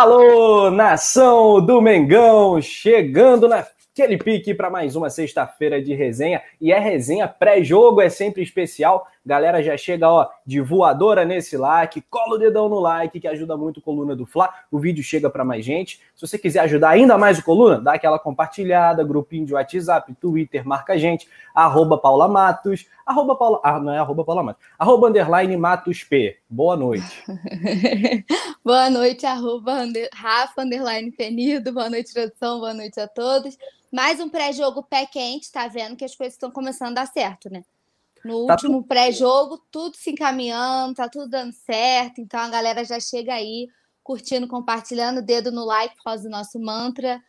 Alô, 0.00 0.70
nação 0.70 1.60
do 1.60 1.82
Mengão, 1.82 2.62
chegando 2.62 3.48
na 3.48 3.66
pique 4.22 4.54
para 4.54 4.70
mais 4.70 4.94
uma 4.94 5.10
sexta-feira 5.10 5.82
de 5.82 5.92
resenha. 5.92 6.40
E 6.60 6.70
é 6.70 6.78
resenha 6.78 7.26
pré-jogo, 7.26 8.00
é 8.00 8.08
sempre 8.08 8.40
especial. 8.40 9.08
Galera 9.26 9.60
já 9.60 9.76
chega 9.76 10.08
ó, 10.08 10.28
de 10.46 10.60
voadora 10.60 11.24
nesse 11.24 11.56
like, 11.56 12.00
cola 12.02 12.36
o 12.36 12.38
dedão 12.38 12.68
no 12.68 12.78
like, 12.78 13.18
que 13.18 13.26
ajuda 13.26 13.56
muito 13.56 13.80
a 13.80 13.82
coluna 13.82 14.14
do 14.14 14.24
Fla. 14.24 14.48
O 14.70 14.78
vídeo 14.78 15.02
chega 15.02 15.28
para 15.28 15.44
mais 15.44 15.64
gente. 15.64 16.00
Se 16.14 16.26
você 16.26 16.38
quiser 16.38 16.60
ajudar 16.60 16.90
ainda 16.90 17.18
mais 17.18 17.40
o 17.40 17.44
coluna, 17.44 17.80
dá 17.80 17.94
aquela 17.94 18.20
compartilhada, 18.20 19.02
grupinho 19.02 19.44
de 19.44 19.52
WhatsApp, 19.52 20.14
Twitter, 20.14 20.66
marca 20.66 20.92
a 20.92 20.96
gente, 20.96 21.28
arroba 21.52 21.98
Paula 21.98 22.28
Matos, 22.28 22.86
arroba 23.04 23.34
Paula, 23.34 23.60
ah, 23.64 23.80
não 23.80 23.92
é 23.92 23.98
arroba 23.98 24.24
Paula 24.24 24.44
Matos, 24.44 24.62
arroba 24.78 25.08
underline 25.08 25.56
Matos 25.56 26.04
P. 26.04 26.38
Boa 26.50 26.76
noite. 26.76 27.24
boa 28.64 28.88
noite, 28.88 29.26
arroba 29.26 29.82
under, 29.82 30.08
Rafa, 30.14 30.62
underline 30.62 31.12
Penido, 31.12 31.74
boa 31.74 31.90
noite, 31.90 32.10
produção, 32.10 32.58
boa 32.58 32.72
noite 32.72 32.98
a 32.98 33.06
todos. 33.06 33.58
Mais 33.92 34.18
um 34.18 34.30
pré-jogo 34.30 34.82
pé 34.82 35.04
quente, 35.04 35.52
tá 35.52 35.68
vendo 35.68 35.94
que 35.94 36.06
as 36.06 36.14
coisas 36.14 36.34
estão 36.34 36.50
começando 36.50 36.96
a 36.96 37.02
dar 37.02 37.06
certo, 37.06 37.50
né? 37.50 37.62
No 38.24 38.46
tá 38.46 38.54
último 38.54 38.82
pré-jogo, 38.82 39.62
tudo 39.70 39.96
se 39.96 40.10
encaminhando, 40.10 40.94
tá 40.94 41.06
tudo 41.06 41.28
dando 41.28 41.52
certo. 41.52 42.22
Então 42.22 42.40
a 42.40 42.48
galera 42.48 42.82
já 42.82 42.98
chega 42.98 43.34
aí, 43.34 43.68
curtindo, 44.02 44.48
compartilhando, 44.48 45.20
dedo 45.20 45.52
no 45.52 45.66
like 45.66 45.96
por 45.96 46.04
causa 46.04 46.22
do 46.22 46.30
nosso 46.30 46.58
mantra. 46.58 47.22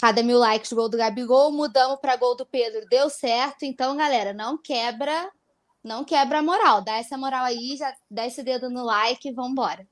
Cada 0.00 0.20
mil 0.20 0.38
likes, 0.38 0.72
gol 0.72 0.88
do 0.88 0.96
Gabigol. 0.96 1.52
Mudamos 1.52 2.00
para 2.00 2.16
gol 2.16 2.36
do 2.36 2.44
Pedro, 2.44 2.86
deu 2.90 3.08
certo. 3.08 3.64
Então, 3.64 3.96
galera, 3.96 4.32
não 4.32 4.58
quebra, 4.58 5.30
não 5.82 6.04
quebra 6.04 6.38
a 6.38 6.42
moral. 6.42 6.82
Dá 6.82 6.96
essa 6.96 7.16
moral 7.18 7.44
aí, 7.44 7.76
já 7.76 7.92
dá 8.10 8.26
esse 8.26 8.42
dedo 8.42 8.70
no 8.70 8.84
like 8.84 9.28
e 9.28 9.32
vambora. 9.32 9.86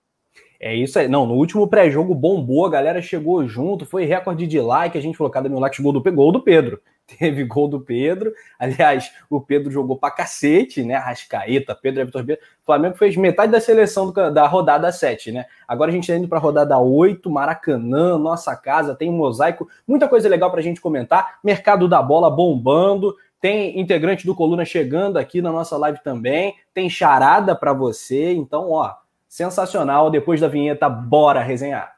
É 0.58 0.74
isso 0.74 0.98
aí. 0.98 1.08
Não, 1.08 1.26
no 1.26 1.34
último 1.34 1.66
pré-jogo 1.66 2.14
bombou, 2.14 2.66
a 2.66 2.70
galera 2.70 3.00
chegou 3.00 3.46
junto, 3.48 3.86
foi 3.86 4.04
recorde 4.04 4.46
de 4.46 4.60
like, 4.60 4.96
a 4.96 5.00
gente 5.00 5.16
falou 5.16 5.30
cada 5.30 5.48
mil 5.48 5.58
likes, 5.58 5.80
gol 5.80 5.92
do, 5.92 6.12
gol 6.12 6.30
do 6.30 6.42
Pedro. 6.42 6.80
Teve 7.18 7.44
gol 7.44 7.66
do 7.66 7.80
Pedro. 7.80 8.32
Aliás, 8.58 9.10
o 9.28 9.40
Pedro 9.40 9.70
jogou 9.70 9.96
pra 9.96 10.10
cacete, 10.10 10.82
né? 10.84 10.96
Rascaeta, 10.96 11.74
Pedro, 11.74 12.02
Everton 12.02 12.18
Ribeiro. 12.18 12.42
O 12.62 12.66
Flamengo 12.66 12.96
fez 12.96 13.16
metade 13.16 13.50
da 13.50 13.60
seleção 13.60 14.12
do, 14.12 14.30
da 14.30 14.46
rodada 14.46 14.92
7, 14.92 15.32
né? 15.32 15.46
Agora 15.66 15.90
a 15.90 15.94
gente 15.94 16.06
tá 16.06 16.14
indo 16.16 16.28
pra 16.28 16.38
rodada 16.38 16.78
8, 16.78 17.28
Maracanã, 17.30 18.18
nossa 18.18 18.54
casa, 18.54 18.94
tem 18.94 19.08
um 19.08 19.16
mosaico, 19.16 19.68
muita 19.88 20.06
coisa 20.06 20.28
legal 20.28 20.50
pra 20.50 20.60
gente 20.60 20.80
comentar. 20.80 21.38
Mercado 21.42 21.88
da 21.88 22.02
bola 22.02 22.30
bombando. 22.30 23.16
Tem 23.40 23.80
integrante 23.80 24.26
do 24.26 24.34
Coluna 24.34 24.64
chegando 24.66 25.16
aqui 25.16 25.40
na 25.40 25.50
nossa 25.50 25.76
live 25.76 26.02
também. 26.02 26.54
Tem 26.74 26.90
charada 26.90 27.56
para 27.56 27.72
você. 27.72 28.32
Então, 28.32 28.70
ó, 28.70 28.94
sensacional. 29.26 30.10
Depois 30.10 30.40
da 30.40 30.48
vinheta, 30.48 30.88
bora 30.90 31.42
resenhar. 31.42 31.96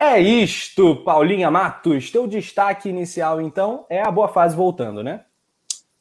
É 0.00 0.20
isto, 0.20 0.96
Paulinha 1.04 1.50
Matos. 1.50 2.10
Teu 2.10 2.26
destaque 2.26 2.88
inicial, 2.88 3.40
então, 3.40 3.86
é 3.88 4.02
a 4.02 4.10
boa 4.10 4.28
fase 4.28 4.54
voltando, 4.54 5.02
né? 5.02 5.24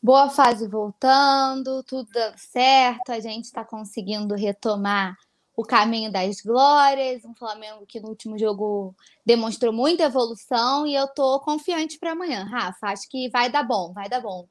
Boa 0.02 0.30
fase 0.30 0.68
voltando, 0.68 1.82
tudo 1.84 2.10
dando 2.12 2.38
certo, 2.38 3.10
a 3.10 3.20
gente 3.22 3.46
está 3.46 3.64
conseguindo 3.64 4.36
retomar 4.36 5.16
o 5.56 5.64
caminho 5.64 6.12
das 6.12 6.42
glórias, 6.42 7.24
um 7.24 7.36
Flamengo 7.36 7.86
que 7.88 8.00
no 8.00 8.10
último 8.10 8.38
jogo 8.38 8.96
demonstrou 9.26 9.72
muita 9.72 10.04
evolução 10.04 10.88
e 10.88 10.96
eu 10.96 11.08
tô 11.08 11.40
confiante 11.40 12.00
para 12.00 12.12
amanhã, 12.12 12.44
Rafa. 12.44 12.88
Acho 12.88 13.08
que 13.10 13.30
vai 13.30 13.52
dar 13.52 13.64
bom, 13.64 13.94
vai 13.94 14.10
dar 14.10 14.22
bom. 14.22 14.48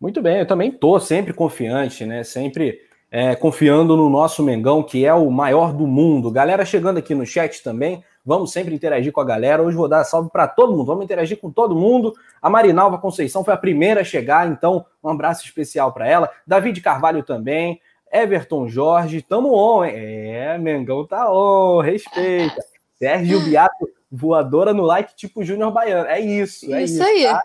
Muito 0.00 0.20
bem, 0.20 0.38
eu 0.38 0.46
também 0.46 0.72
tô 0.72 0.98
sempre 0.98 1.32
confiante, 1.32 2.04
né? 2.04 2.24
Sempre 2.24 2.80
é, 3.08 3.36
confiando 3.36 3.96
no 3.96 4.10
nosso 4.10 4.42
Mengão, 4.42 4.82
que 4.82 5.04
é 5.06 5.14
o 5.14 5.30
maior 5.30 5.72
do 5.72 5.86
mundo. 5.86 6.30
Galera 6.30 6.64
chegando 6.64 6.98
aqui 6.98 7.14
no 7.14 7.24
chat 7.24 7.62
também, 7.62 8.02
vamos 8.26 8.50
sempre 8.50 8.74
interagir 8.74 9.12
com 9.12 9.20
a 9.20 9.24
galera. 9.24 9.62
Hoje 9.62 9.76
vou 9.76 9.86
dar 9.86 10.02
salve 10.02 10.30
para 10.30 10.48
todo 10.48 10.72
mundo, 10.72 10.86
vamos 10.86 11.04
interagir 11.04 11.38
com 11.38 11.48
todo 11.48 11.76
mundo. 11.76 12.12
A 12.40 12.50
Marinalva 12.50 12.98
Conceição 12.98 13.44
foi 13.44 13.54
a 13.54 13.56
primeira 13.56 14.00
a 14.00 14.04
chegar, 14.04 14.48
então 14.48 14.84
um 15.04 15.10
abraço 15.10 15.44
especial 15.44 15.92
para 15.92 16.08
ela. 16.08 16.28
David 16.44 16.80
Carvalho 16.80 17.22
também. 17.22 17.80
Everton 18.12 18.68
Jorge, 18.68 19.22
tamo 19.22 19.54
on, 19.54 19.84
hein? 19.84 19.94
É, 19.96 20.58
Mengão 20.58 21.06
tá 21.06 21.32
on, 21.32 21.80
respeita. 21.80 22.62
Sérgio 22.98 23.40
Biato, 23.40 23.88
voadora 24.10 24.74
no 24.74 24.82
like, 24.82 25.16
tipo 25.16 25.42
Júnior 25.42 25.72
Baiano. 25.72 26.06
É 26.06 26.20
isso, 26.20 26.72
é 26.72 26.82
isso. 26.82 26.94
Isso 26.94 27.02
aí. 27.02 27.24
Tá? 27.24 27.42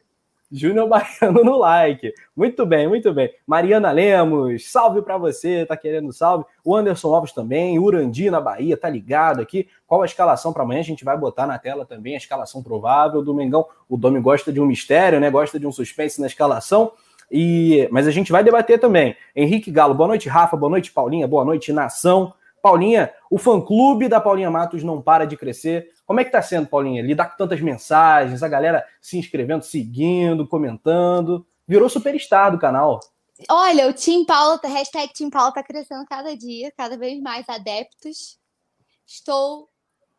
Júnior 0.51 0.88
Baiano 0.89 1.44
no 1.44 1.57
like. 1.57 2.13
Muito 2.35 2.66
bem, 2.66 2.88
muito 2.88 3.13
bem. 3.13 3.33
Mariana 3.45 3.91
Lemos, 3.91 4.69
salve 4.69 5.01
para 5.01 5.17
você, 5.17 5.66
tá 5.66 5.75
querendo 5.75 6.11
salve. 6.11 6.45
O 6.63 6.75
Anderson 6.75 7.13
Alves 7.13 7.31
também, 7.31 7.79
Urandi 7.79 8.29
na 8.29 8.41
Bahia, 8.41 8.75
tá 8.78 8.89
ligado 8.89 9.41
aqui. 9.41 9.67
Qual 9.85 10.01
a 10.01 10.05
escalação 10.05 10.53
para 10.53 10.63
amanhã? 10.63 10.81
A 10.81 10.84
gente 10.84 11.05
vai 11.05 11.17
botar 11.17 11.47
na 11.47 11.57
tela 11.57 11.85
também 11.85 12.13
a 12.13 12.17
escalação 12.17 12.61
provável 12.61 13.22
do 13.22 13.34
Mengão. 13.34 13.66
O 13.89 13.97
Domi 13.97 14.19
gosta 14.19 14.51
de 14.51 14.59
um 14.59 14.66
mistério, 14.66 15.19
né? 15.19 15.29
Gosta 15.29 15.59
de 15.59 15.66
um 15.66 15.72
suspense 15.72 16.19
na 16.19 16.28
escalação. 16.28 16.91
E, 17.32 17.88
mas 17.92 18.08
a 18.08 18.12
gente 18.12 18.32
vai 18.32 18.44
debater 18.44 18.80
também. 18.80 19.16
Henrique 19.36 19.72
Galo, 19.72 19.94
boa 19.94 20.08
noite, 20.08 20.30
Rafa, 20.30 20.56
boa 20.56 20.70
noite, 20.70 20.92
Paulinha, 20.92 21.28
boa 21.28 21.44
noite, 21.44 21.74
nação. 21.74 22.34
Paulinha, 22.62 23.12
o 23.30 23.38
fã-clube 23.38 24.08
da 24.08 24.20
Paulinha 24.20 24.50
Matos 24.52 24.84
não 24.84 25.02
para 25.02 25.26
de 25.26 25.38
crescer. 25.38 25.90
Como 26.06 26.20
é 26.20 26.24
que 26.24 26.32
tá 26.32 26.42
sendo, 26.42 26.68
Paulinha? 26.68 27.02
Lidar 27.02 27.32
com 27.32 27.38
tantas 27.38 27.62
mensagens, 27.62 28.42
a 28.42 28.48
galera 28.48 28.86
se 29.02 29.18
inscrevendo, 29.18 29.64
seguindo, 29.64 30.48
comentando. 30.48 31.46
Virou 31.68 31.90
superstar 31.90 32.52
do 32.52 32.58
canal. 32.58 33.00
Olha, 33.50 33.88
o 33.88 33.94
Team 33.94 34.26
Paula, 34.26 34.59
hashtag 34.64 35.14
Team 35.14 35.30
Paula 35.30 35.52
tá 35.52 35.62
crescendo 35.62 36.06
cada 36.08 36.36
dia, 36.36 36.72
cada 36.76 36.98
vez 36.98 37.22
mais 37.22 37.48
adeptos. 37.48 38.40
Estou 39.06 39.70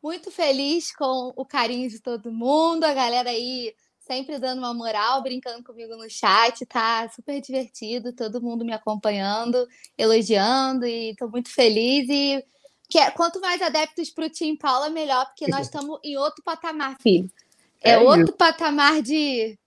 muito 0.03 0.31
feliz 0.31 0.95
com 0.95 1.33
o 1.35 1.45
carinho 1.45 1.89
de 1.89 2.01
todo 2.01 2.31
mundo, 2.31 2.85
a 2.85 2.95
galera 2.95 3.31
aí 3.31 3.75
sempre 4.09 4.39
dando 4.39 4.61
uma 4.61 4.73
moral, 4.73 5.23
brincando 5.23 5.63
comigo 5.63 5.95
no 5.95 6.09
chat, 6.09 6.65
tá 6.65 7.09
super 7.11 7.41
divertido, 7.43 8.15
todo 8.15 8.41
mundo 8.41 8.65
me 8.65 8.73
acompanhando, 8.73 9.69
elogiando 9.97 10.87
e 10.87 11.15
tô 11.17 11.29
muito 11.29 11.51
feliz 11.51 12.09
e 12.09 12.43
que 12.89 12.99
é, 12.99 13.11
quanto 13.11 13.39
mais 13.39 13.61
adeptos 13.61 14.09
para 14.09 14.25
o 14.25 14.31
Team 14.31 14.57
Paula, 14.57 14.89
melhor, 14.89 15.27
porque 15.27 15.47
nós 15.47 15.67
estamos 15.69 16.01
em 16.03 16.17
outro 16.17 16.43
patamar, 16.43 16.97
filho. 17.03 17.31
É, 17.85 17.93
é 17.93 17.99
outro 17.99 18.25
isso. 18.25 18.33
patamar 18.33 19.03
de, 19.03 19.59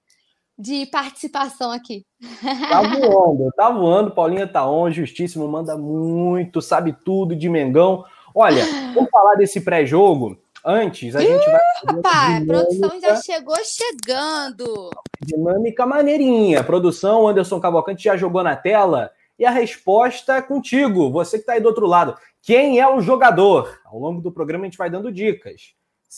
de 0.58 0.88
participação 0.88 1.72
aqui. 1.72 2.04
Tá 2.42 2.82
voando, 2.98 3.52
tá 3.56 3.70
voando, 3.70 4.12
Paulinha 4.12 4.48
tá 4.48 4.68
on, 4.68 4.90
justíssimo, 4.92 5.48
manda 5.48 5.78
muito, 5.78 6.64
sabe 6.64 6.98
tudo 7.06 7.36
de 7.36 7.48
Mengão. 7.48 8.04
Olha, 8.34 8.66
vamos 8.96 9.12
falar 9.12 9.36
desse 9.36 9.62
pré-jogo. 9.62 10.41
Antes, 10.64 11.16
a 11.16 11.22
gente 11.22 11.46
vai. 11.46 11.96
Rapaz, 11.96 12.44
a 12.44 12.46
produção 12.46 13.02
já 13.02 13.16
chegou 13.16 13.56
chegando. 13.64 14.92
Dinâmica 15.20 15.86
maneirinha. 15.86 16.64
Produção, 16.64 17.28
Anderson 17.28 17.60
Cavalcante 17.60 18.04
já 18.04 18.16
jogou 18.16 18.44
na 18.44 18.56
tela. 18.56 19.12
E 19.40 19.46
a 19.46 19.50
resposta 19.50 20.36
é 20.36 20.42
contigo, 20.42 21.12
você 21.12 21.38
que 21.38 21.44
está 21.44 21.54
aí 21.54 21.60
do 21.60 21.68
outro 21.68 21.88
lado. 21.88 22.16
Quem 22.44 22.80
é 22.80 22.88
o 22.88 23.02
jogador? 23.02 23.82
Ao 23.86 23.98
longo 23.98 24.22
do 24.22 24.32
programa 24.32 24.66
a 24.66 24.68
gente 24.68 24.78
vai 24.78 24.90
dando 24.90 25.12
dicas. 25.12 25.74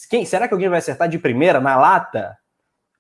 Quem, 0.09 0.25
será 0.25 0.47
que 0.47 0.53
alguém 0.53 0.67
vai 0.67 0.79
acertar 0.79 1.07
de 1.07 1.17
primeira, 1.17 1.61
na 1.61 1.77
lata? 1.77 2.37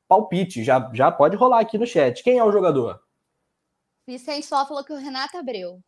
Palpite, 0.07 0.63
já, 0.63 0.89
já 0.93 1.11
pode 1.11 1.35
rolar 1.35 1.59
aqui 1.59 1.77
no 1.77 1.85
chat. 1.85 2.23
Quem 2.23 2.37
é 2.37 2.43
o 2.43 2.51
jogador? 2.51 3.01
Vicente 4.07 4.45
só 4.45 4.65
falou 4.65 4.83
que 4.83 4.93
o 4.93 4.97
Renato 4.97 5.37
Abreu. 5.37 5.79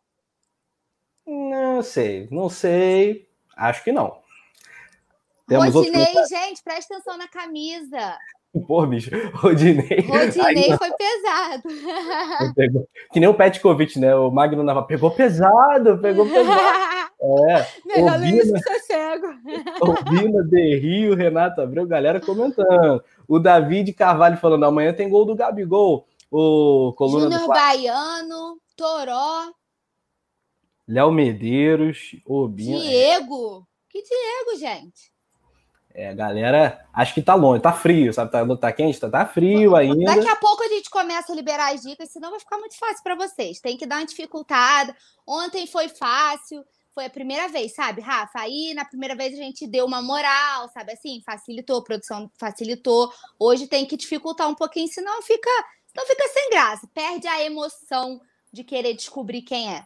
Não 1.26 1.82
sei, 1.82 2.28
não 2.30 2.50
sei. 2.50 3.28
Acho 3.56 3.82
que 3.84 3.92
não. 3.92 4.18
Temos 5.46 5.72
Rodinei, 5.72 6.02
outro... 6.02 6.28
gente, 6.28 6.62
presta 6.62 6.94
atenção 6.94 7.16
na 7.16 7.28
camisa. 7.28 8.18
Pô, 8.66 8.86
bicho, 8.86 9.10
Rodinei. 9.34 10.00
Rodinei 10.00 10.72
Aí, 10.72 10.78
foi 10.78 10.90
pesado. 10.92 12.54
Pegou. 12.54 12.88
Que 13.12 13.20
nem 13.20 13.28
o 13.28 13.34
Petkovic, 13.34 13.98
né? 13.98 14.14
O 14.14 14.30
Magno 14.30 14.62
Nava 14.62 14.82
pegou 14.82 15.10
pesado, 15.10 15.98
pegou 15.98 16.26
pesado. 16.26 17.06
É. 17.20 17.66
Melhor 17.84 18.22
isso 18.24 18.52
que 18.52 18.60
ser 18.60 18.80
cego. 18.80 19.26
Obina, 19.80 20.42
De 20.44 20.78
Rio, 20.78 21.14
Renato 21.14 21.60
Abreu, 21.60 21.86
galera 21.86 22.20
comentando. 22.20 23.02
O 23.28 23.38
David 23.38 23.92
Carvalho 23.92 24.36
falando: 24.36 24.64
amanhã 24.64 24.92
tem 24.92 25.08
gol 25.08 25.24
do 25.24 25.34
Gabigol. 25.34 26.06
O 26.30 26.92
Coluna 26.96 27.24
Júnior 27.24 27.40
do 27.40 27.48
Baiano, 27.48 28.60
Toró. 28.76 29.52
Léo 30.88 31.10
Medeiros, 31.10 32.16
Obina. 32.24 32.78
Diego. 32.80 33.66
Que 33.88 34.02
Diego, 34.02 34.58
gente? 34.58 35.15
É, 35.98 36.12
galera, 36.14 36.86
acho 36.92 37.14
que 37.14 37.22
tá 37.22 37.34
longe, 37.34 37.62
tá 37.62 37.72
frio, 37.72 38.12
sabe? 38.12 38.30
Tá, 38.30 38.44
tá 38.58 38.70
quente, 38.70 39.00
tá, 39.00 39.08
tá 39.08 39.24
frio 39.24 39.74
ainda. 39.74 40.14
Daqui 40.14 40.28
a 40.28 40.36
pouco 40.36 40.62
a 40.62 40.68
gente 40.68 40.90
começa 40.90 41.32
a 41.32 41.34
liberar 41.34 41.72
as 41.72 41.80
dicas, 41.80 42.10
senão 42.10 42.32
vai 42.32 42.38
ficar 42.38 42.58
muito 42.58 42.76
fácil 42.78 43.02
para 43.02 43.14
vocês. 43.14 43.60
Tem 43.60 43.78
que 43.78 43.86
dar 43.86 43.96
uma 43.96 44.04
dificultada. 44.04 44.94
Ontem 45.26 45.66
foi 45.66 45.88
fácil, 45.88 46.62
foi 46.94 47.06
a 47.06 47.10
primeira 47.10 47.48
vez, 47.48 47.74
sabe, 47.74 48.02
Rafa? 48.02 48.40
Aí 48.40 48.74
na 48.74 48.84
primeira 48.84 49.16
vez 49.16 49.32
a 49.32 49.42
gente 49.42 49.66
deu 49.66 49.86
uma 49.86 50.02
moral, 50.02 50.68
sabe 50.68 50.92
assim? 50.92 51.22
Facilitou, 51.24 51.78
a 51.78 51.84
produção 51.84 52.30
facilitou. 52.36 53.10
Hoje 53.38 53.66
tem 53.66 53.86
que 53.86 53.96
dificultar 53.96 54.50
um 54.50 54.54
pouquinho, 54.54 54.88
senão 54.88 55.22
fica 55.22 55.48
Então 55.92 56.06
fica 56.06 56.28
sem 56.28 56.50
graça, 56.50 56.86
perde 56.92 57.26
a 57.26 57.42
emoção 57.42 58.20
de 58.52 58.62
querer 58.62 58.92
descobrir 58.92 59.40
quem 59.40 59.72
é. 59.72 59.82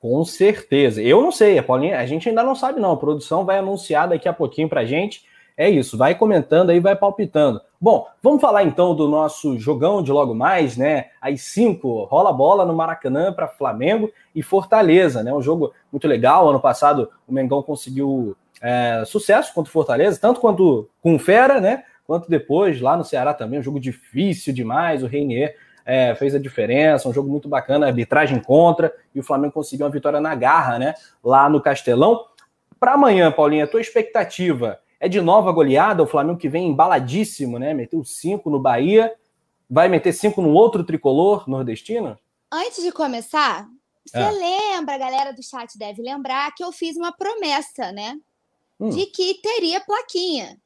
Com 0.00 0.24
certeza. 0.24 1.02
Eu 1.02 1.20
não 1.20 1.32
sei, 1.32 1.58
a 1.58 1.64
Paulinha, 1.64 1.98
a 1.98 2.06
gente 2.06 2.28
ainda 2.28 2.44
não 2.44 2.54
sabe, 2.54 2.80
não. 2.80 2.92
A 2.92 2.96
produção 2.96 3.44
vai 3.44 3.58
anunciar 3.58 4.08
daqui 4.08 4.28
a 4.28 4.32
pouquinho 4.32 4.68
pra 4.68 4.84
gente. 4.84 5.31
É 5.56 5.68
isso, 5.68 5.98
vai 5.98 6.14
comentando 6.14 6.70
aí, 6.70 6.80
vai 6.80 6.96
palpitando. 6.96 7.60
Bom, 7.80 8.06
vamos 8.22 8.40
falar 8.40 8.62
então 8.62 8.94
do 8.94 9.08
nosso 9.08 9.58
jogão 9.58 10.02
de 10.02 10.12
logo 10.12 10.34
mais, 10.34 10.76
né? 10.76 11.06
Às 11.20 11.42
5, 11.42 12.04
rola 12.04 12.32
bola 12.32 12.64
no 12.64 12.74
Maracanã 12.74 13.32
para 13.32 13.48
Flamengo 13.48 14.10
e 14.34 14.42
Fortaleza, 14.42 15.22
né? 15.22 15.34
Um 15.34 15.42
jogo 15.42 15.72
muito 15.90 16.06
legal. 16.06 16.48
Ano 16.48 16.60
passado 16.60 17.10
o 17.26 17.32
Mengão 17.32 17.62
conseguiu 17.62 18.36
é, 18.60 19.02
sucesso 19.04 19.52
contra 19.52 19.68
o 19.68 19.72
Fortaleza, 19.72 20.18
tanto 20.20 20.40
quanto 20.40 20.88
com 21.02 21.16
o 21.16 21.18
Fera, 21.18 21.60
né? 21.60 21.84
Quanto 22.06 22.30
depois 22.30 22.80
lá 22.80 22.96
no 22.96 23.04
Ceará 23.04 23.34
também, 23.34 23.58
um 23.58 23.62
jogo 23.62 23.80
difícil 23.80 24.54
demais. 24.54 25.02
O 25.02 25.06
Reinier 25.06 25.56
é, 25.84 26.14
fez 26.14 26.34
a 26.34 26.38
diferença, 26.38 27.08
um 27.08 27.12
jogo 27.12 27.28
muito 27.28 27.48
bacana, 27.48 27.86
arbitragem 27.86 28.40
contra, 28.40 28.92
e 29.14 29.20
o 29.20 29.22
Flamengo 29.22 29.54
conseguiu 29.54 29.86
uma 29.86 29.92
vitória 29.92 30.20
na 30.20 30.34
garra, 30.34 30.78
né? 30.78 30.94
Lá 31.22 31.48
no 31.48 31.60
Castelão. 31.60 32.24
Para 32.78 32.94
amanhã, 32.94 33.30
Paulinha, 33.30 33.64
a 33.64 33.68
tua 33.68 33.80
expectativa 33.80 34.78
é 35.02 35.08
de 35.08 35.20
nova 35.20 35.50
goleada? 35.50 36.00
O 36.00 36.06
Flamengo 36.06 36.38
que 36.38 36.48
vem 36.48 36.68
embaladíssimo, 36.68 37.58
né? 37.58 37.74
Meteu 37.74 38.04
cinco 38.04 38.48
no 38.48 38.60
Bahia, 38.60 39.12
vai 39.68 39.88
meter 39.88 40.12
cinco 40.12 40.40
no 40.40 40.52
outro 40.52 40.84
tricolor 40.84 41.50
nordestino? 41.50 42.16
Antes 42.48 42.84
de 42.84 42.92
começar, 42.92 43.68
você 44.06 44.18
é. 44.18 44.30
lembra, 44.30 44.94
a 44.94 44.98
galera 44.98 45.32
do 45.32 45.42
chat 45.42 45.76
deve 45.76 46.00
lembrar, 46.00 46.54
que 46.54 46.62
eu 46.62 46.70
fiz 46.70 46.96
uma 46.96 47.10
promessa, 47.10 47.90
né? 47.90 48.16
Hum. 48.78 48.90
De 48.90 49.06
que 49.06 49.40
teria 49.42 49.80
plaquinha. 49.80 50.56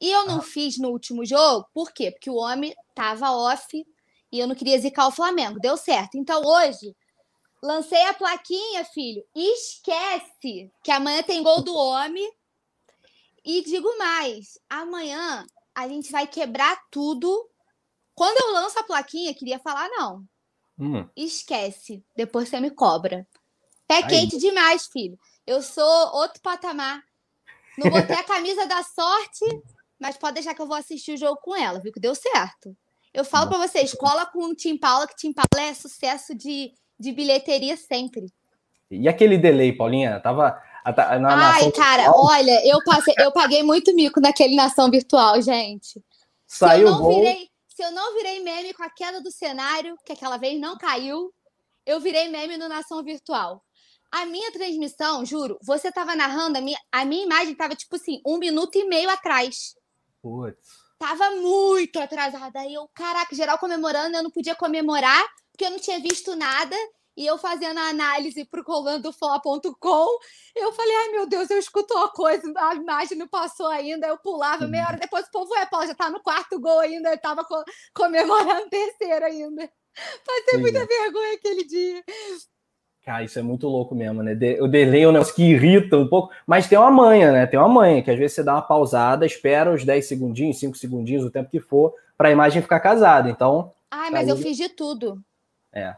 E 0.00 0.10
eu 0.10 0.24
não 0.24 0.38
ah. 0.38 0.42
fiz 0.42 0.78
no 0.78 0.88
último 0.88 1.22
jogo, 1.26 1.66
por 1.74 1.92
quê? 1.92 2.10
Porque 2.10 2.30
o 2.30 2.36
homem 2.36 2.74
tava 2.94 3.30
off 3.30 3.86
e 4.32 4.38
eu 4.38 4.46
não 4.46 4.54
queria 4.54 4.78
zicar 4.78 5.06
o 5.06 5.12
Flamengo. 5.12 5.60
Deu 5.60 5.76
certo. 5.76 6.16
Então 6.16 6.42
hoje 6.42 6.96
lancei 7.62 8.02
a 8.06 8.14
plaquinha, 8.14 8.86
filho. 8.86 9.22
Esquece 9.36 10.70
que 10.82 10.90
amanhã 10.90 11.22
tem 11.22 11.42
gol 11.42 11.62
do 11.62 11.76
homem. 11.76 12.32
E 13.44 13.62
digo 13.62 13.98
mais, 13.98 14.58
amanhã 14.68 15.44
a 15.74 15.88
gente 15.88 16.12
vai 16.12 16.26
quebrar 16.26 16.78
tudo. 16.90 17.48
Quando 18.14 18.38
eu 18.38 18.52
lanço 18.52 18.78
a 18.78 18.84
plaquinha, 18.84 19.34
queria 19.34 19.58
falar 19.58 19.88
não. 19.88 20.24
Hum. 20.78 21.08
Esquece. 21.16 22.04
Depois 22.16 22.48
você 22.48 22.60
me 22.60 22.70
cobra. 22.70 23.26
Pé 23.86 23.96
Aí. 23.96 24.06
quente 24.06 24.38
demais, 24.38 24.86
filho. 24.86 25.18
Eu 25.46 25.62
sou 25.62 26.14
outro 26.14 26.40
patamar. 26.40 27.02
Não 27.76 27.90
botei 27.90 28.16
a 28.16 28.24
camisa 28.24 28.66
da 28.66 28.82
sorte, 28.82 29.44
mas 29.98 30.16
pode 30.16 30.34
deixar 30.34 30.54
que 30.54 30.62
eu 30.62 30.66
vou 30.66 30.76
assistir 30.76 31.14
o 31.14 31.16
jogo 31.16 31.40
com 31.42 31.56
ela, 31.56 31.80
viu? 31.80 31.92
Que 31.92 32.00
deu 32.00 32.14
certo. 32.14 32.76
Eu 33.12 33.24
falo 33.24 33.48
para 33.48 33.58
vocês, 33.58 33.92
cola 33.92 34.24
com 34.24 34.44
o 34.44 34.54
Tim 34.54 34.76
Paula, 34.76 35.06
que 35.06 35.16
Tim 35.16 35.32
Paula 35.32 35.68
é 35.68 35.74
sucesso 35.74 36.34
de, 36.34 36.72
de 36.98 37.12
bilheteria 37.12 37.76
sempre. 37.76 38.26
E 38.90 39.08
aquele 39.08 39.36
delay, 39.36 39.72
Paulinha? 39.72 40.20
Tava 40.20 40.60
na, 40.84 41.52
Ai, 41.52 41.70
cara, 41.72 42.04
virtual? 42.04 42.24
olha, 42.24 42.66
eu, 42.66 42.78
passei, 42.84 43.14
eu 43.18 43.32
paguei 43.32 43.62
muito 43.62 43.94
mico 43.94 44.20
naquele 44.20 44.56
nação 44.56 44.90
virtual, 44.90 45.40
gente. 45.40 46.02
Saiu 46.46 46.88
se 46.88 46.92
eu 46.92 46.98
não 46.98 47.08
virei, 47.08 47.50
se 47.68 47.82
eu 47.82 47.90
não 47.92 48.14
virei 48.14 48.40
meme 48.40 48.74
com 48.74 48.82
a 48.82 48.90
queda 48.90 49.20
do 49.20 49.30
cenário, 49.30 49.96
que 50.04 50.12
aquela 50.12 50.36
vez 50.36 50.60
não 50.60 50.76
caiu, 50.76 51.32
eu 51.86 52.00
virei 52.00 52.28
meme 52.28 52.56
no 52.56 52.68
nação 52.68 53.02
virtual. 53.02 53.62
A 54.10 54.26
minha 54.26 54.52
transmissão, 54.52 55.24
juro, 55.24 55.58
você 55.62 55.90
tava 55.90 56.14
narrando, 56.14 56.58
a 56.58 56.60
minha, 56.60 56.78
a 56.90 57.04
minha 57.04 57.24
imagem 57.24 57.54
tava 57.54 57.74
tipo 57.74 57.96
assim, 57.96 58.20
um 58.26 58.38
minuto 58.38 58.76
e 58.76 58.84
meio 58.84 59.08
atrás. 59.08 59.74
Putz 60.20 60.82
tava 61.02 61.32
muito 61.32 61.98
atrasada. 61.98 62.60
Aí 62.60 62.74
eu, 62.74 62.88
caraca, 62.94 63.34
geral 63.34 63.58
comemorando, 63.58 64.16
eu 64.16 64.22
não 64.22 64.30
podia 64.30 64.54
comemorar, 64.54 65.20
porque 65.50 65.64
eu 65.64 65.70
não 65.70 65.78
tinha 65.80 65.98
visto 65.98 66.36
nada. 66.36 66.76
E 67.16 67.26
eu 67.26 67.36
fazendo 67.36 67.78
a 67.78 67.88
análise 67.88 68.44
pro 68.44 68.64
colandofla.com, 68.64 70.18
eu 70.56 70.72
falei, 70.72 70.96
ai 70.96 71.08
meu 71.10 71.26
Deus, 71.26 71.50
eu 71.50 71.58
escuto 71.58 71.92
uma 71.94 72.08
coisa, 72.08 72.42
a 72.56 72.74
imagem 72.74 73.18
não 73.18 73.28
passou 73.28 73.66
ainda, 73.68 74.06
eu 74.06 74.16
pulava, 74.16 74.66
meia 74.66 74.86
hora 74.86 74.96
depois 74.96 75.26
o 75.26 75.30
povo, 75.30 75.54
é, 75.56 75.66
Paulo, 75.66 75.86
já 75.86 75.94
tá 75.94 76.08
no 76.08 76.22
quarto 76.22 76.58
gol 76.58 76.80
ainda, 76.80 77.10
eu 77.10 77.18
tava 77.18 77.46
comemorando 77.94 78.66
o 78.66 78.70
terceiro 78.70 79.24
ainda. 79.26 79.70
Passei 80.26 80.58
muita 80.58 80.78
é. 80.78 80.86
vergonha 80.86 81.34
aquele 81.34 81.64
dia. 81.64 82.02
Cara, 83.04 83.24
isso 83.24 83.38
é 83.38 83.42
muito 83.42 83.66
louco 83.66 83.96
mesmo, 83.96 84.22
né? 84.22 84.32
O 84.60 84.68
delay 84.68 85.02
é 85.02 85.08
um 85.08 85.12
negócio 85.12 85.34
que 85.34 85.42
irrita 85.42 85.96
um 85.96 86.06
pouco, 86.06 86.32
mas 86.46 86.68
tem 86.68 86.78
uma 86.78 86.90
manha, 86.90 87.32
né? 87.32 87.46
Tem 87.46 87.58
uma 87.58 87.68
manha, 87.68 88.00
que 88.00 88.10
às 88.10 88.16
vezes 88.16 88.36
você 88.36 88.44
dá 88.44 88.54
uma 88.54 88.62
pausada, 88.62 89.26
espera 89.26 89.72
uns 89.72 89.84
10 89.84 90.06
segundinhos, 90.06 90.60
5 90.60 90.76
segundinhos, 90.76 91.24
o 91.24 91.30
tempo 91.30 91.50
que 91.50 91.58
for, 91.58 91.92
para 92.16 92.28
a 92.28 92.32
imagem 92.32 92.62
ficar 92.62 92.78
casada. 92.78 93.28
Então. 93.28 93.72
Ai, 93.90 94.10
mas 94.10 94.24
aí... 94.24 94.30
eu 94.30 94.36
fiz 94.36 94.56
de 94.56 94.68
tudo. 94.68 95.20
É. 95.72 95.96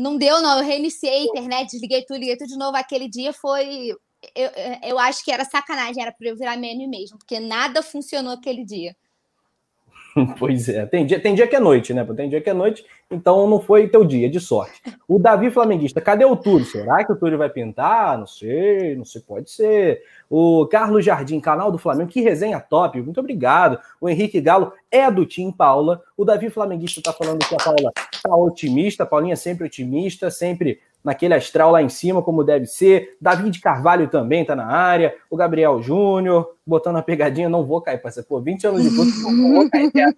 Não 0.00 0.16
deu, 0.16 0.40
não. 0.40 0.58
Eu 0.58 0.64
reiniciei 0.64 1.12
a 1.12 1.22
internet, 1.24 1.70
desliguei 1.70 2.04
tudo, 2.04 2.18
liguei 2.18 2.36
tudo 2.36 2.48
de 2.48 2.58
novo. 2.58 2.76
Aquele 2.76 3.08
dia 3.08 3.32
foi. 3.32 3.90
Eu, 4.34 4.50
eu 4.82 4.98
acho 4.98 5.24
que 5.24 5.32
era 5.32 5.44
sacanagem, 5.44 6.02
era 6.02 6.12
para 6.12 6.28
eu 6.28 6.36
virar 6.36 6.56
meme 6.56 6.86
mesmo, 6.86 7.18
porque 7.18 7.40
nada 7.40 7.82
funcionou 7.82 8.34
aquele 8.34 8.64
dia. 8.64 8.94
Pois 10.38 10.68
é, 10.68 10.86
tem 10.86 11.06
dia, 11.06 11.20
tem 11.20 11.34
dia 11.34 11.46
que 11.46 11.56
é 11.56 11.60
noite, 11.60 11.94
né? 11.94 12.04
Tem 12.16 12.28
dia 12.28 12.40
que 12.40 12.50
é 12.50 12.52
noite, 12.52 12.84
então 13.10 13.48
não 13.48 13.60
foi 13.60 13.88
teu 13.88 14.04
dia, 14.04 14.28
de 14.28 14.40
sorte. 14.40 14.80
O 15.06 15.18
Davi 15.18 15.50
Flamenguista, 15.50 16.00
cadê 16.00 16.24
o 16.24 16.36
Túlio? 16.36 16.64
Será 16.64 17.04
que 17.04 17.12
o 17.12 17.16
Túlio 17.16 17.38
vai 17.38 17.48
pintar? 17.48 18.18
Não 18.18 18.26
sei, 18.26 18.96
não 18.96 19.04
sei, 19.04 19.20
pode 19.20 19.50
ser. 19.50 20.02
O 20.28 20.66
Carlos 20.66 21.04
Jardim, 21.04 21.40
canal 21.40 21.70
do 21.70 21.78
Flamengo, 21.78 22.10
que 22.10 22.20
resenha 22.20 22.60
top, 22.60 23.00
muito 23.00 23.20
obrigado. 23.20 23.78
O 24.00 24.08
Henrique 24.08 24.40
Galo 24.40 24.72
é 24.90 25.10
do 25.10 25.26
Tim 25.26 25.50
Paula. 25.50 26.02
O 26.16 26.24
Davi 26.24 26.50
Flamenguista 26.50 27.00
tá 27.02 27.12
falando 27.12 27.44
que 27.44 27.54
a 27.54 27.58
Paula 27.58 27.92
tá 28.22 28.36
otimista, 28.36 29.04
a 29.04 29.06
Paulinha 29.06 29.36
sempre 29.36 29.66
otimista, 29.66 30.30
sempre 30.30 30.80
naquele 31.04 31.34
astral 31.34 31.70
lá 31.70 31.82
em 31.82 31.88
cima, 31.88 32.22
como 32.22 32.44
deve 32.44 32.66
ser. 32.66 33.16
Davi 33.20 33.50
de 33.50 33.60
Carvalho 33.60 34.08
também 34.08 34.44
tá 34.44 34.54
na 34.54 34.66
área. 34.66 35.14
O 35.30 35.36
Gabriel 35.36 35.82
Júnior, 35.82 36.54
botando 36.66 36.96
a 36.96 37.02
pegadinha, 37.02 37.48
não 37.48 37.64
vou 37.64 37.80
cair, 37.80 37.98
parceiro. 37.98 38.28
Pô, 38.28 38.40
20 38.40 38.66
anos 38.66 38.82
de 38.82 38.94
curso, 38.94 39.30
não 39.30 39.54
vou 39.54 39.70
cair 39.70 39.90
né, 39.94 40.12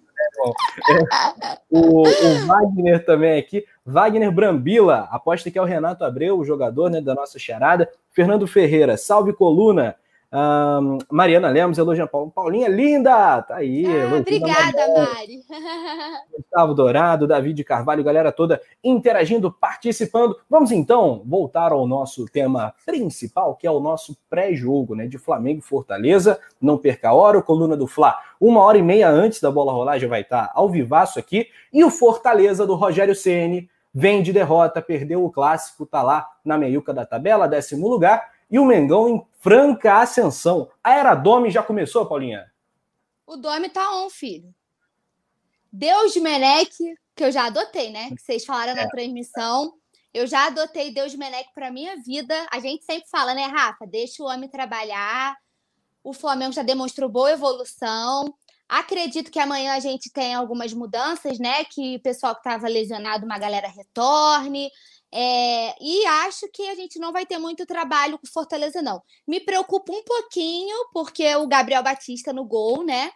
o, 1.69 2.01
o, 2.01 2.47
Wagner 2.47 3.05
também 3.05 3.39
aqui. 3.39 3.65
Wagner 3.85 4.31
Brambila, 4.31 5.07
aposta 5.11 5.49
que 5.49 5.57
é 5.57 5.61
o 5.61 5.65
Renato 5.65 6.03
Abreu, 6.03 6.39
o 6.39 6.45
jogador 6.45 6.89
né, 6.89 7.01
da 7.01 7.13
nossa 7.13 7.39
charada. 7.39 7.89
Fernando 8.11 8.47
Ferreira, 8.47 8.97
salve 8.97 9.33
coluna. 9.33 9.95
Um, 10.33 10.97
Mariana 11.11 11.47
Lemos, 11.49 11.77
elogiando 11.77 12.09
Paulo. 12.09 12.31
Paulinha, 12.31 12.67
linda! 12.67 13.43
Tá 13.43 13.57
aí. 13.57 13.85
Ah, 13.85 14.15
obrigada, 14.15 14.87
Mari. 14.87 15.43
Gustavo 16.35 16.73
Dourado, 16.73 17.27
David 17.27 17.63
Carvalho, 17.63 18.03
galera 18.03 18.31
toda 18.31 18.59
interagindo, 18.83 19.51
participando. 19.51 20.35
Vamos 20.49 20.71
então 20.71 21.21
voltar 21.23 21.71
ao 21.71 21.85
nosso 21.85 22.25
tema 22.25 22.73
principal, 22.83 23.55
que 23.55 23.67
é 23.67 23.71
o 23.71 23.79
nosso 23.79 24.17
pré-jogo, 24.27 24.95
né? 24.95 25.05
De 25.05 25.19
Flamengo 25.19 25.59
e 25.59 25.61
Fortaleza. 25.61 26.39
Não 26.59 26.79
perca 26.79 27.09
a 27.09 27.13
hora, 27.13 27.37
o 27.37 27.43
coluna 27.43 27.77
do 27.77 27.85
Fla, 27.85 28.17
uma 28.41 28.61
hora 28.61 28.79
e 28.79 28.81
meia 28.81 29.09
antes 29.09 29.39
da 29.39 29.51
bola 29.51 29.71
rolar, 29.71 29.99
já 29.99 30.07
vai 30.07 30.21
estar 30.21 30.51
ao 30.55 30.67
vivaço 30.67 31.19
aqui. 31.19 31.47
E 31.71 31.83
o 31.83 31.91
Fortaleza 31.91 32.65
do 32.65 32.73
Rogério 32.73 33.13
Ceni 33.13 33.69
vem 33.93 34.23
de 34.23 34.33
derrota, 34.33 34.81
perdeu 34.81 35.23
o 35.23 35.29
clássico, 35.29 35.85
tá 35.85 36.01
lá 36.01 36.27
na 36.43 36.57
meiuca 36.57 36.91
da 36.91 37.05
tabela, 37.05 37.47
décimo 37.47 37.87
lugar 37.87 38.33
e 38.53 38.59
o 38.59 38.65
Mengão 38.65 39.09
em 39.09 39.25
franca 39.43 39.99
ascensão. 39.99 40.71
A 40.81 40.93
era 40.93 41.13
Domi 41.13 41.51
já 41.51 41.61
começou, 41.61 42.05
Paulinha? 42.05 42.49
O 43.27 43.35
Domi 43.35 43.67
tá 43.67 43.93
on, 43.97 44.09
filho. 44.09 44.55
Deus 45.69 46.13
de 46.13 46.21
Menec, 46.21 46.73
que 47.13 47.23
eu 47.23 47.31
já 47.31 47.47
adotei, 47.47 47.91
né? 47.91 48.09
Que 48.11 48.21
vocês 48.21 48.45
falaram 48.45 48.71
é. 48.71 48.75
na 48.75 48.87
transmissão. 48.87 49.73
Eu 50.13 50.25
já 50.25 50.47
adotei 50.47 50.93
Deus 50.93 51.11
de 51.11 51.17
Menec 51.17 51.49
para 51.53 51.69
minha 51.69 51.97
vida. 51.97 52.33
A 52.51 52.59
gente 52.59 52.85
sempre 52.85 53.09
fala, 53.09 53.33
né, 53.33 53.45
Rafa? 53.47 53.85
Deixa 53.85 54.23
o 54.23 54.27
homem 54.27 54.47
trabalhar. 54.47 55.35
O 56.01 56.13
Flamengo 56.13 56.53
já 56.53 56.63
demonstrou 56.63 57.09
boa 57.09 57.31
evolução. 57.31 58.33
Acredito 58.69 59.29
que 59.29 59.39
amanhã 59.39 59.73
a 59.73 59.79
gente 59.79 60.09
tem 60.09 60.33
algumas 60.33 60.73
mudanças, 60.73 61.37
né? 61.37 61.65
Que 61.65 61.97
o 61.97 62.01
pessoal 62.01 62.33
que 62.33 62.39
estava 62.39 62.67
lesionado, 62.69 63.25
uma 63.25 63.37
galera 63.37 63.67
retorne. 63.67 64.71
É, 65.15 65.75
e 65.79 66.05
acho 66.07 66.47
que 66.51 66.67
a 66.69 66.73
gente 66.73 66.97
não 66.97 67.11
vai 67.11 67.23
ter 67.23 67.37
muito 67.37 67.67
trabalho 67.67 68.17
com 68.17 68.25
Fortaleza, 68.25 68.81
não. 68.81 68.99
Me 69.27 69.39
preocupa 69.39 69.93
um 69.93 70.03
pouquinho, 70.03 70.75
porque 70.91 71.35
o 71.35 71.47
Gabriel 71.47 71.83
Batista 71.83 72.33
no 72.33 72.43
gol, 72.43 72.83
né? 72.83 73.11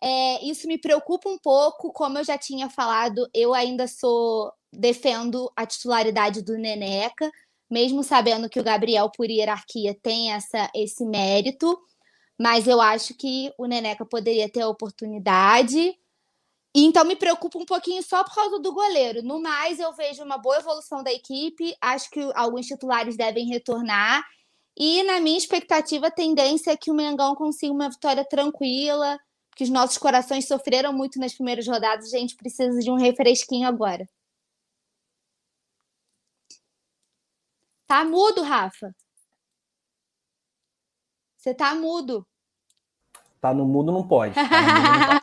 É, 0.00 0.44
isso 0.44 0.68
me 0.68 0.78
preocupa 0.78 1.28
um 1.28 1.38
pouco, 1.38 1.92
como 1.92 2.18
eu 2.18 2.24
já 2.24 2.38
tinha 2.38 2.70
falado, 2.70 3.28
eu 3.34 3.52
ainda 3.52 3.88
sou 3.88 4.52
defendo 4.72 5.50
a 5.56 5.66
titularidade 5.66 6.40
do 6.40 6.56
Neneca, 6.56 7.28
mesmo 7.68 8.04
sabendo 8.04 8.48
que 8.48 8.60
o 8.60 8.64
Gabriel, 8.64 9.10
por 9.10 9.28
hierarquia, 9.28 9.94
tem 10.00 10.32
essa, 10.32 10.70
esse 10.72 11.04
mérito, 11.04 11.76
mas 12.38 12.68
eu 12.68 12.80
acho 12.80 13.12
que 13.14 13.52
o 13.58 13.66
Neneca 13.66 14.06
poderia 14.06 14.48
ter 14.48 14.62
a 14.62 14.68
oportunidade. 14.68 15.94
Então 16.74 17.04
me 17.04 17.16
preocupa 17.16 17.58
um 17.58 17.64
pouquinho 17.64 18.02
só 18.02 18.22
por 18.22 18.34
causa 18.34 18.58
do 18.60 18.72
goleiro. 18.72 19.22
No 19.22 19.40
mais, 19.40 19.80
eu 19.80 19.92
vejo 19.92 20.22
uma 20.22 20.38
boa 20.38 20.58
evolução 20.58 21.02
da 21.02 21.12
equipe. 21.12 21.74
Acho 21.80 22.08
que 22.10 22.20
alguns 22.34 22.66
titulares 22.66 23.16
devem 23.16 23.46
retornar. 23.46 24.24
E 24.76 25.02
na 25.02 25.20
minha 25.20 25.36
expectativa, 25.36 26.06
a 26.06 26.10
tendência 26.10 26.70
é 26.70 26.76
que 26.76 26.90
o 26.90 26.94
Mengão 26.94 27.34
consiga 27.34 27.72
uma 27.72 27.90
vitória 27.90 28.24
tranquila, 28.24 29.18
que 29.56 29.64
os 29.64 29.70
nossos 29.70 29.98
corações 29.98 30.46
sofreram 30.46 30.92
muito 30.92 31.18
nas 31.18 31.34
primeiras 31.34 31.66
rodadas, 31.66 32.14
a 32.14 32.18
gente 32.18 32.36
precisa 32.36 32.78
de 32.78 32.90
um 32.90 32.94
refresquinho 32.94 33.68
agora. 33.68 34.08
Tá 37.86 38.04
mudo, 38.04 38.42
Rafa. 38.42 38.94
Você 41.36 41.52
tá 41.52 41.74
mudo. 41.74 42.26
Tá 43.40 43.52
no 43.52 43.66
mudo, 43.66 43.90
não 43.90 44.06
pode. 44.06 44.34
Tá 44.34 44.42
mudo, 44.42 44.98
não 44.98 45.08
pode. 45.08 45.19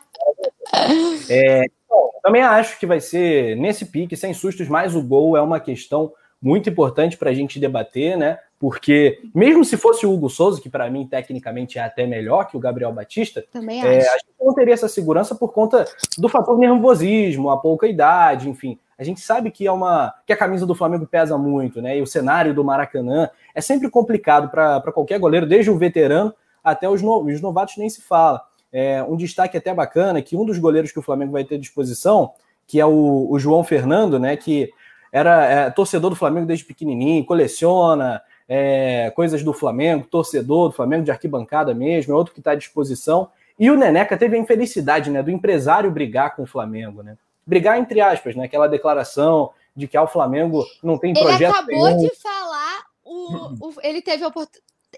é, 1.30 1.64
bom, 1.88 2.10
também 2.22 2.42
acho 2.42 2.78
que 2.78 2.86
vai 2.86 3.00
ser 3.00 3.56
nesse 3.56 3.86
pique, 3.86 4.16
sem 4.16 4.32
sustos, 4.34 4.68
mais 4.68 4.94
o 4.94 5.02
gol 5.02 5.36
é 5.36 5.42
uma 5.42 5.60
questão 5.60 6.12
muito 6.40 6.70
importante 6.70 7.16
para 7.16 7.30
a 7.30 7.34
gente 7.34 7.58
debater, 7.58 8.16
né? 8.16 8.38
Porque 8.58 9.20
mesmo 9.34 9.64
se 9.64 9.76
fosse 9.76 10.04
o 10.04 10.12
Hugo 10.12 10.28
Souza, 10.28 10.60
que 10.60 10.68
para 10.68 10.90
mim 10.90 11.06
tecnicamente 11.06 11.78
é 11.78 11.82
até 11.82 12.06
melhor 12.06 12.44
que 12.44 12.56
o 12.56 12.60
Gabriel 12.60 12.92
Batista, 12.92 13.44
Também 13.52 13.80
é, 13.80 13.98
a 13.98 14.18
gente 14.18 14.34
não 14.40 14.54
teria 14.54 14.74
essa 14.74 14.88
segurança 14.88 15.34
por 15.34 15.52
conta 15.52 15.84
do 16.16 16.28
fator 16.28 16.58
nervosismo, 16.58 17.50
a 17.50 17.56
pouca 17.56 17.86
idade, 17.86 18.48
enfim. 18.48 18.78
A 18.98 19.04
gente 19.04 19.20
sabe 19.20 19.52
que 19.52 19.64
é 19.64 19.70
uma 19.70 20.12
que 20.26 20.32
a 20.32 20.36
camisa 20.36 20.66
do 20.66 20.74
Flamengo 20.74 21.06
pesa 21.06 21.38
muito, 21.38 21.80
né? 21.80 21.96
E 21.96 22.02
o 22.02 22.06
cenário 22.06 22.52
do 22.52 22.64
Maracanã 22.64 23.30
é 23.54 23.60
sempre 23.60 23.88
complicado 23.88 24.50
para 24.50 24.92
qualquer 24.92 25.20
goleiro, 25.20 25.46
desde 25.46 25.70
o 25.70 25.78
veterano 25.78 26.34
até 26.62 26.88
os, 26.88 27.00
no, 27.00 27.22
os 27.22 27.40
novatos 27.40 27.76
nem 27.76 27.88
se 27.88 28.02
fala. 28.02 28.42
É, 28.72 29.02
um 29.02 29.16
destaque 29.16 29.56
até 29.56 29.72
bacana 29.72 30.20
que 30.20 30.36
um 30.36 30.44
dos 30.44 30.58
goleiros 30.58 30.92
que 30.92 30.98
o 30.98 31.02
Flamengo 31.02 31.32
vai 31.32 31.44
ter 31.44 31.54
à 31.54 31.58
disposição, 31.58 32.32
que 32.66 32.78
é 32.78 32.84
o, 32.86 33.26
o 33.30 33.38
João 33.38 33.64
Fernando, 33.64 34.18
né? 34.18 34.36
Que 34.36 34.70
era 35.10 35.44
é, 35.46 35.70
torcedor 35.70 36.10
do 36.10 36.16
Flamengo 36.16 36.46
desde 36.46 36.64
pequenininho, 36.64 37.24
coleciona 37.24 38.22
é, 38.48 39.10
coisas 39.14 39.42
do 39.42 39.52
Flamengo, 39.52 40.06
torcedor 40.10 40.68
do 40.68 40.74
Flamengo 40.74 41.04
de 41.04 41.10
arquibancada 41.10 41.74
mesmo, 41.74 42.12
é 42.12 42.16
outro 42.16 42.34
que 42.34 42.40
está 42.40 42.52
à 42.52 42.54
disposição. 42.54 43.30
E 43.58 43.70
o 43.70 43.76
Neneca 43.76 44.16
teve 44.16 44.36
a 44.36 44.40
infelicidade 44.40 45.10
né, 45.10 45.22
do 45.22 45.30
empresário 45.30 45.90
brigar 45.90 46.36
com 46.36 46.42
o 46.42 46.46
Flamengo, 46.46 47.02
né? 47.02 47.16
Brigar 47.46 47.78
entre 47.78 48.00
aspas, 48.00 48.36
né? 48.36 48.44
Aquela 48.44 48.68
declaração 48.68 49.50
de 49.74 49.88
que 49.88 49.96
ah, 49.96 50.02
o 50.02 50.08
Flamengo 50.08 50.64
não 50.82 50.98
tem 50.98 51.14
projeto. 51.14 51.40
Ele 51.40 51.46
acabou 51.46 51.86
nenhum. 51.86 52.08
de 52.08 52.14
falar, 52.16 52.84
o, 53.04 53.68
o, 53.68 53.74
ele 53.82 54.02
teve 54.02 54.24
a 54.24 54.30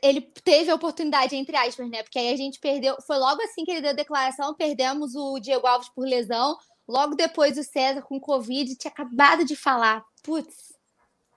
ele 0.02 0.20
teve 0.20 0.70
a 0.70 0.75
oportunidade, 0.75 1.35
entre 1.35 1.56
aspas, 1.56 1.88
né? 1.90 2.02
Porque 2.02 2.18
aí 2.18 2.32
a 2.32 2.37
gente 2.37 2.61
perdeu. 2.61 2.97
Foi 3.06 3.18
logo 3.18 3.42
assim 3.42 3.64
que 3.64 3.70
ele 3.70 3.80
deu 3.80 3.90
a 3.90 3.94
declaração, 3.94 4.54
perdemos 4.54 5.14
o 5.14 5.38
Diego 5.38 5.66
Alves 5.66 5.88
por 5.88 6.06
lesão. 6.06 6.56
Logo 6.87 7.14
depois 7.14 7.56
o 7.59 7.62
César 7.62 8.02
com 8.02 8.20
Covid 8.20 8.75
tinha 8.76 8.90
acabado 8.90 9.44
de 9.44 9.56
falar. 9.56 10.04
Putz. 10.23 10.75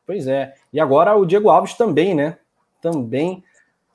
Pois 0.06 0.28
é. 0.28 0.56
E 0.72 0.80
agora 0.80 1.16
o 1.16 1.26
Diego 1.26 1.50
Alves 1.50 1.74
também, 1.76 2.14
né? 2.14 2.38
Também. 2.82 3.44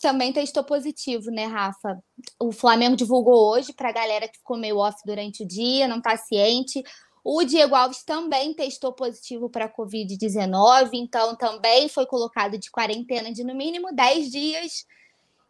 Também 0.00 0.32
testou 0.32 0.62
positivo, 0.62 1.30
né, 1.30 1.44
Rafa? 1.44 1.98
O 2.38 2.52
Flamengo 2.52 2.96
divulgou 2.96 3.50
hoje 3.50 3.72
para 3.72 3.88
a 3.88 3.92
galera 3.92 4.28
que 4.28 4.38
ficou 4.38 4.56
meio 4.56 4.78
off 4.78 4.96
durante 5.04 5.42
o 5.42 5.46
dia, 5.46 5.88
não 5.88 5.98
está 5.98 6.16
ciente. 6.16 6.82
O 7.30 7.44
Diego 7.44 7.74
Alves 7.74 8.02
também 8.02 8.54
testou 8.54 8.90
positivo 8.90 9.50
para 9.50 9.66
a 9.66 9.68
Covid-19, 9.70 10.88
então 10.94 11.36
também 11.36 11.86
foi 11.86 12.06
colocado 12.06 12.56
de 12.56 12.70
quarentena 12.70 13.30
de 13.30 13.44
no 13.44 13.54
mínimo 13.54 13.94
10 13.94 14.30
dias. 14.30 14.86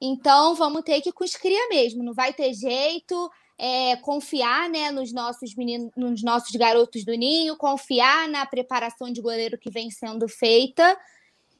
Então 0.00 0.56
vamos 0.56 0.82
ter 0.82 1.00
que 1.00 1.10
ir 1.10 1.12
com 1.12 1.22
os 1.22 1.36
cria 1.36 1.68
mesmo, 1.68 2.02
não 2.02 2.12
vai 2.12 2.32
ter 2.32 2.52
jeito 2.52 3.30
é, 3.56 3.94
confiar 3.98 4.68
né, 4.68 4.90
nos 4.90 5.12
nossos 5.12 5.54
meninos, 5.54 5.92
nos 5.96 6.20
nossos 6.20 6.50
garotos 6.56 7.04
do 7.04 7.12
ninho, 7.12 7.56
confiar 7.56 8.28
na 8.28 8.44
preparação 8.44 9.12
de 9.12 9.22
goleiro 9.22 9.56
que 9.56 9.70
vem 9.70 9.88
sendo 9.88 10.26
feita 10.26 10.98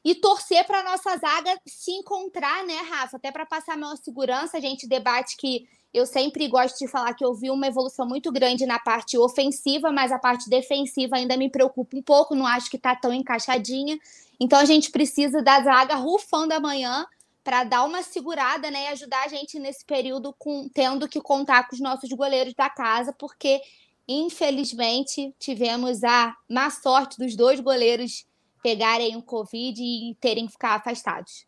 e 0.03 0.15
torcer 0.15 0.65
para 0.65 0.79
a 0.79 0.83
nossa 0.83 1.17
zaga 1.17 1.59
se 1.67 1.91
encontrar, 1.91 2.63
né, 2.65 2.77
Rafa? 2.89 3.17
Até 3.17 3.31
para 3.31 3.45
passar 3.45 3.77
maior 3.77 3.97
segurança, 3.97 4.57
a 4.57 4.61
gente 4.61 4.87
debate 4.87 5.35
que 5.35 5.67
eu 5.93 6.05
sempre 6.05 6.47
gosto 6.47 6.77
de 6.77 6.87
falar 6.87 7.13
que 7.13 7.25
eu 7.25 7.33
vi 7.33 7.49
uma 7.49 7.67
evolução 7.67 8.07
muito 8.07 8.31
grande 8.31 8.65
na 8.65 8.79
parte 8.79 9.17
ofensiva, 9.17 9.91
mas 9.91 10.11
a 10.11 10.19
parte 10.19 10.49
defensiva 10.49 11.15
ainda 11.15 11.35
me 11.35 11.49
preocupa 11.49 11.97
um 11.97 12.01
pouco, 12.01 12.35
não 12.35 12.45
acho 12.45 12.69
que 12.69 12.77
está 12.77 12.95
tão 12.95 13.11
encaixadinha. 13.11 13.97
Então 14.39 14.59
a 14.59 14.65
gente 14.65 14.91
precisa 14.91 15.41
da 15.41 15.61
zaga 15.61 15.95
rufando 15.95 16.53
amanhã 16.53 17.05
para 17.43 17.63
dar 17.63 17.83
uma 17.83 18.03
segurada, 18.03 18.69
né, 18.69 18.83
e 18.83 18.87
ajudar 18.89 19.25
a 19.25 19.27
gente 19.27 19.57
nesse 19.57 19.83
período 19.83 20.33
com 20.37 20.69
tendo 20.69 21.07
que 21.07 21.19
contar 21.19 21.67
com 21.67 21.75
os 21.75 21.81
nossos 21.81 22.09
goleiros 22.11 22.53
da 22.53 22.69
casa, 22.69 23.11
porque 23.11 23.59
infelizmente 24.07 25.33
tivemos 25.39 26.03
a 26.03 26.35
má 26.47 26.69
sorte 26.69 27.17
dos 27.17 27.35
dois 27.35 27.59
goleiros 27.59 28.25
pegarem 28.61 29.15
o 29.15 29.21
Covid 29.21 29.81
e 29.81 30.15
terem 30.19 30.45
que 30.45 30.53
ficar 30.53 30.75
afastados. 30.75 31.45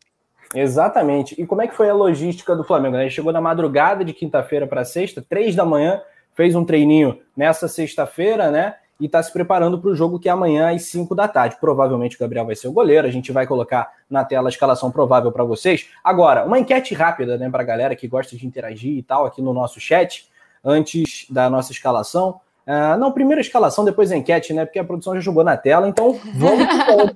Exatamente. 0.54 1.40
E 1.42 1.46
como 1.46 1.62
é 1.62 1.68
que 1.68 1.76
foi 1.76 1.90
a 1.90 1.94
logística 1.94 2.56
do 2.56 2.64
Flamengo? 2.64 2.98
Ele 2.98 3.10
chegou 3.10 3.32
na 3.32 3.42
madrugada 3.42 4.04
de 4.04 4.14
quinta-feira 4.14 4.68
para 4.68 4.84
sexta, 4.84 5.22
três 5.28 5.56
da 5.56 5.64
manhã, 5.64 6.02
fez 6.34 6.56
um 6.56 6.66
treininho 6.66 7.22
nessa 7.36 7.68
sexta-feira, 7.68 8.52
né? 8.52 8.76
e 9.02 9.08
está 9.08 9.22
se 9.22 9.34
preparando 9.34 9.80
para 9.80 9.90
o 9.90 9.96
jogo 9.96 10.20
que 10.20 10.30
é 10.30 10.32
amanhã 10.32 10.74
às 10.74 10.84
5 10.84 11.16
da 11.16 11.28
tarde. 11.28 11.58
Provavelmente 11.60 12.16
o 12.16 12.20
Gabriel 12.20 12.46
vai 12.46 12.56
ser 12.56 12.68
o 12.68 12.72
goleiro, 12.72 13.08
a 13.08 13.12
gente 13.12 13.32
vai 13.32 13.48
colocar 13.48 13.92
na 14.08 14.24
tela 14.24 14.48
a 14.48 14.52
escalação 14.52 14.92
provável 14.92 15.32
para 15.32 15.44
vocês. 15.44 15.90
Agora, 16.04 16.46
uma 16.46 16.60
enquete 16.60 16.94
rápida 16.94 17.36
né, 17.36 17.50
para 17.50 17.64
a 17.64 17.66
galera 17.66 17.96
que 17.96 18.08
gosta 18.08 18.38
de 18.38 18.46
interagir 18.46 18.96
e 18.96 19.02
tal 19.02 19.26
aqui 19.26 19.42
no 19.42 19.54
nosso 19.54 19.80
chat, 19.80 20.30
antes 20.64 21.26
da 21.32 21.50
nossa 21.50 21.72
escalação. 21.72 22.40
Uh, 22.68 22.98
não, 23.00 23.12
primeiro 23.12 23.42
escalação, 23.42 23.84
depois 23.84 24.12
enquete, 24.12 24.54
né? 24.54 24.66
Porque 24.66 24.80
a 24.80 24.84
produção 24.84 25.16
já 25.16 25.20
jogou 25.20 25.44
na 25.44 25.58
tela, 25.58 25.88
então 25.88 26.20
vamos, 26.36 26.68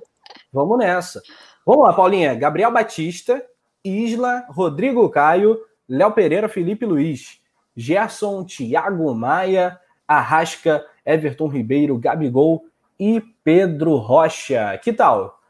vamos 0.52 0.78
nessa. 0.78 1.22
Vamos 1.64 1.84
lá, 1.84 1.92
Paulinha. 1.92 2.34
Gabriel 2.34 2.72
Batista, 2.72 3.44
Isla, 3.84 4.44
Rodrigo 4.50 5.08
Caio, 5.08 5.58
Léo 5.88 6.12
Pereira, 6.12 6.48
Felipe 6.48 6.84
Luiz, 6.84 7.40
Gerson, 7.76 8.44
Thiago 8.44 9.14
Maia, 9.14 9.78
Arrasca, 10.06 10.84
Everton 11.04 11.48
Ribeiro, 11.48 11.98
Gabigol 11.98 12.64
e 12.98 13.20
Pedro 13.44 13.96
Rocha. 13.96 14.78
Que 14.82 14.92
tal? 14.92 15.40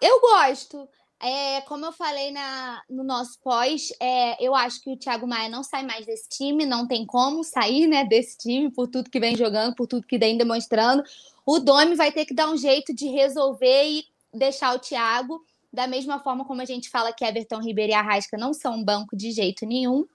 Eu 0.00 0.20
gosto. 0.20 0.88
É, 1.26 1.60
como 1.62 1.84
eu 1.84 1.90
falei 1.90 2.30
na, 2.30 2.84
no 2.88 3.02
nosso 3.02 3.40
pós, 3.40 3.92
é, 3.98 4.40
eu 4.40 4.54
acho 4.54 4.80
que 4.80 4.90
o 4.92 4.96
Thiago 4.96 5.26
Maia 5.26 5.48
não 5.48 5.64
sai 5.64 5.84
mais 5.84 6.06
desse 6.06 6.28
time, 6.28 6.64
não 6.64 6.86
tem 6.86 7.04
como 7.04 7.42
sair 7.42 7.88
né, 7.88 8.04
desse 8.04 8.38
time 8.38 8.70
por 8.70 8.86
tudo 8.86 9.10
que 9.10 9.18
vem 9.18 9.36
jogando, 9.36 9.74
por 9.74 9.88
tudo 9.88 10.06
que 10.06 10.18
vem 10.18 10.38
demonstrando. 10.38 11.02
O 11.44 11.58
Domi 11.58 11.96
vai 11.96 12.12
ter 12.12 12.26
que 12.26 12.32
dar 12.32 12.48
um 12.48 12.56
jeito 12.56 12.94
de 12.94 13.08
resolver 13.08 13.88
e 13.88 14.04
deixar 14.32 14.72
o 14.76 14.78
Thiago, 14.78 15.44
da 15.72 15.88
mesma 15.88 16.20
forma 16.20 16.44
como 16.44 16.62
a 16.62 16.64
gente 16.64 16.88
fala 16.88 17.12
que 17.12 17.24
Everton 17.24 17.60
Ribeiro 17.60 17.90
e 17.90 17.94
Arrasca 17.96 18.38
não 18.38 18.54
são 18.54 18.76
um 18.76 18.84
banco 18.84 19.16
de 19.16 19.32
jeito 19.32 19.66
nenhum. 19.66 20.06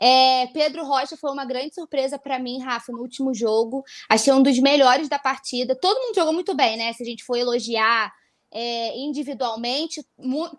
É, 0.00 0.46
Pedro 0.54 0.82
Rocha 0.82 1.14
foi 1.14 1.30
uma 1.30 1.44
grande 1.44 1.74
surpresa 1.74 2.18
para 2.18 2.38
mim, 2.38 2.58
Rafa, 2.62 2.90
no 2.90 3.00
último 3.00 3.34
jogo. 3.34 3.84
Achei 4.08 4.32
um 4.32 4.42
dos 4.42 4.58
melhores 4.58 5.10
da 5.10 5.18
partida. 5.18 5.76
Todo 5.76 6.00
mundo 6.00 6.14
jogou 6.14 6.32
muito 6.32 6.56
bem, 6.56 6.78
né? 6.78 6.90
Se 6.94 7.02
a 7.02 7.06
gente 7.06 7.22
for 7.22 7.36
elogiar 7.36 8.10
é, 8.50 8.96
individualmente, 8.98 10.04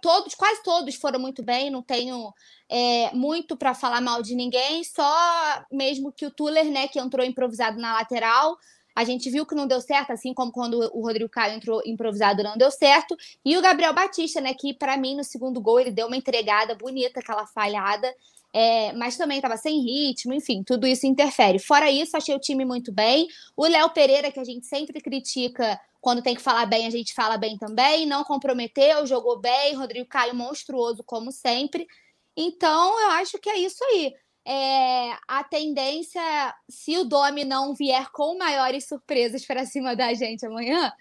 todos, 0.02 0.36
quase 0.36 0.62
todos 0.64 0.96
foram 0.96 1.20
muito 1.20 1.44
bem. 1.44 1.70
Não 1.70 1.82
tenho 1.82 2.34
é, 2.70 3.14
muito 3.14 3.58
para 3.58 3.74
falar 3.74 4.02
mal 4.02 4.22
de 4.22 4.36
ninguém. 4.36 4.84
Só 4.84 5.66
mesmo 5.72 6.12
que 6.12 6.26
o 6.26 6.32
Tuller, 6.32 6.66
né, 6.66 6.88
que 6.88 7.00
entrou 7.00 7.26
improvisado 7.26 7.80
na 7.80 7.94
lateral, 7.94 8.58
a 8.96 9.04
gente 9.04 9.30
viu 9.30 9.46
que 9.46 9.56
não 9.56 9.68
deu 9.68 9.80
certo, 9.80 10.12
assim 10.12 10.34
como 10.34 10.52
quando 10.52 10.78
o 10.94 11.02
Rodrigo 11.02 11.30
Caio 11.30 11.56
entrou 11.56 11.82
improvisado 11.86 12.44
não 12.44 12.58
deu 12.58 12.70
certo. 12.70 13.16
E 13.46 13.58
o 13.58 13.62
Gabriel 13.62 13.94
Batista, 13.94 14.42
né, 14.42 14.54
que 14.54 14.74
para 14.74 14.98
mim 14.98 15.16
no 15.16 15.24
segundo 15.24 15.62
gol 15.62 15.80
ele 15.80 15.92
deu 15.92 16.08
uma 16.08 16.18
entregada 16.18 16.76
bonita, 16.76 17.20
aquela 17.20 17.48
falhada 17.48 18.14
é, 18.52 18.94
mas 18.94 19.16
também 19.16 19.38
estava 19.38 19.58
sem 19.58 19.80
ritmo, 19.80 20.34
enfim, 20.34 20.64
tudo 20.64 20.88
isso 20.88 21.06
interfere. 21.06 21.60
Fora 21.60 21.90
isso, 21.90 22.18
achei 22.18 22.36
o 22.36 22.40
time 22.40 22.66
muito 22.66 22.92
bem. 22.92 23.28
O 23.56 23.66
Léo 23.66 23.90
Pereira, 23.92 24.32
que 24.32 24.40
a 24.40 24.44
gente 24.44 24.66
sempre 24.66 25.00
critica 25.02 25.80
quando 26.02 26.22
tem 26.22 26.34
que 26.34 26.42
falar 26.42 26.66
bem, 26.66 26.88
a 26.88 26.90
gente 26.90 27.14
fala 27.14 27.38
bem 27.38 27.58
também, 27.58 28.06
não 28.06 28.24
comprometeu, 28.24 29.06
jogou 29.06 29.38
bem. 29.38 29.76
Rodrigo 29.76 30.08
Caio, 30.08 30.34
monstruoso, 30.34 31.04
como 31.04 31.32
sempre. 31.32 31.88
Então, 32.36 33.00
eu 33.02 33.10
acho 33.12 33.38
que 33.38 33.50
é 33.50 33.58
isso 33.58 33.84
aí. 33.84 34.14
É, 34.46 35.12
a 35.28 35.44
tendência, 35.44 36.22
se 36.68 36.98
o 36.98 37.04
Domi 37.04 37.44
não 37.44 37.76
vier 37.76 38.10
com 38.12 38.38
maiores 38.38 38.88
surpresas 38.88 39.46
para 39.46 39.66
cima 39.66 39.96
da 39.96 40.14
gente 40.14 40.46
amanhã, 40.46 40.92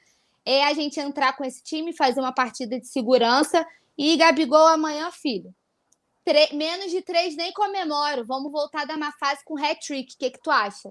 é 0.45 0.65
a 0.65 0.75
gente 0.75 1.01
entrar 1.01 1.35
com 1.35 1.45
esse 1.45 1.63
time, 1.63 1.97
fazer 1.97 2.21
uma 2.21 2.33
partida 2.33 2.79
de 2.79 2.87
segurança 2.87 3.65
e 3.97 4.17
Gabigol 4.17 4.67
amanhã, 4.67 5.11
filho 5.11 5.55
menos 6.53 6.91
de 6.91 7.03
três 7.03 7.37
nem 7.37 7.53
comemoro. 7.53 8.25
Vamos 8.25 8.51
voltar 8.51 8.87
da 8.87 8.97
má 8.97 9.13
fase 9.13 9.41
com 9.45 9.59
hat-trick. 9.59 10.15
O 10.15 10.19
que, 10.19 10.31
que 10.31 10.43
tu 10.43 10.51
acha? 10.51 10.91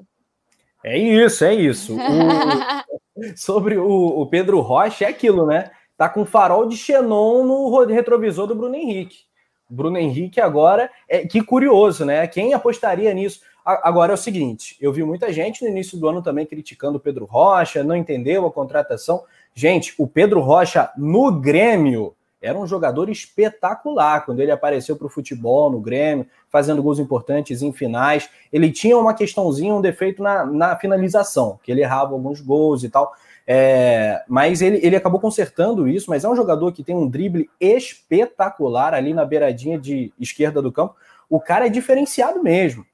É 0.83 0.97
isso, 0.97 1.43
é 1.43 1.53
isso. 1.53 1.95
O... 1.95 1.97
sobre 3.35 3.77
o, 3.77 4.21
o, 4.21 4.25
Pedro 4.27 4.59
Rocha, 4.61 5.05
é 5.05 5.09
aquilo, 5.09 5.45
né? 5.45 5.71
Tá 5.97 6.07
com 6.07 6.25
farol 6.25 6.67
de 6.67 6.77
xenon 6.77 7.43
no 7.43 7.85
retrovisor 7.85 8.47
do 8.47 8.55
Bruno 8.55 8.75
Henrique. 8.75 9.25
Bruno 9.69 9.97
Henrique 9.97 10.39
agora, 10.39 10.89
é 11.09 11.27
que 11.27 11.41
curioso, 11.41 12.05
né? 12.05 12.25
Quem 12.27 12.53
apostaria 12.53 13.13
nisso? 13.13 13.41
Agora 13.65 14.13
é 14.13 14.15
o 14.15 14.17
seguinte, 14.17 14.77
eu 14.79 14.93
vi 14.93 15.03
muita 15.03 15.33
gente 15.33 15.61
no 15.61 15.69
início 15.69 15.97
do 15.97 16.07
ano 16.07 16.21
também 16.21 16.45
criticando 16.45 16.97
o 16.97 17.01
Pedro 17.01 17.25
Rocha, 17.25 17.83
não 17.83 17.97
entendeu 17.97 18.45
a 18.45 18.51
contratação. 18.51 19.25
Gente, 19.53 19.93
o 19.97 20.07
Pedro 20.07 20.39
Rocha 20.39 20.89
no 20.95 21.33
Grêmio 21.33 22.15
era 22.41 22.57
um 22.57 22.67
jogador 22.67 23.09
espetacular 23.09 24.25
quando 24.25 24.39
ele 24.39 24.51
apareceu 24.51 24.95
para 24.95 25.07
o 25.07 25.09
futebol 25.09 25.71
no 25.71 25.79
Grêmio, 25.79 26.27
fazendo 26.49 26.83
gols 26.83 26.99
importantes 26.99 27.61
em 27.61 27.73
finais. 27.73 28.29
Ele 28.53 28.71
tinha 28.71 28.97
uma 28.97 29.13
questãozinha, 29.13 29.73
um 29.73 29.81
defeito 29.81 30.21
na, 30.21 30.45
na 30.45 30.75
finalização, 30.75 31.59
que 31.63 31.71
ele 31.71 31.81
errava 31.81 32.13
alguns 32.13 32.39
gols 32.39 32.83
e 32.83 32.89
tal. 32.89 33.13
É, 33.49 34.23
mas 34.27 34.61
ele, 34.61 34.79
ele 34.83 34.95
acabou 34.95 35.19
consertando 35.19 35.87
isso, 35.87 36.09
mas 36.09 36.23
é 36.23 36.29
um 36.29 36.35
jogador 36.35 36.71
que 36.73 36.83
tem 36.83 36.95
um 36.95 37.07
drible 37.07 37.49
espetacular 37.59 38.93
ali 38.93 39.13
na 39.13 39.25
beiradinha 39.25 39.79
de 39.79 40.13
esquerda 40.19 40.61
do 40.61 40.71
campo. 40.71 40.95
O 41.29 41.39
cara 41.39 41.65
é 41.65 41.69
diferenciado 41.69 42.43
mesmo. 42.43 42.85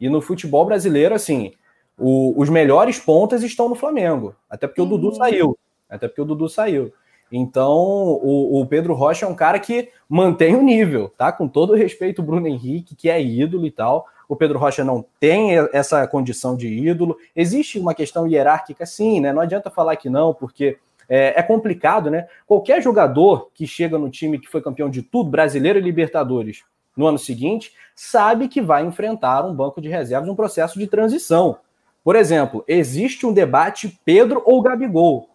E 0.00 0.08
no 0.08 0.20
futebol 0.20 0.64
brasileiro, 0.64 1.14
assim, 1.14 1.52
o, 1.98 2.40
os 2.40 2.48
melhores 2.48 2.98
pontas 2.98 3.42
estão 3.42 3.68
no 3.68 3.74
Flamengo. 3.74 4.34
Até 4.48 4.66
porque 4.66 4.82
o 4.82 4.86
Dudu 4.86 5.14
saiu. 5.14 5.58
Até 5.88 6.08
porque 6.08 6.20
o 6.20 6.24
Dudu 6.24 6.48
saiu. 6.48 6.92
Então, 7.34 7.72
o, 7.72 8.60
o, 8.60 8.66
Pedro 8.66 8.92
Rocha 8.92 9.24
é 9.24 9.28
um 9.28 9.34
cara 9.34 9.58
que 9.58 9.88
mantém 10.06 10.54
o 10.54 10.62
nível, 10.62 11.08
tá? 11.16 11.32
Com 11.32 11.48
todo 11.48 11.74
respeito, 11.74 12.20
o 12.20 12.24
Bruno 12.24 12.46
Henrique, 12.46 12.94
que 12.94 13.08
é 13.08 13.22
ídolo 13.22 13.66
e 13.66 13.70
tal. 13.70 14.06
O 14.28 14.36
Pedro 14.36 14.58
Rocha 14.58 14.84
não 14.84 15.02
tem 15.18 15.52
essa 15.72 16.06
condição 16.06 16.54
de 16.54 16.68
ídolo. 16.68 17.16
Existe 17.34 17.78
uma 17.78 17.94
questão 17.94 18.28
hierárquica, 18.28 18.84
sim, 18.84 19.18
né? 19.18 19.32
Não 19.32 19.40
adianta 19.40 19.70
falar 19.70 19.96
que 19.96 20.10
não, 20.10 20.34
porque 20.34 20.76
é, 21.08 21.40
é 21.40 21.42
complicado, 21.42 22.10
né? 22.10 22.26
Qualquer 22.46 22.82
jogador 22.82 23.48
que 23.54 23.66
chega 23.66 23.96
no 23.96 24.10
time 24.10 24.38
que 24.38 24.48
foi 24.48 24.60
campeão 24.60 24.90
de 24.90 25.00
tudo, 25.00 25.30
brasileiro 25.30 25.78
e 25.78 25.82
Libertadores, 25.82 26.64
no 26.94 27.06
ano 27.06 27.18
seguinte, 27.18 27.72
sabe 27.96 28.46
que 28.46 28.60
vai 28.60 28.84
enfrentar 28.84 29.46
um 29.46 29.54
banco 29.54 29.80
de 29.80 29.88
reservas, 29.88 30.28
um 30.28 30.36
processo 30.36 30.78
de 30.78 30.86
transição. 30.86 31.56
Por 32.04 32.14
exemplo, 32.14 32.62
existe 32.68 33.24
um 33.24 33.32
debate 33.32 33.98
Pedro 34.04 34.42
ou 34.44 34.60
Gabigol. 34.60 35.31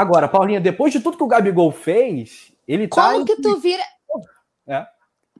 Agora, 0.00 0.26
Paulinha, 0.26 0.62
depois 0.62 0.94
de 0.94 1.00
tudo 1.00 1.18
que 1.18 1.22
o 1.22 1.28
Gabigol 1.28 1.70
fez, 1.70 2.50
ele 2.66 2.88
Como 2.88 3.06
tá. 3.06 3.12
Como 3.12 3.26
que 3.26 3.36
tu 3.36 3.58
vira. 3.58 3.84
É. 4.66 4.86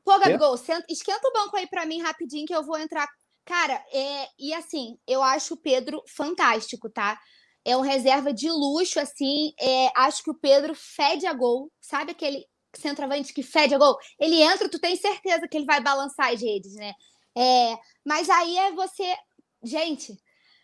Pô, 0.04 0.18
Gabigol, 0.18 0.54
senta, 0.58 0.84
esquenta 0.86 1.26
o 1.26 1.32
banco 1.32 1.56
aí 1.56 1.66
para 1.66 1.86
mim 1.86 2.02
rapidinho 2.02 2.46
que 2.46 2.54
eu 2.54 2.62
vou 2.62 2.78
entrar. 2.78 3.08
Cara, 3.46 3.82
é, 3.90 4.28
e 4.38 4.52
assim, 4.52 4.98
eu 5.08 5.22
acho 5.22 5.54
o 5.54 5.56
Pedro 5.56 6.02
fantástico, 6.06 6.90
tá? 6.90 7.18
É 7.64 7.74
um 7.74 7.80
reserva 7.80 8.34
de 8.34 8.50
luxo, 8.50 9.00
assim. 9.00 9.54
É, 9.58 9.90
acho 9.96 10.22
que 10.22 10.30
o 10.30 10.38
Pedro 10.38 10.74
fede 10.74 11.26
a 11.26 11.32
gol. 11.32 11.72
Sabe 11.80 12.10
aquele 12.10 12.44
centroavante 12.76 13.32
que 13.32 13.42
fede 13.42 13.74
a 13.74 13.78
gol? 13.78 13.96
Ele 14.18 14.42
entra, 14.42 14.68
tu 14.68 14.78
tem 14.78 14.94
certeza 14.94 15.48
que 15.48 15.56
ele 15.56 15.64
vai 15.64 15.80
balançar 15.80 16.34
as 16.34 16.42
redes, 16.42 16.74
né? 16.74 16.92
É, 17.34 17.78
mas 18.04 18.28
aí 18.28 18.58
é 18.58 18.72
você. 18.72 19.16
Gente, 19.62 20.18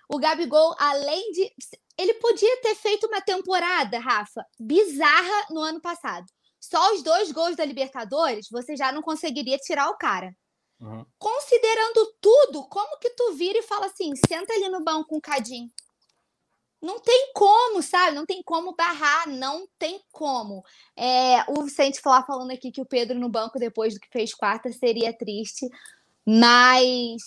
o 0.08 0.18
Gabigol, 0.18 0.74
além 0.78 1.32
de. 1.32 1.52
Ele 1.98 2.14
podia 2.14 2.60
ter 2.60 2.74
feito 2.74 3.06
uma 3.06 3.20
temporada, 3.20 3.98
Rafa, 3.98 4.44
bizarra 4.58 5.46
no 5.50 5.60
ano 5.60 5.80
passado. 5.80 6.26
Só 6.60 6.94
os 6.94 7.02
dois 7.02 7.32
gols 7.32 7.56
da 7.56 7.64
Libertadores, 7.64 8.48
você 8.50 8.76
já 8.76 8.92
não 8.92 9.02
conseguiria 9.02 9.56
tirar 9.58 9.88
o 9.88 9.96
cara. 9.96 10.34
Uhum. 10.80 11.06
Considerando 11.18 12.14
tudo, 12.20 12.68
como 12.68 12.98
que 12.98 13.10
tu 13.10 13.32
vira 13.32 13.58
e 13.58 13.62
fala 13.62 13.86
assim, 13.86 14.10
senta 14.28 14.52
ali 14.52 14.68
no 14.68 14.84
banco 14.84 15.08
com 15.08 15.16
um 15.16 15.20
cadinho? 15.20 15.70
Não 16.82 17.00
tem 17.00 17.32
como, 17.34 17.82
sabe? 17.82 18.14
Não 18.14 18.26
tem 18.26 18.42
como 18.42 18.76
barrar, 18.76 19.26
não 19.28 19.66
tem 19.78 20.00
como. 20.12 20.62
É, 20.94 21.44
o 21.48 21.62
Vicente 21.62 22.00
falar 22.00 22.24
falando 22.26 22.50
aqui 22.50 22.70
que 22.70 22.82
o 22.82 22.86
Pedro 22.86 23.18
no 23.18 23.28
banco 23.28 23.58
depois 23.58 23.94
do 23.94 24.00
que 24.00 24.08
fez 24.10 24.34
quarta 24.34 24.70
seria 24.70 25.16
triste, 25.16 25.66
mas 26.26 27.22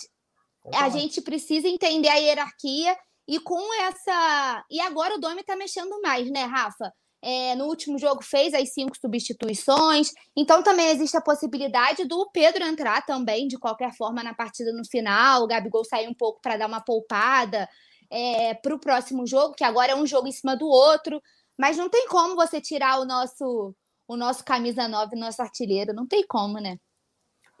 a 0.74 0.88
gente 0.88 1.20
precisa 1.20 1.68
entender 1.68 2.08
a 2.08 2.14
hierarquia 2.14 2.96
e 3.26 3.38
com 3.38 3.74
essa. 3.82 4.64
E 4.70 4.80
agora 4.80 5.16
o 5.16 5.20
Domi 5.20 5.42
tá 5.42 5.56
mexendo 5.56 6.00
mais, 6.02 6.30
né, 6.30 6.44
Rafa? 6.44 6.92
É, 7.22 7.54
no 7.54 7.66
último 7.66 7.98
jogo 7.98 8.22
fez 8.22 8.54
as 8.54 8.72
cinco 8.72 8.96
substituições. 8.98 10.10
Então 10.36 10.62
também 10.62 10.88
existe 10.88 11.16
a 11.16 11.22
possibilidade 11.22 12.04
do 12.06 12.30
Pedro 12.32 12.64
entrar 12.64 13.04
também, 13.04 13.46
de 13.46 13.58
qualquer 13.58 13.94
forma, 13.96 14.22
na 14.22 14.34
partida 14.34 14.72
no 14.72 14.84
final. 14.84 15.44
O 15.44 15.46
Gabigol 15.46 15.84
sair 15.84 16.08
um 16.08 16.14
pouco 16.14 16.40
para 16.40 16.56
dar 16.56 16.66
uma 16.66 16.80
poupada 16.80 17.68
é, 18.10 18.54
para 18.54 18.74
o 18.74 18.80
próximo 18.80 19.26
jogo, 19.26 19.54
que 19.54 19.64
agora 19.64 19.92
é 19.92 19.96
um 19.96 20.06
jogo 20.06 20.28
em 20.28 20.32
cima 20.32 20.56
do 20.56 20.66
outro. 20.66 21.20
Mas 21.58 21.76
não 21.76 21.90
tem 21.90 22.08
como 22.08 22.34
você 22.34 22.60
tirar 22.60 22.98
o 23.00 23.04
nosso 23.04 23.74
o 24.08 24.16
nosso 24.16 24.44
camisa 24.44 24.88
9, 24.88 25.14
nosso 25.16 25.40
artilheiro. 25.40 25.94
Não 25.94 26.06
tem 26.06 26.26
como, 26.26 26.58
né? 26.58 26.76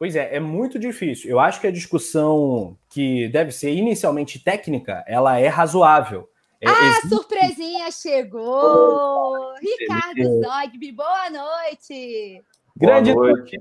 Pois 0.00 0.16
é, 0.16 0.36
é 0.36 0.40
muito 0.40 0.78
difícil. 0.78 1.30
Eu 1.30 1.38
acho 1.38 1.60
que 1.60 1.66
a 1.66 1.70
discussão 1.70 2.74
que 2.88 3.28
deve 3.28 3.52
ser 3.52 3.74
inicialmente 3.74 4.42
técnica, 4.42 5.04
ela 5.06 5.38
é 5.38 5.46
razoável. 5.46 6.26
É, 6.58 6.66
ah, 6.70 6.86
existe... 6.86 7.08
surpresinha 7.10 7.90
chegou! 7.90 8.42
Oh, 8.42 9.54
Ricardo 9.60 10.22
Zogby, 10.40 10.90
boa 10.92 11.28
noite! 11.28 12.42
Grande 12.74 13.12
boa 13.12 13.26
noite. 13.26 13.58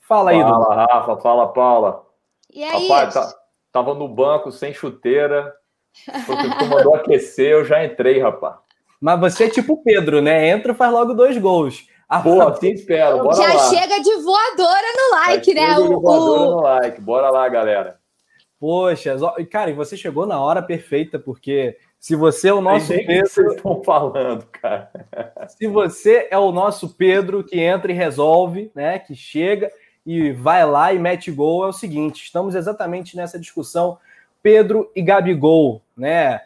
Fala 0.00 0.32
aí, 0.32 0.42
Fala, 0.42 0.86
Rafa, 0.86 1.16
fala, 1.16 1.52
Paula. 1.54 2.04
E 2.52 2.62
aí? 2.62 2.88
Rapaz, 2.88 3.14
tá, 3.14 3.34
tava 3.72 3.94
no 3.94 4.06
banco 4.06 4.52
sem 4.52 4.74
chuteira, 4.74 5.54
porque 6.26 6.50
tu 6.58 6.66
mandou 6.66 6.96
aquecer, 6.96 7.50
eu 7.50 7.64
já 7.64 7.82
entrei, 7.82 8.20
rapaz. 8.20 8.56
Mas 9.00 9.18
você 9.18 9.44
é 9.44 9.48
tipo 9.48 9.82
Pedro, 9.82 10.20
né? 10.20 10.50
Entra 10.50 10.72
e 10.72 10.76
faz 10.76 10.92
logo 10.92 11.14
dois 11.14 11.38
gols. 11.38 11.88
Ah, 12.14 12.20
Pô, 12.20 12.42
assim 12.42 12.72
espero, 12.72 13.22
bora 13.22 13.36
Já 13.36 13.54
lá. 13.54 13.70
chega 13.70 13.98
de 14.02 14.16
voadora 14.16 14.86
no 14.98 15.16
like, 15.16 15.54
Já 15.54 15.60
né? 15.66 15.74
de 15.76 15.94
voadora 15.94 16.42
o... 16.42 16.50
no 16.50 16.60
like, 16.60 17.00
bora 17.00 17.30
lá, 17.30 17.48
galera. 17.48 17.98
Poxa, 18.60 19.16
cara, 19.50 19.70
e 19.70 19.72
você 19.72 19.96
chegou 19.96 20.26
na 20.26 20.38
hora 20.38 20.60
perfeita, 20.60 21.18
porque 21.18 21.74
se 21.98 22.14
você 22.14 22.48
é 22.48 22.52
o 22.52 22.60
nosso 22.60 22.88
Pedro. 22.88 23.06
Que 23.06 23.28
vocês 23.28 23.52
estão 23.54 23.82
falando, 23.82 24.44
cara. 24.52 24.90
Se 25.48 25.66
você 25.66 26.28
é 26.30 26.36
o 26.36 26.52
nosso 26.52 26.90
Pedro 26.90 27.42
que 27.42 27.58
entra 27.58 27.90
e 27.90 27.94
resolve, 27.94 28.70
né? 28.74 28.98
Que 28.98 29.14
chega 29.14 29.72
e 30.04 30.32
vai 30.32 30.66
lá 30.66 30.92
e 30.92 30.98
mete 30.98 31.30
gol, 31.30 31.64
é 31.64 31.68
o 31.68 31.72
seguinte: 31.72 32.24
estamos 32.24 32.54
exatamente 32.54 33.16
nessa 33.16 33.38
discussão 33.38 33.96
Pedro 34.42 34.90
e 34.94 35.00
Gabigol, 35.00 35.80
né? 35.96 36.42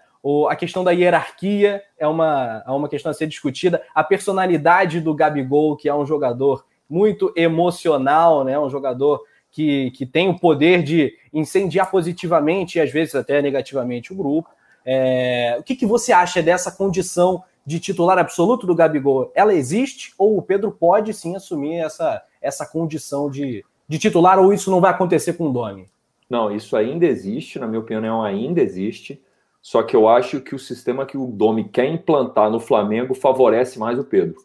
A 0.49 0.57
questão 0.57 0.83
da 0.83 0.91
hierarquia 0.91 1.83
é 1.99 2.07
uma, 2.07 2.63
é 2.67 2.71
uma 2.71 2.89
questão 2.89 3.11
a 3.11 3.15
ser 3.15 3.27
discutida. 3.27 3.83
A 3.95 4.03
personalidade 4.03 5.01
do 5.01 5.15
Gabigol, 5.15 5.77
que 5.77 5.89
é 5.89 5.95
um 5.95 6.07
jogador 6.07 6.65
muito 6.89 7.33
emocional, 7.37 8.45
né? 8.45 8.59
um 8.59 8.71
jogador 8.71 9.23
que, 9.51 9.91
que 9.93 10.05
tem 10.05 10.29
o 10.29 10.39
poder 10.39 10.83
de 10.83 11.15
incendiar 11.33 11.91
positivamente 11.91 12.79
e 12.79 12.81
às 12.81 12.91
vezes 12.91 13.15
até 13.15 13.41
negativamente 13.41 14.13
o 14.13 14.17
grupo. 14.17 14.51
É, 14.85 15.57
o 15.59 15.63
que, 15.63 15.75
que 15.75 15.87
você 15.87 16.13
acha 16.13 16.43
dessa 16.43 16.71
condição 16.71 17.43
de 17.65 17.81
titular 17.81 18.19
absoluto 18.19 18.67
do 18.67 18.75
Gabigol? 18.75 19.33
Ela 19.35 19.55
existe 19.55 20.13
ou 20.19 20.39
o 20.39 20.43
Pedro 20.43 20.71
pode 20.71 21.13
sim 21.13 21.35
assumir 21.35 21.77
essa, 21.77 22.23
essa 22.41 22.67
condição 22.67 23.31
de, 23.31 23.65
de 23.89 23.99
titular 23.99 24.39
ou 24.39 24.53
isso 24.53 24.71
não 24.71 24.81
vai 24.81 24.91
acontecer 24.91 25.33
com 25.33 25.49
o 25.49 25.53
Domi? 25.53 25.89
Não, 26.29 26.55
isso 26.55 26.77
ainda 26.77 27.07
existe, 27.07 27.59
na 27.59 27.67
minha 27.67 27.81
opinião, 27.81 28.23
ainda 28.23 28.61
existe. 28.61 29.21
Só 29.67 29.83
que 29.83 29.97
eu 29.97 30.07
acho 30.07 30.41
que 30.41 30.55
o 30.55 30.61
sistema 30.61 31.05
que 31.05 31.19
o 31.19 31.27
Domi 31.27 31.65
quer 31.69 31.87
implantar 31.87 32.49
no 32.49 32.61
Flamengo 32.61 33.17
favorece 33.17 33.81
mais 33.81 33.99
o 33.99 34.05
Pedro. 34.05 34.37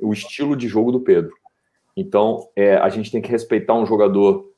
O 0.00 0.12
estilo 0.12 0.54
de 0.54 0.68
jogo 0.68 0.92
do 0.92 1.00
Pedro. 1.00 1.32
Então, 1.96 2.48
é, 2.54 2.76
a 2.76 2.88
gente 2.88 3.10
tem 3.10 3.20
que 3.20 3.32
respeitar 3.32 3.74
um 3.74 3.84
jogador 3.84 4.48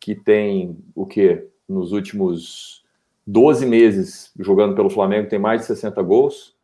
que 0.00 0.16
tem 0.16 0.76
o 0.92 1.06
que 1.06 1.46
nos 1.68 1.92
últimos 1.92 2.84
12 3.24 3.64
meses 3.64 4.32
jogando 4.40 4.74
pelo 4.74 4.90
Flamengo, 4.90 5.28
tem 5.28 5.38
mais 5.38 5.60
de 5.60 5.68
60 5.68 6.02
gols. 6.02 6.56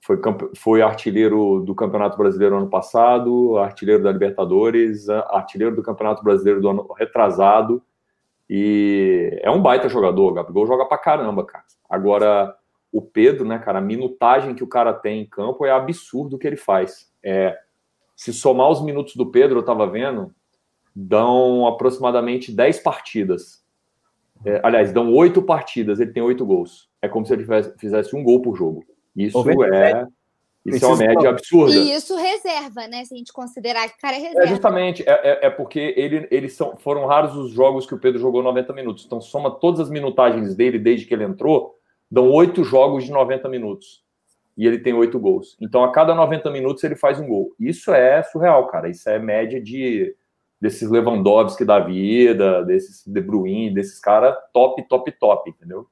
Foi, 0.00 0.20
foi 0.54 0.82
artilheiro 0.82 1.60
do 1.66 1.74
Campeonato 1.74 2.16
Brasileiro 2.16 2.56
ano 2.56 2.70
passado, 2.70 3.58
artilheiro 3.58 4.04
da 4.04 4.12
Libertadores, 4.12 5.08
artilheiro 5.08 5.74
do 5.74 5.82
Campeonato 5.82 6.22
Brasileiro 6.22 6.60
do 6.60 6.68
ano 6.68 6.86
retrasado 6.96 7.82
e 8.48 9.38
é 9.42 9.50
um 9.50 9.60
baita 9.60 9.88
jogador, 9.88 10.30
o 10.30 10.34
Gabigol 10.34 10.66
joga 10.66 10.84
pra 10.86 10.98
caramba, 10.98 11.44
cara. 11.44 11.64
Agora, 11.88 12.56
o 12.92 13.02
Pedro, 13.02 13.44
né, 13.44 13.58
cara, 13.58 13.78
a 13.78 13.82
minutagem 13.82 14.54
que 14.54 14.64
o 14.64 14.68
cara 14.68 14.92
tem 14.92 15.22
em 15.22 15.26
campo 15.26 15.64
é 15.66 15.70
absurdo 15.70 16.36
o 16.36 16.38
que 16.38 16.46
ele 16.46 16.56
faz. 16.56 17.12
É, 17.22 17.58
se 18.14 18.32
somar 18.32 18.70
os 18.70 18.82
minutos 18.82 19.16
do 19.16 19.26
Pedro, 19.26 19.58
eu 19.58 19.64
tava 19.64 19.86
vendo, 19.86 20.34
dão 20.94 21.66
aproximadamente 21.66 22.52
10 22.52 22.80
partidas. 22.80 23.64
É, 24.44 24.60
aliás, 24.62 24.92
dão 24.92 25.12
8 25.12 25.42
partidas, 25.42 26.00
ele 26.00 26.12
tem 26.12 26.22
8 26.22 26.44
gols. 26.46 26.88
É 27.02 27.08
como 27.08 27.26
se 27.26 27.32
ele 27.32 27.46
fizesse 27.78 28.14
um 28.14 28.22
gol 28.22 28.40
por 28.40 28.56
jogo. 28.56 28.84
Isso 29.14 29.38
é 29.64 30.06
isso 30.66 30.84
é 30.84 30.88
uma 30.88 30.96
média 30.96 31.30
absurda. 31.30 31.74
E 31.74 31.92
isso 31.92 32.16
reserva, 32.16 32.86
né? 32.88 33.04
Se 33.04 33.14
a 33.14 33.16
gente 33.16 33.32
considerar 33.32 33.88
que 33.88 33.96
o 33.96 34.00
cara 34.00 34.16
é 34.16 34.18
reserva. 34.18 34.42
É 34.42 34.46
justamente, 34.46 35.02
é, 35.06 35.12
é, 35.12 35.46
é 35.46 35.50
porque 35.50 35.94
ele, 35.96 36.26
eles 36.30 36.54
são, 36.54 36.76
foram 36.76 37.06
raros 37.06 37.36
os 37.36 37.52
jogos 37.52 37.86
que 37.86 37.94
o 37.94 37.98
Pedro 37.98 38.20
jogou 38.20 38.42
90 38.42 38.72
minutos. 38.72 39.04
Então, 39.04 39.20
soma 39.20 39.50
todas 39.50 39.80
as 39.80 39.90
minutagens 39.90 40.54
dele 40.54 40.78
desde 40.78 41.06
que 41.06 41.14
ele 41.14 41.24
entrou, 41.24 41.74
dão 42.10 42.30
oito 42.30 42.64
jogos 42.64 43.04
de 43.04 43.12
90 43.12 43.48
minutos. 43.48 44.04
E 44.56 44.66
ele 44.66 44.78
tem 44.78 44.94
oito 44.94 45.18
gols. 45.18 45.56
Então, 45.60 45.84
a 45.84 45.92
cada 45.92 46.14
90 46.14 46.50
minutos, 46.50 46.82
ele 46.82 46.96
faz 46.96 47.20
um 47.20 47.28
gol. 47.28 47.52
Isso 47.60 47.92
é 47.92 48.22
surreal, 48.22 48.66
cara. 48.68 48.88
Isso 48.88 49.08
é 49.08 49.18
média 49.18 49.60
de 49.60 50.14
desses 50.60 50.90
Lewandowski 50.90 51.64
da 51.64 51.78
vida, 51.78 52.64
desses 52.64 53.06
De 53.06 53.20
Bruyne, 53.20 53.74
desses 53.74 54.00
caras 54.00 54.34
top, 54.52 54.82
top, 54.88 55.12
top, 55.12 55.50
entendeu? 55.50 55.86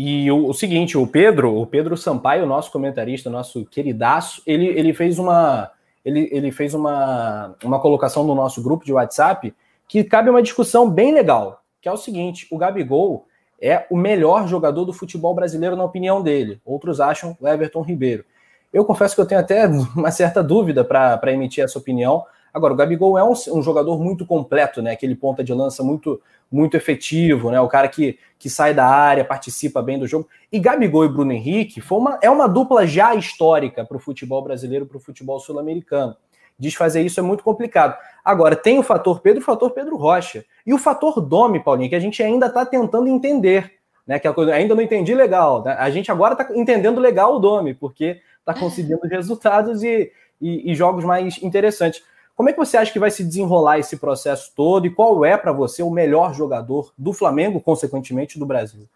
E 0.00 0.30
o, 0.30 0.46
o, 0.46 0.54
seguinte, 0.54 0.96
o 0.96 1.04
Pedro, 1.08 1.60
o 1.60 1.66
Pedro 1.66 1.96
Sampaio, 1.96 2.46
nosso 2.46 2.70
comentarista, 2.70 3.28
nosso 3.28 3.64
queridaço, 3.64 4.40
ele, 4.46 4.66
ele 4.66 4.94
fez 4.94 5.18
uma 5.18 5.72
ele, 6.04 6.28
ele 6.30 6.52
fez 6.52 6.72
uma, 6.72 7.56
uma 7.64 7.80
colocação 7.80 8.22
no 8.22 8.32
nosso 8.32 8.62
grupo 8.62 8.84
de 8.84 8.92
WhatsApp 8.92 9.52
que 9.88 10.04
cabe 10.04 10.30
uma 10.30 10.40
discussão 10.40 10.88
bem 10.88 11.12
legal, 11.12 11.64
que 11.80 11.88
é 11.88 11.92
o 11.92 11.96
seguinte: 11.96 12.46
o 12.48 12.56
Gabigol 12.56 13.26
é 13.60 13.86
o 13.90 13.96
melhor 13.96 14.46
jogador 14.46 14.84
do 14.84 14.92
futebol 14.92 15.34
brasileiro, 15.34 15.74
na 15.74 15.82
opinião 15.82 16.22
dele. 16.22 16.60
Outros 16.64 17.00
acham 17.00 17.36
o 17.40 17.48
Everton 17.48 17.82
Ribeiro. 17.82 18.24
Eu 18.72 18.84
confesso 18.84 19.16
que 19.16 19.20
eu 19.20 19.26
tenho 19.26 19.40
até 19.40 19.66
uma 19.96 20.12
certa 20.12 20.44
dúvida 20.44 20.84
para 20.84 21.32
emitir 21.32 21.64
essa 21.64 21.76
opinião. 21.76 22.24
Agora, 22.58 22.74
o 22.74 22.76
Gabigol 22.76 23.16
é 23.16 23.24
um, 23.24 23.32
um, 23.52 23.62
jogador 23.62 23.98
muito 23.98 24.26
completo, 24.26 24.82
né? 24.82 24.92
Aquele 24.92 25.14
ponta 25.14 25.42
de 25.42 25.54
lança 25.54 25.82
muito 25.82 26.20
muito 26.50 26.76
efetivo, 26.76 27.50
né? 27.50 27.60
O 27.60 27.68
cara 27.68 27.88
que, 27.88 28.18
que 28.38 28.48
sai 28.48 28.72
da 28.72 28.86
área, 28.86 29.24
participa 29.24 29.82
bem 29.82 29.98
do 29.98 30.06
jogo. 30.06 30.28
E 30.50 30.58
Gabigol 30.58 31.04
e 31.04 31.08
Bruno 31.08 31.32
Henrique 31.32 31.80
foi 31.80 31.98
uma, 31.98 32.18
é 32.22 32.30
uma 32.30 32.48
dupla 32.48 32.86
já 32.86 33.14
histórica 33.14 33.84
para 33.84 33.96
o 33.96 34.00
futebol 34.00 34.42
brasileiro, 34.42 34.86
para 34.86 34.96
o 34.96 35.00
futebol 35.00 35.38
sul-americano. 35.38 36.16
Desfazer 36.58 37.04
isso 37.04 37.20
é 37.20 37.22
muito 37.22 37.44
complicado. 37.44 37.96
Agora, 38.24 38.56
tem 38.56 38.78
o 38.78 38.82
fator 38.82 39.20
Pedro 39.20 39.40
e 39.40 39.42
o 39.42 39.44
fator 39.44 39.70
Pedro 39.70 39.96
Rocha. 39.96 40.44
E 40.66 40.74
o 40.74 40.78
fator 40.78 41.20
Domi, 41.20 41.62
Paulinho, 41.62 41.88
que 41.88 41.94
a 41.94 42.00
gente 42.00 42.22
ainda 42.22 42.46
está 42.46 42.66
tentando 42.66 43.08
entender. 43.08 43.72
Né, 44.06 44.18
que 44.18 44.26
é 44.26 44.32
coisa, 44.32 44.54
ainda 44.54 44.74
não 44.74 44.80
entendi 44.80 45.14
legal. 45.14 45.62
Né? 45.62 45.76
A 45.78 45.90
gente 45.90 46.10
agora 46.10 46.32
está 46.32 46.54
entendendo 46.56 46.98
legal 46.98 47.36
o 47.36 47.38
Domi, 47.38 47.74
porque 47.74 48.22
está 48.40 48.54
conseguindo 48.54 49.06
resultados 49.06 49.82
e, 49.82 50.10
e, 50.40 50.72
e 50.72 50.74
jogos 50.74 51.04
mais 51.04 51.42
interessantes. 51.42 52.02
Como 52.38 52.48
é 52.48 52.52
que 52.52 52.58
você 52.60 52.76
acha 52.76 52.92
que 52.92 53.00
vai 53.00 53.10
se 53.10 53.24
desenrolar 53.24 53.80
esse 53.80 53.96
processo 53.96 54.52
todo 54.54 54.86
e 54.86 54.94
qual 54.94 55.24
é 55.24 55.36
para 55.36 55.50
você 55.50 55.82
o 55.82 55.90
melhor 55.90 56.32
jogador 56.32 56.94
do 56.96 57.12
Flamengo, 57.12 57.60
consequentemente 57.60 58.38
do 58.38 58.46
Brasil? 58.46 58.88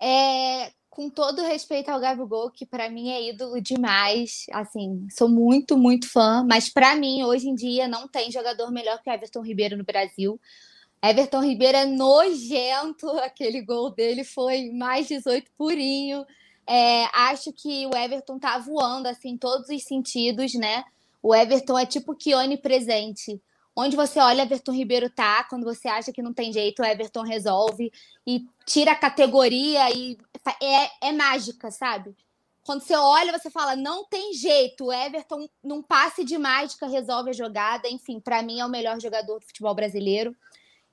É, 0.00 0.72
com 0.88 1.10
todo 1.10 1.42
respeito 1.42 1.90
ao 1.90 2.00
Gabigol, 2.00 2.50
que 2.50 2.64
para 2.64 2.88
mim 2.88 3.10
é 3.10 3.28
ídolo 3.28 3.60
demais, 3.60 4.46
assim, 4.50 5.06
sou 5.10 5.28
muito, 5.28 5.76
muito 5.76 6.10
fã, 6.10 6.42
mas 6.42 6.70
para 6.70 6.96
mim, 6.96 7.22
hoje 7.22 7.50
em 7.50 7.54
dia, 7.54 7.86
não 7.86 8.08
tem 8.08 8.32
jogador 8.32 8.70
melhor 8.70 8.98
que 9.02 9.10
Everton 9.10 9.42
Ribeiro 9.42 9.76
no 9.76 9.84
Brasil. 9.84 10.40
Everton 11.02 11.42
Ribeiro 11.42 11.76
é 11.76 11.84
nojento, 11.84 13.10
aquele 13.20 13.60
gol 13.60 13.90
dele 13.90 14.24
foi 14.24 14.70
mais 14.70 15.06
18 15.06 15.50
purinho. 15.58 16.24
É, 16.66 17.04
acho 17.12 17.52
que 17.52 17.86
o 17.88 17.94
Everton 17.94 18.38
tá 18.38 18.56
voando, 18.56 19.06
assim, 19.06 19.32
em 19.32 19.36
todos 19.36 19.68
os 19.68 19.84
sentidos, 19.84 20.54
né? 20.54 20.82
O 21.22 21.34
Everton 21.34 21.78
é 21.78 21.86
tipo 21.86 22.14
que 22.14 22.34
onipresente. 22.34 23.40
Onde 23.74 23.96
você 23.96 24.18
olha, 24.18 24.42
Everton 24.42 24.72
Ribeiro 24.72 25.08
tá. 25.08 25.44
Quando 25.44 25.64
você 25.64 25.88
acha 25.88 26.12
que 26.12 26.20
não 26.20 26.34
tem 26.34 26.52
jeito, 26.52 26.82
o 26.82 26.84
Everton 26.84 27.22
resolve 27.22 27.90
e 28.26 28.44
tira 28.66 28.92
a 28.92 28.96
categoria 28.96 29.90
e 29.96 30.18
é, 30.60 31.08
é 31.08 31.12
mágica, 31.12 31.70
sabe? 31.70 32.14
Quando 32.64 32.82
você 32.82 32.94
olha, 32.94 33.36
você 33.36 33.50
fala, 33.50 33.74
não 33.74 34.04
tem 34.04 34.34
jeito. 34.34 34.86
O 34.86 34.92
Everton, 34.92 35.48
num 35.62 35.82
passe 35.82 36.24
de 36.24 36.36
mágica, 36.38 36.86
resolve 36.86 37.30
a 37.30 37.34
jogada. 37.34 37.88
Enfim, 37.88 38.20
para 38.20 38.42
mim 38.42 38.60
é 38.60 38.66
o 38.66 38.70
melhor 38.70 39.00
jogador 39.00 39.40
do 39.40 39.46
futebol 39.46 39.74
brasileiro. 39.74 40.36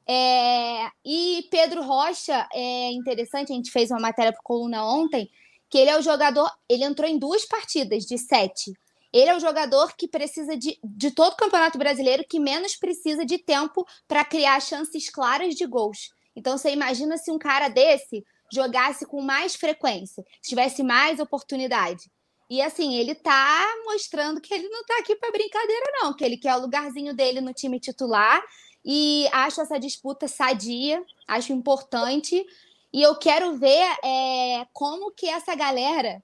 É... 0.07 0.89
E 1.05 1.47
Pedro 1.51 1.83
Rocha, 1.83 2.47
é 2.53 2.91
interessante, 2.91 3.51
a 3.51 3.55
gente 3.55 3.71
fez 3.71 3.91
uma 3.91 3.99
matéria 3.99 4.31
para 4.31 4.41
Coluna 4.41 4.83
ontem, 4.83 5.29
que 5.69 5.77
ele 5.77 5.91
é 5.91 5.97
o 5.97 6.01
jogador, 6.01 6.51
ele 6.67 6.83
entrou 6.83 7.07
em 7.07 7.19
duas 7.19 7.45
partidas 7.45 8.05
de 8.05 8.17
sete. 8.17 8.73
Ele 9.11 9.29
é 9.29 9.35
o 9.35 9.39
jogador 9.39 9.95
que 9.95 10.07
precisa 10.07 10.55
de, 10.55 10.79
de 10.83 11.11
todo 11.11 11.33
o 11.33 11.37
Campeonato 11.37 11.77
Brasileiro 11.77 12.25
que 12.29 12.39
menos 12.39 12.75
precisa 12.75 13.25
de 13.25 13.37
tempo 13.37 13.85
para 14.07 14.23
criar 14.23 14.61
chances 14.61 15.09
claras 15.09 15.55
de 15.55 15.65
gols. 15.65 16.09
Então 16.35 16.57
você 16.57 16.71
imagina 16.71 17.17
se 17.17 17.31
um 17.31 17.39
cara 17.39 17.69
desse 17.69 18.23
jogasse 18.51 19.05
com 19.05 19.21
mais 19.21 19.55
frequência, 19.55 20.23
tivesse 20.41 20.83
mais 20.83 21.19
oportunidade. 21.19 22.09
E 22.49 22.61
assim, 22.61 22.95
ele 22.95 23.13
tá 23.13 23.67
mostrando 23.85 24.41
que 24.41 24.53
ele 24.53 24.67
não 24.69 24.83
tá 24.83 24.97
aqui 24.99 25.15
para 25.15 25.31
brincadeira, 25.31 25.85
não, 26.01 26.15
que 26.15 26.23
ele 26.23 26.37
quer 26.37 26.55
o 26.55 26.61
lugarzinho 26.61 27.13
dele 27.13 27.41
no 27.41 27.53
time 27.53 27.79
titular. 27.79 28.43
E 28.83 29.27
acho 29.31 29.61
essa 29.61 29.79
disputa 29.79 30.27
sadia, 30.27 31.03
acho 31.27 31.53
importante. 31.53 32.43
E 32.91 33.01
eu 33.03 33.15
quero 33.17 33.55
ver 33.57 33.85
é, 34.03 34.65
como 34.73 35.11
que 35.11 35.27
essa 35.27 35.53
galera 35.53 36.23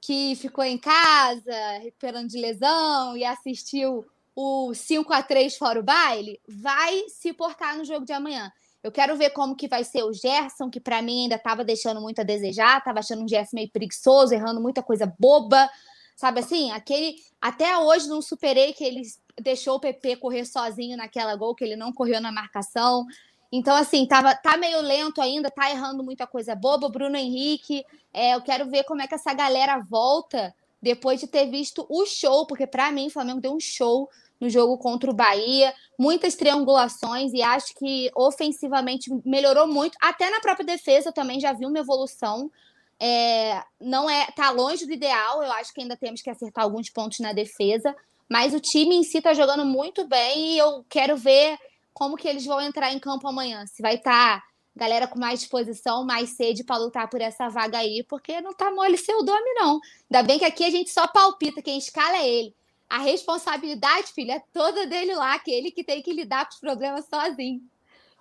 que 0.00 0.34
ficou 0.36 0.64
em 0.64 0.78
casa, 0.78 1.78
recuperando 1.82 2.28
de 2.28 2.38
lesão 2.38 3.16
e 3.16 3.24
assistiu 3.24 4.04
o 4.34 4.72
5 4.72 5.12
a 5.12 5.22
3 5.22 5.56
fora 5.56 5.80
o 5.80 5.82
baile, 5.82 6.40
vai 6.48 7.04
se 7.08 7.32
portar 7.32 7.76
no 7.76 7.84
jogo 7.84 8.06
de 8.06 8.12
amanhã. 8.12 8.50
Eu 8.82 8.90
quero 8.90 9.14
ver 9.16 9.30
como 9.30 9.54
que 9.54 9.68
vai 9.68 9.84
ser 9.84 10.02
o 10.04 10.12
Gerson, 10.12 10.70
que 10.70 10.80
para 10.80 11.02
mim 11.02 11.24
ainda 11.24 11.34
estava 11.34 11.62
deixando 11.62 12.00
muito 12.00 12.20
a 12.20 12.24
desejar, 12.24 12.78
estava 12.78 13.00
achando 13.00 13.22
um 13.22 13.28
Gerson 13.28 13.56
meio 13.56 13.70
preguiçoso, 13.70 14.32
errando 14.32 14.60
muita 14.60 14.82
coisa 14.82 15.12
boba, 15.18 15.68
sabe 16.16 16.40
assim? 16.40 16.70
Aquele 16.70 17.16
até 17.40 17.76
hoje 17.76 18.08
não 18.08 18.22
superei 18.22 18.72
que 18.72 18.84
ele 18.84 19.02
deixou 19.40 19.76
o 19.76 19.80
PP 19.80 20.16
correr 20.16 20.46
sozinho 20.46 20.96
naquela 20.96 21.36
gol, 21.36 21.54
que 21.54 21.62
ele 21.62 21.76
não 21.76 21.92
correu 21.92 22.20
na 22.20 22.32
marcação. 22.32 23.06
Então, 23.52 23.74
assim, 23.74 24.06
tava, 24.06 24.34
tá 24.34 24.56
meio 24.56 24.80
lento 24.80 25.20
ainda, 25.20 25.50
tá 25.50 25.70
errando 25.70 26.04
muita 26.04 26.26
coisa 26.26 26.54
boba. 26.54 26.88
Bruno 26.88 27.16
Henrique, 27.16 27.84
é, 28.12 28.34
eu 28.34 28.42
quero 28.42 28.70
ver 28.70 28.84
como 28.84 29.02
é 29.02 29.08
que 29.08 29.14
essa 29.14 29.34
galera 29.34 29.78
volta 29.78 30.54
depois 30.80 31.20
de 31.20 31.26
ter 31.26 31.46
visto 31.46 31.84
o 31.88 32.06
show, 32.06 32.46
porque 32.46 32.66
para 32.66 32.90
mim 32.90 33.08
o 33.08 33.10
Flamengo 33.10 33.40
deu 33.40 33.52
um 33.52 33.60
show 33.60 34.08
no 34.40 34.48
jogo 34.48 34.78
contra 34.78 35.10
o 35.10 35.14
Bahia, 35.14 35.74
muitas 35.98 36.34
triangulações 36.34 37.32
e 37.34 37.42
acho 37.42 37.74
que 37.74 38.10
ofensivamente 38.14 39.10
melhorou 39.24 39.66
muito. 39.66 39.98
Até 40.00 40.30
na 40.30 40.40
própria 40.40 40.64
defesa 40.64 41.12
também 41.12 41.38
já 41.38 41.52
vi 41.52 41.66
uma 41.66 41.78
evolução. 41.78 42.50
É, 42.98 43.62
não 43.78 44.08
é, 44.08 44.26
tá 44.34 44.50
longe 44.50 44.86
do 44.86 44.92
ideal. 44.92 45.42
Eu 45.42 45.52
acho 45.52 45.74
que 45.74 45.82
ainda 45.82 45.96
temos 45.96 46.22
que 46.22 46.30
acertar 46.30 46.64
alguns 46.64 46.88
pontos 46.88 47.18
na 47.18 47.34
defesa, 47.34 47.94
mas 48.28 48.54
o 48.54 48.60
time 48.60 48.96
em 48.96 49.02
si 49.02 49.20
tá 49.20 49.34
jogando 49.34 49.64
muito 49.66 50.06
bem 50.06 50.54
e 50.54 50.58
eu 50.58 50.84
quero 50.88 51.16
ver 51.16 51.58
como 52.00 52.16
que 52.16 52.26
eles 52.26 52.46
vão 52.46 52.62
entrar 52.62 52.94
em 52.94 52.98
campo 52.98 53.28
amanhã. 53.28 53.66
Se 53.66 53.82
vai 53.82 53.96
estar 53.96 54.40
tá 54.40 54.44
galera 54.74 55.06
com 55.06 55.18
mais 55.18 55.40
disposição, 55.40 56.02
mais 56.02 56.30
sede 56.30 56.64
para 56.64 56.78
lutar 56.78 57.10
por 57.10 57.20
essa 57.20 57.50
vaga 57.50 57.76
aí, 57.76 58.02
porque 58.08 58.40
não 58.40 58.54
tá 58.54 58.70
mole 58.70 58.96
seu 58.96 59.22
nome, 59.22 59.52
não. 59.52 59.78
Ainda 60.10 60.26
bem 60.26 60.38
que 60.38 60.46
aqui 60.46 60.64
a 60.64 60.70
gente 60.70 60.88
só 60.88 61.06
palpita, 61.06 61.60
quem 61.60 61.76
escala 61.76 62.16
é 62.16 62.26
ele. 62.26 62.54
A 62.88 63.00
responsabilidade, 63.00 64.14
filho, 64.14 64.30
é 64.32 64.42
toda 64.50 64.86
dele 64.86 65.14
lá, 65.14 65.38
que 65.38 65.50
ele 65.50 65.70
que 65.70 65.84
tem 65.84 66.00
que 66.00 66.10
lidar 66.10 66.46
com 66.46 66.54
os 66.54 66.60
problemas 66.60 67.04
sozinho. 67.04 67.60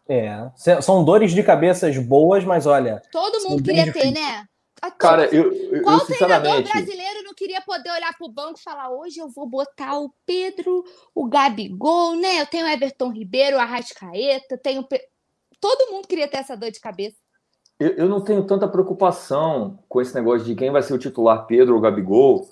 É, 0.10 0.52
são 0.82 1.06
dores 1.06 1.32
de 1.32 1.42
cabeças 1.42 1.98
boas, 1.98 2.44
mas 2.44 2.66
olha. 2.66 3.02
Todo 3.14 3.48
mundo 3.48 3.64
queria 3.64 3.94
ter, 3.94 4.12
né? 4.12 4.46
Cara, 4.98 5.26
eu, 5.34 5.52
eu, 5.52 5.84
Qual 5.84 5.96
eu 5.96 6.06
sinceramente... 6.06 6.64
treinador 6.64 6.72
brasileiro 6.72 7.24
não 7.24 7.34
queria 7.34 7.62
poder 7.62 7.92
olhar 7.92 8.16
pro 8.18 8.30
banco 8.30 8.60
e 8.60 8.64
falar: 8.64 8.90
hoje 8.90 9.20
eu 9.20 9.30
vou 9.30 9.48
botar 9.48 10.00
o 10.00 10.14
Pedro, 10.26 10.84
o 11.14 11.28
Gabigol, 11.28 12.16
né? 12.16 12.42
Eu 12.42 12.46
tenho 12.46 12.66
o 12.66 12.70
Everton 12.70 13.12
Ribeiro, 13.12 13.58
o 13.58 13.60
Arrascaeta, 13.60 14.58
tenho. 14.58 14.86
Todo 15.60 15.92
mundo 15.92 16.08
queria 16.08 16.28
ter 16.28 16.38
essa 16.38 16.56
dor 16.56 16.72
de 16.72 16.80
cabeça. 16.80 17.18
Eu, 17.80 17.90
eu 17.92 18.10
não 18.10 18.22
tenho 18.22 18.46
tanta 18.46 18.68
preocupação 18.68 19.80
com 19.88 20.02
esse 20.02 20.14
negócio 20.14 20.46
de 20.46 20.56
quem 20.56 20.72
vai 20.72 20.82
ser 20.82 20.94
o 20.94 21.00
titular, 21.00 21.46
Pedro 21.46 21.76
ou 21.76 21.82
Gabigol, 21.82 22.50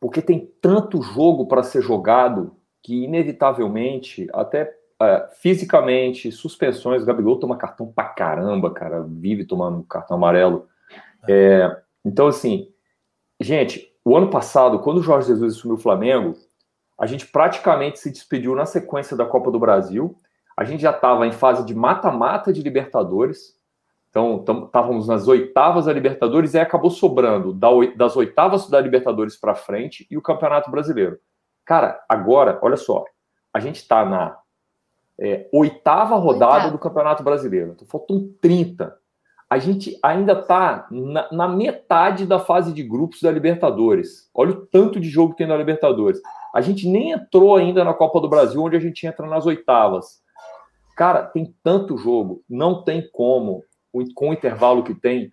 porque 0.00 0.22
tem 0.22 0.50
tanto 0.60 1.02
jogo 1.02 1.46
para 1.46 1.62
ser 1.62 1.82
jogado 1.82 2.56
que, 2.82 3.04
inevitavelmente, 3.04 4.26
até 4.32 4.74
é, 5.00 5.28
fisicamente, 5.40 6.32
suspensões, 6.32 7.02
o 7.02 7.06
Gabigol 7.06 7.38
toma 7.38 7.56
cartão 7.56 7.86
pra 7.86 8.04
caramba, 8.04 8.72
cara, 8.72 9.02
vive 9.02 9.44
tomando 9.44 9.82
cartão 9.84 10.16
amarelo 10.16 10.68
é, 11.28 11.82
então, 12.04 12.26
assim, 12.26 12.68
gente, 13.40 13.92
o 14.04 14.16
ano 14.16 14.30
passado, 14.30 14.80
quando 14.80 14.98
o 14.98 15.02
Jorge 15.02 15.28
Jesus 15.28 15.56
assumiu 15.56 15.76
o 15.76 15.80
Flamengo, 15.80 16.34
a 16.98 17.06
gente 17.06 17.26
praticamente 17.26 17.98
se 17.98 18.10
despediu 18.10 18.54
na 18.54 18.66
sequência 18.66 19.16
da 19.16 19.24
Copa 19.24 19.50
do 19.50 19.58
Brasil. 19.58 20.16
A 20.56 20.64
gente 20.64 20.82
já 20.82 20.90
estava 20.90 21.26
em 21.26 21.32
fase 21.32 21.64
de 21.64 21.74
mata-mata 21.74 22.52
de 22.52 22.62
Libertadores. 22.62 23.56
Então, 24.10 24.44
estávamos 24.66 25.08
nas 25.08 25.26
oitavas 25.26 25.86
da 25.86 25.92
Libertadores 25.92 26.52
e 26.52 26.58
aí 26.58 26.62
acabou 26.62 26.90
sobrando 26.90 27.52
das 27.96 28.16
oitavas 28.16 28.68
da 28.68 28.78
Libertadores 28.80 29.36
para 29.36 29.54
frente 29.54 30.06
e 30.10 30.18
o 30.18 30.22
Campeonato 30.22 30.70
Brasileiro. 30.70 31.18
Cara, 31.64 32.04
agora, 32.08 32.58
olha 32.60 32.76
só, 32.76 33.04
a 33.54 33.58
gente 33.58 33.76
está 33.76 34.04
na 34.04 34.38
é, 35.18 35.48
oitava 35.52 36.16
rodada 36.16 36.54
Oitava. 36.54 36.72
do 36.72 36.78
Campeonato 36.78 37.22
Brasileiro. 37.22 37.72
Então, 37.72 37.86
faltam 37.86 38.28
30 38.40 38.94
a 39.52 39.58
gente 39.58 39.98
ainda 40.02 40.32
está 40.32 40.86
na, 40.90 41.30
na, 41.30 41.46
metade 41.46 42.24
da 42.24 42.38
fase 42.38 42.72
de 42.72 42.82
grupos 42.82 43.20
da 43.20 43.30
Libertadores. 43.30 44.30
Olha 44.32 44.52
o 44.52 44.66
tanto 44.66 44.98
de 44.98 45.10
jogo 45.10 45.32
que 45.32 45.36
tem 45.36 45.46
na 45.46 45.58
Libertadores. 45.58 46.18
A 46.54 46.62
gente 46.62 46.88
nem 46.88 47.10
entrou 47.10 47.54
ainda 47.54 47.84
na 47.84 47.92
Copa 47.92 48.18
do 48.18 48.30
Brasil, 48.30 48.62
onde 48.62 48.78
a 48.78 48.80
gente 48.80 49.06
entra 49.06 49.26
nas 49.26 49.44
oitavas. 49.44 50.22
Cara, 50.96 51.24
tem 51.24 51.54
tanto 51.62 51.98
jogo, 51.98 52.42
não 52.48 52.82
tem 52.82 53.06
como, 53.12 53.62
com 54.14 54.30
o 54.30 54.32
intervalo 54.32 54.84
que 54.84 54.94
tem, 54.94 55.30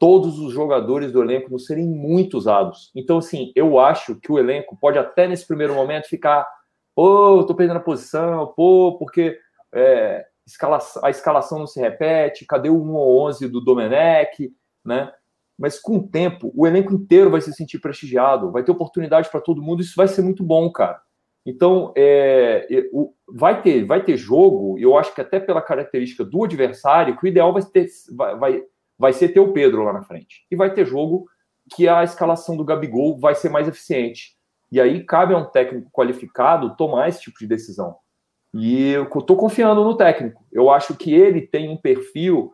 todos 0.00 0.40
os 0.40 0.52
jogadores 0.52 1.12
do 1.12 1.22
elenco 1.22 1.48
não 1.48 1.58
serem 1.60 1.86
muito 1.86 2.36
usados. 2.36 2.90
Então, 2.96 3.18
assim, 3.18 3.52
eu 3.54 3.78
acho 3.78 4.16
que 4.16 4.32
o 4.32 4.40
elenco 4.40 4.76
pode 4.76 4.98
até 4.98 5.28
nesse 5.28 5.46
primeiro 5.46 5.72
momento 5.72 6.08
ficar, 6.08 6.48
pô, 6.96 7.44
tô 7.44 7.54
perdendo 7.54 7.76
a 7.76 7.80
posição, 7.80 8.52
pô, 8.56 8.96
porque 8.98 9.38
é, 9.72 10.26
a 11.02 11.10
escalação 11.10 11.58
não 11.58 11.66
se 11.66 11.80
repete, 11.80 12.46
cadê 12.46 12.68
o 12.68 12.82
1 12.82 12.94
ou 12.94 13.26
11 13.28 13.48
do 13.48 13.60
Domenech, 13.60 14.52
né? 14.84 15.12
mas 15.58 15.78
com 15.78 15.98
o 15.98 16.08
tempo, 16.08 16.52
o 16.54 16.66
elenco 16.66 16.92
inteiro 16.92 17.30
vai 17.30 17.40
se 17.40 17.52
sentir 17.52 17.78
prestigiado, 17.78 18.50
vai 18.50 18.64
ter 18.64 18.72
oportunidade 18.72 19.30
para 19.30 19.40
todo 19.40 19.62
mundo, 19.62 19.80
isso 19.80 19.94
vai 19.96 20.08
ser 20.08 20.22
muito 20.22 20.42
bom, 20.42 20.70
cara. 20.70 21.00
Então, 21.44 21.92
é, 21.96 22.66
vai, 23.28 23.62
ter, 23.62 23.84
vai 23.84 24.02
ter 24.02 24.16
jogo, 24.16 24.78
eu 24.78 24.96
acho 24.96 25.14
que 25.14 25.20
até 25.20 25.40
pela 25.40 25.60
característica 25.60 26.24
do 26.24 26.44
adversário, 26.44 27.16
que 27.16 27.24
o 27.24 27.28
ideal 27.28 27.52
vai, 27.52 27.62
ter, 27.62 27.86
vai, 28.12 28.36
vai, 28.36 28.62
vai 28.98 29.12
ser 29.12 29.28
ter 29.28 29.40
o 29.40 29.52
Pedro 29.52 29.84
lá 29.84 29.92
na 29.92 30.02
frente. 30.02 30.46
E 30.50 30.56
vai 30.56 30.72
ter 30.72 30.84
jogo 30.84 31.26
que 31.74 31.88
a 31.88 32.02
escalação 32.02 32.56
do 32.56 32.64
Gabigol 32.64 33.18
vai 33.18 33.34
ser 33.34 33.48
mais 33.48 33.68
eficiente. 33.68 34.36
E 34.70 34.80
aí 34.80 35.04
cabe 35.04 35.34
a 35.34 35.38
um 35.38 35.44
técnico 35.44 35.90
qualificado 35.92 36.76
tomar 36.76 37.08
esse 37.08 37.20
tipo 37.20 37.38
de 37.38 37.46
decisão. 37.46 37.96
E 38.54 38.90
eu 38.90 39.04
estou 39.04 39.36
confiando 39.36 39.82
no 39.82 39.96
técnico. 39.96 40.44
Eu 40.52 40.70
acho 40.70 40.94
que 40.94 41.12
ele 41.14 41.40
tem 41.40 41.70
um 41.70 41.76
perfil, 41.76 42.52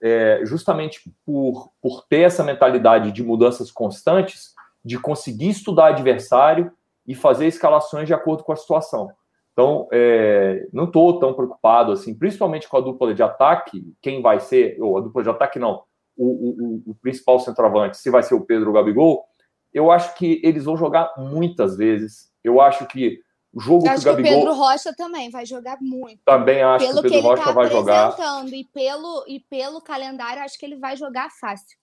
é, 0.00 0.40
justamente 0.44 1.00
por, 1.26 1.70
por 1.82 2.06
ter 2.08 2.20
essa 2.20 2.44
mentalidade 2.44 3.10
de 3.10 3.22
mudanças 3.22 3.70
constantes, 3.70 4.54
de 4.84 4.98
conseguir 4.98 5.50
estudar 5.50 5.88
adversário 5.88 6.72
e 7.06 7.14
fazer 7.14 7.46
escalações 7.46 8.06
de 8.06 8.14
acordo 8.14 8.44
com 8.44 8.52
a 8.52 8.56
situação. 8.56 9.10
Então, 9.52 9.88
é, 9.92 10.68
não 10.72 10.84
estou 10.84 11.18
tão 11.18 11.34
preocupado 11.34 11.92
assim, 11.92 12.16
principalmente 12.16 12.68
com 12.68 12.76
a 12.76 12.80
dupla 12.80 13.12
de 13.12 13.22
ataque, 13.22 13.92
quem 14.00 14.22
vai 14.22 14.38
ser, 14.40 14.80
ou 14.80 14.96
a 14.96 15.00
dupla 15.00 15.22
de 15.22 15.28
ataque 15.28 15.58
não, 15.58 15.82
o, 16.16 16.26
o, 16.26 16.82
o 16.92 16.94
principal 16.94 17.40
centroavante, 17.40 17.98
se 17.98 18.10
vai 18.10 18.22
ser 18.22 18.34
o 18.34 18.44
Pedro 18.44 18.72
Gabigol, 18.72 19.24
eu 19.72 19.90
acho 19.90 20.14
que 20.16 20.40
eles 20.44 20.64
vão 20.64 20.76
jogar 20.76 21.12
muitas 21.16 21.76
vezes. 21.76 22.30
Eu 22.42 22.60
acho 22.60 22.86
que 22.86 23.20
o 23.52 23.60
jogo 23.60 23.86
eu 23.86 23.90
acho 23.90 24.02
que 24.02 24.08
o 24.08 24.12
Gabigol. 24.12 24.30
Que 24.30 24.36
o 24.36 24.40
Pedro 24.40 24.54
Rocha 24.54 24.94
também 24.96 25.30
vai 25.30 25.44
jogar 25.44 25.78
muito. 25.80 26.20
Também 26.24 26.62
acho 26.62 26.86
pelo 26.86 27.02
que 27.02 27.08
o 27.08 27.10
Pedro 27.10 27.20
que 27.20 27.26
Rocha 27.28 27.44
tá 27.44 27.52
vai 27.52 27.68
jogar. 27.68 28.16
E 28.52 28.64
pelo, 28.64 29.24
e 29.26 29.40
pelo 29.40 29.80
calendário, 29.80 30.42
acho 30.42 30.58
que 30.58 30.64
ele 30.64 30.76
vai 30.76 30.96
jogar 30.96 31.30
fácil. 31.30 31.76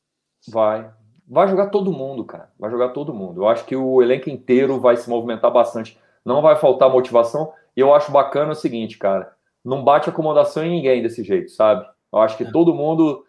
Vai. 0.48 0.90
Vai 1.28 1.48
jogar 1.50 1.68
todo 1.68 1.92
mundo, 1.92 2.24
cara. 2.24 2.50
Vai 2.58 2.72
jogar 2.72 2.90
todo 2.90 3.14
mundo. 3.14 3.42
Eu 3.42 3.50
acho 3.50 3.66
que 3.66 3.76
o 3.76 4.02
elenco 4.02 4.30
inteiro 4.30 4.80
vai 4.80 4.96
se 4.96 5.10
movimentar 5.10 5.52
bastante. 5.52 6.00
Não 6.24 6.42
vai 6.42 6.56
faltar 6.56 6.90
motivação. 6.90 7.52
E 7.76 7.82
eu 7.82 7.94
acho 7.94 8.12
bacana 8.12 8.54
o 8.54 8.56
seguinte, 8.56 8.98
cara. 8.98 9.34
Não 9.64 9.84
bate 9.84 10.10
acomodação 10.10 10.64
em 10.64 10.70
ninguém 10.70 11.04
desse 11.04 11.24
jeito, 11.24 11.52
sabe? 11.52 11.86
Eu 12.14 12.20
acho 12.20 12.38
que 12.38 12.44
é. 12.44 12.52
todo 12.52 12.74
mundo 12.74 13.26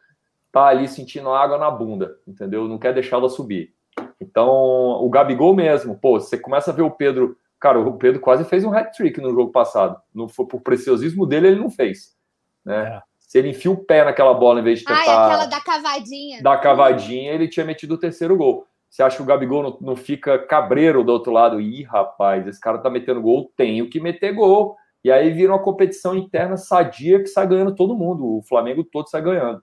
tá 0.52 0.66
ali 0.66 0.86
sentindo 0.86 1.30
água 1.30 1.58
na 1.58 1.70
bunda, 1.70 2.16
entendeu? 2.26 2.68
Não 2.68 2.78
quer 2.78 2.94
deixá-la 2.94 3.28
subir. 3.28 3.74
Então, 4.20 4.48
o 4.48 5.10
Gabigol 5.10 5.54
mesmo, 5.54 5.98
pô, 5.98 6.20
você 6.20 6.38
começa 6.38 6.70
a 6.70 6.74
ver 6.74 6.82
o 6.82 6.90
Pedro. 6.90 7.36
Cara, 7.60 7.80
o 7.80 7.98
Pedro 7.98 8.20
quase 8.20 8.44
fez 8.44 8.64
um 8.64 8.72
hat-trick 8.72 9.20
no 9.20 9.30
jogo 9.30 9.50
passado. 9.50 10.00
No, 10.14 10.28
por 10.28 10.60
preciosismo 10.60 11.26
dele, 11.26 11.48
ele 11.48 11.60
não 11.60 11.70
fez. 11.70 12.16
Né? 12.64 12.96
É. 12.96 13.02
Se 13.18 13.38
ele 13.38 13.50
enfia 13.50 13.70
o 13.70 13.76
pé 13.76 14.04
naquela 14.04 14.32
bola 14.32 14.60
em 14.60 14.62
vez 14.62 14.78
de 14.78 14.86
tentar. 14.86 15.02
Ah, 15.06 15.26
aquela 15.26 15.46
da 15.46 15.60
cavadinha. 15.60 16.42
Da 16.42 16.56
cavadinha, 16.56 17.32
ele 17.32 17.48
tinha 17.48 17.66
metido 17.66 17.94
o 17.94 17.98
terceiro 17.98 18.36
gol. 18.36 18.66
Você 18.88 19.02
acha 19.02 19.16
que 19.16 19.22
o 19.22 19.26
Gabigol 19.26 19.62
não, 19.62 19.78
não 19.80 19.96
fica 19.96 20.38
cabreiro 20.38 21.04
do 21.04 21.12
outro 21.12 21.30
lado? 21.30 21.60
Ih, 21.60 21.82
rapaz, 21.82 22.46
esse 22.46 22.58
cara 22.58 22.78
tá 22.78 22.88
metendo 22.88 23.20
gol, 23.20 23.52
tenho 23.54 23.88
que 23.90 24.00
meter 24.00 24.32
gol. 24.32 24.76
E 25.04 25.12
aí 25.12 25.30
vira 25.30 25.52
uma 25.52 25.62
competição 25.62 26.16
interna 26.16 26.56
sadia 26.56 27.20
que 27.20 27.26
sai 27.26 27.46
ganhando 27.46 27.74
todo 27.74 27.96
mundo. 27.96 28.38
O 28.38 28.42
Flamengo 28.42 28.82
todo 28.82 29.08
sai 29.08 29.20
ganhando. 29.20 29.62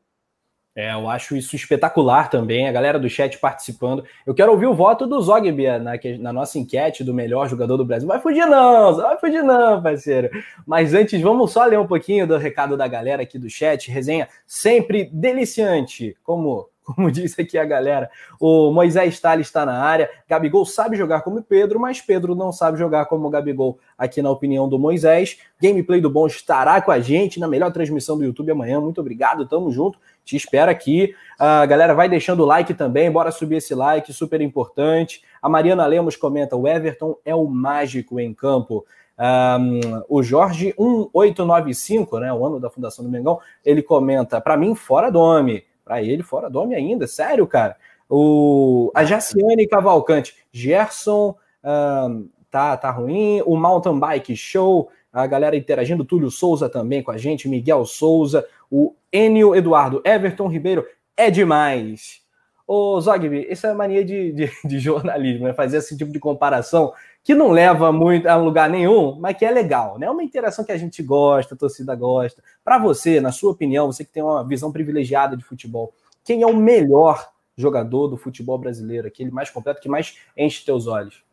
É, 0.77 0.93
eu 0.93 1.09
acho 1.09 1.37
isso 1.37 1.55
espetacular 1.55 2.29
também, 2.29 2.67
a 2.67 2.71
galera 2.71 2.99
do 2.99 3.09
chat 3.09 3.37
participando. 3.37 4.03
Eu 4.27 4.35
quero 4.35 4.51
ouvir 4.51 4.65
o 4.65 4.73
voto 4.73 5.07
do 5.07 5.21
Zogbia 5.21 5.79
na, 5.79 5.93
na, 6.19 6.33
nossa 6.33 6.59
enquete 6.59 7.01
do 7.01 7.13
melhor 7.13 7.47
jogador 7.47 7.77
do 7.77 7.85
Brasil. 7.85 8.05
Vai 8.05 8.19
fugir 8.19 8.45
não, 8.45 8.93
vai 8.93 9.17
fugir 9.17 9.41
não, 9.41 9.81
parceiro. 9.81 10.29
Mas 10.67 10.93
antes, 10.93 11.21
vamos 11.21 11.53
só 11.53 11.63
ler 11.63 11.79
um 11.79 11.87
pouquinho 11.87 12.27
do 12.27 12.37
recado 12.37 12.75
da 12.75 12.89
galera 12.89 13.23
aqui 13.23 13.39
do 13.39 13.49
chat. 13.49 13.89
Resenha 13.89 14.27
sempre 14.45 15.09
deliciante, 15.13 16.17
como 16.21 16.67
como 16.85 17.09
disse 17.11 17.41
aqui 17.41 17.57
a 17.57 17.65
galera. 17.65 18.09
O 18.39 18.71
Moisés 18.71 19.19
Tales 19.19 19.47
está 19.47 19.65
na 19.65 19.81
área. 19.81 20.09
Gabigol 20.29 20.65
sabe 20.65 20.95
jogar 20.95 21.21
como 21.21 21.41
Pedro, 21.41 21.79
mas 21.79 21.99
Pedro 21.99 22.35
não 22.35 22.51
sabe 22.51 22.77
jogar 22.77 23.05
como 23.07 23.29
Gabigol, 23.29 23.79
aqui 23.97 24.21
na 24.21 24.29
opinião 24.29 24.69
do 24.69 24.77
Moisés. 24.77 25.37
Gameplay 25.61 25.99
do 25.99 26.09
Bom 26.09 26.27
estará 26.27 26.81
com 26.81 26.91
a 26.91 26.99
gente 26.99 27.39
na 27.39 27.47
melhor 27.47 27.71
transmissão 27.71 28.17
do 28.17 28.23
YouTube 28.23 28.51
amanhã. 28.51 28.79
Muito 28.79 29.01
obrigado, 29.01 29.47
tamo 29.47 29.71
junto. 29.71 29.99
Te 30.23 30.35
espero 30.35 30.69
aqui. 30.69 31.13
A 31.39 31.65
galera 31.65 31.93
vai 31.93 32.07
deixando 32.07 32.43
o 32.43 32.45
like 32.45 32.73
também, 32.73 33.11
bora 33.11 33.31
subir 33.31 33.57
esse 33.57 33.73
like, 33.73 34.11
super 34.13 34.41
importante. 34.41 35.21
A 35.41 35.49
Mariana 35.49 35.85
Lemos 35.85 36.15
comenta: 36.15 36.55
o 36.55 36.67
Everton 36.67 37.17
é 37.25 37.33
o 37.35 37.45
mágico 37.45 38.19
em 38.19 38.33
campo. 38.33 38.85
Um, 39.17 40.03
o 40.09 40.21
Jorge 40.21 40.73
1895, 40.77 42.19
né, 42.19 42.33
o 42.33 42.45
ano 42.45 42.59
da 42.59 42.69
fundação 42.69 43.05
do 43.05 43.09
Mengão, 43.09 43.39
ele 43.63 43.81
comenta: 43.81 44.41
para 44.41 44.57
mim, 44.57 44.75
fora 44.75 45.09
do 45.09 45.19
homem 45.19 45.63
para 45.85 46.01
ele, 46.01 46.23
fora 46.23 46.49
do 46.49 46.59
homem 46.59 46.75
ainda, 46.75 47.05
sério, 47.05 47.45
cara. 47.45 47.77
O, 48.09 48.91
a 48.93 49.05
Jaciane 49.05 49.67
Cavalcante, 49.67 50.35
Gerson 50.51 51.35
um, 51.63 52.27
tá, 52.49 52.75
tá 52.75 52.91
ruim, 52.91 53.41
o 53.45 53.55
Mountain 53.55 53.99
Bike 53.99 54.35
Show, 54.35 54.89
a 55.13 55.25
galera 55.27 55.55
interagindo, 55.55 56.03
Túlio 56.03 56.29
Souza 56.29 56.67
também 56.67 57.01
com 57.01 57.11
a 57.11 57.17
gente, 57.17 57.47
Miguel 57.47 57.85
Souza, 57.85 58.45
o 58.69 58.93
Enio 59.11 59.55
Eduardo, 59.55 60.01
Everton 60.03 60.47
Ribeiro, 60.47 60.85
é 61.15 61.31
demais. 61.31 62.21
Ô 62.67 62.99
Zogby, 62.99 63.45
essa 63.49 63.67
é 63.67 63.71
a 63.71 63.75
mania 63.75 64.03
de, 64.03 64.31
de, 64.31 64.51
de, 64.65 64.79
jornalismo, 64.79 65.45
né? 65.45 65.53
Fazer 65.53 65.77
esse 65.77 65.95
tipo 65.95 66.11
de 66.11 66.19
comparação 66.19 66.91
que 67.25 67.33
não 67.33 67.49
leva 67.49 67.91
muito 67.91 68.27
a 68.27 68.35
lugar 68.35 68.69
nenhum, 68.69 69.19
mas 69.19 69.35
que 69.35 69.43
é 69.43 69.49
legal, 69.49 69.97
né? 69.97 70.05
É 70.05 70.11
uma 70.11 70.23
interação 70.23 70.63
que 70.63 70.71
a 70.71 70.77
gente 70.77 71.01
gosta, 71.01 71.55
a 71.55 71.57
torcida 71.57 71.95
gosta. 71.95 72.43
Para 72.63 72.77
você, 72.77 73.19
na 73.19 73.31
sua 73.31 73.51
opinião, 73.51 73.91
você 73.91 74.05
que 74.05 74.11
tem 74.11 74.21
uma 74.21 74.47
visão 74.47 74.71
privilegiada 74.71 75.35
de 75.35 75.43
futebol, 75.43 75.91
quem 76.23 76.43
é 76.43 76.45
o 76.45 76.55
melhor 76.55 77.27
jogador 77.57 78.09
do 78.09 78.15
futebol 78.15 78.59
brasileiro, 78.59 79.07
aquele 79.07 79.31
mais 79.31 79.49
completo, 79.49 79.81
que 79.81 79.89
mais 79.89 80.19
enche 80.37 80.63
teus 80.63 80.85
olhos? 80.85 81.23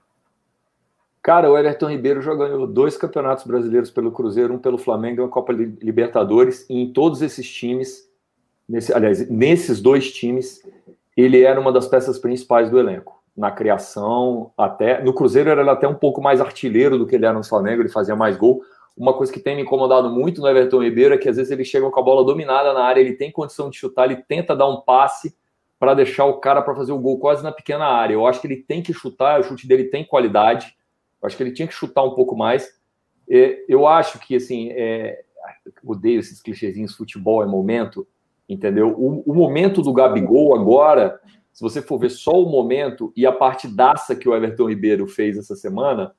Cara, 1.22 1.50
o 1.50 1.58
Everton 1.58 1.90
Ribeiro 1.90 2.22
já 2.22 2.34
ganhou 2.34 2.66
dois 2.66 2.96
campeonatos 2.96 3.44
brasileiros 3.44 3.90
pelo 3.90 4.10
Cruzeiro, 4.10 4.54
um 4.54 4.58
pelo 4.58 4.78
Flamengo 4.78 5.20
e 5.20 5.24
uma 5.24 5.28
Copa 5.28 5.52
Libertadores, 5.52 6.64
e 6.70 6.80
em 6.80 6.90
todos 6.90 7.20
esses 7.20 7.46
times, 7.46 8.10
nesse, 8.66 8.94
aliás, 8.94 9.28
nesses 9.28 9.78
dois 9.78 10.10
times, 10.10 10.66
ele 11.14 11.42
era 11.42 11.60
uma 11.60 11.70
das 11.70 11.86
peças 11.86 12.18
principais 12.18 12.70
do 12.70 12.78
elenco 12.78 13.21
na 13.36 13.50
criação, 13.50 14.52
até 14.56 15.02
no 15.02 15.14
Cruzeiro 15.14 15.48
era 15.48 15.72
até 15.72 15.88
um 15.88 15.94
pouco 15.94 16.20
mais 16.20 16.40
artilheiro 16.40 16.98
do 16.98 17.06
que 17.06 17.16
ele 17.16 17.24
era 17.24 17.36
no 17.36 17.44
Flamengo, 17.44 17.82
ele 17.82 17.88
fazia 17.88 18.14
mais 18.14 18.36
gol. 18.36 18.62
Uma 18.96 19.14
coisa 19.14 19.32
que 19.32 19.40
tem 19.40 19.56
me 19.56 19.62
incomodado 19.62 20.10
muito 20.10 20.40
no 20.42 20.48
Everton 20.48 20.82
Ribeiro 20.82 21.14
é 21.14 21.18
que 21.18 21.28
às 21.28 21.36
vezes 21.36 21.50
ele 21.50 21.64
chega 21.64 21.90
com 21.90 21.98
a 21.98 22.02
bola 22.02 22.24
dominada 22.24 22.74
na 22.74 22.84
área, 22.84 23.00
ele 23.00 23.14
tem 23.14 23.30
condição 23.30 23.70
de 23.70 23.78
chutar, 23.78 24.10
ele 24.10 24.22
tenta 24.22 24.54
dar 24.54 24.68
um 24.68 24.82
passe 24.82 25.34
para 25.78 25.94
deixar 25.94 26.26
o 26.26 26.38
cara 26.38 26.60
para 26.60 26.74
fazer 26.76 26.92
o 26.92 26.98
gol 26.98 27.18
quase 27.18 27.42
na 27.42 27.50
pequena 27.50 27.86
área. 27.86 28.14
Eu 28.14 28.26
acho 28.26 28.40
que 28.40 28.46
ele 28.46 28.56
tem 28.56 28.82
que 28.82 28.92
chutar, 28.92 29.40
o 29.40 29.42
chute 29.42 29.66
dele 29.66 29.84
tem 29.84 30.04
qualidade. 30.04 30.76
Eu 31.20 31.26
acho 31.26 31.36
que 31.36 31.42
ele 31.42 31.52
tinha 31.52 31.66
que 31.66 31.74
chutar 31.74 32.04
um 32.04 32.14
pouco 32.14 32.36
mais. 32.36 32.68
Eu 33.26 33.86
acho 33.86 34.18
que 34.18 34.36
assim, 34.36 34.70
é... 34.72 35.22
odeio 35.82 36.20
esses 36.20 36.40
clichêzinhos, 36.40 36.94
futebol 36.94 37.42
é 37.42 37.46
momento, 37.46 38.06
entendeu? 38.48 38.94
O 38.94 39.34
momento 39.34 39.80
do 39.80 39.92
Gabigol 39.92 40.54
agora 40.54 41.18
se 41.52 41.62
você 41.62 41.82
for 41.82 41.98
ver 41.98 42.10
só 42.10 42.32
o 42.32 42.48
momento 42.48 43.12
e 43.16 43.26
a 43.26 43.32
partidaça 43.32 44.16
que 44.16 44.28
o 44.28 44.34
Everton 44.34 44.68
Ribeiro 44.68 45.06
fez 45.06 45.36
essa 45.36 45.54
semana, 45.54 46.14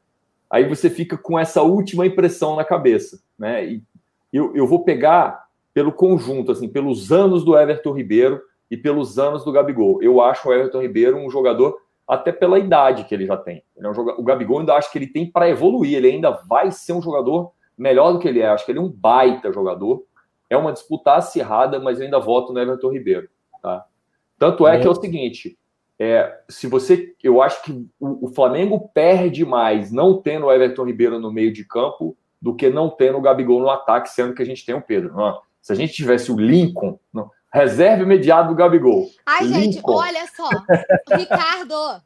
aí 0.50 0.68
você 0.68 0.90
fica 0.90 1.18
com 1.18 1.40
essa 1.40 1.62
última 1.64 2.06
impressão 2.06 2.56
na 2.56 2.64
cabeça, 2.64 3.22
né? 3.38 3.66
E 3.66 3.84
eu, 4.32 4.56
eu 4.56 4.68
vou 4.68 4.84
pegar 4.84 5.44
pelo 5.74 5.92
conjunto, 5.92 6.52
assim, 6.52 6.70
pelos 6.70 7.12
anos 7.12 7.44
do 7.44 7.58
Everton 7.58 7.94
Ribeiro 7.94 8.42
e 8.70 8.78
pelos 8.78 9.18
anos 9.18 9.44
do 9.44 9.52
Gabigol. 9.52 10.02
Eu 10.02 10.22
acho 10.22 10.48
o 10.48 10.54
Everton 10.54 10.82
Ribeiro 10.82 11.18
um 11.18 11.30
jogador 11.30 11.78
até 12.08 12.32
pela 12.32 12.60
idade 12.60 13.06
que 13.06 13.16
ele 13.16 13.26
já 13.26 13.38
tem. 13.38 13.64
Ele 13.76 13.88
é 13.88 13.90
um 13.90 13.94
jogador, 13.94 14.20
o 14.20 14.24
Gabigol 14.24 14.60
ainda 14.60 14.76
acho 14.76 14.92
que 14.92 14.98
ele 14.98 15.08
tem 15.08 15.30
para 15.30 15.50
evoluir, 15.50 15.98
ele 15.98 16.10
ainda 16.10 16.32
vai 16.32 16.72
ser 16.72 16.94
um 16.94 17.02
jogador 17.02 17.52
melhor 17.78 18.14
do 18.14 18.20
que 18.20 18.28
ele 18.28 18.40
é. 18.40 18.48
Acho 18.48 18.66
que 18.66 18.72
ele 18.72 18.80
é 18.80 18.82
um 18.82 18.90
baita 18.90 19.52
jogador. 19.52 20.04
É 20.50 20.58
uma 20.58 20.72
disputa 20.72 21.14
acirrada, 21.14 21.80
mas 21.80 22.00
eu 22.00 22.06
ainda 22.06 22.20
voto 22.20 22.54
no 22.54 22.60
Everton 22.60 22.92
Ribeiro, 22.92 23.30
tá? 23.62 23.86
Tanto 24.44 24.68
é, 24.68 24.76
é. 24.76 24.80
que 24.82 24.88
é 24.88 24.90
o 24.90 24.96
seguinte: 24.96 25.58
é, 25.98 26.38
se 26.50 26.68
você. 26.68 27.14
Eu 27.24 27.42
acho 27.42 27.64
que 27.64 27.72
o, 27.98 28.28
o, 28.28 28.34
Flamengo 28.34 28.92
perde 28.94 29.46
mais 29.46 29.90
não 29.90 30.22
tendo 30.22 30.48
o 30.48 30.52
Everton 30.52 30.84
Ribeiro 30.84 31.18
no 31.18 31.32
meio 31.32 31.54
de 31.54 31.64
campo 31.64 32.18
do 32.42 32.54
que 32.54 32.70
não 32.70 32.90
tendo 32.90 33.18
o 33.18 33.22
Gabigol 33.22 33.62
no 33.62 33.70
ataque, 33.70 34.10
sendo 34.10 34.34
que 34.34 34.42
a 34.42 34.46
gente 34.46 34.66
tem 34.66 34.76
o 34.76 34.82
Pedro. 34.82 35.16
Não, 35.16 35.40
se 35.62 35.72
a 35.72 35.76
gente 35.76 35.94
tivesse 35.94 36.30
o 36.30 36.38
Lincoln, 36.38 37.00
não, 37.14 37.32
reserva 37.54 38.04
imediato 38.04 38.50
do 38.50 38.56
Gabigol. 38.56 39.08
Ai, 39.26 39.46
Lincoln. 39.46 39.62
gente, 39.62 39.82
olha 39.86 40.28
só. 40.36 40.50
Ricardo, 41.16 42.02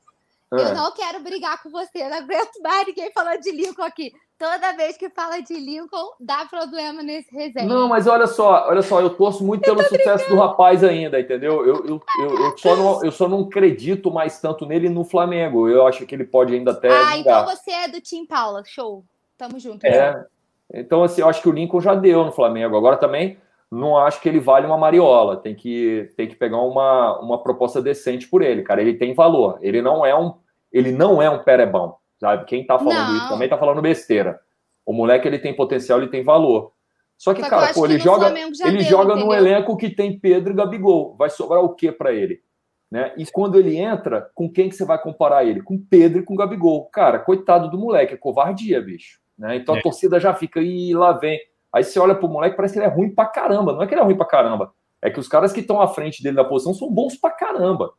eu 0.51 0.59
é. 0.59 0.73
não 0.73 0.91
quero 0.93 1.19
brigar 1.21 1.61
com 1.61 1.69
você. 1.69 2.07
Não 2.07 2.17
aguento 2.17 2.61
mais 2.61 2.87
ninguém 2.87 3.11
falando 3.11 3.41
de 3.41 3.51
Lincoln 3.51 3.83
aqui. 3.83 4.13
Toda 4.37 4.73
vez 4.73 4.95
que 4.95 5.09
fala 5.09 5.41
de 5.41 5.55
Lincoln, 5.55 6.11
dá 6.19 6.45
problema 6.45 7.01
nesse 7.01 7.33
resenha. 7.35 7.65
Não, 7.65 7.87
mas 7.87 8.07
olha 8.07 8.27
só, 8.27 8.67
olha 8.69 8.81
só, 8.81 9.01
eu 9.01 9.09
torço 9.09 9.43
muito 9.43 9.61
pelo 9.61 9.83
sucesso 9.83 10.29
do 10.29 10.35
rapaz 10.35 10.83
ainda, 10.83 11.19
entendeu? 11.19 11.65
Eu, 11.65 11.85
eu, 11.85 12.01
eu, 12.19 12.45
eu, 12.45 12.57
só 12.57 12.75
não, 12.75 13.03
eu 13.03 13.11
só 13.11 13.27
não 13.27 13.41
acredito 13.41 14.11
mais 14.11 14.39
tanto 14.39 14.65
nele 14.65 14.89
no 14.89 15.03
Flamengo. 15.03 15.67
Eu 15.67 15.87
acho 15.87 16.05
que 16.05 16.15
ele 16.15 16.23
pode 16.23 16.53
ainda 16.53 16.71
até. 16.71 16.89
Ah, 16.89 17.17
então 17.17 17.45
você 17.45 17.71
é 17.71 17.87
do 17.87 17.99
Tim 17.99 18.25
Paula, 18.25 18.63
show. 18.63 19.03
Tamo 19.37 19.59
junto. 19.59 19.85
É. 19.85 20.25
Então, 20.73 21.03
assim, 21.03 21.21
eu 21.21 21.29
acho 21.29 21.41
que 21.41 21.49
o 21.49 21.53
Lincoln 21.53 21.81
já 21.81 21.95
deu 21.95 22.23
no 22.23 22.31
Flamengo. 22.31 22.77
Agora 22.77 22.97
também, 22.97 23.37
não 23.71 23.97
acho 23.97 24.21
que 24.21 24.29
ele 24.29 24.39
vale 24.39 24.65
uma 24.65 24.77
mariola. 24.77 25.37
Tem 25.37 25.55
que, 25.55 26.09
tem 26.15 26.27
que 26.27 26.35
pegar 26.35 26.57
uma, 26.57 27.19
uma 27.19 27.41
proposta 27.41 27.81
decente 27.81 28.27
por 28.27 28.41
ele, 28.41 28.63
cara. 28.63 28.81
Ele 28.81 28.93
tem 28.93 29.13
valor. 29.13 29.59
Ele 29.61 29.81
não 29.81 30.05
é 30.05 30.17
um, 30.17 30.33
ele 30.71 30.91
não 30.91 31.21
é 31.21 31.29
um 31.29 31.43
perebão, 31.43 31.95
sabe? 32.19 32.45
Quem 32.45 32.65
tá 32.65 32.77
falando 32.77 33.09
não. 33.09 33.17
isso 33.17 33.29
também 33.29 33.49
tá 33.49 33.57
falando 33.57 33.81
besteira. 33.81 34.39
O 34.85 34.93
moleque 34.93 35.27
ele 35.27 35.39
tem 35.39 35.53
potencial, 35.53 35.99
ele 35.99 36.09
tem 36.09 36.23
valor. 36.23 36.71
Só 37.17 37.33
que, 37.33 37.41
Só 37.41 37.49
cara, 37.49 37.73
pô, 37.73 37.85
ele 37.85 37.97
joga, 37.97 38.27
ele 38.29 38.77
deu, 38.77 38.81
joga 38.83 39.13
entendeu? 39.13 39.25
num 39.25 39.33
elenco 39.33 39.75
que 39.75 39.89
tem 39.89 40.17
Pedro 40.17 40.53
e 40.53 40.55
Gabigol. 40.55 41.15
Vai 41.17 41.29
sobrar 41.29 41.61
o 41.61 41.73
que 41.73 41.91
para 41.91 42.13
ele? 42.13 42.41
Né? 42.89 43.11
E 43.17 43.25
quando 43.25 43.59
ele 43.59 43.75
entra, 43.75 44.29
com 44.33 44.49
quem 44.49 44.69
que 44.69 44.75
você 44.75 44.85
vai 44.85 45.01
comparar 45.01 45.43
ele? 45.43 45.61
Com 45.61 45.77
Pedro 45.77 46.19
e 46.21 46.23
com 46.23 46.35
Gabigol. 46.35 46.85
Cara, 46.85 47.19
coitado 47.19 47.69
do 47.69 47.77
moleque, 47.77 48.13
é 48.13 48.17
covardia, 48.17 48.79
bicho. 48.81 49.19
Né? 49.37 49.57
Então 49.57 49.75
é. 49.75 49.79
a 49.79 49.81
torcida 49.81 50.19
já 50.19 50.33
fica, 50.33 50.61
e 50.61 50.93
lá 50.93 51.11
vem. 51.11 51.39
Aí 51.77 51.83
você 51.83 51.99
olha 51.99 52.15
pro 52.15 52.27
moleque, 52.27 52.55
parece 52.55 52.73
que 52.73 52.79
ele 52.79 52.87
é 52.87 52.89
ruim 52.89 53.13
pra 53.13 53.27
caramba. 53.27 53.71
Não 53.71 53.83
é 53.83 53.87
que 53.87 53.93
ele 53.93 54.01
é 54.01 54.03
ruim 54.03 54.17
pra 54.17 54.25
caramba. 54.25 54.73
É 54.99 55.11
que 55.11 55.19
os 55.19 55.27
caras 55.27 55.53
que 55.53 55.59
estão 55.59 55.79
à 55.79 55.87
frente 55.87 56.23
dele 56.23 56.35
na 56.35 56.43
posição 56.43 56.73
são 56.73 56.91
bons 56.91 57.15
pra 57.15 57.29
caramba. 57.29 57.93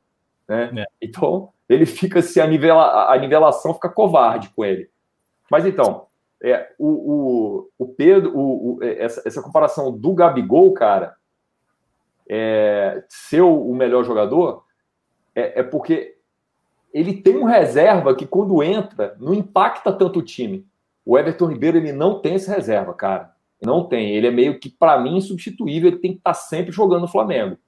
Né? 0.48 0.72
É. 0.78 0.86
Então, 1.00 1.50
ele 1.68 1.86
fica 1.86 2.20
se 2.20 2.40
a, 2.40 2.46
nivela, 2.48 3.08
a 3.08 3.16
nivelação 3.16 3.72
fica 3.72 3.88
covarde 3.88 4.48
com 4.48 4.64
ele. 4.64 4.90
Mas 5.48 5.64
então, 5.64 6.06
é, 6.42 6.72
o, 6.76 6.88
o, 6.88 7.68
o 7.78 7.86
Pedro, 7.86 8.36
o, 8.36 8.78
o, 8.78 8.82
é, 8.82 9.04
essa, 9.04 9.22
essa 9.24 9.40
comparação 9.40 9.96
do 9.96 10.12
Gabigol, 10.12 10.72
cara, 10.72 11.14
é, 12.28 13.04
ser 13.08 13.42
o 13.42 13.72
melhor 13.74 14.02
jogador, 14.02 14.64
é, 15.36 15.60
é 15.60 15.62
porque 15.62 16.16
ele 16.92 17.22
tem 17.22 17.36
um 17.36 17.44
reserva 17.44 18.12
que 18.12 18.26
quando 18.26 18.60
entra 18.60 19.14
não 19.20 19.32
impacta 19.32 19.92
tanto 19.92 20.18
o 20.18 20.24
time. 20.24 20.66
O 21.06 21.16
Everton 21.16 21.46
Ribeiro 21.46 21.76
ele 21.76 21.92
não 21.92 22.20
tem 22.20 22.34
essa 22.34 22.52
reserva, 22.52 22.92
cara. 22.92 23.37
Não 23.60 23.84
tem. 23.84 24.10
Ele 24.10 24.26
é 24.26 24.30
meio 24.30 24.58
que, 24.58 24.68
para 24.68 24.98
mim, 24.98 25.16
insubstituível. 25.16 25.90
Ele 25.90 25.98
tem 25.98 26.12
que 26.12 26.18
estar 26.18 26.32
tá 26.32 26.34
sempre 26.34 26.72
jogando 26.72 27.02
no 27.02 27.08
Flamengo. 27.08 27.58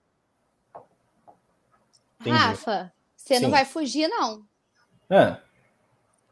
Entendi. 2.21 2.37
Rafa, 2.37 2.93
você 3.17 3.37
Sim. 3.37 3.43
não 3.43 3.51
vai 3.51 3.65
fugir, 3.65 4.09
não. 4.09 4.43
É. 5.09 5.37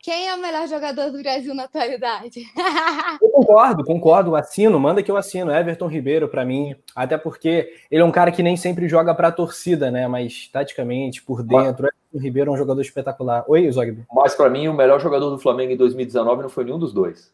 Quem 0.00 0.28
é 0.28 0.34
o 0.34 0.40
melhor 0.40 0.66
jogador 0.68 1.10
do 1.10 1.20
Brasil 1.20 1.54
na 1.54 1.64
atualidade? 1.64 2.42
eu 3.20 3.30
concordo, 3.30 3.84
concordo. 3.84 4.36
Assino, 4.36 4.78
manda 4.78 5.02
que 5.02 5.10
eu 5.10 5.16
assino. 5.16 5.52
Everton 5.52 5.88
Ribeiro, 5.88 6.28
para 6.28 6.44
mim. 6.44 6.74
Até 6.94 7.18
porque 7.18 7.72
ele 7.90 8.02
é 8.02 8.04
um 8.04 8.12
cara 8.12 8.30
que 8.30 8.42
nem 8.42 8.56
sempre 8.56 8.88
joga 8.88 9.14
para 9.14 9.28
a 9.28 9.32
torcida, 9.32 9.90
né? 9.90 10.06
Mas 10.06 10.48
taticamente, 10.48 11.22
por 11.22 11.42
dentro. 11.42 11.82
Mas... 11.82 11.92
Everton 11.92 12.24
Ribeiro 12.24 12.50
é 12.50 12.54
um 12.54 12.56
jogador 12.56 12.80
espetacular. 12.80 13.44
Oi, 13.48 13.70
Zogby. 13.70 14.06
Mas 14.12 14.34
para 14.34 14.48
mim, 14.48 14.68
o 14.68 14.74
melhor 14.74 15.00
jogador 15.00 15.30
do 15.30 15.38
Flamengo 15.38 15.72
em 15.72 15.76
2019 15.76 16.42
não 16.42 16.48
foi 16.48 16.64
nenhum 16.64 16.78
dos 16.78 16.92
dois. 16.92 17.32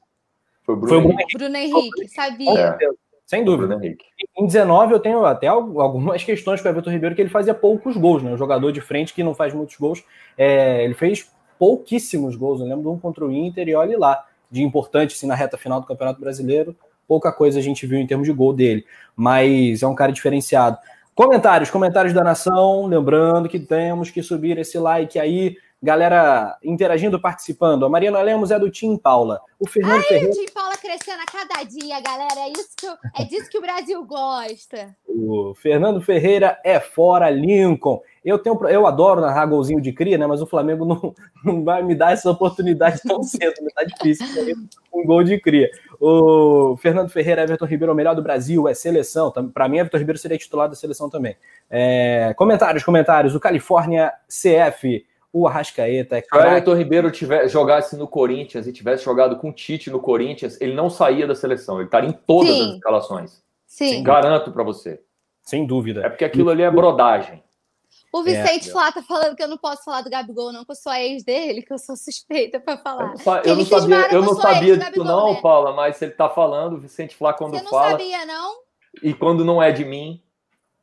Foi 0.64 0.74
o 0.74 0.78
Bruno, 0.78 0.88
foi 0.88 0.98
o 0.98 1.02
Bruno 1.02 1.20
Henrique. 1.20 1.38
Bruno 1.38 1.56
Henrique, 1.56 2.08
sabia. 2.08 2.78
É. 2.80 2.88
Sem 3.26 3.42
dúvida. 3.44 3.80
Em 4.36 4.46
19, 4.46 4.92
eu 4.92 5.00
tenho 5.00 5.24
até 5.24 5.46
algumas 5.46 6.22
questões 6.22 6.60
com 6.60 6.68
o 6.68 6.70
Everton 6.70 6.90
Ribeiro, 6.90 7.14
que 7.14 7.22
ele 7.22 7.30
fazia 7.30 7.54
poucos 7.54 7.96
gols, 7.96 8.22
né? 8.22 8.32
Um 8.32 8.36
jogador 8.36 8.70
de 8.70 8.80
frente 8.80 9.14
que 9.14 9.22
não 9.22 9.34
faz 9.34 9.54
muitos 9.54 9.76
gols. 9.76 10.04
É, 10.36 10.84
ele 10.84 10.94
fez 10.94 11.30
pouquíssimos 11.58 12.36
gols. 12.36 12.60
Eu 12.60 12.66
lembro 12.66 12.82
de 12.82 12.88
um 12.88 12.98
contra 12.98 13.24
o 13.24 13.32
Inter 13.32 13.68
e 13.68 13.74
olhe 13.74 13.96
lá, 13.96 14.26
de 14.50 14.62
importante 14.62 15.14
assim, 15.14 15.26
na 15.26 15.34
reta 15.34 15.56
final 15.56 15.80
do 15.80 15.86
Campeonato 15.86 16.20
Brasileiro. 16.20 16.76
Pouca 17.08 17.32
coisa 17.32 17.58
a 17.58 17.62
gente 17.62 17.86
viu 17.86 17.98
em 17.98 18.06
termos 18.06 18.26
de 18.26 18.32
gol 18.32 18.52
dele, 18.52 18.84
mas 19.16 19.82
é 19.82 19.86
um 19.86 19.94
cara 19.94 20.12
diferenciado. 20.12 20.78
Comentários, 21.14 21.70
comentários 21.70 22.12
da 22.12 22.22
nação. 22.22 22.86
Lembrando 22.86 23.48
que 23.48 23.58
temos 23.58 24.10
que 24.10 24.22
subir 24.22 24.58
esse 24.58 24.78
like 24.78 25.18
aí. 25.18 25.56
Galera 25.84 26.56
interagindo, 26.64 27.20
participando. 27.20 27.84
A 27.84 27.90
Mariana 27.90 28.22
Lemos 28.22 28.50
é 28.50 28.58
do 28.58 28.70
Tim 28.70 28.96
Paula. 28.96 29.38
O 29.60 29.68
Fernando 29.68 29.98
Ai, 29.98 30.02
Ferreira... 30.02 30.30
o 30.30 30.34
Tim 30.34 30.50
Paula 30.50 30.76
crescendo 30.78 31.20
a 31.20 31.26
cada 31.26 31.62
dia, 31.62 32.00
galera. 32.00 32.40
É, 32.40 32.48
isso 32.52 32.70
que 32.74 32.86
eu... 32.86 32.94
é 33.14 33.24
disso 33.24 33.50
que 33.50 33.58
o 33.58 33.60
Brasil 33.60 34.02
gosta. 34.06 34.96
O 35.06 35.54
Fernando 35.54 36.00
Ferreira 36.00 36.58
é 36.64 36.80
fora 36.80 37.28
Lincoln. 37.28 38.00
Eu 38.24 38.38
tenho, 38.38 38.58
eu 38.66 38.86
adoro 38.86 39.20
narrar 39.20 39.44
golzinho 39.44 39.78
de 39.78 39.92
cria, 39.92 40.16
né? 40.16 40.26
Mas 40.26 40.40
o 40.40 40.46
Flamengo 40.46 40.86
não, 40.86 41.14
não 41.44 41.62
vai 41.62 41.82
me 41.82 41.94
dar 41.94 42.12
essa 42.12 42.30
oportunidade 42.30 43.02
tão 43.02 43.20
cedo, 43.22 43.54
né? 43.60 43.68
Tá 43.74 43.84
difícil 43.84 44.26
um 44.90 45.04
gol 45.04 45.22
de 45.22 45.38
cria. 45.38 45.68
O 46.00 46.78
Fernando 46.78 47.10
Ferreira, 47.10 47.42
Everton 47.42 47.66
Ribeiro, 47.66 47.92
o 47.92 47.94
melhor 47.94 48.14
do 48.14 48.22
Brasil, 48.22 48.66
é 48.66 48.72
seleção. 48.72 49.30
Para 49.52 49.68
mim, 49.68 49.80
Everton 49.80 49.98
Ribeiro 49.98 50.18
seria 50.18 50.38
titular 50.38 50.66
da 50.66 50.74
seleção 50.74 51.10
também. 51.10 51.36
É, 51.68 52.32
comentários, 52.38 52.82
comentários. 52.82 53.34
O 53.34 53.40
Califórnia 53.40 54.14
CF 54.28 55.04
o 55.34 55.48
Arrascaeta 55.48 56.16
é 56.16 56.22
Se 56.22 56.28
o 56.32 56.40
Everton 56.40 56.74
Ribeiro 56.74 57.10
tivesse, 57.10 57.48
jogasse 57.48 57.96
no 57.96 58.06
Corinthians 58.06 58.68
e 58.68 58.72
tivesse 58.72 59.04
jogado 59.04 59.36
com 59.36 59.50
o 59.50 59.52
Tite 59.52 59.90
no 59.90 59.98
Corinthians, 59.98 60.56
ele 60.60 60.74
não 60.74 60.88
saía 60.88 61.26
da 61.26 61.34
seleção, 61.34 61.78
ele 61.78 61.86
estaria 61.86 62.08
em 62.08 62.12
todas 62.12 62.54
Sim. 62.54 62.62
as 62.62 62.74
escalações. 62.76 63.42
Sim. 63.66 64.02
Garanto 64.04 64.52
para 64.52 64.62
você. 64.62 65.00
Sem 65.42 65.66
dúvida. 65.66 66.06
É 66.06 66.08
porque 66.08 66.24
aquilo 66.24 66.50
ali 66.50 66.62
é 66.62 66.70
brodagem. 66.70 67.42
O 68.12 68.22
Vicente 68.22 68.68
é, 68.68 68.72
Flá 68.72 68.92
tá 68.92 69.02
falando 69.02 69.34
que 69.34 69.42
eu 69.42 69.48
não 69.48 69.58
posso 69.58 69.82
falar 69.82 70.02
do 70.02 70.08
Gabigol, 70.08 70.52
não, 70.52 70.64
que 70.64 70.70
eu 70.70 70.76
sou 70.76 70.92
a 70.92 71.02
ex 71.02 71.24
dele, 71.24 71.62
que 71.62 71.72
eu 71.72 71.78
sou 71.78 71.96
suspeita 71.96 72.60
para 72.60 72.78
falar. 72.78 73.14
Eu 73.44 73.56
não, 73.56 73.64
sabia, 73.64 74.08
eu 74.12 74.22
não 74.22 74.36
sabia 74.36 74.78
disso, 74.78 75.02
não, 75.02 75.34
né? 75.34 75.40
Paula, 75.42 75.72
mas 75.72 76.00
ele 76.00 76.12
tá 76.12 76.28
falando, 76.28 76.74
o 76.74 76.78
Vicente 76.78 77.16
Flá, 77.16 77.32
quando 77.32 77.56
Você 77.56 77.62
não 77.64 77.70
fala. 77.72 77.90
sabia, 77.90 78.24
não? 78.24 78.54
E 79.02 79.12
quando 79.12 79.44
não 79.44 79.60
é 79.60 79.72
de 79.72 79.84
mim, 79.84 80.22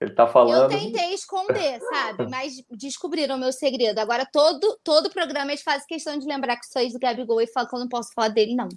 ele 0.02 0.12
tá 0.12 0.26
falando. 0.26 0.72
Eu 0.72 0.80
tentei 0.80 1.14
esconder, 1.14 1.80
sabe? 1.80 2.28
Mas 2.28 2.54
descobriram 2.72 3.36
o 3.36 3.40
meu 3.40 3.54
segredo. 3.54 4.00
Agora, 4.00 4.26
todo, 4.26 4.76
todo 4.84 5.12
programa 5.12 5.52
eles 5.52 5.62
fazem 5.62 5.86
questão 5.88 6.18
de 6.18 6.26
lembrar 6.26 6.58
que 6.58 6.66
sou 6.66 6.82
ex 6.82 6.94
do 6.94 7.00
Gabigol 7.00 7.40
e 7.40 7.46
falam 7.46 7.70
que 7.70 7.76
eu 7.76 7.80
não 7.80 7.88
posso 7.88 8.12
falar 8.12 8.30
dele, 8.30 8.56
não. 8.56 8.68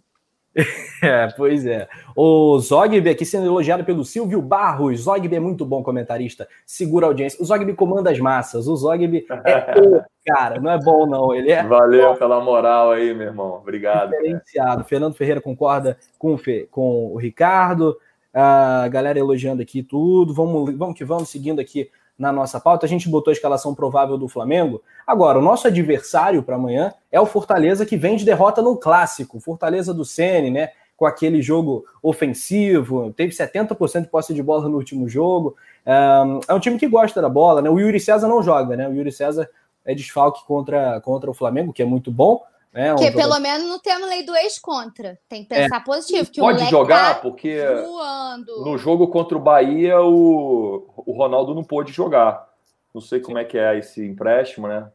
É, 1.03 1.29
pois 1.37 1.67
é. 1.67 1.87
O 2.17 2.59
Zogby 2.61 3.11
aqui 3.11 3.27
sendo 3.27 3.47
elogiado 3.47 3.85
pelo 3.85 4.05
Silvio 4.05 4.41
Barros. 4.41 5.01
Zogby 5.01 5.37
é 5.37 5.41
muito 5.41 5.67
bom 5.67 5.83
comentarista, 5.83 6.49
segura 6.65 7.07
a 7.07 7.09
audiência. 7.09 7.43
O 7.43 7.45
Zogby 7.45 7.75
comanda 7.75 8.11
as 8.11 8.19
massas. 8.19 8.67
O 8.69 8.77
Zogby 8.77 9.27
é 9.29 9.81
o 9.81 10.05
cara, 10.25 10.61
não 10.61 10.71
é 10.71 10.79
bom 10.79 11.07
não. 11.07 11.35
Ele 11.35 11.51
é 11.51 11.63
Valeu 11.63 12.13
bom. 12.13 12.19
pela 12.19 12.41
moral 12.41 12.93
aí, 12.93 13.13
meu 13.13 13.27
irmão. 13.27 13.57
Obrigado. 13.57 14.11
Diferenciado. 14.11 14.77
Cara. 14.77 14.85
Fernando 14.85 15.15
Ferreira 15.15 15.41
concorda 15.41 15.99
com, 16.19 16.39
com 16.71 17.13
o 17.13 17.19
Ricardo. 17.19 17.99
A 18.35 18.89
galera 18.89 19.19
elogiando 19.19 19.63
aqui 19.63 19.83
tudo. 19.83 20.35
Vamos, 20.35 20.77
vamos 20.77 20.99
que 20.99 21.05
vamos, 21.05 21.29
seguindo 21.29 21.61
aqui 21.61 21.89
na 22.19 22.33
nossa 22.33 22.59
pauta. 22.59 22.85
A 22.85 22.89
gente 22.89 23.09
botou 23.09 23.31
a 23.31 23.33
escalação 23.33 23.75
provável 23.75 24.19
do 24.19 24.29
Flamengo. 24.29 24.83
Agora, 25.07 25.39
o 25.39 25.43
nosso 25.43 25.69
adversário 25.69 26.43
para 26.43 26.57
amanhã 26.57 26.93
é 27.13 27.21
o 27.21 27.27
Fortaleza, 27.27 27.87
que 27.87 27.97
vem 27.97 28.17
de 28.17 28.25
derrota 28.25 28.61
no 28.61 28.77
clássico. 28.77 29.39
Fortaleza 29.41 29.95
do 29.95 30.05
Sene, 30.05 30.51
né? 30.51 30.71
Com 30.97 31.07
aquele 31.07 31.43
jogo 31.43 31.85
ofensivo, 32.03 33.13
teve 33.13 33.33
70% 33.33 34.03
de 34.03 34.09
posse 34.09 34.33
de 34.33 34.43
bola 34.43 34.69
no 34.69 34.77
último 34.77 35.09
jogo. 35.09 35.57
É 35.85 36.55
um 36.55 36.61
time 36.61 36.79
que 36.79 36.87
gosta 36.87 37.21
da 37.21 37.29
bola, 37.29 37.61
né? 37.61 37.69
O 37.69 37.81
Yuri 37.81 37.99
César 37.99 38.29
não 38.29 38.43
joga, 38.43 38.77
né? 38.77 38.89
O 38.89 38.95
Yuri 38.95 39.11
César 39.11 39.49
é 39.85 39.95
desfalque 39.95 40.47
contra, 40.47 41.01
contra 41.01 41.31
o 41.31 41.35
Flamengo, 41.35 41.73
que 41.73 41.83
é 41.83 41.85
muito 41.85 42.11
bom. 42.13 42.43
Né? 42.75 42.93
Porque 42.93 43.09
um 43.09 43.13
pelo 43.13 43.39
menos 43.39 43.69
não 43.69 43.79
temos 43.79 44.09
lei 44.09 44.25
do 44.25 44.35
ex 44.35 44.59
contra. 44.59 45.17
Tem 45.29 45.45
que 45.45 45.49
pensar 45.49 45.77
é. 45.77 45.85
positivo. 45.85 46.29
Que 46.29 46.41
Pode 46.41 46.65
jogar, 46.69 47.15
tá 47.15 47.21
porque 47.21 47.65
voando. 47.87 48.65
no 48.65 48.77
jogo 48.77 49.07
contra 49.07 49.39
o 49.39 49.41
Bahia 49.41 50.01
o, 50.03 50.85
o 51.07 51.13
Ronaldo 51.13 51.55
não 51.55 51.63
pôde 51.63 51.93
jogar. 51.93 52.49
Não 52.93 53.01
sei 53.01 53.21
como 53.21 53.39
é 53.39 53.45
que 53.45 53.57
é 53.57 53.79
esse 53.79 54.05
empréstimo, 54.05 54.67
né? 54.67 54.89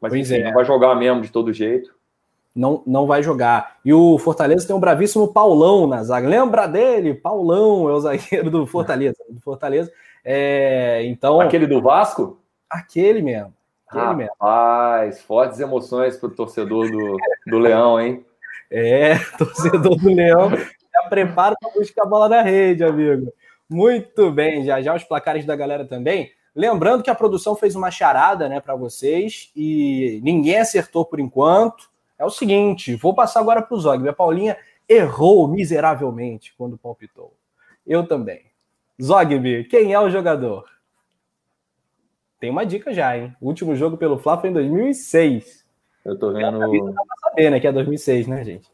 Mas 0.00 0.10
pois 0.10 0.30
enfim, 0.30 0.40
é. 0.40 0.44
não 0.44 0.54
vai 0.54 0.64
jogar 0.64 0.94
mesmo 0.94 1.20
de 1.20 1.30
todo 1.30 1.52
jeito. 1.52 1.94
Não, 2.54 2.82
não 2.86 3.06
vai 3.06 3.22
jogar. 3.22 3.76
E 3.84 3.92
o 3.92 4.18
Fortaleza 4.18 4.66
tem 4.66 4.74
um 4.74 4.80
bravíssimo 4.80 5.32
Paulão 5.32 5.86
na 5.86 6.02
zaga. 6.02 6.26
Lembra 6.26 6.66
dele? 6.66 7.12
Paulão 7.14 7.88
é 7.88 7.92
o 7.92 8.00
zagueiro 8.00 8.50
do 8.50 8.66
Fortaleza. 8.66 9.16
Do 9.28 9.40
Fortaleza. 9.40 9.92
É, 10.24 11.02
então. 11.04 11.38
Aquele 11.40 11.66
do 11.66 11.82
Vasco? 11.82 12.40
Aquele 12.68 13.20
mesmo. 13.22 13.54
Rapaz, 13.90 15.20
fortes 15.22 15.60
emoções 15.60 16.16
para 16.16 16.28
o 16.28 16.34
torcedor 16.34 16.90
do, 16.90 17.16
do 17.46 17.58
Leão, 17.58 18.00
hein? 18.00 18.24
É, 18.70 19.18
torcedor 19.38 19.96
do 19.96 20.14
Leão 20.14 20.50
já 20.50 21.08
prepara 21.08 21.54
para 21.60 21.70
buscar 21.72 22.02
a 22.02 22.06
bola 22.06 22.28
na 22.28 22.42
rede, 22.42 22.84
amigo. 22.84 23.32
Muito 23.68 24.30
bem, 24.30 24.64
já 24.64 24.80
já 24.80 24.94
os 24.94 25.04
placares 25.04 25.44
da 25.44 25.54
galera 25.54 25.84
também. 25.84 26.30
Lembrando 26.54 27.02
que 27.02 27.10
a 27.10 27.14
produção 27.14 27.54
fez 27.54 27.76
uma 27.76 27.90
charada, 27.90 28.48
né, 28.48 28.60
para 28.60 28.74
vocês 28.74 29.50
e 29.54 30.20
ninguém 30.22 30.58
acertou 30.58 31.04
por 31.04 31.20
enquanto. 31.20 31.88
É 32.18 32.24
o 32.24 32.30
seguinte, 32.30 32.96
vou 32.96 33.14
passar 33.14 33.40
agora 33.40 33.62
para 33.62 33.76
o 33.76 33.80
Zog. 33.80 34.08
A 34.08 34.12
Paulinha 34.12 34.56
errou 34.88 35.46
miseravelmente 35.46 36.54
quando 36.56 36.76
palpitou. 36.76 37.34
Eu 37.86 38.06
também. 38.06 38.42
Zogby, 39.00 39.64
quem 39.64 39.92
é 39.92 40.00
o 40.00 40.10
jogador? 40.10 40.64
Tem 42.40 42.50
uma 42.50 42.64
dica 42.64 42.92
já, 42.92 43.16
hein? 43.16 43.34
O 43.40 43.46
último 43.46 43.74
jogo 43.74 43.96
pelo 43.96 44.18
Fla 44.18 44.38
foi 44.38 44.50
em 44.50 44.52
2006. 44.52 45.66
Eu 46.04 46.18
tô 46.18 46.32
vendo. 46.32 46.58
Dá 46.58 46.66
pra 46.68 47.30
saber, 47.30 47.50
né? 47.50 47.60
Que 47.60 47.66
é 47.66 47.72
2006, 47.72 48.26
né, 48.26 48.44
gente? 48.44 48.70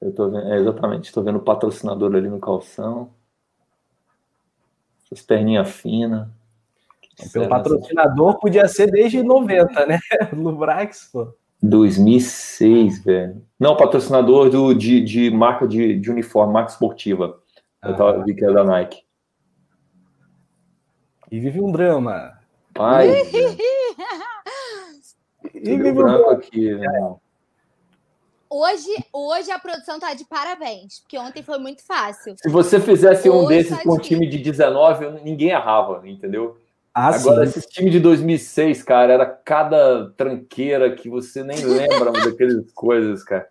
Eu 0.00 0.12
tô 0.12 0.30
vendo, 0.30 0.52
é, 0.52 0.56
exatamente. 0.56 1.12
Tô 1.12 1.22
vendo 1.22 1.36
o 1.36 1.42
patrocinador 1.42 2.14
ali 2.14 2.28
no 2.28 2.38
calção. 2.38 3.10
Essas 5.04 5.24
perninhas 5.24 5.68
finas. 5.70 6.28
Pelo 7.32 7.48
patrocinador 7.48 8.38
podia 8.38 8.68
ser 8.68 8.90
desde 8.90 9.22
90, 9.22 9.86
né? 9.86 9.98
Lubrax, 10.32 11.10
pô. 11.12 11.34
2006, 11.60 13.04
velho. 13.04 13.42
Não, 13.58 13.76
patrocinador 13.76 14.48
do, 14.48 14.72
de, 14.72 15.02
de 15.02 15.28
marca 15.30 15.66
de, 15.66 15.98
de 15.98 16.10
uniforme, 16.10 16.52
marca 16.52 16.70
esportiva. 16.70 17.40
Eu 17.82 17.96
tava, 17.96 18.20
ah. 18.20 18.24
vi 18.24 18.34
que 18.34 18.44
era 18.44 18.54
da 18.54 18.64
Nike. 18.64 19.02
E 21.30 21.40
vive 21.40 21.60
um 21.60 21.72
drama. 21.72 22.37
Ai, 22.78 23.08
e 25.54 25.92
drama 25.92 26.32
aqui, 26.32 26.74
né? 26.74 27.14
Hoje, 28.50 28.90
hoje 29.12 29.50
a 29.50 29.58
produção 29.58 29.98
tá 29.98 30.14
de 30.14 30.24
parabéns, 30.24 31.00
porque 31.00 31.18
ontem 31.18 31.42
foi 31.42 31.58
muito 31.58 31.84
fácil. 31.84 32.34
Se 32.38 32.48
você 32.48 32.80
fizesse 32.80 33.28
hoje 33.28 33.44
um 33.44 33.48
desses 33.48 33.76
tá 33.76 33.82
com 33.82 33.94
um 33.94 33.98
time 33.98 34.26
de 34.26 34.38
19, 34.38 35.22
ninguém 35.22 35.50
errava, 35.50 36.00
entendeu? 36.08 36.56
Ah, 36.94 37.14
Agora, 37.14 37.46
sim. 37.46 37.58
esse 37.58 37.68
time 37.68 37.90
de 37.90 38.00
2006, 38.00 38.82
cara, 38.82 39.12
era 39.12 39.26
cada 39.26 40.10
tranqueira 40.16 40.90
que 40.94 41.10
você 41.10 41.44
nem 41.44 41.62
lembra 41.62 42.10
daquelas 42.24 42.72
coisas, 42.72 43.22
cara. 43.22 43.48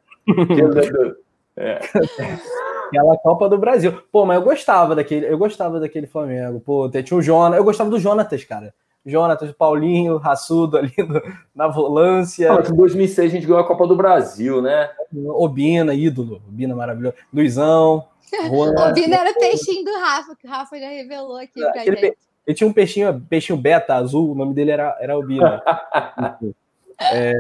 É. 1.56 1.80
Aquela 2.88 3.18
Copa 3.18 3.50
do 3.50 3.58
Brasil. 3.58 4.02
Pô, 4.12 4.26
mas 4.26 4.38
eu 4.38 4.44
gostava 4.44 4.96
daquele, 4.96 5.30
eu 5.30 5.38
gostava 5.38 5.80
daquele 5.80 6.08
Flamengo. 6.08 6.60
Pô, 6.62 6.90
tinha 6.90 7.18
o 7.18 7.22
Jonas, 7.22 7.58
eu 7.58 7.64
gostava 7.64 7.90
do 7.90 8.00
Jonatas, 8.00 8.44
cara. 8.46 8.74
Jonatas, 9.08 9.52
Paulinho, 9.52 10.18
Raçudo 10.18 10.78
ali 10.78 10.94
no, 10.98 11.22
na 11.56 11.68
volância. 11.68 12.52
Ah, 12.52 12.64
em 12.70 12.76
2006 12.76 13.32
a 13.32 13.34
gente 13.34 13.48
ganhou 13.48 13.62
a 13.62 13.68
Copa 13.68 13.88
do 13.88 13.96
Brasil, 13.96 14.62
né? 14.62 14.90
Obina, 15.30 15.94
ídolo. 15.94 16.42
Obina 16.48 16.76
maravilhoso. 16.76 17.16
Luizão. 17.34 18.06
Obina 18.90 19.16
era 19.16 19.32
o 19.32 19.40
peixinho 19.40 19.86
do 19.86 19.94
Rafa, 19.94 20.36
que 20.36 20.46
o 20.46 20.50
Rafa 20.50 20.78
já 20.78 20.90
revelou 20.90 21.38
aqui 21.38 21.60
pra 21.60 21.70
Aquele 21.70 21.98
gente. 21.98 22.18
Ele 22.46 22.56
tinha 22.56 22.68
um 22.68 22.74
peixinho, 22.74 23.26
peixinho 23.30 23.58
beta 23.58 23.96
azul, 23.96 24.32
o 24.32 24.36
nome 24.36 24.54
dele 24.54 24.72
era, 24.72 24.98
era 25.02 25.18
Obina. 25.18 25.62
é, 27.00 27.34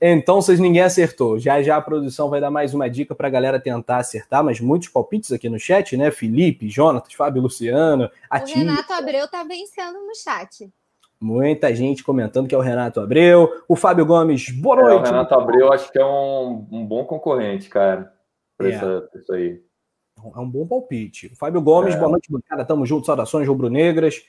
então, 0.00 0.40
vocês 0.40 0.60
ninguém 0.60 0.82
acertou. 0.82 1.38
Já 1.38 1.60
já 1.60 1.76
a 1.76 1.80
produção 1.80 2.30
vai 2.30 2.40
dar 2.40 2.50
mais 2.50 2.72
uma 2.72 2.88
dica 2.88 3.14
para 3.14 3.26
a 3.26 3.30
galera 3.30 3.58
tentar 3.58 3.98
acertar, 3.98 4.44
mas 4.44 4.60
muitos 4.60 4.88
palpites 4.88 5.32
aqui 5.32 5.48
no 5.48 5.58
chat, 5.58 5.96
né? 5.96 6.10
Felipe, 6.10 6.68
Jonatas, 6.68 7.12
Fábio, 7.14 7.42
Luciano, 7.42 8.08
a 8.30 8.38
O 8.38 8.44
tia. 8.44 8.58
Renato 8.58 8.92
Abreu 8.92 9.26
tá 9.28 9.42
vencendo 9.42 9.98
no 10.06 10.14
chat. 10.14 10.70
Muita 11.20 11.74
gente 11.74 12.04
comentando 12.04 12.46
que 12.46 12.54
é 12.54 12.58
o 12.58 12.60
Renato 12.60 13.00
Abreu. 13.00 13.64
O 13.68 13.74
Fábio 13.74 14.06
Gomes, 14.06 14.50
boa 14.50 14.76
noite. 14.76 14.98
É, 14.98 15.00
o 15.00 15.04
Renato 15.04 15.34
Abreu 15.34 15.72
acho 15.72 15.90
que 15.90 15.98
é 15.98 16.04
um, 16.04 16.64
um 16.70 16.86
bom 16.86 17.04
concorrente, 17.04 17.68
cara, 17.68 18.12
para 18.56 18.68
é. 18.68 19.02
isso 19.16 19.32
aí. 19.32 19.60
É 20.16 20.38
um 20.38 20.48
bom 20.48 20.64
palpite. 20.64 21.26
O 21.26 21.36
Fábio 21.36 21.60
Gomes, 21.60 21.96
é. 21.96 21.98
boa 21.98 22.10
noite, 22.10 22.30
bancada. 22.30 22.64
Tamo 22.64 22.86
junto, 22.86 23.06
saudações 23.06 23.48
rubro-negras. 23.48 24.22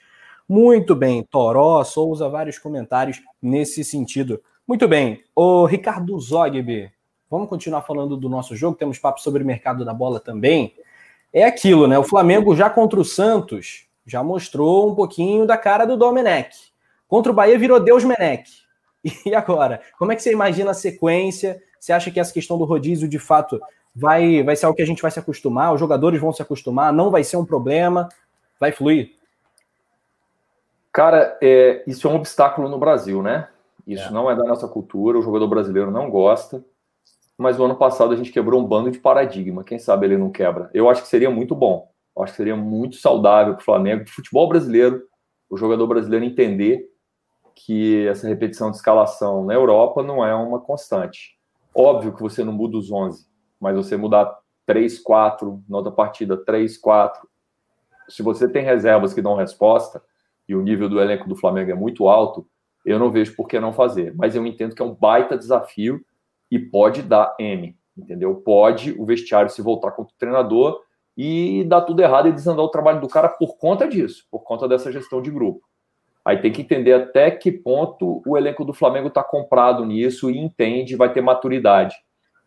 Muito 0.48 0.96
bem, 0.96 1.22
Toró, 1.22 1.84
Souza, 1.84 2.28
vários 2.28 2.58
comentários 2.58 3.22
nesse 3.40 3.84
sentido. 3.84 4.42
Muito 4.70 4.88
bem. 4.88 5.24
O 5.36 5.66
Ricardo 5.66 6.20
Zogby, 6.20 6.92
vamos 7.28 7.50
continuar 7.50 7.82
falando 7.82 8.16
do 8.16 8.30
nosso 8.30 8.56
jogo, 8.56 8.78
temos 8.78 9.00
papo 9.00 9.20
sobre 9.20 9.42
o 9.42 9.46
mercado 9.46 9.84
da 9.84 9.96
bola 9.96 10.20
também. 10.20 10.76
É 11.34 11.44
aquilo, 11.44 11.88
né? 11.88 11.98
O 11.98 12.04
Flamengo 12.04 12.56
já 12.56 12.70
contra 12.70 13.00
o 13.00 13.04
Santos 13.04 13.88
já 14.06 14.22
mostrou 14.22 14.88
um 14.88 14.94
pouquinho 14.94 15.48
da 15.48 15.58
cara 15.58 15.86
do 15.86 15.98
Domenech. 15.98 16.56
Contra 17.08 17.32
o 17.32 17.36
Bahia 17.36 17.58
virou 17.58 17.80
Deus 17.80 18.04
Menech. 18.04 18.48
E 19.26 19.34
agora? 19.34 19.82
Como 19.98 20.12
é 20.12 20.16
que 20.16 20.22
você 20.22 20.32
imagina 20.32 20.70
a 20.70 20.76
sequência? 20.76 21.60
Você 21.80 21.92
acha 21.92 22.12
que 22.12 22.20
essa 22.20 22.32
questão 22.32 22.56
do 22.56 22.66
rodízio 22.66 23.08
de 23.08 23.18
fato 23.18 23.60
vai, 23.96 24.44
vai 24.44 24.56
ser 24.56 24.68
algo 24.68 24.76
que 24.76 24.84
a 24.84 24.86
gente 24.86 25.02
vai 25.02 25.10
se 25.10 25.18
acostumar? 25.18 25.74
Os 25.74 25.80
jogadores 25.80 26.22
vão 26.22 26.32
se 26.32 26.44
acostumar? 26.44 26.94
Não 26.94 27.10
vai 27.10 27.24
ser 27.24 27.38
um 27.38 27.46
problema? 27.46 28.08
Vai 28.60 28.72
fluir? 28.72 29.16
Cara, 30.94 31.40
é, 31.42 31.82
isso 31.88 32.08
é 32.08 32.12
um 32.12 32.18
obstáculo 32.18 32.70
no 32.70 32.78
Brasil, 32.78 33.24
né? 33.24 33.48
Isso 33.94 34.08
é. 34.08 34.12
não 34.12 34.30
é 34.30 34.36
da 34.36 34.44
nossa 34.44 34.68
cultura, 34.68 35.18
o 35.18 35.22
jogador 35.22 35.48
brasileiro 35.48 35.90
não 35.90 36.10
gosta. 36.10 36.64
Mas 37.38 37.58
no 37.58 37.66
ano 37.66 37.76
passado 37.76 38.14
a 38.14 38.16
gente 38.16 38.32
quebrou 38.32 38.62
um 38.62 38.66
bando 38.66 38.92
de 38.92 39.00
paradigma. 39.00 39.64
Quem 39.64 39.80
sabe 39.80 40.06
ele 40.06 40.18
não 40.18 40.30
quebra? 40.30 40.70
Eu 40.74 40.90
acho 40.90 41.02
que 41.02 41.08
seria 41.08 41.30
muito 41.30 41.56
bom. 41.56 41.90
Eu 42.16 42.24
acho 42.24 42.34
que 42.34 42.38
seria 42.38 42.56
muito 42.56 42.98
saudável 42.98 43.54
para 43.54 43.62
o 43.62 43.66
Flamengo, 43.66 44.04
para 44.04 44.12
o 44.12 44.16
futebol 44.16 44.48
brasileiro, 44.48 45.02
o 45.50 45.58
jogador 45.58 45.88
brasileiro 45.88 46.26
entender 46.26 46.88
que 47.56 48.08
essa 48.08 48.28
repetição 48.28 48.70
de 48.70 48.78
escalação 48.78 49.44
na 49.44 49.54
Europa 49.54 50.04
não 50.04 50.24
é 50.24 50.36
uma 50.36 50.60
constante. 50.60 51.38
Óbvio 51.74 52.14
que 52.14 52.22
você 52.22 52.44
não 52.44 52.54
muda 52.54 52.78
os 52.78 52.92
11, 52.92 53.26
mas 53.60 53.76
você 53.76 53.98
mudar 53.98 54.38
3, 54.66 55.00
4, 55.00 55.64
na 55.68 55.78
outra 55.78 55.92
partida 55.92 56.38
3, 56.38 56.78
4. 56.78 57.28
Se 58.08 58.22
você 58.22 58.48
tem 58.48 58.64
reservas 58.64 59.14
que 59.14 59.22
dão 59.22 59.36
resposta, 59.36 60.02
e 60.48 60.56
o 60.56 60.62
nível 60.62 60.90
do 60.90 61.00
elenco 61.00 61.28
do 61.28 61.36
Flamengo 61.36 61.72
é 61.72 61.76
muito 61.76 62.08
alto, 62.08 62.48
eu 62.90 63.00
não 63.00 63.12
vejo 63.12 63.36
por 63.36 63.48
que 63.48 63.60
não 63.60 63.72
fazer. 63.72 64.14
Mas 64.16 64.36
eu 64.36 64.46
entendo 64.46 64.76
que 64.76 64.82
é 64.82 64.86
um 64.86 64.94
baita 64.94 65.38
desafio 65.38 66.04
e 66.50 66.58
pode 66.58 67.04
dar 67.04 67.36
M, 67.40 67.78
entendeu? 67.96 68.36
Pode 68.36 68.96
o 68.98 69.06
vestiário 69.06 69.50
se 69.50 69.62
voltar 69.62 69.92
contra 69.92 70.14
o 70.14 70.18
treinador 70.18 70.82
e 71.16 71.64
dar 71.66 71.82
tudo 71.82 72.02
errado 72.02 72.28
e 72.28 72.32
desandar 72.32 72.66
o 72.66 72.70
trabalho 72.70 73.02
do 73.02 73.08
cara 73.08 73.30
por 73.30 73.58
conta 73.58 73.88
disso, 73.88 74.26
por 74.32 74.40
conta 74.40 74.68
dessa 74.68 74.92
gestão 74.92 75.22
de 75.22 75.30
grupo. 75.30 75.62
Aí 76.26 76.42
tem 76.42 76.52
que 76.52 76.62
entender 76.62 76.94
até 76.94 77.30
que 77.32 77.52
ponto 77.52 78.22
o 78.26 78.38
elenco 78.38 78.66
do 78.66 78.74
Flamengo 78.74 79.08
está 79.08 79.24
comprado 79.24 79.86
nisso 79.86 80.30
e 80.30 80.38
entende, 80.38 80.96
vai 80.96 81.14
ter 81.14 81.22
maturidade. 81.22 81.96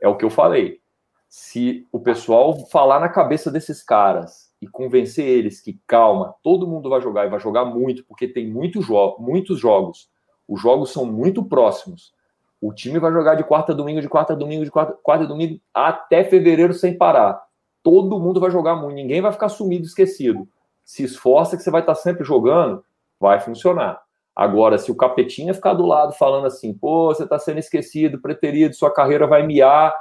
É 0.00 0.08
o 0.08 0.16
que 0.16 0.24
eu 0.24 0.30
falei. 0.30 0.80
Se 1.28 1.86
o 1.92 2.00
pessoal 2.00 2.66
falar 2.66 3.00
na 3.00 3.08
cabeça 3.08 3.50
desses 3.50 3.82
caras 3.82 4.50
e 4.60 4.66
convencer 4.66 5.26
eles 5.26 5.60
que 5.60 5.80
calma, 5.86 6.34
todo 6.42 6.66
mundo 6.66 6.90
vai 6.90 7.00
jogar 7.00 7.26
e 7.26 7.30
vai 7.30 7.40
jogar 7.40 7.64
muito, 7.64 8.04
porque 8.04 8.28
tem 8.28 8.50
muito 8.50 8.82
jo 8.82 9.16
muitos 9.18 9.58
jogos 9.58 10.11
os 10.52 10.60
jogos 10.60 10.92
são 10.92 11.06
muito 11.06 11.42
próximos. 11.42 12.12
O 12.60 12.74
time 12.74 12.98
vai 12.98 13.10
jogar 13.10 13.36
de 13.36 13.42
quarta 13.42 13.72
a 13.72 13.74
domingo, 13.74 14.02
de 14.02 14.08
quarta 14.08 14.34
a 14.34 14.36
domingo, 14.36 14.62
de 14.66 14.70
quarta, 14.70 14.92
quarta 15.02 15.24
a 15.24 15.26
domingo 15.26 15.58
até 15.72 16.24
fevereiro 16.24 16.74
sem 16.74 16.94
parar. 16.94 17.42
Todo 17.82 18.20
mundo 18.20 18.38
vai 18.38 18.50
jogar 18.50 18.76
muito, 18.76 18.94
ninguém 18.94 19.22
vai 19.22 19.32
ficar 19.32 19.48
sumido, 19.48 19.86
esquecido. 19.86 20.46
Se 20.84 21.02
esforça 21.04 21.56
que 21.56 21.62
você 21.62 21.70
vai 21.70 21.80
estar 21.80 21.94
sempre 21.94 22.22
jogando, 22.22 22.84
vai 23.18 23.40
funcionar. 23.40 24.02
Agora, 24.36 24.76
se 24.76 24.92
o 24.92 24.94
capetinha 24.94 25.54
ficar 25.54 25.72
do 25.72 25.86
lado 25.86 26.12
falando 26.12 26.46
assim, 26.46 26.74
pô, 26.74 27.06
você 27.06 27.24
está 27.24 27.38
sendo 27.38 27.58
esquecido, 27.58 28.20
preterido, 28.20 28.74
sua 28.74 28.92
carreira 28.92 29.26
vai 29.26 29.46
miar, 29.46 29.94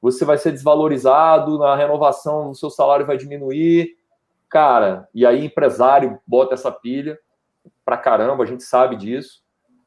você 0.00 0.24
vai 0.24 0.38
ser 0.38 0.52
desvalorizado, 0.52 1.58
na 1.58 1.74
renovação 1.74 2.50
o 2.50 2.54
seu 2.54 2.70
salário 2.70 3.04
vai 3.04 3.16
diminuir, 3.16 3.96
cara, 4.48 5.08
e 5.12 5.26
aí 5.26 5.44
empresário 5.44 6.20
bota 6.24 6.54
essa 6.54 6.70
pilha 6.70 7.18
pra 7.84 7.96
caramba, 7.96 8.44
a 8.44 8.46
gente 8.46 8.62
sabe 8.62 8.94
disso 8.94 9.44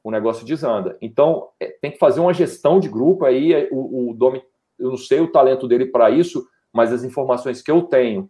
o 0.10 0.12
negócio 0.12 0.46
desanda. 0.46 0.98
Então, 1.02 1.50
é, 1.60 1.68
tem 1.82 1.92
que 1.92 1.98
fazer 1.98 2.20
uma 2.20 2.34
gestão 2.34 2.80
de 2.80 2.90
grupo 2.90 3.26
aí. 3.26 3.54
É, 3.54 3.70
o, 3.72 4.10
o 4.10 4.14
Domi, 4.14 4.44
eu 4.78 4.90
não 4.90 4.98
sei 4.98 5.20
o 5.20 5.32
talento 5.32 5.68
dele 5.68 5.86
para 5.86 6.10
isso, 6.10 6.46
mas 6.74 6.92
as 6.92 7.04
informações 7.04 7.62
que 7.62 7.72
eu 7.72 7.84
tenho 7.84 8.30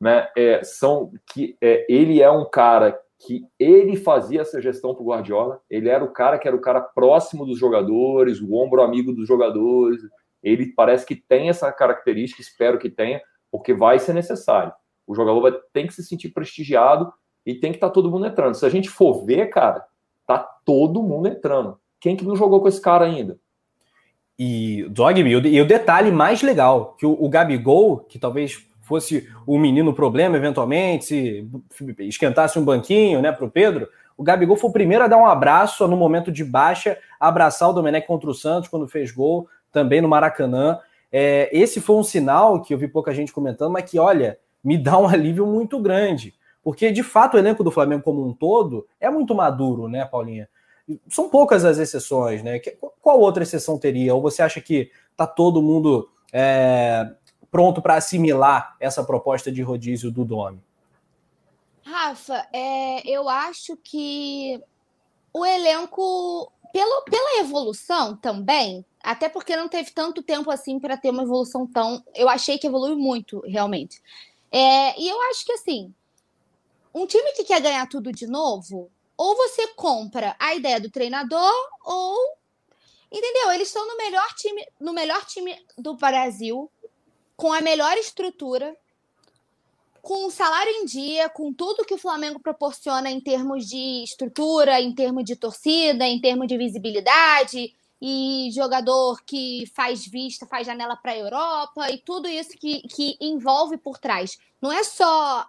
né, 0.00 0.28
é, 0.36 0.62
são 0.62 1.12
que 1.32 1.56
é, 1.60 1.86
ele 1.88 2.22
é 2.22 2.30
um 2.30 2.48
cara 2.48 2.98
que 3.18 3.44
ele 3.58 3.96
fazia 3.96 4.42
essa 4.42 4.60
gestão 4.60 4.94
para 4.94 5.02
o 5.02 5.06
Guardiola. 5.06 5.60
Ele 5.68 5.88
era 5.88 6.04
o 6.04 6.12
cara 6.12 6.38
que 6.38 6.46
era 6.46 6.56
o 6.56 6.60
cara 6.60 6.80
próximo 6.80 7.44
dos 7.44 7.58
jogadores, 7.58 8.40
o 8.40 8.54
ombro 8.54 8.82
amigo 8.82 9.12
dos 9.12 9.26
jogadores. 9.26 10.00
Ele 10.42 10.72
parece 10.74 11.04
que 11.04 11.16
tem 11.16 11.48
essa 11.48 11.72
característica, 11.72 12.42
espero 12.42 12.78
que 12.78 12.90
tenha, 12.90 13.20
porque 13.50 13.74
vai 13.74 13.98
ser 13.98 14.12
necessário. 14.12 14.72
O 15.06 15.14
jogador 15.14 15.40
vai, 15.40 15.52
tem 15.72 15.86
que 15.86 15.94
se 15.94 16.04
sentir 16.04 16.28
prestigiado 16.28 17.10
e 17.44 17.54
tem 17.54 17.72
que 17.72 17.78
estar 17.78 17.88
tá 17.88 17.92
todo 17.92 18.10
mundo 18.10 18.26
entrando. 18.26 18.54
Se 18.54 18.66
a 18.66 18.68
gente 18.68 18.88
for 18.88 19.24
ver, 19.24 19.46
cara, 19.46 19.84
Tá 20.26 20.38
todo 20.38 21.02
mundo 21.02 21.28
entrando. 21.28 21.78
Quem 22.00 22.16
que 22.16 22.24
não 22.24 22.36
jogou 22.36 22.60
com 22.60 22.68
esse 22.68 22.80
cara 22.80 23.04
ainda? 23.04 23.38
E 24.38 24.86
Dogby, 24.90 25.30
e 25.30 25.60
o 25.60 25.66
detalhe 25.66 26.10
mais 26.10 26.42
legal, 26.42 26.94
que 26.98 27.06
o, 27.06 27.16
o 27.18 27.28
Gabigol, 27.28 27.98
que 28.00 28.18
talvez 28.18 28.66
fosse 28.82 29.28
o 29.46 29.58
menino 29.58 29.94
problema 29.94 30.36
eventualmente, 30.36 31.04
se 31.06 31.48
esquentasse 32.00 32.58
um 32.58 32.64
banquinho, 32.64 33.20
né, 33.22 33.32
para 33.32 33.44
o 33.44 33.50
Pedro, 33.50 33.88
o 34.16 34.22
Gabigol 34.22 34.56
foi 34.56 34.70
o 34.70 34.72
primeiro 34.72 35.04
a 35.04 35.08
dar 35.08 35.18
um 35.18 35.26
abraço 35.26 35.86
no 35.86 35.96
momento 35.96 36.32
de 36.32 36.44
baixa, 36.44 36.98
abraçar 37.20 37.68
o 37.68 37.72
Domenech 37.72 38.06
contra 38.06 38.30
o 38.30 38.34
Santos 38.34 38.68
quando 38.68 38.88
fez 38.88 39.10
gol, 39.10 39.48
também 39.70 40.00
no 40.00 40.08
Maracanã. 40.08 40.78
É, 41.12 41.50
esse 41.52 41.80
foi 41.80 41.96
um 41.96 42.02
sinal 42.02 42.62
que 42.62 42.72
eu 42.72 42.78
vi 42.78 42.88
pouca 42.88 43.12
gente 43.12 43.32
comentando, 43.32 43.72
mas 43.72 43.90
que, 43.90 43.98
olha, 43.98 44.38
me 44.64 44.78
dá 44.78 44.98
um 44.98 45.06
alívio 45.06 45.46
muito 45.46 45.78
grande. 45.80 46.34
Porque, 46.66 46.90
de 46.90 47.04
fato, 47.04 47.34
o 47.34 47.38
elenco 47.38 47.62
do 47.62 47.70
Flamengo 47.70 48.02
como 48.02 48.26
um 48.26 48.34
todo 48.34 48.88
é 48.98 49.08
muito 49.08 49.36
maduro, 49.36 49.86
né, 49.86 50.04
Paulinha? 50.04 50.48
São 51.08 51.28
poucas 51.28 51.64
as 51.64 51.78
exceções, 51.78 52.42
né? 52.42 52.58
Qual 53.00 53.20
outra 53.20 53.44
exceção 53.44 53.78
teria? 53.78 54.12
Ou 54.12 54.20
você 54.20 54.42
acha 54.42 54.60
que 54.60 54.90
tá 55.16 55.28
todo 55.28 55.62
mundo 55.62 56.10
é, 56.32 57.08
pronto 57.52 57.80
para 57.80 57.94
assimilar 57.94 58.76
essa 58.80 59.04
proposta 59.04 59.52
de 59.52 59.62
rodízio 59.62 60.10
do 60.10 60.24
Domi? 60.24 60.60
Rafa, 61.84 62.44
é, 62.52 63.08
eu 63.08 63.28
acho 63.28 63.76
que 63.76 64.60
o 65.32 65.46
elenco, 65.46 66.50
pelo, 66.72 67.02
pela 67.02 67.38
evolução 67.42 68.16
também, 68.16 68.84
até 69.04 69.28
porque 69.28 69.54
não 69.54 69.68
teve 69.68 69.92
tanto 69.92 70.20
tempo 70.20 70.50
assim 70.50 70.80
para 70.80 70.96
ter 70.96 71.10
uma 71.10 71.22
evolução 71.22 71.64
tão. 71.64 72.02
Eu 72.12 72.28
achei 72.28 72.58
que 72.58 72.66
evoluiu 72.66 72.98
muito, 72.98 73.40
realmente. 73.46 74.02
É, 74.50 75.00
e 75.00 75.08
eu 75.08 75.22
acho 75.30 75.44
que 75.44 75.52
assim, 75.52 75.94
um 76.96 77.06
time 77.06 77.30
que 77.32 77.44
quer 77.44 77.60
ganhar 77.60 77.86
tudo 77.86 78.10
de 78.10 78.26
novo, 78.26 78.90
ou 79.18 79.36
você 79.36 79.68
compra 79.74 80.34
a 80.38 80.54
ideia 80.54 80.80
do 80.80 80.90
treinador, 80.90 81.52
ou. 81.84 82.16
Entendeu? 83.12 83.52
Eles 83.52 83.68
estão 83.68 83.86
no 83.86 83.96
melhor 83.98 84.26
time, 84.34 84.66
no 84.80 84.92
melhor 84.94 85.24
time 85.26 85.56
do 85.76 85.94
Brasil, 85.94 86.70
com 87.36 87.52
a 87.52 87.60
melhor 87.60 87.96
estrutura, 87.98 88.74
com 90.00 90.26
o 90.26 90.30
salário 90.30 90.72
em 90.72 90.86
dia, 90.86 91.28
com 91.28 91.52
tudo 91.52 91.84
que 91.84 91.94
o 91.94 91.98
Flamengo 91.98 92.40
proporciona 92.40 93.10
em 93.10 93.20
termos 93.20 93.66
de 93.66 94.02
estrutura, 94.02 94.80
em 94.80 94.94
termos 94.94 95.24
de 95.24 95.36
torcida, 95.36 96.06
em 96.06 96.20
termos 96.20 96.48
de 96.48 96.56
visibilidade, 96.56 97.74
e 98.00 98.50
jogador 98.52 99.22
que 99.24 99.70
faz 99.74 100.06
vista, 100.06 100.46
faz 100.46 100.66
janela 100.66 100.96
para 100.96 101.12
a 101.12 101.18
Europa, 101.18 101.90
e 101.90 101.98
tudo 101.98 102.26
isso 102.26 102.50
que, 102.58 102.82
que 102.88 103.16
envolve 103.20 103.76
por 103.76 103.98
trás. 103.98 104.38
Não 104.60 104.72
é 104.72 104.82
só 104.82 105.46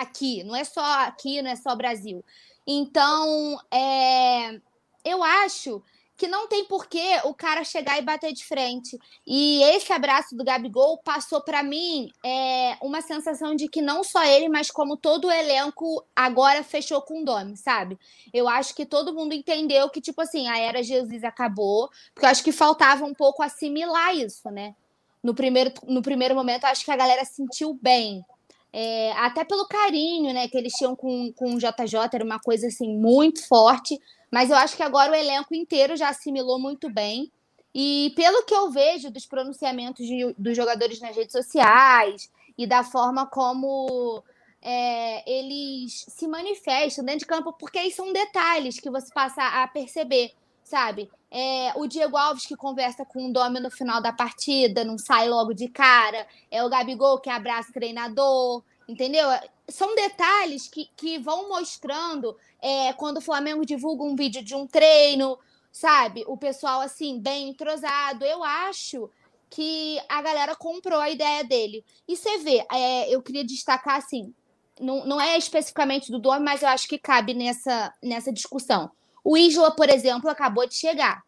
aqui, 0.00 0.42
não 0.44 0.54
é 0.54 0.64
só 0.64 0.82
aqui, 1.02 1.42
não 1.42 1.50
é 1.50 1.56
só 1.56 1.74
Brasil. 1.74 2.24
Então, 2.66 3.58
é, 3.70 4.60
eu 5.04 5.22
acho 5.24 5.82
que 6.18 6.26
não 6.26 6.48
tem 6.48 6.64
porquê 6.64 7.20
o 7.24 7.32
cara 7.32 7.62
chegar 7.62 7.96
e 7.96 8.02
bater 8.02 8.32
de 8.32 8.44
frente. 8.44 8.98
E 9.24 9.62
esse 9.62 9.92
abraço 9.92 10.36
do 10.36 10.44
Gabigol 10.44 10.98
passou 10.98 11.40
para 11.40 11.62
mim 11.62 12.10
é, 12.26 12.76
uma 12.82 13.00
sensação 13.00 13.54
de 13.54 13.68
que 13.68 13.80
não 13.80 14.02
só 14.02 14.24
ele, 14.24 14.48
mas 14.48 14.68
como 14.68 14.96
todo 14.96 15.28
o 15.28 15.30
elenco 15.30 16.04
agora 16.16 16.64
fechou 16.64 17.00
com 17.00 17.22
o 17.22 17.24
Domi, 17.24 17.56
sabe? 17.56 17.96
Eu 18.34 18.48
acho 18.48 18.74
que 18.74 18.84
todo 18.84 19.14
mundo 19.14 19.32
entendeu 19.32 19.88
que, 19.88 20.00
tipo 20.00 20.20
assim, 20.20 20.48
a 20.48 20.58
era 20.58 20.82
Jesus 20.82 21.22
acabou, 21.22 21.88
porque 22.12 22.26
eu 22.26 22.30
acho 22.30 22.42
que 22.42 22.50
faltava 22.50 23.04
um 23.04 23.14
pouco 23.14 23.40
assimilar 23.40 24.16
isso, 24.16 24.50
né? 24.50 24.74
No 25.22 25.34
primeiro, 25.34 25.72
no 25.86 26.02
primeiro 26.02 26.34
momento, 26.34 26.64
acho 26.64 26.84
que 26.84 26.90
a 26.90 26.96
galera 26.96 27.24
sentiu 27.24 27.78
bem. 27.80 28.24
É, 28.72 29.12
até 29.12 29.44
pelo 29.44 29.66
carinho 29.66 30.32
né, 30.32 30.46
que 30.48 30.56
eles 30.56 30.74
tinham 30.74 30.94
com, 30.94 31.32
com 31.32 31.54
o 31.54 31.58
JJ, 31.58 31.98
era 32.12 32.24
uma 32.24 32.38
coisa 32.38 32.66
assim 32.66 32.94
muito 32.94 33.46
forte. 33.46 33.98
Mas 34.30 34.50
eu 34.50 34.56
acho 34.56 34.76
que 34.76 34.82
agora 34.82 35.12
o 35.12 35.14
elenco 35.14 35.54
inteiro 35.54 35.96
já 35.96 36.08
assimilou 36.10 36.58
muito 36.58 36.90
bem. 36.90 37.30
E 37.74 38.12
pelo 38.16 38.44
que 38.44 38.54
eu 38.54 38.70
vejo 38.70 39.10
dos 39.10 39.26
pronunciamentos 39.26 40.06
de, 40.06 40.34
dos 40.38 40.56
jogadores 40.56 41.00
nas 41.00 41.14
redes 41.14 41.32
sociais 41.32 42.30
e 42.56 42.66
da 42.66 42.82
forma 42.82 43.26
como 43.26 44.22
é, 44.60 45.30
eles 45.30 46.04
se 46.08 46.26
manifestam 46.26 47.04
dentro 47.04 47.20
de 47.20 47.26
campo, 47.26 47.52
porque 47.52 47.78
aí 47.78 47.90
são 47.90 48.12
detalhes 48.12 48.80
que 48.80 48.90
você 48.90 49.12
passa 49.12 49.42
a 49.62 49.68
perceber, 49.68 50.32
sabe? 50.64 51.10
É, 51.30 51.72
o 51.76 51.86
Diego 51.86 52.16
Alves 52.16 52.46
que 52.46 52.56
conversa 52.56 53.04
com 53.04 53.28
o 53.28 53.32
Domi 53.32 53.60
no 53.60 53.70
final 53.70 54.00
da 54.00 54.12
partida, 54.12 54.84
não 54.84 54.96
sai 54.96 55.28
logo 55.28 55.52
de 55.52 55.68
cara. 55.68 56.26
É 56.50 56.64
o 56.64 56.70
Gabigol 56.70 57.20
que 57.20 57.28
abraça 57.28 57.70
o 57.70 57.74
treinador, 57.74 58.62
entendeu? 58.88 59.28
São 59.68 59.94
detalhes 59.94 60.66
que, 60.68 60.88
que 60.96 61.18
vão 61.18 61.48
mostrando 61.48 62.36
é, 62.60 62.92
quando 62.94 63.18
o 63.18 63.22
Flamengo 63.22 63.66
divulga 63.66 64.04
um 64.04 64.16
vídeo 64.16 64.42
de 64.42 64.54
um 64.54 64.66
treino, 64.66 65.38
sabe? 65.70 66.24
O 66.26 66.36
pessoal, 66.36 66.80
assim, 66.80 67.20
bem 67.20 67.50
entrosado. 67.50 68.24
Eu 68.24 68.42
acho 68.42 69.10
que 69.50 69.98
a 70.08 70.22
galera 70.22 70.56
comprou 70.56 70.98
a 70.98 71.10
ideia 71.10 71.44
dele. 71.44 71.84
E 72.06 72.16
você 72.16 72.38
vê, 72.38 72.66
é, 72.72 73.14
eu 73.14 73.22
queria 73.22 73.44
destacar, 73.44 73.96
assim, 73.96 74.34
não, 74.80 75.06
não 75.06 75.20
é 75.20 75.36
especificamente 75.36 76.10
do 76.10 76.18
Dome, 76.18 76.44
mas 76.44 76.62
eu 76.62 76.68
acho 76.68 76.88
que 76.88 76.98
cabe 76.98 77.34
nessa, 77.34 77.92
nessa 78.02 78.32
discussão. 78.32 78.90
O 79.30 79.36
Isla, 79.36 79.70
por 79.70 79.90
exemplo, 79.90 80.30
acabou 80.30 80.66
de 80.66 80.74
chegar. 80.74 81.22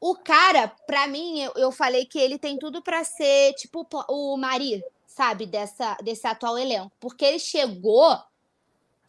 O 0.00 0.14
cara, 0.14 0.68
para 0.86 1.08
mim, 1.08 1.40
eu, 1.56 1.72
falei 1.72 2.06
que 2.06 2.16
ele 2.16 2.38
tem 2.38 2.56
tudo 2.60 2.80
para 2.80 3.02
ser 3.02 3.54
tipo 3.54 3.84
o 4.08 4.36
Mari, 4.36 4.80
sabe, 5.04 5.46
dessa, 5.46 5.96
desse 5.96 6.28
atual 6.28 6.56
elenco. 6.56 6.92
Porque 7.00 7.24
ele 7.24 7.40
chegou 7.40 8.16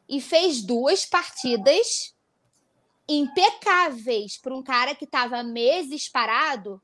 e 0.09 0.20
fez 0.20 0.64
duas 0.64 1.05
partidas 1.05 2.16
impecáveis 3.07 4.39
para 4.39 4.55
um 4.55 4.64
cara 4.64 4.95
que 4.95 5.05
estava 5.05 5.43
meses 5.43 6.09
parado. 6.09 6.82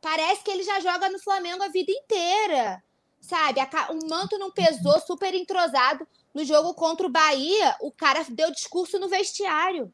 Parece 0.00 0.44
que 0.44 0.50
ele 0.52 0.62
já 0.62 0.78
joga 0.78 1.08
no 1.08 1.18
Flamengo 1.18 1.64
a 1.64 1.68
vida 1.68 1.90
inteira. 1.90 2.80
Sabe? 3.20 3.58
O 3.90 4.08
manto 4.08 4.38
não 4.38 4.52
pesou, 4.52 5.00
super 5.00 5.34
entrosado. 5.34 6.06
No 6.32 6.44
jogo 6.44 6.72
contra 6.72 7.04
o 7.04 7.10
Bahia, 7.10 7.76
o 7.80 7.90
cara 7.90 8.24
deu 8.28 8.52
discurso 8.52 8.96
no 8.96 9.08
vestiário. 9.08 9.92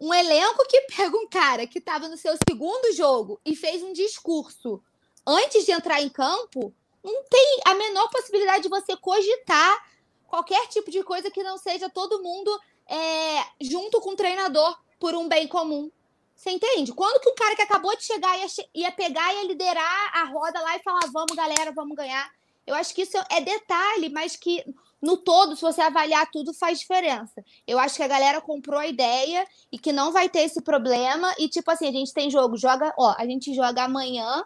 Um 0.00 0.14
elenco 0.14 0.66
que 0.66 0.80
pega 0.82 1.16
um 1.16 1.28
cara 1.28 1.66
que 1.66 1.78
estava 1.78 2.08
no 2.08 2.16
seu 2.16 2.34
segundo 2.48 2.92
jogo 2.94 3.40
e 3.44 3.54
fez 3.54 3.82
um 3.82 3.92
discurso 3.92 4.82
antes 5.26 5.64
de 5.64 5.72
entrar 5.72 6.00
em 6.00 6.08
campo, 6.08 6.74
não 7.02 7.22
tem 7.24 7.60
a 7.66 7.74
menor 7.74 8.08
possibilidade 8.08 8.62
de 8.62 8.68
você 8.68 8.96
cogitar 8.96 9.90
qualquer 10.26 10.66
tipo 10.68 10.90
de 10.90 11.02
coisa 11.02 11.30
que 11.30 11.42
não 11.42 11.58
seja 11.58 11.90
todo 11.90 12.22
mundo 12.22 12.50
é, 12.86 13.44
junto 13.60 14.00
com 14.00 14.10
o 14.10 14.16
treinador 14.16 14.78
por 14.98 15.14
um 15.14 15.28
bem 15.28 15.46
comum. 15.46 15.90
Você 16.34 16.50
entende? 16.50 16.92
Quando 16.92 17.20
que 17.20 17.28
o 17.28 17.34
cara 17.34 17.54
que 17.54 17.62
acabou 17.62 17.94
de 17.96 18.04
chegar 18.04 18.38
ia, 18.38 18.46
ia 18.74 18.92
pegar, 18.92 19.34
ia 19.34 19.44
liderar 19.44 20.16
a 20.16 20.24
roda 20.24 20.58
lá 20.60 20.76
e 20.76 20.82
falar: 20.82 21.06
vamos, 21.12 21.36
galera, 21.36 21.70
vamos 21.70 21.94
ganhar. 21.94 22.30
Eu 22.66 22.74
acho 22.74 22.94
que 22.94 23.02
isso 23.02 23.18
é 23.30 23.40
detalhe, 23.40 24.08
mas 24.08 24.36
que 24.36 24.64
no 25.02 25.16
todo, 25.16 25.56
se 25.56 25.62
você 25.62 25.80
avaliar 25.80 26.30
tudo, 26.30 26.52
faz 26.52 26.80
diferença. 26.80 27.42
Eu 27.66 27.78
acho 27.78 27.96
que 27.96 28.02
a 28.02 28.08
galera 28.08 28.40
comprou 28.40 28.78
a 28.78 28.86
ideia 28.86 29.46
e 29.72 29.78
que 29.78 29.92
não 29.92 30.12
vai 30.12 30.28
ter 30.28 30.40
esse 30.40 30.60
problema. 30.60 31.34
E, 31.38 31.48
tipo 31.48 31.70
assim, 31.70 31.88
a 31.88 31.92
gente 31.92 32.12
tem 32.12 32.30
jogo, 32.30 32.56
joga, 32.56 32.92
ó, 32.98 33.14
a 33.16 33.24
gente 33.24 33.54
joga 33.54 33.84
amanhã, 33.84 34.44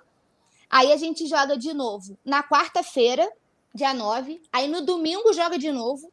aí 0.70 0.92
a 0.92 0.96
gente 0.96 1.26
joga 1.26 1.56
de 1.56 1.74
novo 1.74 2.16
na 2.24 2.42
quarta-feira, 2.42 3.28
dia 3.74 3.92
9. 3.92 4.40
Aí 4.52 4.68
no 4.68 4.82
domingo 4.82 5.32
joga 5.32 5.58
de 5.58 5.72
novo. 5.72 6.12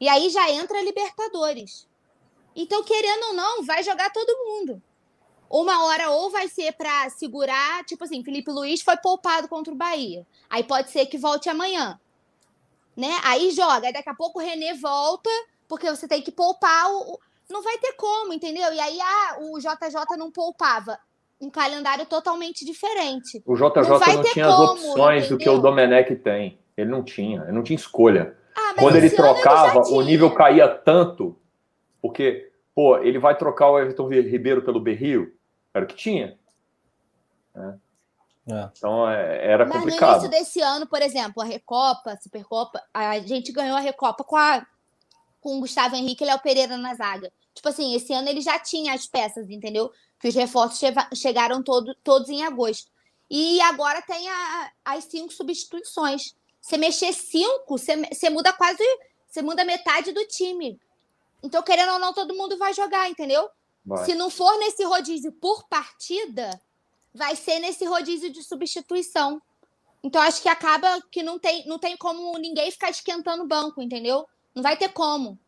E 0.00 0.08
aí 0.08 0.30
já 0.30 0.50
entra 0.50 0.78
a 0.78 0.82
Libertadores. 0.82 1.86
Então, 2.56 2.82
querendo 2.82 3.28
ou 3.28 3.34
não, 3.34 3.62
vai 3.64 3.82
jogar 3.82 4.10
todo 4.10 4.44
mundo. 4.46 4.82
Uma 5.48 5.84
hora 5.84 6.10
ou 6.10 6.30
vai 6.30 6.48
ser 6.48 6.72
para 6.72 7.10
segurar, 7.10 7.84
tipo 7.84 8.04
assim, 8.04 8.22
Felipe 8.22 8.50
Luiz 8.50 8.82
foi 8.82 8.96
poupado 8.96 9.48
contra 9.48 9.72
o 9.72 9.76
Bahia. 9.76 10.26
Aí 10.48 10.62
pode 10.62 10.90
ser 10.90 11.06
que 11.06 11.18
volte 11.18 11.48
amanhã. 11.48 11.98
Né? 13.00 13.16
Aí 13.24 13.50
joga, 13.50 13.86
aí 13.86 13.92
daqui 13.94 14.10
a 14.10 14.14
pouco 14.14 14.38
o 14.38 14.42
René 14.42 14.74
volta, 14.74 15.30
porque 15.66 15.88
você 15.88 16.06
tem 16.06 16.20
que 16.20 16.30
poupar 16.30 16.90
o, 16.90 17.18
não 17.48 17.62
vai 17.62 17.78
ter 17.78 17.94
como, 17.94 18.34
entendeu? 18.34 18.70
E 18.74 18.78
aí 18.78 18.98
ah, 19.00 19.38
o 19.40 19.58
JJ 19.58 20.18
não 20.18 20.30
poupava. 20.30 20.98
Um 21.40 21.48
calendário 21.48 22.04
totalmente 22.04 22.62
diferente. 22.66 23.42
O 23.46 23.54
JJ 23.54 23.88
não, 23.88 23.98
não 23.98 24.22
tinha 24.22 24.46
como, 24.46 24.72
as 24.72 24.84
opções 24.84 25.24
entendeu? 25.24 25.38
do 25.38 25.38
que 25.38 25.48
o 25.48 25.58
Domenech 25.58 26.14
tem. 26.16 26.58
Ele 26.76 26.90
não 26.90 27.02
tinha, 27.02 27.40
ele 27.44 27.52
não 27.52 27.62
tinha 27.62 27.76
escolha. 27.76 28.36
Ah, 28.54 28.74
Quando 28.78 28.96
ele 28.96 29.08
trocava, 29.08 29.80
ele 29.80 29.94
o 29.94 30.02
nível 30.02 30.34
caía 30.34 30.68
tanto, 30.68 31.34
porque, 32.02 32.52
pô, 32.74 32.98
ele 32.98 33.18
vai 33.18 33.34
trocar 33.34 33.70
o 33.70 33.78
Everton 33.78 34.08
Ribeiro 34.08 34.60
pelo 34.60 34.78
Berrio, 34.78 35.32
era 35.72 35.86
o 35.86 35.88
que 35.88 35.94
tinha. 35.94 36.36
Né? 37.54 37.78
É. 38.52 38.70
Então 38.76 39.08
é, 39.08 39.52
era 39.52 39.64
Mas 39.66 39.78
complicado. 39.78 40.10
no 40.10 40.26
início 40.26 40.30
desse 40.30 40.60
ano, 40.60 40.86
por 40.86 41.00
exemplo, 41.02 41.42
a 41.42 41.46
Recopa, 41.46 42.12
a 42.12 42.20
Supercopa, 42.20 42.82
a 42.92 43.18
gente 43.20 43.52
ganhou 43.52 43.76
a 43.76 43.80
Recopa 43.80 44.24
com, 44.24 44.36
a, 44.36 44.66
com 45.40 45.56
o 45.56 45.60
Gustavo 45.60 45.96
Henrique 45.96 46.24
e 46.24 46.26
Léo 46.26 46.40
Pereira 46.40 46.76
na 46.76 46.94
zaga. 46.94 47.32
Tipo 47.54 47.68
assim, 47.68 47.94
esse 47.94 48.12
ano 48.12 48.28
ele 48.28 48.40
já 48.40 48.58
tinha 48.58 48.94
as 48.94 49.06
peças, 49.06 49.50
entendeu? 49.50 49.90
Que 50.18 50.28
os 50.28 50.34
reforços 50.34 50.80
chegaram 51.14 51.62
todo, 51.62 51.94
todos 52.02 52.28
em 52.28 52.44
agosto. 52.44 52.90
E 53.30 53.60
agora 53.62 54.02
tem 54.02 54.28
a, 54.28 54.72
as 54.84 55.04
cinco 55.04 55.32
substituições. 55.32 56.34
Você 56.60 56.76
mexer 56.76 57.12
cinco, 57.12 57.78
você, 57.78 57.96
você 57.96 58.28
muda 58.28 58.52
quase. 58.52 58.82
Você 59.26 59.42
muda 59.42 59.64
metade 59.64 60.12
do 60.12 60.26
time. 60.26 60.78
Então, 61.42 61.62
querendo 61.62 61.92
ou 61.92 61.98
não, 61.98 62.12
todo 62.12 62.34
mundo 62.34 62.58
vai 62.58 62.74
jogar, 62.74 63.08
entendeu? 63.08 63.48
Vai. 63.84 64.04
Se 64.04 64.14
não 64.14 64.28
for 64.28 64.58
nesse 64.58 64.84
rodízio 64.84 65.32
por 65.32 65.66
partida, 65.68 66.60
vai 67.14 67.36
ser 67.36 67.58
nesse 67.58 67.84
rodízio 67.84 68.32
de 68.32 68.42
substituição. 68.42 69.40
Então, 70.02 70.22
acho 70.22 70.42
que 70.42 70.48
acaba 70.48 70.88
que 71.10 71.22
não 71.22 71.38
tem, 71.38 71.66
não 71.66 71.78
tem 71.78 71.96
como 71.96 72.38
ninguém 72.38 72.70
ficar 72.70 72.90
esquentando 72.90 73.42
o 73.42 73.48
banco, 73.48 73.82
entendeu? 73.82 74.26
Não 74.54 74.62
vai 74.62 74.76
ter 74.76 74.88
como. 74.88 75.38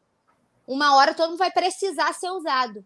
Uma 0.66 0.96
hora 0.96 1.14
todo 1.14 1.30
mundo 1.30 1.38
vai 1.38 1.50
precisar 1.50 2.12
ser 2.12 2.30
usado. 2.30 2.84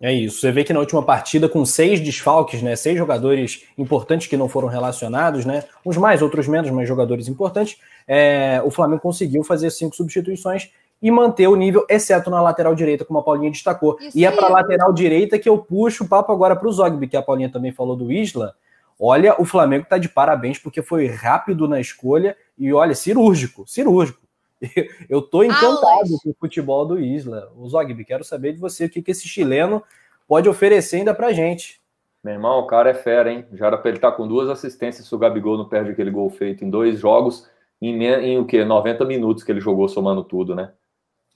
É 0.00 0.10
isso. 0.10 0.40
Você 0.40 0.50
vê 0.50 0.64
que 0.64 0.72
na 0.72 0.80
última 0.80 1.02
partida, 1.02 1.46
com 1.46 1.62
seis 1.66 2.00
desfalques, 2.00 2.62
né? 2.62 2.74
Seis 2.74 2.96
jogadores 2.96 3.64
importantes 3.76 4.26
que 4.26 4.36
não 4.36 4.48
foram 4.48 4.66
relacionados, 4.66 5.44
né? 5.44 5.64
Uns 5.84 5.98
mais, 5.98 6.22
outros 6.22 6.48
menos, 6.48 6.70
mas 6.70 6.88
jogadores 6.88 7.28
importantes. 7.28 7.76
É, 8.08 8.62
o 8.64 8.70
Flamengo 8.70 9.02
conseguiu 9.02 9.44
fazer 9.44 9.70
cinco 9.70 9.94
substituições 9.94 10.70
e 11.02 11.10
manter 11.10 11.48
o 11.48 11.56
nível, 11.56 11.86
exceto 11.88 12.28
na 12.30 12.42
lateral 12.42 12.74
direita, 12.74 13.04
como 13.04 13.18
a 13.18 13.22
Paulinha 13.22 13.50
destacou. 13.50 13.96
Isso 14.00 14.18
e 14.18 14.24
é 14.24 14.30
para 14.30 14.46
a 14.46 14.50
lateral 14.50 14.92
direita 14.92 15.38
que 15.38 15.48
eu 15.48 15.58
puxo 15.58 16.04
o 16.04 16.08
papo 16.08 16.30
agora 16.30 16.54
para 16.54 16.68
o 16.68 16.72
Zogby, 16.72 17.08
que 17.08 17.16
a 17.16 17.22
Paulinha 17.22 17.50
também 17.50 17.72
falou 17.72 17.96
do 17.96 18.12
Isla. 18.12 18.54
Olha, 18.98 19.34
o 19.40 19.46
Flamengo 19.46 19.84
está 19.84 19.96
de 19.96 20.10
parabéns 20.10 20.58
porque 20.58 20.82
foi 20.82 21.06
rápido 21.06 21.66
na 21.66 21.80
escolha 21.80 22.36
e 22.58 22.70
olha, 22.72 22.94
cirúrgico, 22.94 23.66
cirúrgico. 23.66 24.20
Eu 25.08 25.22
tô 25.22 25.42
encantado 25.42 26.18
com 26.22 26.30
o 26.30 26.36
futebol 26.38 26.84
do 26.84 27.00
Isla. 27.00 27.50
O 27.56 27.66
Zogby, 27.66 28.04
quero 28.04 28.22
saber 28.22 28.52
de 28.52 28.60
você 28.60 28.84
o 28.84 28.90
que, 28.90 29.00
que 29.00 29.10
esse 29.10 29.26
chileno 29.26 29.82
pode 30.28 30.50
oferecer 30.50 30.96
ainda 30.96 31.14
pra 31.14 31.32
gente. 31.32 31.80
Meu 32.22 32.34
irmão, 32.34 32.58
o 32.60 32.66
cara 32.66 32.90
é 32.90 32.94
fera, 32.94 33.32
hein? 33.32 33.46
Já 33.54 33.68
era 33.68 33.78
pra 33.78 33.88
ele 33.88 33.96
estar 33.96 34.10
tá 34.10 34.16
com 34.18 34.28
duas 34.28 34.50
assistências 34.50 35.06
se 35.06 35.14
o 35.14 35.18
Gabigol 35.18 35.56
não 35.56 35.66
perde 35.66 35.92
aquele 35.92 36.10
gol 36.10 36.28
feito 36.28 36.62
em 36.62 36.68
dois 36.68 36.98
jogos, 36.98 37.48
em, 37.80 38.04
em 38.04 38.38
o 38.38 38.44
quê? 38.44 38.62
90 38.62 39.06
minutos 39.06 39.42
que 39.42 39.50
ele 39.50 39.60
jogou 39.60 39.88
somando 39.88 40.22
tudo, 40.22 40.54
né? 40.54 40.72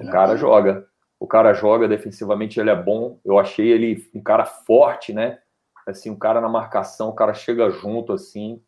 O 0.01 0.11
cara 0.11 0.37
joga. 0.37 0.87
O 1.19 1.27
cara 1.27 1.55
joga 1.55 1.89
defensivamente, 1.89 2.59
ele 2.59 2.71
é 2.71 2.77
bom. 2.77 3.19
Eu 3.25 3.39
achei 3.39 3.69
ele 3.69 4.09
um 4.15 4.23
cara 4.23 4.45
forte, 4.45 5.13
né? 5.13 5.39
Assim, 5.87 6.11
um 6.11 6.19
cara 6.19 6.41
na 6.41 6.49
marcação, 6.49 7.09
o 7.09 7.15
cara 7.15 7.35
chega 7.35 7.71
junto, 7.71 8.13
assim. 8.13 8.61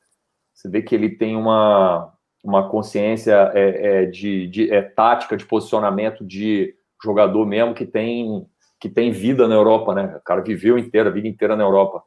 Você 0.55 0.69
vê 0.69 0.83
que 0.83 0.95
ele 0.95 1.11
tem 1.11 1.37
uma, 1.37 2.13
uma 2.43 2.69
consciência 2.69 3.51
é, 3.55 4.03
é, 4.03 4.07
de, 4.07 4.47
de 4.47 4.73
é, 4.73 4.83
tática, 4.83 5.37
de 5.37 5.45
posicionamento 5.45 6.25
de 6.25 6.75
jogador 7.03 7.45
mesmo 7.45 7.75
que 7.75 7.85
tem 7.85 8.47
que 8.79 8.91
tem 8.91 9.11
vida 9.11 9.49
na 9.49 9.55
Europa, 9.55 9.95
né? 9.95 10.17
O 10.17 10.21
cara 10.21 10.43
viveu 10.43 10.79
inteira, 10.79 11.09
a 11.09 11.13
vida 11.13 11.27
inteira 11.27 11.57
na 11.57 11.65
Europa. 11.65 12.03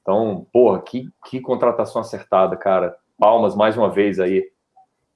Então, 0.00 0.46
porra, 0.52 0.80
que, 0.80 1.08
que 1.26 1.40
contratação 1.40 2.00
acertada, 2.00 2.56
cara. 2.56 2.96
Palmas 3.18 3.54
mais 3.54 3.76
uma 3.76 3.90
vez 3.90 4.20
aí 4.20 4.44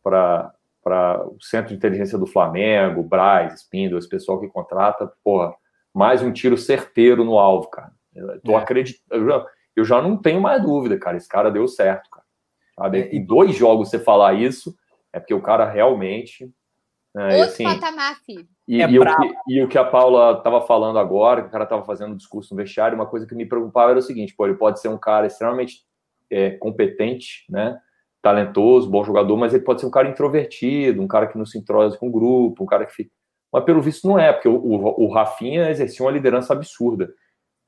para 0.03 0.53
o 0.93 1.39
Centro 1.41 1.71
de 1.71 1.75
Inteligência 1.75 2.19
do 2.19 2.27
Flamengo, 2.27 3.03
Braz, 3.03 3.61
Spindle, 3.61 3.99
esse 3.99 4.09
pessoal 4.09 4.41
que 4.41 4.49
contrata, 4.49 5.13
porra, 5.25 5.55
mais 5.93 6.23
um 6.23 6.33
tiro 6.33 6.57
certeiro 6.57 7.25
no 7.25 7.39
alvo, 7.39 7.69
cara. 7.69 7.93
Eu 8.15 8.41
tô 8.41 8.53
é. 8.53 8.57
acreditando, 8.57 9.47
eu 9.77 9.85
já 9.85 10.01
não 10.01 10.17
tenho 10.17 10.41
mais 10.41 10.63
dúvida, 10.63 10.99
cara. 10.99 11.17
Esse 11.17 11.29
cara 11.29 11.51
deu 11.51 11.69
certo, 11.69 12.09
cara. 12.11 12.25
Sabe? 12.79 13.01
É, 13.01 13.15
em 13.15 13.25
dois 13.25 13.55
jogos 13.55 13.91
você 13.91 13.99
falar 13.99 14.35
isso, 14.35 14.75
é 15.13 15.21
porque 15.21 15.35
o 15.35 15.43
cara 15.43 15.69
realmente. 15.69 16.51
Né, 17.15 17.37
Outro 17.37 17.51
assim, 17.51 17.65
patamar, 17.65 18.17
filho. 18.25 18.47
E, 18.69 18.83
é 18.83 18.91
e, 18.91 18.99
o 18.99 19.03
que, 19.05 19.35
e, 19.49 19.63
o 19.63 19.69
que, 19.69 19.79
a 19.79 19.85
Paula 19.85 20.39
estava 20.39 20.61
falando 20.61 20.99
agora, 20.99 21.43
que 21.43 21.49
o 21.49 21.51
cara 21.51 21.65
estava 21.65 21.85
fazendo 21.85 22.13
um 22.13 22.17
discurso 22.17 22.55
no 22.55 22.59
vestiário, 22.61 22.97
uma 22.97 23.07
coisa 23.07 23.27
que 23.27 23.35
me 23.35 23.47
preocupava 23.47 23.91
era 23.91 23.99
o 23.99 24.03
seguinte: 24.03 24.35
pô, 24.35 24.47
ele 24.47 24.57
pode 24.57 24.81
ser 24.81 24.89
um 24.89 24.99
cara 24.99 25.27
extremamente 25.27 25.85
é, 26.31 26.51
competente, 26.51 27.45
né? 27.49 27.79
Talentoso, 28.27 28.91
bom 28.91 29.05
jogador, 29.05 29.37
mas 29.37 29.55
ele 29.55 29.63
pode 29.63 29.81
ser 29.81 29.87
um 29.87 29.91
cara 29.91 30.09
introvertido, 30.09 31.01
um 31.01 31.07
cara 31.07 31.29
que 31.29 31.39
não 31.39 31.47
se 31.47 31.57
entrosa 31.57 31.97
com 31.97 32.09
o 32.09 32.11
grupo, 32.11 32.65
um 32.65 32.67
cara 32.67 32.85
que 32.85 32.93
fica. 32.93 33.13
Mas 33.53 33.63
pelo 33.63 33.81
visto 33.81 34.09
não 34.09 34.19
é, 34.19 34.33
porque 34.33 34.49
o, 34.49 34.57
o, 34.57 35.05
o 35.05 35.09
Rafinha 35.09 35.71
exercia 35.71 36.05
uma 36.05 36.11
liderança 36.11 36.53
absurda. 36.53 37.09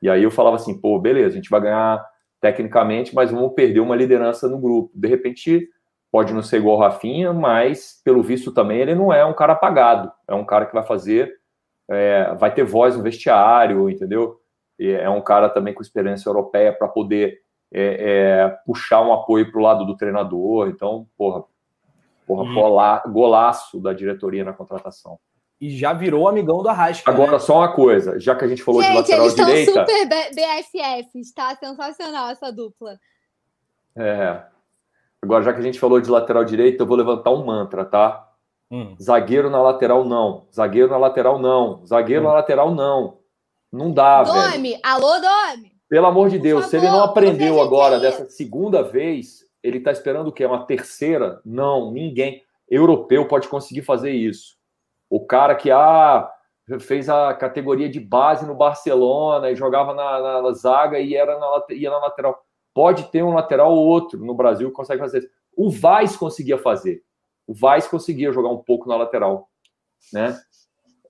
E 0.03 0.11
aí 0.11 0.21
eu 0.21 0.33
falava 0.33 0.57
assim, 0.57 0.77
pô, 0.81 0.99
beleza, 0.99 1.29
a 1.29 1.37
gente 1.37 1.49
vai 1.49 1.61
ganhar 1.61 2.05
tecnicamente, 2.41 3.15
mas 3.15 3.31
vamos 3.31 3.55
perder 3.55 3.79
uma 3.79 3.95
liderança 3.95 4.49
no 4.49 4.59
grupo. 4.59 4.91
De 4.97 5.07
repente, 5.07 5.69
pode 6.11 6.35
não 6.35 6.43
ser 6.43 6.57
igual 6.57 6.77
o 6.77 6.81
Rafinha, 6.81 7.33
mas 7.33 8.01
pelo 8.05 8.21
visto 8.21 8.53
também 8.53 8.81
ele 8.81 8.97
não 8.97 9.13
é 9.13 9.25
um 9.25 9.35
cara 9.35 9.53
apagado. 9.53 10.11
É 10.27 10.35
um 10.35 10.45
cara 10.45 10.67
que 10.67 10.75
vai 10.75 10.83
fazer, 10.83 11.33
é, 11.89 12.35
vai 12.35 12.53
ter 12.53 12.65
voz 12.65 12.97
no 12.97 13.03
vestiário, 13.05 13.89
entendeu? 13.89 14.41
É 14.81 15.09
um 15.09 15.21
cara 15.21 15.49
também 15.49 15.73
com 15.73 15.83
experiência 15.83 16.29
europeia 16.29 16.73
para 16.73 16.89
poder 16.89 17.39
é, 17.73 18.47
é, 18.47 18.49
puxar 18.65 19.03
um 19.03 19.13
apoio 19.13 19.51
para 19.51 19.61
o 19.61 19.63
lado 19.63 19.85
do 19.85 19.97
treinador. 19.97 20.69
Então, 20.69 21.07
porra, 21.17 21.45
porra, 22.27 22.45
hum. 22.45 23.13
golaço 23.13 23.81
da 23.81 23.93
diretoria 23.93 24.45
na 24.45 24.53
contratação 24.53 25.19
e 25.61 25.71
já 25.71 25.93
virou 25.93 26.29
amigão 26.29 26.63
do 26.63 26.69
Arrasca. 26.69 27.11
Agora, 27.11 27.33
né? 27.33 27.39
só 27.39 27.59
uma 27.59 27.73
coisa, 27.73 28.19
já 28.21 28.35
que 28.35 28.45
a 28.45 28.49
gente 28.49 28.63
falou 28.63 28.81
gente, 28.81 28.93
de 28.93 28.97
lateral 28.97 29.25
eles 29.25 29.35
direita... 29.35 29.57
Gente, 29.57 29.91
eles 29.91 29.91
estão 29.91 30.03
super 30.03 30.35
BFFs, 30.35 31.35
tá? 31.35 31.57
Sensacional 31.57 32.31
essa 32.31 32.53
dupla. 32.53 32.99
É. 33.97 34.43
Agora, 35.21 35.43
já 35.43 35.53
que 35.53 35.59
a 35.59 35.63
gente 35.63 35.81
falou 35.81 36.01
de 36.01 36.09
lateral 36.09 36.45
direita, 36.45 36.83
eu 36.83 36.87
vou 36.87 36.97
levantar 36.97 37.31
um 37.31 37.45
mantra, 37.45 37.85
tá? 37.85 38.29
Hum. 38.71 38.95
Zagueiro 39.03 39.51
na 39.51 39.61
lateral, 39.61 40.05
não. 40.05 40.47
Zagueiro 40.55 40.91
na 40.91 40.99
lateral, 40.99 41.39
não. 41.39 41.85
Zagueiro 41.85 42.23
hum. 42.23 42.29
na 42.29 42.35
lateral, 42.35 42.73
não. 42.73 43.19
Não 43.73 43.93
dá, 43.93 44.23
Dome. 44.23 44.39
velho. 44.39 44.53
Dome, 44.53 44.81
alô, 44.83 45.21
Dome. 45.21 45.78
Pelo 45.89 46.07
amor 46.07 46.29
de 46.29 46.39
Deus, 46.39 46.67
favor, 46.67 46.71
se 46.71 46.77
ele 46.77 46.87
não 46.87 47.03
aprendeu 47.03 47.61
agora 47.61 47.99
dessa 47.99 48.29
segunda 48.29 48.83
vez, 48.83 49.45
ele 49.63 49.81
tá 49.81 49.91
esperando 49.91 50.29
o 50.29 50.33
quê? 50.33 50.45
Uma 50.45 50.67
terceira? 50.67 51.41
Não, 51.45 51.91
ninguém. 51.91 52.43
Europeu 52.69 53.27
pode 53.27 53.49
conseguir 53.49 53.83
fazer 53.83 54.11
isso. 54.11 54.57
O 55.09 55.25
cara 55.25 55.55
que 55.55 55.71
ah, 55.71 56.31
fez 56.81 57.09
a 57.09 57.33
categoria 57.33 57.89
de 57.89 57.99
base 57.99 58.47
no 58.47 58.55
Barcelona 58.55 59.51
e 59.51 59.57
jogava 59.57 59.95
na, 59.95 60.43
na 60.43 60.53
zaga 60.53 60.99
e 60.99 61.15
era 61.15 61.39
na, 61.39 61.65
ia 61.71 61.91
na 61.91 61.99
lateral. 61.99 62.45
Pode 62.75 63.05
ter 63.11 63.23
um 63.23 63.33
lateral 63.33 63.73
ou 63.73 63.87
outro 63.87 64.25
no 64.25 64.35
Brasil 64.35 64.69
que 64.69 64.77
consegue 64.77 65.01
fazer 65.01 65.19
isso. 65.19 65.29
O 65.57 65.71
Vaz 65.71 66.17
conseguia 66.17 66.59
fazer. 66.59 67.03
O 67.47 67.55
Vaz 67.55 67.89
conseguia 67.89 68.31
jogar 68.31 68.51
um 68.51 68.59
pouco 68.59 68.89
na 68.89 68.97
lateral. 68.97 69.49
Né? 70.13 70.39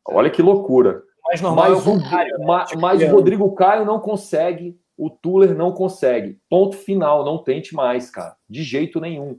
Olha 0.06 0.30
que 0.30 0.40
loucura. 0.40 1.02
Mais 1.28 1.40
normal 1.42 1.70
mas, 1.70 1.86
o, 1.86 2.10
Caio, 2.10 2.38
né? 2.38 2.44
mas, 2.46 2.72
mas 2.74 3.02
o 3.02 3.06
Rodrigo 3.08 3.54
Caio 3.54 3.84
não 3.84 4.00
consegue, 4.00 4.78
o 4.96 5.10
Tuller 5.10 5.54
não 5.54 5.72
consegue. 5.72 6.38
Ponto 6.48 6.76
final, 6.76 7.24
não 7.24 7.38
tente 7.38 7.74
mais, 7.74 8.10
cara. 8.10 8.34
De 8.48 8.62
jeito 8.62 8.98
nenhum. 8.98 9.38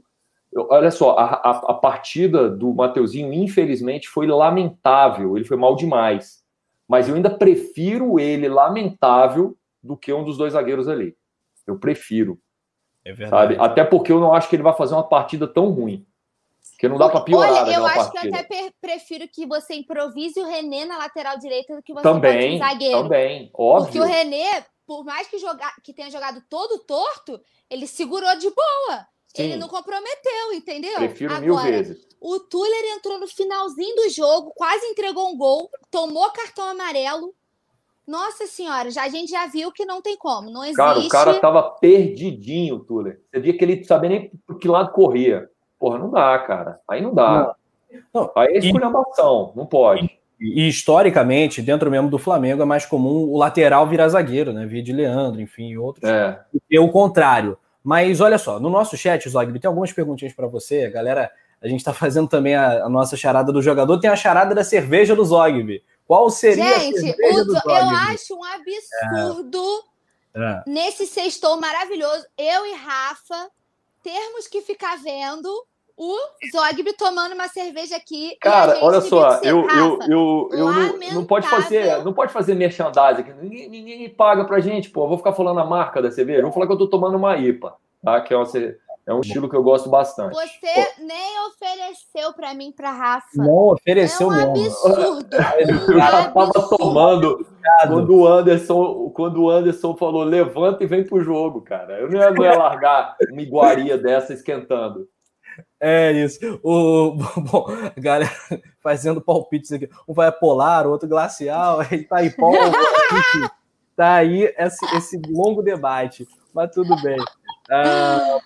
Olha 0.54 0.90
só, 0.90 1.16
a, 1.16 1.24
a, 1.24 1.50
a, 1.50 1.74
partida 1.74 2.48
do 2.48 2.72
Mateuzinho, 2.72 3.32
infelizmente, 3.32 4.08
foi 4.08 4.26
lamentável. 4.26 5.36
Ele 5.36 5.44
foi 5.44 5.56
mal 5.56 5.76
demais. 5.76 6.40
Mas 6.88 7.08
eu 7.08 7.14
ainda 7.14 7.30
prefiro 7.30 8.18
ele 8.18 8.48
lamentável 8.48 9.56
do 9.82 9.96
que 9.96 10.12
um 10.12 10.24
dos 10.24 10.36
dois 10.36 10.54
zagueiros 10.54 10.88
ali. 10.88 11.16
Eu 11.66 11.78
prefiro. 11.78 12.38
É 13.04 13.12
verdade. 13.12 13.54
Sabe? 13.54 13.64
Até 13.64 13.84
porque 13.84 14.10
eu 14.10 14.20
não 14.20 14.34
acho 14.34 14.48
que 14.48 14.56
ele 14.56 14.62
vai 14.62 14.74
fazer 14.74 14.94
uma 14.94 15.08
partida 15.08 15.46
tão 15.46 15.70
ruim. 15.70 16.06
Porque 16.72 16.88
não 16.88 16.96
dá 16.96 17.08
para 17.08 17.20
piorar. 17.20 17.64
Olha, 17.64 17.74
eu 17.74 17.86
acho 17.86 18.12
partida. 18.12 18.20
que 18.20 18.28
eu 18.28 18.34
até 18.40 18.72
prefiro 18.80 19.28
que 19.28 19.46
você 19.46 19.74
improvise 19.74 20.40
o 20.40 20.46
René 20.46 20.84
na 20.86 20.96
lateral 20.96 21.38
direita 21.38 21.76
do 21.76 21.82
que 21.82 21.92
você 21.92 22.02
também, 22.02 22.58
bote 22.58 22.64
um 22.64 22.68
zagueiro. 22.68 23.02
Também, 23.02 23.50
óbvio. 23.52 23.84
Porque 23.84 24.00
o 24.00 24.04
René, 24.04 24.64
por 24.86 25.04
mais 25.04 25.28
que, 25.28 25.38
jogar, 25.38 25.74
que 25.82 25.92
tenha 25.92 26.10
jogado 26.10 26.42
todo 26.48 26.78
torto, 26.78 27.40
ele 27.68 27.86
segurou 27.86 28.34
de 28.36 28.48
boa. 28.48 29.06
Sim. 29.34 29.42
Ele 29.44 29.56
não 29.56 29.68
comprometeu, 29.68 30.52
entendeu? 30.54 30.94
Prefiro 30.94 31.34
Agora, 31.34 31.44
mil 31.44 31.56
vezes. 31.56 32.08
O 32.20 32.40
Tuller 32.40 32.96
entrou 32.96 33.18
no 33.18 33.26
finalzinho 33.26 33.94
do 33.96 34.08
jogo, 34.10 34.52
quase 34.54 34.84
entregou 34.86 35.28
um 35.30 35.36
gol, 35.36 35.70
tomou 35.90 36.30
cartão 36.30 36.66
amarelo. 36.66 37.34
Nossa 38.06 38.46
senhora, 38.46 38.90
já, 38.90 39.04
a 39.04 39.08
gente 39.08 39.30
já 39.30 39.46
viu 39.46 39.70
que 39.70 39.84
não 39.84 40.02
tem 40.02 40.16
como, 40.16 40.50
não 40.50 40.64
existe. 40.64 40.76
Cara, 40.78 40.98
o 40.98 41.08
cara 41.08 41.40
tava 41.40 41.62
perdidinho, 41.62 42.80
Tuller. 42.80 43.22
Você 43.30 43.40
via 43.40 43.56
que 43.56 43.64
ele 43.64 43.76
não 43.76 43.84
sabia 43.84 44.10
nem 44.10 44.30
por 44.46 44.58
que 44.58 44.66
lado 44.66 44.92
corria. 44.92 45.48
Porra, 45.80 45.98
não 45.98 46.10
dá, 46.10 46.38
cara. 46.40 46.78
Aí 46.86 47.00
não 47.00 47.14
dá. 47.14 47.54
Não. 48.12 48.22
Não. 48.22 48.32
Aí 48.36 48.54
é 48.54 48.58
esculhambação, 48.58 49.52
não 49.56 49.64
pode. 49.66 50.10
E, 50.38 50.68
historicamente, 50.68 51.60
dentro 51.60 51.90
mesmo 51.90 52.08
do 52.08 52.18
Flamengo, 52.18 52.62
é 52.62 52.64
mais 52.64 52.86
comum 52.86 53.28
o 53.30 53.36
lateral 53.36 53.86
virar 53.86 54.08
zagueiro, 54.08 54.52
né? 54.52 54.66
Via 54.66 54.82
de 54.82 54.92
Leandro, 54.92 55.40
enfim, 55.40 55.76
outros. 55.76 56.08
É. 56.08 56.38
E 56.70 56.78
o 56.78 56.88
contrário. 56.90 57.58
Mas 57.82 58.20
olha 58.20 58.38
só, 58.38 58.60
no 58.60 58.68
nosso 58.68 58.96
chat, 58.96 59.28
Zogby, 59.28 59.58
tem 59.58 59.68
algumas 59.68 59.92
perguntinhas 59.92 60.34
para 60.34 60.46
você. 60.46 60.84
A 60.84 60.90
galera, 60.90 61.30
a 61.60 61.66
gente 61.66 61.80
está 61.80 61.92
fazendo 61.92 62.28
também 62.28 62.54
a, 62.54 62.84
a, 62.84 62.88
nossa 62.88 63.16
charada 63.16 63.52
do 63.52 63.62
jogador. 63.62 63.98
Tem 63.98 64.10
a 64.10 64.16
charada 64.16 64.54
da 64.54 64.62
cerveja 64.62 65.16
do 65.16 65.24
Zogby. 65.24 65.82
Qual 66.06 66.28
seria 66.30 66.78
gente, 66.78 66.98
a 66.98 67.00
cerveja 67.00 67.44
do 67.44 67.52
Zogby? 67.52 67.70
eu 67.70 67.88
acho 67.88 68.34
um 68.34 68.44
absurdo 68.44 69.84
é. 70.34 70.42
É. 70.42 70.62
nesse 70.66 71.06
sextou 71.06 71.60
maravilhoso, 71.60 72.24
eu 72.38 72.66
e 72.66 72.74
Rafa 72.74 73.50
termos 74.02 74.46
que 74.46 74.62
ficar 74.62 74.96
vendo 74.96 75.48
o 76.00 76.16
Zogby 76.50 76.94
tomando 76.94 77.34
uma 77.34 77.46
cerveja 77.48 77.94
aqui. 77.94 78.34
Cara, 78.40 78.78
olha 78.80 79.02
só, 79.02 79.38
eu, 79.42 79.68
eu, 79.68 79.98
eu, 80.08 80.48
eu 80.50 80.72
não, 80.72 80.98
não, 81.12 81.24
pode 81.26 81.46
fazer, 81.46 82.02
não 82.02 82.14
pode 82.14 82.32
fazer 82.32 82.54
merchandising 82.54 83.20
aqui. 83.20 83.32
Ninguém, 83.34 83.68
ninguém 83.68 84.08
paga 84.08 84.46
pra 84.46 84.60
gente, 84.60 84.88
pô. 84.88 85.04
Eu 85.04 85.08
vou 85.08 85.18
ficar 85.18 85.34
falando 85.34 85.60
a 85.60 85.64
marca 85.64 86.00
da 86.00 86.10
cerveja. 86.10 86.40
Vou 86.40 86.52
falar 86.52 86.66
que 86.66 86.72
eu 86.72 86.78
tô 86.78 86.88
tomando 86.88 87.18
uma 87.18 87.36
IPA, 87.36 87.74
tá? 88.02 88.18
Que 88.22 88.32
é, 88.32 88.36
uma, 88.38 88.46
é 89.06 89.12
um 89.12 89.20
estilo 89.20 89.46
que 89.46 89.54
eu 89.54 89.62
gosto 89.62 89.90
bastante. 89.90 90.34
Você 90.34 90.74
pô. 90.74 91.04
nem 91.04 91.46
ofereceu 91.48 92.32
pra 92.34 92.54
mim, 92.54 92.72
pra 92.72 92.92
Rafa. 92.92 93.26
Não 93.34 93.68
ofereceu 93.68 94.32
é 94.32 94.46
um 94.46 94.52
mesmo. 94.54 94.86
Absurdo. 94.86 95.36
eu 95.92 95.98
já 95.98 96.30
tava 96.30 96.78
tomando 96.78 97.46
quando 97.86 98.16
o 98.16 98.26
Anderson, 98.26 99.10
quando 99.10 99.42
o 99.42 99.50
Anderson 99.50 99.94
falou 99.94 100.24
levanta 100.24 100.82
e 100.82 100.86
vem 100.86 101.04
pro 101.04 101.20
jogo, 101.20 101.60
cara. 101.60 102.00
Eu 102.00 102.08
não 102.08 102.18
ia, 102.18 102.30
não 102.30 102.42
ia 102.42 102.56
largar 102.56 103.16
uma 103.30 103.42
iguaria 103.42 103.98
dessa 103.98 104.32
esquentando. 104.32 105.06
É 105.80 106.12
isso. 106.12 106.60
O, 106.62 107.14
bom, 107.40 107.66
a 107.96 107.98
galera 107.98 108.30
fazendo 108.82 109.20
palpites 109.20 109.72
aqui. 109.72 109.88
Um 110.06 110.12
vai 110.12 110.30
polar, 110.30 110.86
outro 110.86 111.08
glacial, 111.08 111.80
aí 111.90 112.04
tá 112.04 112.16
aí 112.18 112.34
tá 113.96 114.14
aí 114.14 114.54
esse, 114.58 114.96
esse, 114.96 115.22
longo 115.28 115.62
debate. 115.62 116.28
Mas 116.54 116.70
tudo 116.72 117.00
bem. 117.02 117.18
Ah, 117.70 118.38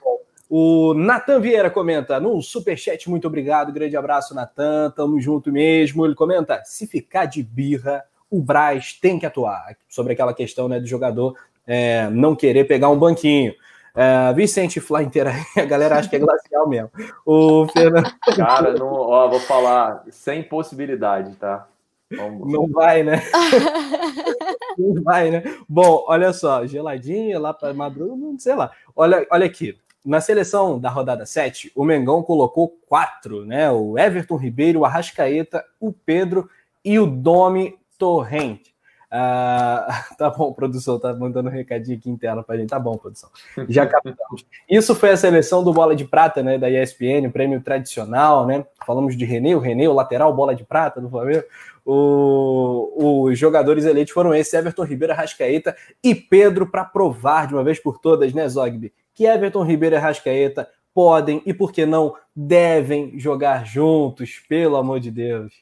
o 0.49 0.95
Natan 0.95 1.41
Vieira 1.41 1.71
comenta 1.71 2.21
no 2.21 2.41
superchat, 2.41 3.11
muito 3.11 3.27
obrigado, 3.27 3.73
grande 3.73 3.97
abraço, 3.97 4.35
Natan, 4.35 4.93
tamo 4.95 5.21
junto 5.21 5.51
mesmo. 5.51 6.05
Ele 6.05 6.15
comenta: 6.15 6.63
se 6.65 6.87
ficar 6.87 7.25
de 7.25 7.43
birra, 7.43 8.05
o 8.31 8.41
Braz 8.41 8.93
tem 8.93 9.19
que 9.19 9.27
atuar. 9.27 9.77
Sobre 9.89 10.13
aquela 10.13 10.35
questão 10.35 10.69
né, 10.69 10.79
do 10.79 10.87
jogador 10.87 11.35
é, 11.67 12.09
não 12.11 12.37
querer 12.37 12.65
pegar 12.65 12.91
um 12.91 12.99
banquinho. 12.99 13.55
Uh, 13.95 14.35
Vicente 14.35 14.81
Fly 14.81 15.05
inteira, 15.05 15.33
a 15.57 15.65
galera 15.65 15.99
acha 15.99 16.09
que 16.09 16.17
é 16.17 16.19
glacial 16.19 16.69
mesmo. 16.69 16.91
O 17.25 17.67
Fernando. 17.69 18.13
Cara, 18.37 18.75
não, 18.75 18.93
ó, 18.93 19.29
vou 19.29 19.39
falar, 19.39 20.05
sem 20.11 20.43
possibilidade, 20.43 21.37
tá? 21.37 21.69
Vamos. 22.11 22.53
Não 22.53 22.69
vai, 22.69 23.03
né? 23.05 23.23
não 24.77 25.03
vai, 25.03 25.31
né? 25.31 25.43
Bom, 25.69 26.05
olha 26.09 26.33
só, 26.33 26.67
geladinha 26.67 27.39
lá 27.39 27.55
para 27.55 27.73
madrugada, 27.73 28.39
sei 28.39 28.55
lá. 28.55 28.71
Olha, 28.95 29.27
olha 29.31 29.47
aqui. 29.47 29.79
Na 30.05 30.21
seleção 30.21 30.79
da 30.79 30.91
rodada 30.91 31.25
7, 31.25 31.73
o 31.75 31.83
Mengão 31.83 32.23
colocou 32.23 32.77
quatro, 32.87 33.47
né? 33.47 33.71
O 33.71 33.99
Everton 33.99 34.37
Ribeiro, 34.37 34.81
o 34.81 34.85
Arrascaeta, 34.85 35.65
o 35.81 35.93
Pedro 35.93 36.51
e 36.85 36.99
o 36.99 37.07
Domi 37.07 37.79
Torrente. 37.97 38.74
Ah, 39.17 39.87
tá 40.19 40.29
bom, 40.29 40.53
produção, 40.53 40.99
tá 40.99 41.15
mandando 41.15 41.49
um 41.49 41.53
recadinho 41.53 41.97
aqui 41.97 42.11
interno 42.11 42.43
pra 42.43 42.57
gente. 42.57 42.71
Tá 42.71 42.81
bom, 42.81 42.99
produção. 42.99 43.31
Já 43.69 43.87
captamos. 43.87 44.45
Isso 44.69 44.93
foi 44.93 45.11
a 45.11 45.17
seleção 45.17 45.63
do 45.63 45.73
Bola 45.73 45.95
de 45.95 46.05
Prata, 46.05 46.43
né, 46.43 46.59
da 46.59 46.69
ESPN, 46.69 47.29
o 47.29 47.31
prêmio 47.31 47.61
tradicional, 47.61 48.45
né? 48.45 48.67
Falamos 48.85 49.17
de 49.17 49.25
René, 49.25 49.55
o 49.55 49.61
René, 49.61 49.89
o 49.89 49.93
lateral 49.93 50.35
Bola 50.35 50.53
de 50.53 50.65
Prata 50.65 51.01
do 51.01 51.09
Flamengo. 51.09 51.45
O, 51.87 53.29
os 53.29 53.39
jogadores 53.39 53.85
eleitos 53.85 54.13
foram 54.13 54.35
esses: 54.35 54.53
Everton 54.53 54.83
Ribeiro, 54.83 55.15
Rascaeta 55.15 55.77
e 56.03 56.13
Pedro, 56.13 56.67
para 56.67 56.85
provar 56.85 57.47
de 57.47 57.55
uma 57.55 57.63
vez 57.63 57.79
por 57.79 57.99
todas, 57.99 58.35
né, 58.35 58.49
Zogby? 58.49 58.93
Que 59.15 59.27
Everton 59.27 59.63
Ribeiro 59.63 59.95
e 59.95 59.99
Rascaeta 59.99 60.69
podem 60.93 61.41
e, 61.47 61.55
por 61.55 61.71
que 61.71 61.87
não, 61.87 62.17
devem 62.35 63.17
jogar 63.17 63.65
juntos, 63.65 64.43
pelo 64.49 64.77
amor 64.77 64.99
de 64.99 65.13
Deus. 65.13 65.53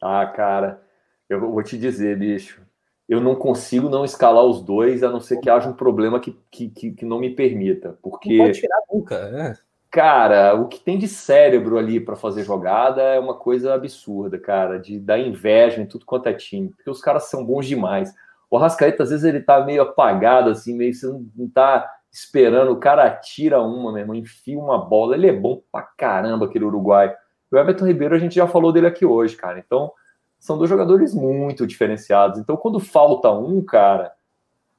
Ah, 0.00 0.24
cara, 0.26 0.80
eu 1.28 1.40
vou 1.40 1.62
te 1.62 1.78
dizer, 1.78 2.18
bicho. 2.18 2.62
Eu 3.08 3.20
não 3.20 3.34
consigo 3.34 3.88
não 3.88 4.04
escalar 4.04 4.44
os 4.44 4.60
dois, 4.60 5.02
a 5.02 5.10
não 5.10 5.20
ser 5.20 5.40
que 5.40 5.48
haja 5.48 5.68
um 5.68 5.72
problema 5.72 6.20
que, 6.20 6.36
que, 6.50 6.68
que 6.68 7.04
não 7.06 7.18
me 7.18 7.30
permita. 7.30 7.98
Porque. 8.02 8.36
Não 8.36 8.44
pode 8.44 8.60
tirar 8.60 8.80
nunca, 8.92 9.30
né? 9.30 9.56
Cara, 9.90 10.54
o 10.54 10.68
que 10.68 10.78
tem 10.78 10.98
de 10.98 11.08
cérebro 11.08 11.78
ali 11.78 11.98
para 11.98 12.14
fazer 12.14 12.44
jogada 12.44 13.00
é 13.00 13.18
uma 13.18 13.34
coisa 13.34 13.72
absurda, 13.72 14.38
cara, 14.38 14.78
de 14.78 15.00
dar 15.00 15.18
inveja 15.18 15.80
em 15.80 15.86
tudo 15.86 16.04
quanto 16.04 16.28
é 16.28 16.34
time, 16.34 16.68
porque 16.68 16.90
os 16.90 17.00
caras 17.00 17.24
são 17.24 17.42
bons 17.44 17.66
demais. 17.66 18.14
O 18.50 18.58
Rascaeta, 18.58 19.02
às 19.02 19.10
vezes, 19.10 19.24
ele 19.24 19.40
tá 19.40 19.64
meio 19.64 19.80
apagado, 19.80 20.50
assim, 20.50 20.76
meio 20.76 20.92
você 20.92 21.06
não 21.34 21.48
tá 21.48 21.90
esperando, 22.12 22.72
o 22.72 22.80
cara 22.80 23.10
tira 23.10 23.62
uma, 23.62 23.90
meu 23.90 24.00
irmão, 24.00 24.14
enfia 24.14 24.58
uma 24.58 24.78
bola, 24.78 25.14
ele 25.14 25.28
é 25.28 25.32
bom 25.32 25.62
pra 25.72 25.82
caramba, 25.96 26.44
aquele 26.44 26.66
Uruguai. 26.66 27.14
O 27.50 27.56
Everton 27.56 27.86
Ribeiro, 27.86 28.14
a 28.14 28.18
gente 28.18 28.34
já 28.34 28.46
falou 28.46 28.72
dele 28.72 28.86
aqui 28.86 29.06
hoje, 29.06 29.36
cara, 29.36 29.58
então 29.58 29.90
são 30.38 30.56
dois 30.56 30.70
jogadores 30.70 31.14
muito 31.14 31.66
diferenciados. 31.66 32.38
Então, 32.38 32.56
quando 32.56 32.78
falta 32.78 33.30
um, 33.30 33.62
cara, 33.64 34.12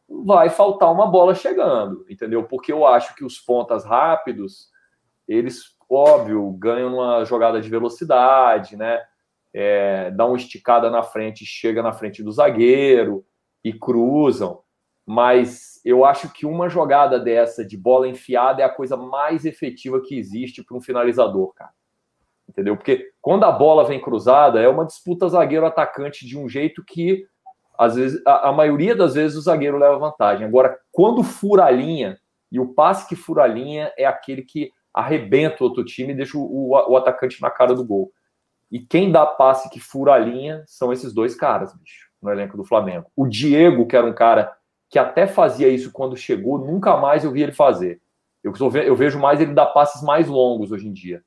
vai 0.08 0.50
faltar 0.50 0.92
uma 0.92 1.08
bola 1.08 1.36
chegando, 1.36 2.06
entendeu? 2.10 2.44
Porque 2.44 2.72
eu 2.72 2.88
acho 2.88 3.14
que 3.16 3.26
os 3.26 3.40
pontas 3.40 3.84
rápidos, 3.84 4.70
eles, 5.28 5.76
óbvio, 5.90 6.50
ganham 6.54 6.96
uma 6.96 7.26
jogada 7.26 7.62
de 7.62 7.70
velocidade, 7.70 8.76
né? 8.76 9.02
É, 9.54 10.12
dá 10.12 10.26
uma 10.26 10.38
esticada 10.38 10.90
na 10.90 11.04
frente, 11.04 11.46
chega 11.46 11.82
na 11.82 11.92
frente 11.92 12.24
do 12.24 12.32
zagueiro 12.32 13.26
e 13.64 13.74
cruzam. 13.74 14.62
Mas 15.06 15.82
eu 15.84 16.06
acho 16.06 16.32
que 16.32 16.46
uma 16.46 16.70
jogada 16.70 17.20
dessa 17.20 17.66
de 17.66 17.76
bola 17.76 18.08
enfiada 18.08 18.62
é 18.62 18.66
a 18.66 18.70
coisa 18.70 18.96
mais 18.96 19.44
efetiva 19.44 20.02
que 20.02 20.18
existe 20.18 20.64
para 20.64 20.78
um 20.78 20.82
finalizador, 20.82 21.52
cara 21.54 21.72
entendeu? 22.50 22.76
Porque 22.76 23.12
quando 23.22 23.44
a 23.44 23.52
bola 23.52 23.86
vem 23.86 24.02
cruzada, 24.02 24.60
é 24.60 24.68
uma 24.68 24.86
disputa 24.86 25.30
zagueiro-atacante 25.30 26.26
de 26.26 26.38
um 26.38 26.50
jeito 26.50 26.84
que, 26.84 27.26
às 27.78 27.96
vezes, 27.96 28.22
a, 28.26 28.50
a, 28.50 28.52
maioria 28.52 28.96
das 28.96 29.14
vezes 29.14 29.38
o 29.38 29.42
zagueiro 29.42 29.78
leva 29.78 29.98
vantagem. 30.00 30.46
Agora, 30.46 30.78
quando 30.92 31.24
fura 31.24 31.66
a 31.66 31.72
linha, 31.72 32.20
e 32.52 32.60
o 32.60 32.74
passe 32.74 33.08
que 33.08 33.16
fura 33.16 33.44
a 33.44 33.48
linha 33.48 33.94
é 33.96 34.06
aquele 34.06 34.42
que 34.42 34.72
arrebenta 34.92 35.64
o 35.64 35.68
outro 35.68 35.86
time 35.86 36.12
e 36.12 36.16
deixa 36.16 36.38
o, 36.38 36.42
o, 36.42 36.92
o 36.92 36.98
atacante 36.98 37.40
na 37.42 37.52
cara 37.52 37.76
do 37.76 37.86
gol. 37.86 38.12
E 38.72 38.80
quem 38.80 39.12
dá 39.12 39.26
passe 39.26 39.70
que 39.70 39.80
fura 39.80 40.14
a 40.14 40.18
linha 40.18 40.64
são 40.66 40.92
esses 40.92 41.14
dois 41.14 41.36
caras, 41.36 41.74
bicho, 41.76 42.10
no 42.22 42.32
elenco 42.32 42.58
do 42.58 42.64
Flamengo. 42.64 43.06
O 43.16 43.28
Diego, 43.28 43.86
que 43.86 43.96
era 43.96 44.06
um 44.06 44.14
cara 44.14 44.52
que 44.90 44.98
até 44.98 45.28
fazia 45.28 45.70
isso 45.70 45.92
quando 45.92 46.18
chegou, 46.18 46.58
nunca 46.58 46.98
mais 46.98 47.24
eu 47.24 47.32
vi 47.32 47.44
ele 47.44 47.52
fazer. 47.52 48.02
Eu, 48.44 48.54
eu 48.84 48.96
vejo 48.96 49.20
mais 49.20 49.40
ele 49.40 49.54
dar 49.54 49.68
passes 49.68 50.02
mais 50.02 50.28
longos 50.28 50.72
hoje 50.72 50.88
em 50.88 50.94
dia. 50.94 51.24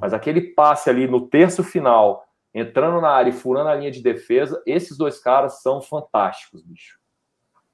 Mas 0.00 0.12
aquele 0.12 0.40
passe 0.40 0.88
ali 0.88 1.06
no 1.06 1.20
terço 1.20 1.62
final, 1.62 2.24
entrando 2.54 3.00
na 3.00 3.10
área 3.10 3.30
e 3.30 3.34
furando 3.34 3.68
a 3.68 3.74
linha 3.74 3.90
de 3.90 4.02
defesa, 4.02 4.62
esses 4.66 4.96
dois 4.96 5.18
caras 5.18 5.62
são 5.62 5.80
fantásticos, 5.80 6.62
bicho. 6.62 6.98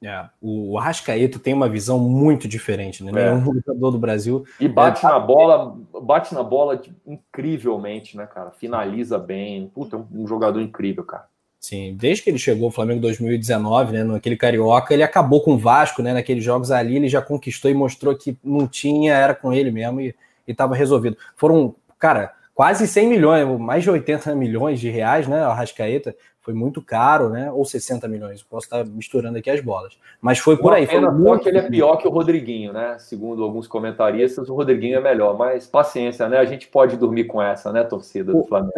É, 0.03 0.25
o 0.41 0.79
Arrascaeta 0.79 1.39
tem 1.39 1.53
uma 1.53 1.69
visão 1.69 1.99
muito 1.99 2.49
diferente, 2.49 3.05
né? 3.05 3.13
É. 3.23 3.33
um 3.33 3.45
jogador 3.45 3.91
do 3.91 3.99
Brasil. 3.99 4.45
E 4.59 4.67
bate 4.67 5.05
é, 5.05 5.09
na 5.09 5.19
bola, 5.19 5.77
bate 6.03 6.35
na 6.35 6.43
bola 6.43 6.81
incrivelmente, 7.07 8.17
né, 8.17 8.27
cara? 8.27 8.51
Finaliza 8.51 9.19
bem. 9.19 9.69
Puta, 9.69 9.99
um 10.11 10.27
jogador 10.27 10.59
incrível, 10.61 11.05
cara. 11.05 11.27
Sim, 11.61 11.95
desde 11.95 12.25
que 12.25 12.31
ele 12.31 12.39
chegou 12.39 12.67
ao 12.67 12.71
Flamengo 12.71 12.97
em 12.97 13.03
2019, 13.03 13.93
né, 13.93 14.03
naquele 14.03 14.35
Carioca, 14.35 14.95
ele 14.95 15.03
acabou 15.03 15.43
com 15.43 15.53
o 15.53 15.59
Vasco, 15.59 16.03
né, 16.03 16.15
naqueles 16.15 16.43
jogos 16.43 16.71
ali, 16.71 16.97
ele 16.97 17.07
já 17.07 17.21
conquistou 17.21 17.71
e 17.71 17.75
mostrou 17.75 18.17
que 18.17 18.35
não 18.43 18.67
tinha, 18.67 19.13
era 19.13 19.35
com 19.35 19.53
ele 19.53 19.71
mesmo 19.71 20.01
e 20.01 20.15
estava 20.49 20.75
resolvido. 20.75 21.19
Foram 21.37 21.75
cara, 22.01 22.33
quase 22.55 22.89
100 22.89 23.09
milhões, 23.09 23.61
mais 23.61 23.85
de 23.85 23.91
80 23.91 24.35
milhões 24.35 24.81
de 24.81 24.91
reais, 24.91 25.29
né? 25.29 25.43
A 25.43 25.55
Rascaeta 25.55 26.17
foi 26.41 26.55
muito 26.55 26.83
caro, 26.83 27.29
né? 27.29 27.51
Ou 27.53 27.65
60 27.65 28.09
milhões, 28.09 28.43
posso 28.43 28.67
estar 28.67 28.85
misturando 28.85 29.39
aqui 29.39 29.51
as 29.51 29.61
bolas. 29.61 29.97
Mas 30.21 30.39
foi 30.39 30.57
por 30.57 30.73
aí. 30.73 30.87
Foi 30.87 31.01
muito... 31.11 31.43
que 31.43 31.49
ele 31.49 31.59
é 31.59 31.69
pior 31.69 31.97
que 31.97 32.09
o 32.09 32.11
Rodriguinho, 32.11 32.73
né? 32.73 32.97
Segundo 32.99 33.45
alguns 33.45 33.69
comentaristas, 33.69 34.49
o 34.49 34.55
Rodriguinho 34.55 34.97
é 34.97 35.01
melhor, 35.01 35.37
mas 35.37 35.67
paciência, 35.67 36.29
né? 36.29 36.39
A 36.39 36.45
gente 36.45 36.67
pode 36.67 36.97
dormir 36.97 37.25
com 37.25 37.41
essa, 37.41 37.71
né, 37.71 37.85
torcida 37.85 38.33
do 38.33 38.43
Flamengo. 38.45 38.73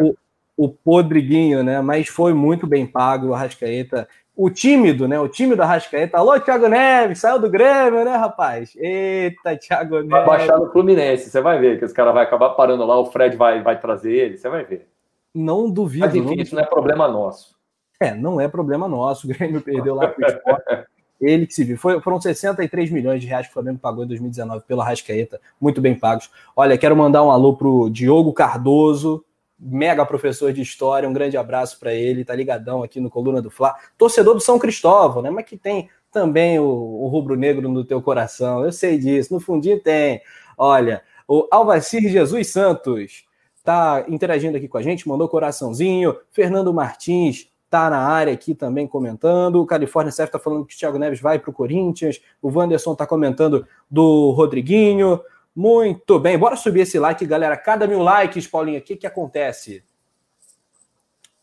O, 0.57 0.63
o, 0.63 0.65
o 0.65 0.69
Podriguinho, 0.69 1.63
né? 1.63 1.81
Mas 1.81 2.09
foi 2.09 2.33
muito 2.33 2.67
bem 2.67 2.85
pago 2.85 3.27
o 3.27 3.33
Rascaeta 3.33 4.07
o 4.35 4.49
tímido, 4.49 5.07
né? 5.07 5.19
O 5.19 5.27
time 5.27 5.55
da 5.55 5.65
Rascaeta. 5.65 6.17
Alô, 6.17 6.39
Thiago 6.39 6.67
Neves, 6.67 7.19
saiu 7.19 7.39
do 7.39 7.49
Grêmio, 7.49 8.03
né, 8.03 8.15
rapaz? 8.15 8.75
Eita, 8.75 9.55
Thiago 9.57 9.95
Neves. 9.95 10.09
Vai 10.09 10.25
baixar 10.25 10.57
no 10.57 10.71
Fluminense, 10.71 11.29
você 11.29 11.41
vai 11.41 11.59
ver 11.59 11.79
que 11.79 11.85
os 11.85 11.93
caras 11.93 12.13
vão 12.13 12.21
acabar 12.21 12.49
parando 12.51 12.85
lá, 12.85 12.99
o 12.99 13.05
Fred 13.05 13.37
vai, 13.37 13.61
vai 13.61 13.79
trazer 13.79 14.11
ele, 14.11 14.37
você 14.37 14.49
vai 14.49 14.63
ver. 14.63 14.87
Não 15.33 15.69
duvido. 15.69 16.05
Mas 16.05 16.15
enfim, 16.15 16.35
não 16.35 16.43
isso 16.43 16.55
não 16.55 16.61
é 16.61 16.65
problema 16.65 17.07
nosso. 17.07 17.55
É, 17.99 18.13
não 18.13 18.41
é 18.41 18.47
problema 18.47 18.87
nosso. 18.87 19.25
O 19.25 19.29
Grêmio 19.29 19.61
perdeu 19.61 19.95
lá 19.95 20.07
pro 20.07 20.25
esporte. 20.25 20.85
Ele 21.21 21.47
que 21.47 21.53
se 21.53 21.63
viu. 21.63 21.77
Foi, 21.77 22.01
foram 22.01 22.19
63 22.19 22.91
milhões 22.91 23.21
de 23.21 23.27
reais 23.27 23.45
que 23.45 23.51
o 23.51 23.53
Flamengo 23.53 23.79
pagou 23.79 24.03
em 24.03 24.07
2019 24.07 24.65
pela 24.67 24.83
Rascaeta. 24.83 25.39
Muito 25.59 25.79
bem 25.79 25.95
pagos. 25.95 26.29
Olha, 26.53 26.77
quero 26.77 26.97
mandar 26.97 27.23
um 27.23 27.31
alô 27.31 27.55
pro 27.55 27.89
Diogo 27.89 28.33
Cardoso, 28.33 29.23
mega 29.59 30.05
professor 30.05 30.51
de 30.51 30.61
história, 30.61 31.07
um 31.07 31.13
grande 31.13 31.37
abraço 31.37 31.79
para 31.79 31.93
ele, 31.93 32.25
tá 32.25 32.35
ligadão 32.35 32.83
aqui 32.83 32.99
no 32.99 33.09
Coluna 33.09 33.41
do 33.41 33.49
Fla. 33.49 33.75
Torcedor 33.97 34.33
do 34.33 34.41
São 34.41 34.59
Cristóvão, 34.59 35.21
né? 35.21 35.29
Mas 35.29 35.45
que 35.45 35.57
tem 35.57 35.89
também 36.11 36.59
o, 36.59 36.65
o 36.65 37.07
rubro-negro 37.07 37.69
no 37.69 37.83
teu 37.83 38.01
coração, 38.01 38.63
eu 38.63 38.71
sei 38.71 38.97
disso, 38.97 39.33
no 39.33 39.39
fundinho 39.39 39.79
tem. 39.79 40.21
Olha, 40.57 41.01
o 41.27 41.47
Alvacir 41.51 42.07
Jesus 42.09 42.51
Santos 42.51 43.25
tá 43.63 44.05
interagindo 44.07 44.57
aqui 44.57 44.67
com 44.67 44.77
a 44.77 44.81
gente, 44.81 45.07
mandou 45.07 45.27
coraçãozinho. 45.29 46.15
Fernando 46.31 46.73
Martins 46.73 47.47
tá 47.69 47.89
na 47.89 47.97
área 47.97 48.33
aqui 48.33 48.53
também 48.53 48.85
comentando. 48.85 49.55
O 49.55 49.65
Califórnia 49.65 50.11
Cef 50.11 50.31
tá 50.31 50.37
falando 50.37 50.65
que 50.65 50.75
o 50.75 50.77
Thiago 50.77 50.99
Neves 50.99 51.19
vai 51.19 51.39
para 51.39 51.49
o 51.49 51.53
Corinthians. 51.53 52.21
O 52.41 52.49
Wanderson 52.49 52.93
tá 52.93 53.07
comentando 53.07 53.65
do 53.89 54.31
Rodriguinho. 54.31 55.19
Muito 55.55 56.19
bem, 56.19 56.37
bora 56.37 56.55
subir 56.55 56.81
esse 56.81 56.97
like, 56.97 57.25
galera. 57.25 57.55
Cada 57.55 57.87
mil 57.87 58.01
likes, 58.01 58.47
Paulinho, 58.47 58.79
o 58.79 58.83
que, 58.83 58.95
que 58.95 59.07
acontece? 59.07 59.83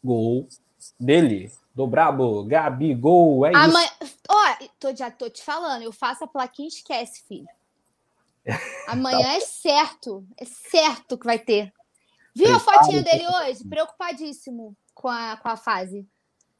Gol 0.02 0.48
dele, 0.98 1.52
do 1.74 1.86
Brabo, 1.86 2.44
Gabi, 2.44 2.94
gol, 2.94 3.46
é 3.46 3.54
Amanhã... 3.54 3.88
isso. 4.02 4.16
Ó, 4.28 4.68
tô, 4.78 4.94
já 4.94 5.10
tô 5.10 5.28
te 5.28 5.42
falando, 5.42 5.82
eu 5.82 5.92
faço 5.92 6.24
a 6.24 6.28
plaquinha 6.28 6.68
esquece, 6.68 7.22
filho. 7.26 7.46
Amanhã 8.88 9.22
tá. 9.22 9.34
é 9.34 9.40
certo, 9.40 10.26
é 10.36 10.44
certo 10.44 11.18
que 11.18 11.26
vai 11.26 11.38
ter. 11.38 11.72
Viu 12.34 12.54
a 12.54 12.60
fotinha 12.60 13.02
dele 13.02 13.24
hoje? 13.26 13.66
Preocupadíssimo 13.68 14.76
com 14.94 15.08
a, 15.08 15.36
com 15.36 15.48
a 15.48 15.56
fase. 15.56 16.06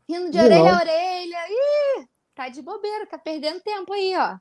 Rindo 0.08 0.30
de 0.30 0.38
orelha 0.38 0.72
a 0.72 0.80
orelha. 0.80 1.38
Ih, 1.48 2.08
tá 2.34 2.48
de 2.48 2.60
bobeira, 2.60 3.06
tá 3.06 3.16
perdendo 3.16 3.60
tempo 3.60 3.92
aí, 3.92 4.14
ó. 4.16 4.36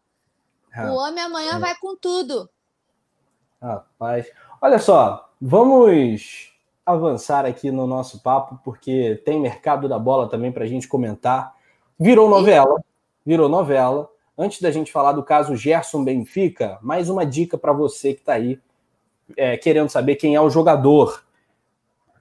Ah, 0.74 0.92
o 0.92 0.96
homem 0.96 1.24
amanhã 1.24 1.56
é. 1.56 1.60
vai 1.60 1.76
com 1.78 1.96
tudo. 1.96 2.50
Rapaz, 3.62 4.32
olha 4.62 4.80
só, 4.80 5.30
vamos 5.40 6.54
avançar 6.86 7.46
aqui 7.46 7.70
no 7.72 7.86
nosso 7.86 8.24
papo, 8.24 8.60
porque 8.64 9.22
tem 9.26 9.40
mercado 9.40 9.88
da 9.88 10.00
bola 10.00 10.30
também 10.30 10.52
para 10.52 10.64
a 10.64 10.68
gente 10.68 10.88
comentar. 10.88 11.54
Virou 12.00 12.30
novela, 12.30 12.82
virou 13.26 13.50
novela. 13.50 14.10
Antes 14.38 14.62
da 14.62 14.72
gente 14.72 14.92
falar 14.92 15.12
do 15.12 15.24
caso 15.24 15.56
Gerson 15.56 16.04
Benfica, 16.04 16.80
mais 16.82 17.10
uma 17.10 17.26
dica 17.26 17.58
para 17.58 17.74
você 17.74 18.14
que 18.14 18.22
está 18.22 18.34
aí 18.34 18.58
é, 19.36 19.58
querendo 19.58 19.90
saber 19.90 20.16
quem 20.16 20.36
é 20.36 20.42
o 20.42 20.50
jogador. 20.50 21.24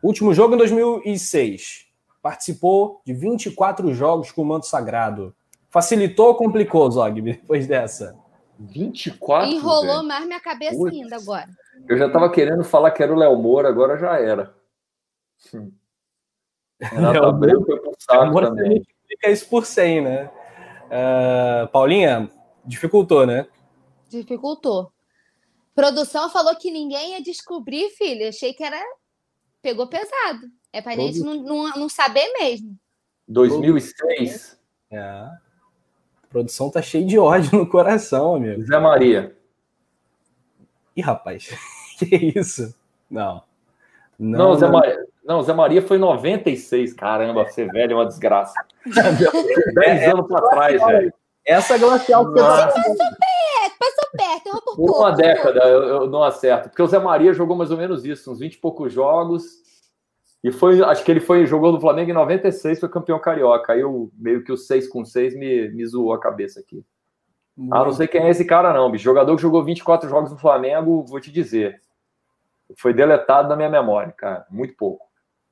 Último 0.03 0.34
jogo 0.34 0.55
em 0.55 0.59
2006. 0.59 1.86
Participou 2.20 3.01
de 3.05 3.14
24 3.14 3.95
jogos 3.95 4.32
com 4.32 4.43
o 4.43 4.45
manto 4.45 4.66
sagrado. 4.66 5.34
Facilitou 5.70 6.28
ou 6.28 6.34
complicou, 6.34 6.91
Zog, 6.91 7.20
depois 7.20 7.66
dessa? 7.66 8.16
24? 8.59 9.51
Enrolou 9.51 10.03
mais 10.03 10.27
minha 10.27 10.41
cabeça 10.41 10.77
Putz. 10.77 10.97
ainda 10.97 11.17
agora. 11.17 11.49
Eu 11.89 11.97
já 11.97 12.11
tava 12.11 12.31
querendo 12.31 12.65
falar 12.65 12.91
que 12.91 13.03
era 13.03 13.13
o 13.13 13.17
Léo 13.17 13.37
Moura, 13.37 13.69
agora 13.69 13.97
já 13.97 14.19
era. 14.19 14.55
Hum. 15.55 15.71
Renato 16.81 17.25
Abreu 17.25 17.65
foi 17.65 17.81
pro 17.81 17.95
saco 17.99 18.41
também. 18.41 18.83
Isso 19.27 19.49
por 19.49 19.65
100, 19.65 20.01
né? 20.03 20.31
Uh, 20.87 21.69
Paulinha, 21.69 22.31
dificultou, 22.65 23.27
né? 23.27 23.47
Dificultou. 24.09 24.93
Produção 25.75 26.31
falou 26.31 26.57
que 26.57 26.71
ninguém 26.71 27.13
ia 27.13 27.23
descobrir, 27.23 27.91
filho. 27.91 28.29
Achei 28.29 28.53
que 28.53 28.65
era. 28.65 28.81
Pegou 29.63 29.89
pesado. 29.89 30.41
É 30.73 30.81
pra 30.81 30.95
Todo... 30.95 31.07
gente 31.07 31.21
não, 31.21 31.35
não, 31.35 31.71
não 31.71 31.89
saber 31.89 32.27
mesmo. 32.41 32.77
2006. 33.27 34.59
É. 34.91 35.31
A 36.29 36.33
produção 36.33 36.70
tá 36.70 36.83
cheia 36.83 37.05
de 37.05 37.18
ódio 37.18 37.59
no 37.59 37.66
coração, 37.66 38.35
amigo. 38.35 38.62
Zé 38.62 38.79
Maria. 38.79 39.35
Ih, 40.95 41.01
rapaz. 41.01 41.49
que 41.99 42.33
isso? 42.37 42.74
Não. 43.11 43.43
Não, 44.18 44.39
não 44.39 44.55
Zé 44.55 44.66
não. 44.66 44.72
Maria. 44.72 45.07
Não, 45.24 45.43
Zé 45.43 45.53
Maria 45.55 45.83
foi 45.83 45.97
96. 45.97 46.93
Caramba, 46.93 47.45
você 47.45 47.66
velho 47.66 47.93
é 47.93 47.95
uma 47.95 48.07
desgraça. 48.07 48.55
10 48.87 50.14
anos 50.14 50.26
para 50.26 50.49
trás, 50.49 50.85
velho. 50.85 51.12
Essa 51.47 51.79
glacial 51.79 52.26
que 52.26 52.33
você 52.33 52.66
passou 52.66 52.74
perto, 52.74 53.79
passou 53.79 54.11
perto, 54.12 54.47
errou 54.49 54.62
por 54.62 54.76
pouco. 54.76 54.99
Uma 54.99 55.12
década 55.12 55.61
eu, 55.61 55.83
eu, 55.83 56.07
não 56.11 56.22
acerto, 56.22 56.68
porque 56.68 56.83
o 56.83 56.87
Zé 56.87 56.99
Maria 56.99 57.33
jogou 57.33 57.57
mais 57.57 57.70
ou 57.70 57.79
menos 57.79 58.05
isso, 58.05 58.31
uns 58.31 58.41
20 58.41 58.55
e 58.55 58.59
poucos 58.59 58.93
jogos. 58.93 59.62
E 60.43 60.53
foi, 60.53 60.82
acho 60.82 61.05
que 61.05 61.11
ele 61.11 61.20
foi 61.20 61.47
jogou 61.47 61.72
no 61.72 61.80
Flamengo 61.80 62.11
em 62.11 62.14
96, 62.14 62.78
foi 62.78 62.89
campeão 62.89 63.18
carioca. 63.18 63.72
Aí 63.72 63.80
eu 63.80 64.11
meio 64.14 64.45
que 64.45 64.53
o 64.53 64.57
6 64.57 64.89
com 64.89 65.05
6 65.05 65.34
me, 65.36 65.68
me 65.70 65.86
zoou 65.86 66.12
a 66.12 66.20
cabeça 66.20 66.61
aqui. 66.61 66.84
Muito 67.57 67.74
ah, 67.74 67.84
não 67.84 67.93
sei 67.93 68.07
quem 68.07 68.22
é 68.22 68.30
esse 68.30 68.45
cara, 68.45 68.72
não, 68.72 68.89
bicho. 68.91 69.03
Jogador 69.03 69.34
que 69.34 69.43
jogou 69.43 69.64
24 69.64 70.09
jogos 70.09 70.30
no 70.30 70.39
Flamengo, 70.39 71.05
vou 71.05 71.20
te 71.20 71.32
dizer. 71.32 71.82
Foi 72.76 72.95
deletado 72.95 73.49
na 73.49 73.57
minha 73.57 73.68
memória, 73.68 74.12
cara. 74.12 74.47
Muito 74.49 74.76
pouco. 74.76 75.09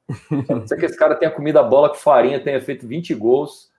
Não 0.49 0.67
sei 0.67 0.79
que 0.79 0.87
esse 0.87 0.97
cara 0.97 1.17
tenha 1.17 1.31
comido 1.31 1.59
a 1.59 1.63
bola 1.63 1.89
com 1.89 1.97
farinha, 1.97 2.39
tenha 2.39 2.61
feito 2.61 2.87
20 2.87 3.13
gols. 3.15 3.73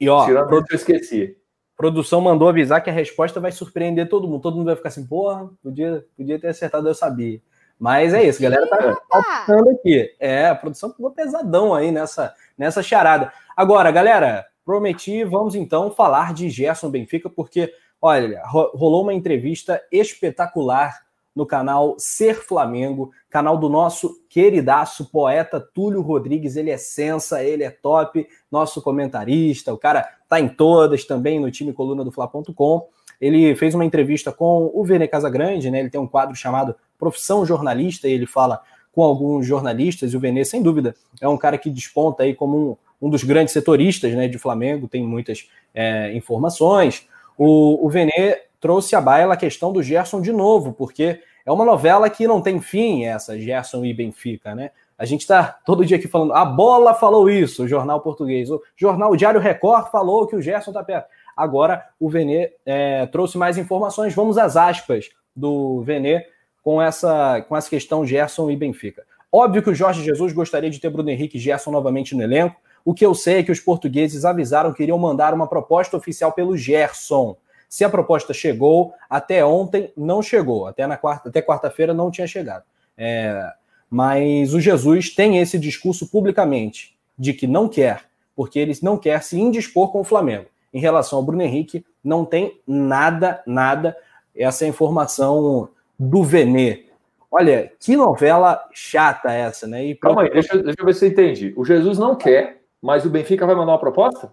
E 0.00 0.08
ó, 0.08 0.24
tirando 0.24 0.46
produ... 0.46 0.66
eu 0.70 0.76
esqueci. 0.76 1.36
Produção 1.76 2.20
mandou 2.22 2.48
avisar 2.48 2.82
que 2.82 2.88
a 2.88 2.92
resposta 2.92 3.40
vai 3.40 3.52
surpreender 3.52 4.08
todo 4.08 4.26
mundo. 4.26 4.40
Todo 4.40 4.56
mundo 4.56 4.66
vai 4.66 4.76
ficar 4.76 4.88
assim, 4.88 5.06
porra, 5.06 5.50
podia, 5.62 6.06
podia 6.16 6.38
ter 6.38 6.48
acertado, 6.48 6.88
eu 6.88 6.94
sabia. 6.94 7.42
Mas 7.78 8.14
é 8.14 8.24
isso, 8.24 8.38
a 8.38 8.48
galera 8.48 8.66
tá 8.66 9.00
faltando 9.10 9.70
aqui. 9.70 10.14
É, 10.18 10.48
a 10.48 10.54
produção 10.54 10.90
ficou 10.90 11.10
pesadão 11.10 11.74
aí 11.74 11.90
nessa, 11.90 12.34
nessa 12.56 12.82
charada. 12.82 13.32
Agora, 13.56 13.90
galera, 13.90 14.46
prometi, 14.64 15.22
vamos 15.24 15.54
então 15.54 15.90
falar 15.90 16.32
de 16.32 16.48
Gerson 16.48 16.90
Benfica, 16.90 17.28
porque, 17.28 17.72
olha, 18.00 18.42
rolou 18.46 19.02
uma 19.02 19.14
entrevista 19.14 19.80
espetacular 19.92 21.06
no 21.36 21.44
canal 21.44 21.96
Ser 21.98 22.36
Flamengo, 22.36 23.10
canal 23.28 23.58
do 23.58 23.68
nosso 23.68 24.24
queridaço 24.30 25.10
poeta 25.10 25.60
Túlio 25.60 26.00
Rodrigues. 26.00 26.56
Ele 26.56 26.70
é 26.70 26.78
sensa, 26.78 27.44
ele 27.44 27.62
é 27.62 27.70
top, 27.70 28.26
nosso 28.50 28.80
comentarista, 28.80 29.74
o 29.74 29.76
cara 29.76 30.08
tá 30.30 30.40
em 30.40 30.48
todas 30.48 31.04
também 31.04 31.38
no 31.38 31.50
time 31.50 31.74
coluna 31.74 32.02
do 32.02 32.10
Fla.com. 32.10 32.88
Ele 33.20 33.54
fez 33.56 33.74
uma 33.74 33.84
entrevista 33.84 34.32
com 34.32 34.70
o 34.74 34.84
Vene 34.84 35.08
Casagrande, 35.08 35.70
né? 35.70 35.80
Ele 35.80 35.90
tem 35.90 36.00
um 36.00 36.06
quadro 36.06 36.34
chamado 36.34 36.74
Profissão 36.98 37.44
Jornalista 37.44 38.08
e 38.08 38.12
ele 38.12 38.26
fala 38.26 38.60
com 38.92 39.02
alguns 39.02 39.46
jornalistas. 39.46 40.12
E 40.12 40.16
o 40.16 40.20
Vene, 40.20 40.44
sem 40.44 40.62
dúvida, 40.62 40.94
é 41.20 41.28
um 41.28 41.36
cara 41.36 41.58
que 41.58 41.70
desponta 41.70 42.22
aí 42.22 42.34
como 42.34 42.78
um, 43.00 43.06
um 43.06 43.10
dos 43.10 43.24
grandes 43.24 43.52
setoristas, 43.52 44.12
né, 44.14 44.28
de 44.28 44.38
Flamengo. 44.38 44.88
Tem 44.88 45.02
muitas 45.02 45.48
é, 45.74 46.12
informações. 46.14 47.06
O, 47.36 47.86
o 47.86 47.90
Vene 47.90 48.12
trouxe 48.60 48.96
à 48.96 49.00
baila 49.00 49.34
a 49.34 49.36
questão 49.36 49.72
do 49.72 49.82
Gerson 49.82 50.20
de 50.20 50.32
novo, 50.32 50.72
porque 50.72 51.20
é 51.44 51.52
uma 51.52 51.64
novela 51.64 52.10
que 52.10 52.26
não 52.26 52.40
tem 52.40 52.60
fim, 52.60 53.04
essa 53.04 53.38
Gerson 53.38 53.84
e 53.84 53.94
Benfica, 53.94 54.54
né? 54.54 54.70
A 54.98 55.04
gente 55.04 55.20
está 55.20 55.44
todo 55.64 55.84
dia 55.84 55.98
aqui 55.98 56.08
falando, 56.08 56.32
a 56.32 56.44
bola 56.44 56.94
falou 56.94 57.28
isso, 57.28 57.64
o 57.64 57.68
jornal 57.68 58.00
português, 58.00 58.50
o 58.50 58.62
jornal 58.74 59.14
Diário 59.14 59.40
Record 59.40 59.90
falou 59.90 60.26
que 60.26 60.34
o 60.34 60.40
Gerson 60.40 60.70
está 60.70 60.82
perto. 60.82 61.08
Agora 61.36 61.84
o 62.00 62.08
Venê 62.08 62.52
é, 62.64 63.06
trouxe 63.06 63.36
mais 63.36 63.58
informações, 63.58 64.14
vamos 64.14 64.38
às 64.38 64.56
aspas 64.56 65.10
do 65.34 65.82
Venê 65.82 66.26
com 66.62 66.80
essa, 66.80 67.42
com 67.42 67.56
essa 67.56 67.68
questão 67.68 68.06
Gerson 68.06 68.50
e 68.50 68.56
Benfica. 68.56 69.04
Óbvio 69.30 69.62
que 69.62 69.70
o 69.70 69.74
Jorge 69.74 70.02
Jesus 70.02 70.32
gostaria 70.32 70.70
de 70.70 70.80
ter 70.80 70.88
Bruno 70.88 71.10
Henrique 71.10 71.36
e 71.36 71.40
Gerson 71.40 71.70
novamente 71.70 72.14
no 72.14 72.22
elenco. 72.22 72.56
O 72.84 72.94
que 72.94 73.04
eu 73.04 73.14
sei 73.14 73.40
é 73.40 73.42
que 73.42 73.52
os 73.52 73.60
portugueses 73.60 74.24
avisaram 74.24 74.72
que 74.72 74.82
iriam 74.82 74.98
mandar 74.98 75.34
uma 75.34 75.46
proposta 75.46 75.96
oficial 75.96 76.32
pelo 76.32 76.56
Gerson. 76.56 77.36
Se 77.68 77.84
a 77.84 77.90
proposta 77.90 78.32
chegou, 78.32 78.94
até 79.10 79.44
ontem 79.44 79.92
não 79.96 80.22
chegou, 80.22 80.66
até 80.66 80.86
na 80.86 80.96
quarta, 80.96 81.28
até 81.28 81.42
quarta-feira 81.42 81.92
não 81.92 82.10
tinha 82.10 82.26
chegado. 82.26 82.64
É, 82.96 83.52
mas 83.90 84.54
o 84.54 84.60
Jesus 84.60 85.14
tem 85.14 85.38
esse 85.38 85.58
discurso 85.58 86.08
publicamente 86.08 86.96
de 87.18 87.32
que 87.32 87.46
não 87.46 87.68
quer, 87.68 88.04
porque 88.34 88.58
ele 88.58 88.72
não 88.82 88.96
quer 88.96 89.22
se 89.22 89.38
indispor 89.38 89.90
com 89.90 90.00
o 90.00 90.04
Flamengo. 90.04 90.46
Em 90.72 90.80
relação 90.80 91.18
ao 91.18 91.24
Bruno 91.24 91.42
Henrique, 91.42 91.84
não 92.02 92.24
tem 92.24 92.60
nada, 92.66 93.42
nada 93.46 93.96
essa 94.34 94.66
informação 94.66 95.68
do 95.98 96.22
Venê. 96.22 96.86
Olha, 97.30 97.72
que 97.80 97.96
novela 97.96 98.68
chata 98.72 99.32
essa, 99.32 99.66
né? 99.66 99.84
E 99.84 99.94
Calma 99.94 100.22
aí, 100.22 100.30
deixa, 100.30 100.56
deixa 100.56 100.80
eu 100.80 100.86
ver 100.86 100.94
se 100.94 101.04
eu 101.04 101.10
entendi. 101.10 101.54
O 101.56 101.64
Jesus 101.64 101.98
não 101.98 102.14
quer, 102.14 102.62
mas 102.80 103.04
o 103.04 103.10
Benfica 103.10 103.46
vai 103.46 103.54
mandar 103.54 103.72
uma 103.72 103.80
proposta? 103.80 104.32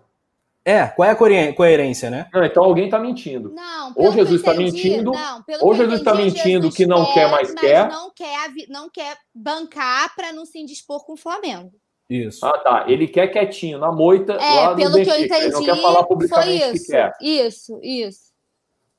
É, 0.65 0.87
qual 0.87 1.09
é 1.09 1.11
a 1.11 1.53
coerência, 1.53 2.09
né? 2.09 2.27
Não, 2.33 2.43
então 2.45 2.63
alguém 2.63 2.85
está 2.85 2.97
mentindo. 2.97 3.51
Não, 3.53 3.91
ou 3.95 4.13
Jesus 4.13 4.39
está 4.39 4.53
mentindo, 4.53 5.11
não, 5.11 5.43
ou 5.59 5.75
Jesus 5.75 5.99
está 5.99 6.15
mentindo 6.15 6.67
Jesus 6.67 6.75
que 6.75 6.85
não 6.85 7.05
quer, 7.07 7.25
quer 7.25 7.31
mas 7.31 7.53
quer. 7.53 7.89
Não 7.89 8.11
quer, 8.11 8.49
não 8.69 8.89
quer 8.89 9.17
bancar 9.35 10.15
para 10.15 10.31
não 10.31 10.45
se 10.45 10.57
indispor 10.59 11.05
com 11.05 11.13
o 11.13 11.17
Flamengo. 11.17 11.73
Isso. 12.09 12.45
Ah, 12.45 12.57
tá. 12.59 12.85
Ele 12.87 13.07
quer 13.07 13.27
quietinho, 13.27 13.79
na 13.79 13.91
moita, 13.91 14.33
é, 14.33 14.55
lá 14.55 14.75
pelo 14.75 14.95
que 14.95 15.09
eu 15.09 15.19
entendi, 15.19 15.33
Ele 15.33 15.49
não 15.49 15.63
quer 15.63 15.81
falar 15.81 16.03
publicamente 16.03 16.59
foi 16.59 16.73
isso, 16.73 16.85
que 16.85 16.91
quer. 16.91 17.13
Isso, 17.21 17.79
isso. 17.81 18.33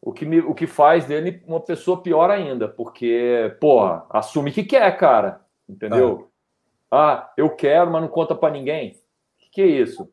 O 0.01 0.13
que, 0.13 0.27
me, 0.27 0.41
o 0.41 0.55
que 0.55 0.67
faz 0.67 1.07
dele 1.07 1.43
uma 1.47 1.61
pessoa 1.61 2.03
pior 2.03 2.31
ainda, 2.31 2.69
porque, 2.69 3.57
porra, 3.61 4.05
assume 4.11 4.53
que 4.53 4.63
quer, 4.63 4.95
cara. 4.97 5.41
Entendeu? 5.69 6.31
Ah, 6.91 7.13
ah 7.13 7.33
eu 7.37 7.51
quero, 7.51 7.91
mas 7.91 8.03
não 8.03 8.09
conta 8.09 8.35
para 8.35 8.53
ninguém. 8.53 8.91
O 8.91 9.45
que, 9.45 9.51
que 9.51 9.63
é 9.63 9.67
isso? 9.67 10.11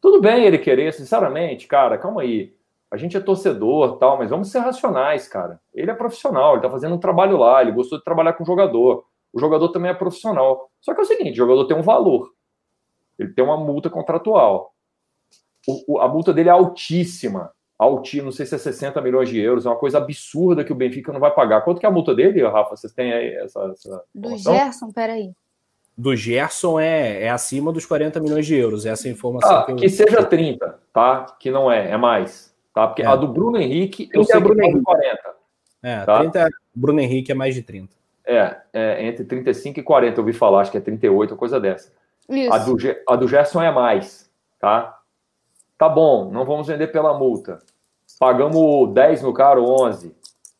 Tudo 0.00 0.20
bem 0.20 0.44
ele 0.44 0.58
querer, 0.58 0.92
sinceramente, 0.92 1.66
cara, 1.66 1.98
calma 1.98 2.22
aí. 2.22 2.54
A 2.90 2.96
gente 2.96 3.16
é 3.16 3.20
torcedor, 3.20 3.96
tal, 3.98 4.16
mas 4.16 4.30
vamos 4.30 4.50
ser 4.50 4.60
racionais, 4.60 5.26
cara. 5.26 5.60
Ele 5.74 5.90
é 5.90 5.94
profissional, 5.94 6.52
ele 6.52 6.62
tá 6.62 6.70
fazendo 6.70 6.94
um 6.94 7.00
trabalho 7.00 7.36
lá, 7.36 7.60
ele 7.60 7.72
gostou 7.72 7.98
de 7.98 8.04
trabalhar 8.04 8.34
com 8.34 8.44
jogador. 8.44 9.04
O 9.34 9.40
jogador 9.40 9.68
também 9.70 9.90
é 9.90 9.94
profissional. 9.94 10.70
Só 10.80 10.94
que 10.94 11.00
é 11.00 11.02
o 11.02 11.06
seguinte, 11.06 11.32
o 11.32 11.46
jogador 11.46 11.66
tem 11.66 11.76
um 11.76 11.82
valor. 11.82 12.30
Ele 13.18 13.32
tem 13.32 13.44
uma 13.44 13.56
multa 13.56 13.90
contratual. 13.90 14.72
O, 15.66 15.94
o, 15.94 15.98
a 15.98 16.08
multa 16.08 16.32
dele 16.32 16.48
é 16.48 16.52
altíssima. 16.52 17.50
Altíssima, 17.76 18.26
não 18.26 18.32
sei 18.32 18.46
se 18.46 18.54
é 18.54 18.58
60 18.58 19.00
milhões 19.00 19.28
de 19.28 19.40
euros, 19.40 19.66
é 19.66 19.68
uma 19.68 19.78
coisa 19.78 19.98
absurda 19.98 20.62
que 20.62 20.72
o 20.72 20.76
Benfica 20.76 21.12
não 21.12 21.18
vai 21.18 21.34
pagar. 21.34 21.62
Quanto 21.62 21.80
que 21.80 21.86
é 21.86 21.88
a 21.88 21.92
multa 21.92 22.14
dele, 22.14 22.46
Rafa? 22.46 22.76
Vocês 22.76 22.92
têm 22.92 23.12
aí 23.12 23.34
essa. 23.34 23.60
essa 23.72 24.04
Do 24.14 24.36
Gerson, 24.36 24.92
peraí 24.92 25.32
do 25.96 26.16
Gerson 26.16 26.80
é, 26.80 27.22
é 27.22 27.30
acima 27.30 27.72
dos 27.72 27.86
40 27.86 28.20
milhões 28.20 28.46
de 28.46 28.56
euros. 28.56 28.84
Essa 28.84 29.06
é 29.06 29.10
a 29.10 29.12
informação 29.12 29.58
ah, 29.58 29.64
que, 29.64 29.72
eu... 29.72 29.76
que 29.76 29.88
seja 29.88 30.24
30, 30.24 30.78
tá? 30.92 31.26
Que 31.38 31.50
não 31.50 31.70
é, 31.70 31.90
é 31.90 31.96
mais. 31.96 32.52
Tá? 32.74 32.88
Porque 32.88 33.02
é. 33.02 33.06
a 33.06 33.14
do 33.14 33.28
Bruno 33.28 33.56
Henrique, 33.56 34.08
eu 34.12 34.24
sei 34.24 34.36
é 34.36 34.40
Bruno 34.40 34.60
que 34.60 34.66
Henrique. 34.66 34.84
40. 34.84 35.34
É, 35.82 36.04
tá? 36.04 36.18
30, 36.18 36.48
Bruno 36.74 37.00
Henrique 37.00 37.30
é 37.30 37.34
mais 37.34 37.54
de 37.54 37.62
30. 37.62 37.94
É, 38.26 38.56
é, 38.72 39.06
entre 39.06 39.24
35 39.24 39.80
e 39.80 39.82
40, 39.82 40.18
eu 40.18 40.22
ouvi 40.22 40.32
falar, 40.32 40.60
acho 40.60 40.70
que 40.70 40.78
é 40.78 40.80
38, 40.80 41.36
coisa 41.36 41.60
dessa. 41.60 41.92
Isso. 42.28 42.52
A 42.52 42.58
do, 42.58 42.76
a 43.08 43.16
do 43.16 43.28
Gerson 43.28 43.62
é 43.62 43.70
mais, 43.70 44.30
tá? 44.58 44.98
Tá 45.76 45.88
bom, 45.88 46.30
não 46.30 46.44
vamos 46.44 46.66
vender 46.66 46.86
pela 46.88 47.18
multa. 47.18 47.58
Pagamos 48.18 48.94
10 48.94 49.22
no 49.22 49.32
caro, 49.32 49.64
11. 49.64 50.14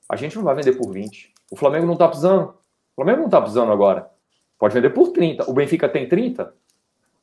A 0.08 0.16
gente 0.16 0.36
não 0.36 0.42
vai 0.42 0.54
vender 0.54 0.72
por 0.72 0.92
20. 0.92 1.32
O 1.50 1.56
Flamengo 1.56 1.86
não 1.86 1.96
tá 1.96 2.08
precisando. 2.08 2.48
O 2.48 2.96
Flamengo 2.96 3.22
não 3.22 3.28
tá 3.28 3.40
precisando 3.40 3.72
agora. 3.72 4.10
Pode 4.58 4.74
vender 4.74 4.90
por 4.90 5.12
30. 5.12 5.48
O 5.50 5.54
Benfica 5.54 5.88
tem 5.88 6.08
30. 6.08 6.52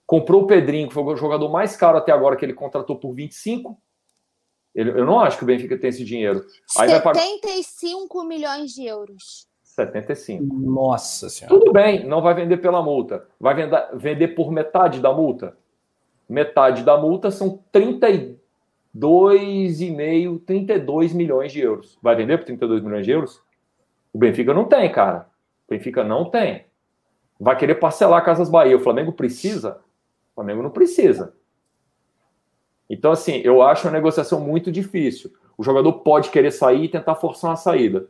Comprou 0.05 0.43
o 0.43 0.47
Pedrinho, 0.47 0.87
que 0.87 0.93
foi 0.93 1.03
o 1.03 1.15
jogador 1.15 1.49
mais 1.49 1.75
caro 1.75 1.97
até 1.97 2.11
agora, 2.11 2.35
que 2.35 2.43
ele 2.43 2.53
contratou 2.53 2.97
por 2.97 3.13
25. 3.13 3.77
Ele, 4.73 4.91
eu 4.91 5.05
não 5.05 5.19
acho 5.19 5.37
que 5.37 5.43
o 5.43 5.47
Benfica 5.47 5.77
tem 5.77 5.89
esse 5.89 6.03
dinheiro. 6.03 6.45
Aí 6.77 6.89
75 6.89 8.07
pagar... 8.07 8.27
milhões 8.27 8.71
de 8.71 8.85
euros. 8.85 9.47
75. 9.75 10.43
Nossa 10.53 11.29
Senhora. 11.29 11.57
Tudo 11.57 11.71
bem, 11.71 12.05
não 12.05 12.21
vai 12.21 12.33
vender 12.33 12.57
pela 12.57 12.81
multa. 12.81 13.25
Vai 13.39 13.55
vender, 13.55 13.87
vender 13.93 14.27
por 14.29 14.51
metade 14.51 14.99
da 14.99 15.13
multa. 15.13 15.55
Metade 16.27 16.83
da 16.83 16.97
multa 16.97 17.31
são 17.31 17.59
32,5, 17.73 20.41
32 20.45 21.13
milhões 21.13 21.51
de 21.51 21.61
euros. 21.61 21.97
Vai 22.01 22.15
vender 22.15 22.37
por 22.37 22.45
32 22.45 22.83
milhões 22.83 23.05
de 23.05 23.11
euros? 23.11 23.41
O 24.13 24.17
Benfica 24.17 24.53
não 24.53 24.65
tem, 24.65 24.91
cara. 24.91 25.27
O 25.67 25.71
Benfica 25.71 26.03
não 26.03 26.29
tem 26.29 26.65
vai 27.41 27.57
querer 27.57 27.75
parcelar 27.75 28.23
Casas 28.23 28.51
Bahia. 28.51 28.77
O 28.77 28.79
Flamengo 28.79 29.11
precisa? 29.11 29.81
O 30.31 30.35
Flamengo 30.35 30.61
não 30.61 30.69
precisa. 30.69 31.33
Então, 32.87 33.11
assim, 33.11 33.41
eu 33.43 33.63
acho 33.63 33.87
uma 33.87 33.93
negociação 33.93 34.39
muito 34.39 34.71
difícil. 34.71 35.33
O 35.57 35.63
jogador 35.63 35.91
pode 35.93 36.29
querer 36.29 36.51
sair 36.51 36.83
e 36.83 36.89
tentar 36.89 37.15
forçar 37.15 37.49
uma 37.49 37.55
saída. 37.55 38.07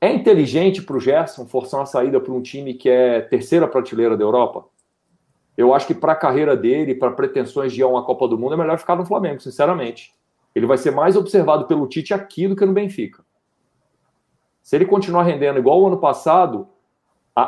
É 0.00 0.12
inteligente 0.12 0.82
para 0.82 0.96
o 0.96 1.00
Gerson 1.00 1.46
forçar 1.46 1.80
uma 1.80 1.86
saída 1.86 2.20
para 2.20 2.32
um 2.32 2.42
time 2.42 2.74
que 2.74 2.88
é 2.88 3.20
terceira 3.20 3.66
prateleira 3.66 4.16
da 4.16 4.24
Europa? 4.24 4.66
Eu 5.56 5.72
acho 5.72 5.86
que 5.86 5.94
para 5.94 6.12
a 6.12 6.16
carreira 6.16 6.54
dele, 6.54 6.94
para 6.94 7.10
pretensões 7.12 7.72
de 7.72 7.80
ir 7.80 7.82
a 7.82 7.88
uma 7.88 8.04
Copa 8.04 8.28
do 8.28 8.38
Mundo, 8.38 8.54
é 8.54 8.56
melhor 8.58 8.78
ficar 8.78 8.94
no 8.94 9.06
Flamengo, 9.06 9.40
sinceramente. 9.40 10.14
Ele 10.54 10.66
vai 10.66 10.76
ser 10.76 10.90
mais 10.90 11.16
observado 11.16 11.66
pelo 11.66 11.86
Tite 11.86 12.12
aqui 12.12 12.46
do 12.46 12.54
que 12.54 12.66
no 12.66 12.74
Benfica. 12.74 13.24
Se 14.62 14.76
ele 14.76 14.84
continuar 14.84 15.22
rendendo 15.22 15.58
igual 15.58 15.80
o 15.80 15.86
ano 15.86 15.98
passado, 15.98 16.68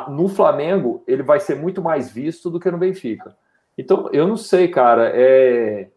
no 0.09 0.27
Flamengo 0.27 1.03
ele 1.07 1.21
vai 1.21 1.39
ser 1.39 1.55
muito 1.55 1.81
mais 1.81 2.11
visto 2.11 2.49
do 2.49 2.59
que 2.59 2.71
no 2.71 2.77
Benfica. 2.77 3.35
Então, 3.77 4.09
eu 4.11 4.27
não 4.27 4.37
sei, 4.37 4.67
cara. 4.67 5.11
É... 5.13 5.89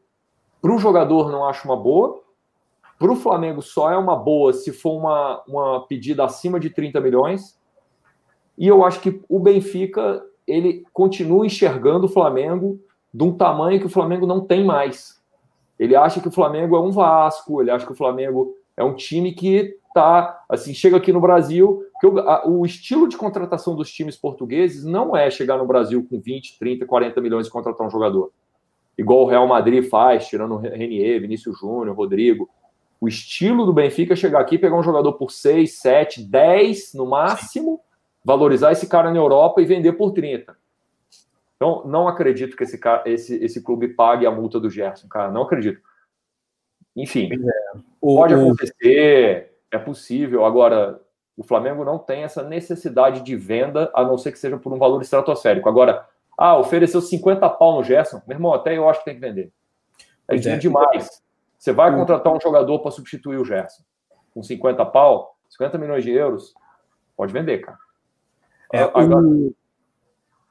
Para 0.60 0.74
o 0.74 0.78
jogador, 0.78 1.30
não 1.30 1.44
acho 1.44 1.66
uma 1.66 1.76
boa. 1.76 2.22
Para 3.02 3.10
o 3.10 3.16
Flamengo, 3.16 3.60
só 3.60 3.90
é 3.90 3.98
uma 3.98 4.14
boa 4.14 4.52
se 4.52 4.70
for 4.70 4.96
uma, 4.96 5.42
uma 5.48 5.84
pedida 5.88 6.24
acima 6.24 6.60
de 6.60 6.70
30 6.70 7.00
milhões. 7.00 7.58
E 8.56 8.68
eu 8.68 8.84
acho 8.84 9.00
que 9.00 9.20
o 9.28 9.40
Benfica 9.40 10.22
ele 10.46 10.86
continua 10.92 11.44
enxergando 11.44 12.06
o 12.06 12.08
Flamengo 12.08 12.78
de 13.12 13.24
um 13.24 13.36
tamanho 13.36 13.80
que 13.80 13.86
o 13.86 13.90
Flamengo 13.90 14.24
não 14.24 14.40
tem 14.40 14.64
mais. 14.64 15.20
Ele 15.80 15.96
acha 15.96 16.20
que 16.20 16.28
o 16.28 16.30
Flamengo 16.30 16.76
é 16.76 16.80
um 16.80 16.92
Vasco, 16.92 17.60
ele 17.60 17.72
acha 17.72 17.84
que 17.84 17.90
o 17.90 17.96
Flamengo 17.96 18.54
é 18.76 18.84
um 18.84 18.94
time 18.94 19.32
que 19.32 19.76
tá 19.92 20.40
assim 20.48 20.72
chega 20.72 20.96
aqui 20.96 21.12
no 21.12 21.20
Brasil 21.20 21.82
que 22.00 22.06
o, 22.06 22.20
a, 22.20 22.46
o, 22.46 22.64
estilo 22.64 23.08
de 23.08 23.16
contratação 23.16 23.74
dos 23.74 23.90
times 23.90 24.16
portugueses 24.16 24.84
não 24.84 25.16
é 25.16 25.28
chegar 25.28 25.58
no 25.58 25.66
Brasil 25.66 26.06
com 26.08 26.20
20, 26.20 26.56
30, 26.56 26.86
40 26.86 27.20
milhões 27.20 27.48
e 27.48 27.50
contratar 27.50 27.84
um 27.84 27.90
jogador 27.90 28.30
igual 28.96 29.24
o 29.24 29.26
Real 29.26 29.46
Madrid 29.48 29.88
faz 29.88 30.28
tirando 30.28 30.54
o 30.54 30.56
Renier, 30.56 31.20
Vinícius 31.20 31.58
Júnior, 31.58 31.96
Rodrigo 31.96 32.48
o 33.02 33.08
estilo 33.08 33.66
do 33.66 33.72
Benfica 33.72 34.12
é 34.12 34.16
chegar 34.16 34.40
aqui 34.40 34.58
pegar 34.58 34.78
um 34.78 34.82
jogador 34.82 35.14
por 35.14 35.30
6, 35.30 35.78
7, 35.78 36.22
10 36.22 36.94
no 36.94 37.06
máximo 37.06 37.80
valorizar 38.24 38.72
esse 38.72 38.86
cara 38.86 39.10
na 39.10 39.18
Europa 39.18 39.60
e 39.60 39.66
vender 39.66 39.92
por 39.92 40.12
30 40.12 40.56
então 41.56 41.84
não 41.86 42.06
acredito 42.06 42.56
que 42.56 42.64
esse, 42.64 42.78
cara, 42.78 43.02
esse, 43.06 43.36
esse 43.44 43.62
clube 43.62 43.88
pague 43.88 44.26
a 44.26 44.30
multa 44.30 44.60
do 44.60 44.70
Gerson 44.70 45.08
cara, 45.08 45.30
não 45.30 45.42
acredito 45.42 45.80
enfim, 46.94 47.30
é. 47.32 47.78
pode 48.00 48.34
acontecer, 48.34 49.52
é 49.70 49.78
possível. 49.78 50.44
Agora, 50.44 51.00
o 51.36 51.42
Flamengo 51.42 51.84
não 51.84 51.98
tem 51.98 52.22
essa 52.22 52.42
necessidade 52.42 53.22
de 53.22 53.34
venda, 53.34 53.90
a 53.94 54.04
não 54.04 54.18
ser 54.18 54.32
que 54.32 54.38
seja 54.38 54.58
por 54.58 54.72
um 54.72 54.78
valor 54.78 55.00
estratosférico. 55.00 55.68
Agora, 55.68 56.06
ah, 56.36 56.58
ofereceu 56.58 57.00
50 57.00 57.48
pau 57.48 57.76
no 57.76 57.84
Gerson, 57.84 58.20
meu 58.26 58.36
irmão, 58.36 58.52
até 58.52 58.76
eu 58.76 58.88
acho 58.88 59.00
que 59.00 59.06
tem 59.06 59.14
que 59.14 59.20
vender. 59.20 59.50
É, 60.28 60.36
é. 60.36 60.56
demais. 60.56 61.22
Você 61.62 61.72
vai 61.72 61.94
contratar 61.94 62.34
um 62.34 62.40
jogador 62.40 62.80
para 62.80 62.90
substituir 62.90 63.36
o 63.36 63.44
Gerson 63.44 63.84
com 64.34 64.42
50 64.42 64.84
pau, 64.86 65.36
50 65.48 65.78
milhões 65.78 66.02
de 66.02 66.10
euros, 66.10 66.52
pode 67.16 67.32
vender, 67.32 67.58
cara. 67.58 67.78
É, 68.72 68.80
Agora, 68.80 69.24
o... 69.24 69.54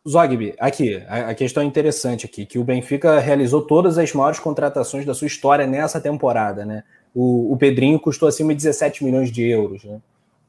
Zogby, 0.07 0.55
aqui, 0.57 1.03
a, 1.09 1.35
questão 1.35 1.63
é 1.63 1.65
interessante 1.65 2.25
aqui, 2.25 2.45
que 2.45 2.57
o 2.57 2.63
Benfica 2.63 3.19
realizou 3.19 3.61
todas 3.61 3.97
as 3.97 4.13
maiores 4.13 4.39
contratações 4.39 5.05
da 5.05 5.13
sua 5.13 5.27
história 5.27 5.67
nessa 5.67 5.99
temporada, 5.99 6.63
né? 6.63 6.81
O, 7.13 7.51
o 7.51 7.57
Pedrinho 7.57 7.99
custou 7.99 8.29
acima 8.29 8.55
de 8.55 8.63
17 8.63 9.03
milhões 9.03 9.29
de 9.29 9.45
euros, 9.45 9.83
né? 9.83 9.99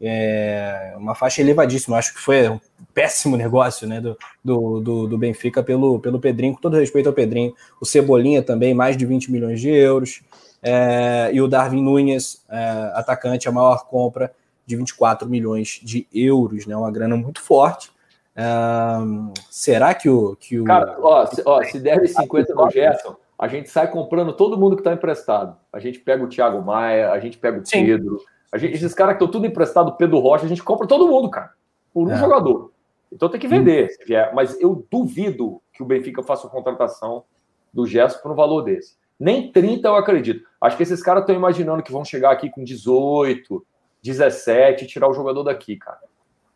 É 0.00 0.94
uma 0.96 1.16
faixa 1.16 1.40
elevadíssima, 1.40 1.96
acho 1.96 2.14
que 2.14 2.20
foi 2.20 2.48
um 2.48 2.60
péssimo 2.94 3.36
negócio 3.36 3.86
né, 3.86 4.00
do, 4.00 4.16
do, 4.44 4.80
do, 4.80 5.06
do, 5.08 5.18
Benfica 5.18 5.62
pelo, 5.62 5.98
pelo 5.98 6.20
Pedrinho, 6.20 6.54
com 6.54 6.60
todo 6.60 6.76
respeito 6.76 7.08
ao 7.08 7.12
Pedrinho. 7.12 7.52
O 7.80 7.86
Cebolinha 7.86 8.42
também, 8.42 8.74
mais 8.74 8.96
de 8.96 9.06
20 9.06 9.30
milhões 9.30 9.60
de 9.60 9.70
euros. 9.70 10.20
É, 10.62 11.30
e 11.32 11.40
o 11.40 11.48
Darwin 11.48 11.82
Nunes, 11.82 12.44
é, 12.48 12.92
atacante, 12.94 13.48
a 13.48 13.52
maior 13.52 13.86
compra 13.86 14.32
de 14.64 14.76
24 14.76 15.28
milhões 15.28 15.80
de 15.82 16.06
euros, 16.14 16.66
né, 16.66 16.76
uma 16.76 16.90
grana 16.90 17.16
muito 17.16 17.40
forte. 17.40 17.90
Um, 18.34 19.32
será 19.50 19.92
que 19.92 20.08
o, 20.08 20.36
que 20.36 20.58
o. 20.58 20.64
Cara, 20.64 20.96
ó, 21.00 21.26
se, 21.26 21.42
ó, 21.44 21.62
se 21.64 21.78
der 21.78 22.06
50 22.06 22.54
no 22.54 22.70
Gerson, 22.70 23.16
a 23.38 23.48
gente 23.48 23.68
sai 23.68 23.90
comprando 23.90 24.32
todo 24.32 24.56
mundo 24.56 24.76
que 24.76 24.80
está 24.80 24.92
emprestado. 24.92 25.56
A 25.72 25.78
gente 25.78 25.98
pega 25.98 26.24
o 26.24 26.28
Thiago 26.28 26.62
Maia, 26.62 27.10
a 27.10 27.18
gente 27.18 27.36
pega 27.36 27.60
o 27.60 27.66
Sim. 27.66 27.84
Pedro. 27.84 28.20
A 28.50 28.56
gente, 28.56 28.74
esses 28.74 28.94
caras 28.94 29.14
que 29.14 29.24
estão 29.24 29.30
tudo 29.30 29.46
emprestado, 29.46 29.96
Pedro 29.96 30.18
Rocha, 30.18 30.46
a 30.46 30.48
gente 30.48 30.62
compra 30.62 30.86
todo 30.86 31.08
mundo, 31.08 31.28
cara. 31.28 31.50
Por 31.92 32.08
um 32.08 32.12
é. 32.12 32.16
jogador. 32.16 32.72
Então 33.10 33.28
tem 33.28 33.40
que 33.40 33.48
vender, 33.48 33.90
se 33.90 34.04
vier. 34.04 34.32
Mas 34.34 34.58
eu 34.60 34.86
duvido 34.90 35.60
que 35.72 35.82
o 35.82 35.86
Benfica 35.86 36.22
faça 36.22 36.46
uma 36.46 36.52
contratação 36.52 37.24
do 37.72 37.86
Gerson 37.86 38.18
por 38.20 38.32
um 38.32 38.34
valor 38.34 38.62
desse. 38.62 38.96
Nem 39.20 39.52
30 39.52 39.86
eu 39.88 39.96
acredito. 39.96 40.46
Acho 40.62 40.76
que 40.76 40.84
esses 40.84 41.02
caras 41.02 41.22
estão 41.22 41.34
imaginando 41.34 41.82
que 41.82 41.90
vão 41.90 42.04
chegar 42.04 42.30
aqui 42.30 42.48
com 42.48 42.62
18, 42.62 43.66
17 44.00 44.84
e 44.84 44.86
tirar 44.86 45.08
o 45.08 45.12
jogador 45.12 45.42
daqui, 45.42 45.76
cara. 45.76 45.98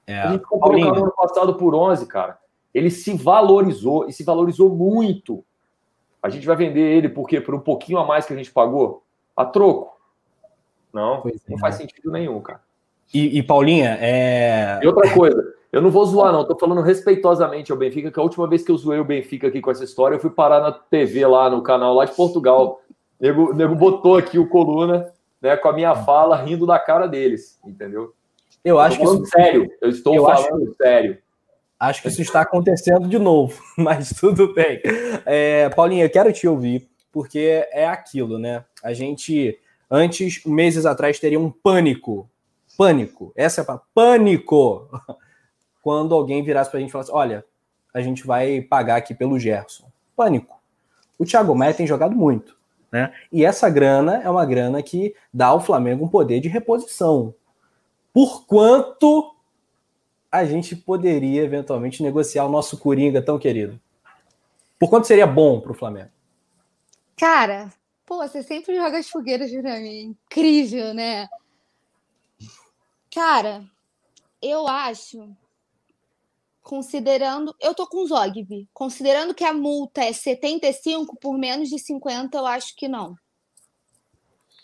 É. 0.07 0.21
A 0.21 0.31
gente 0.31 0.45
comprou 0.45 0.81
o 0.81 0.85
cara 0.85 0.99
ano 1.01 1.13
passado 1.13 1.55
por 1.57 1.75
11, 1.75 2.07
cara. 2.07 2.39
Ele 2.73 2.89
se 2.89 3.17
valorizou 3.17 4.09
e 4.09 4.13
se 4.13 4.23
valorizou 4.23 4.71
muito. 4.71 5.45
A 6.23 6.29
gente 6.29 6.47
vai 6.47 6.55
vender 6.55 6.81
ele 6.81 7.09
por 7.09 7.27
quê? 7.27 7.41
Por 7.41 7.55
um 7.55 7.59
pouquinho 7.59 7.99
a 7.99 8.07
mais 8.07 8.25
que 8.25 8.33
a 8.33 8.37
gente 8.37 8.53
pagou? 8.53 9.03
A 9.37 9.45
troco? 9.45 9.97
Não, 10.93 11.21
pois 11.21 11.43
não 11.49 11.57
é. 11.57 11.61
faz 11.61 11.75
sentido 11.75 12.13
nenhum, 12.13 12.41
cara. 12.41 12.61
E, 13.13 13.39
e, 13.39 13.43
Paulinha, 13.43 13.99
é. 14.01 14.79
E 14.83 14.87
outra 14.87 15.13
coisa, 15.13 15.55
eu 15.73 15.83
não 15.83 15.91
vou 15.91 16.07
zoar, 16.07 16.33
não. 16.33 16.45
Tô 16.45 16.57
falando 16.57 16.81
respeitosamente 16.81 17.73
ao 17.73 17.79
Benfica, 17.79 18.11
que 18.13 18.21
a 18.21 18.23
última 18.23 18.47
vez 18.47 18.63
que 18.63 18.71
eu 18.71 18.77
zoei 18.77 19.01
o 19.01 19.05
Benfica 19.05 19.49
aqui 19.49 19.61
com 19.61 19.71
essa 19.71 19.85
história, 19.85 20.15
eu 20.15 20.21
fui 20.21 20.31
parar 20.31 20.61
na 20.61 20.71
TV 20.71 21.27
lá, 21.27 21.51
no 21.51 21.63
canal 21.63 21.95
lá 21.95 22.05
de 22.05 22.15
Portugal. 22.15 22.81
O 23.21 23.25
nego, 23.25 23.55
nego 23.55 23.75
botou 23.75 24.17
aqui 24.17 24.39
o 24.39 24.49
coluna, 24.49 25.13
né, 25.41 25.57
com 25.57 25.69
a 25.69 25.73
minha 25.73 25.95
fala, 25.95 26.37
rindo 26.43 26.67
da 26.67 26.79
cara 26.79 27.07
deles, 27.07 27.59
entendeu? 27.65 28.15
Eu 28.65 28.81
acho 28.81 28.99
que 28.99 29.05
isso 29.05 29.27
sério. 29.27 29.71
Eu 29.81 29.91
estou 29.91 30.15
eu 30.15 30.25
falando 30.25 30.63
acho, 30.65 30.77
sério. 30.77 31.19
Acho 31.79 32.03
que 32.03 32.09
isso 32.09 32.23
está 32.23 32.41
acontecendo 32.41 33.09
de 33.09 33.19
novo, 33.19 33.63
mas 33.77 34.11
tudo 34.11 34.53
bem. 34.55 34.81
É, 35.25 35.69
Paulinha, 35.71 36.05
eu 36.05 36.11
quero 36.11 36.33
te 36.33 36.49
ouvir, 36.49 36.89
porque 37.13 37.67
é 37.71 37.87
aquilo, 37.87 38.39
né? 38.39 38.65
A 38.83 38.93
gente, 38.93 39.59
antes, 39.91 40.45
meses 40.45 40.85
atrás, 40.85 41.19
teria 41.19 41.39
um 41.39 41.51
pânico. 41.51 42.29
Pânico. 42.77 43.33
Essa 43.37 43.61
é 43.61 43.63
a 43.63 43.65
palavra. 43.65 43.87
Pânico! 43.95 44.89
Quando 45.81 46.15
alguém 46.15 46.43
virasse 46.43 46.69
para 46.69 46.79
a 46.79 46.81
gente 46.81 46.89
e 46.89 46.93
falasse: 46.93 47.13
olha, 47.13 47.45
a 47.95 48.01
gente 48.01 48.27
vai 48.27 48.61
pagar 48.61 48.97
aqui 48.97 49.15
pelo 49.15 49.39
Gerson. 49.39 49.87
Pânico. 50.17 50.61
O 51.19 51.25
Thiago 51.25 51.55
Maia 51.55 51.73
tem 51.73 51.87
jogado 51.87 52.15
muito. 52.15 52.57
Né? 52.91 53.13
E 53.33 53.45
essa 53.45 53.69
grana 53.69 54.23
é 54.23 54.31
uma 54.31 54.45
grana 54.45 54.83
que 54.83 55.15
dá 55.33 55.47
ao 55.47 55.61
Flamengo 55.61 56.05
um 56.05 56.09
poder 56.09 56.41
de 56.41 56.49
reposição 56.49 57.35
por 58.17 58.47
quanto 58.47 59.37
a 60.33 60.43
gente 60.47 60.75
poderia 60.75 61.43
eventualmente 61.43 62.03
negociar 62.03 62.47
o 62.47 62.51
nosso 62.51 62.79
Coringa 62.79 63.21
tão 63.21 63.39
querido? 63.39 63.79
Por 64.79 64.89
quanto 64.89 65.07
seria 65.07 65.27
bom 65.27 65.61
para 65.61 65.73
o 65.73 65.75
Flamengo? 65.75 66.09
Cara, 67.15 67.71
pô, 68.07 68.27
você 68.27 68.43
sempre 68.43 68.75
joga 68.75 68.97
as 68.97 69.11
fogueiras 69.11 69.51
para 69.51 69.79
mim. 69.81 70.17
Incrível, 70.31 70.95
né? 70.95 71.29
Cara, 73.15 73.63
eu 74.41 74.67
acho, 74.67 75.29
considerando. 76.67 77.55
Eu 77.61 77.75
tô 77.75 77.87
com 77.87 78.03
o 78.03 78.07
Zogby. 78.07 78.69
Considerando 78.75 79.33
que 79.33 79.45
a 79.45 79.55
multa 79.55 80.03
é 80.03 80.13
75 80.13 81.17
por 81.21 81.39
menos 81.39 81.69
de 81.69 81.79
50, 81.79 82.37
eu 82.37 82.45
acho 82.45 82.75
que 82.77 82.89
não. 82.89 83.15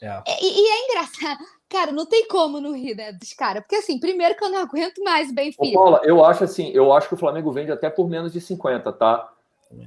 É. 0.00 0.20
E, 0.26 0.61
e, 0.61 0.68
é 0.68 0.84
engraçado. 0.84 1.44
Cara, 1.70 1.92
não 1.92 2.05
tem 2.05 2.26
como 2.26 2.61
não 2.61 2.76
rir, 2.76 2.94
né, 2.94 3.12
dos 3.12 3.32
caras. 3.32 3.62
Porque, 3.62 3.76
assim, 3.76 3.98
primeiro 3.98 4.36
que 4.36 4.44
eu 4.44 4.50
não 4.50 4.59
aguento 4.59 5.03
mais 5.03 5.32
Benfica. 5.32 5.64
Ô, 5.64 5.72
Paula, 5.72 6.03
eu 6.05 6.22
acho 6.22 6.44
assim, 6.44 6.70
eu 6.70 6.92
acho 6.92 7.09
que 7.09 7.14
o 7.14 7.16
Flamengo 7.16 7.50
vende 7.50 7.72
até 7.72 7.88
por 7.88 8.07
menos 8.09 8.32
de 8.32 8.40
50, 8.42 8.92
tá? 8.92 9.32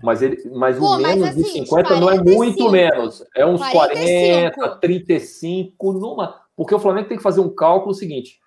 Mas, 0.02 0.24
ele, 0.24 0.50
mas 0.50 0.80
Pô, 0.80 0.96
o 0.96 0.98
menos 0.98 1.20
mas, 1.20 1.38
assim, 1.38 1.44
de 1.44 1.68
50 1.68 2.00
não 2.00 2.10
é 2.10 2.18
muito 2.24 2.72
menos. 2.72 3.24
É 3.36 3.46
uns 3.46 3.60
45. 3.70 4.56
40, 4.56 4.78
35, 4.78 5.94
numa. 5.94 6.42
Porque 6.56 6.74
o 6.74 6.80
Flamengo 6.80 7.08
tem 7.08 7.18
que 7.18 7.24
fazer 7.24 7.42
um 7.42 7.54
cálculo 7.54 7.94
seguinte: 7.94 8.40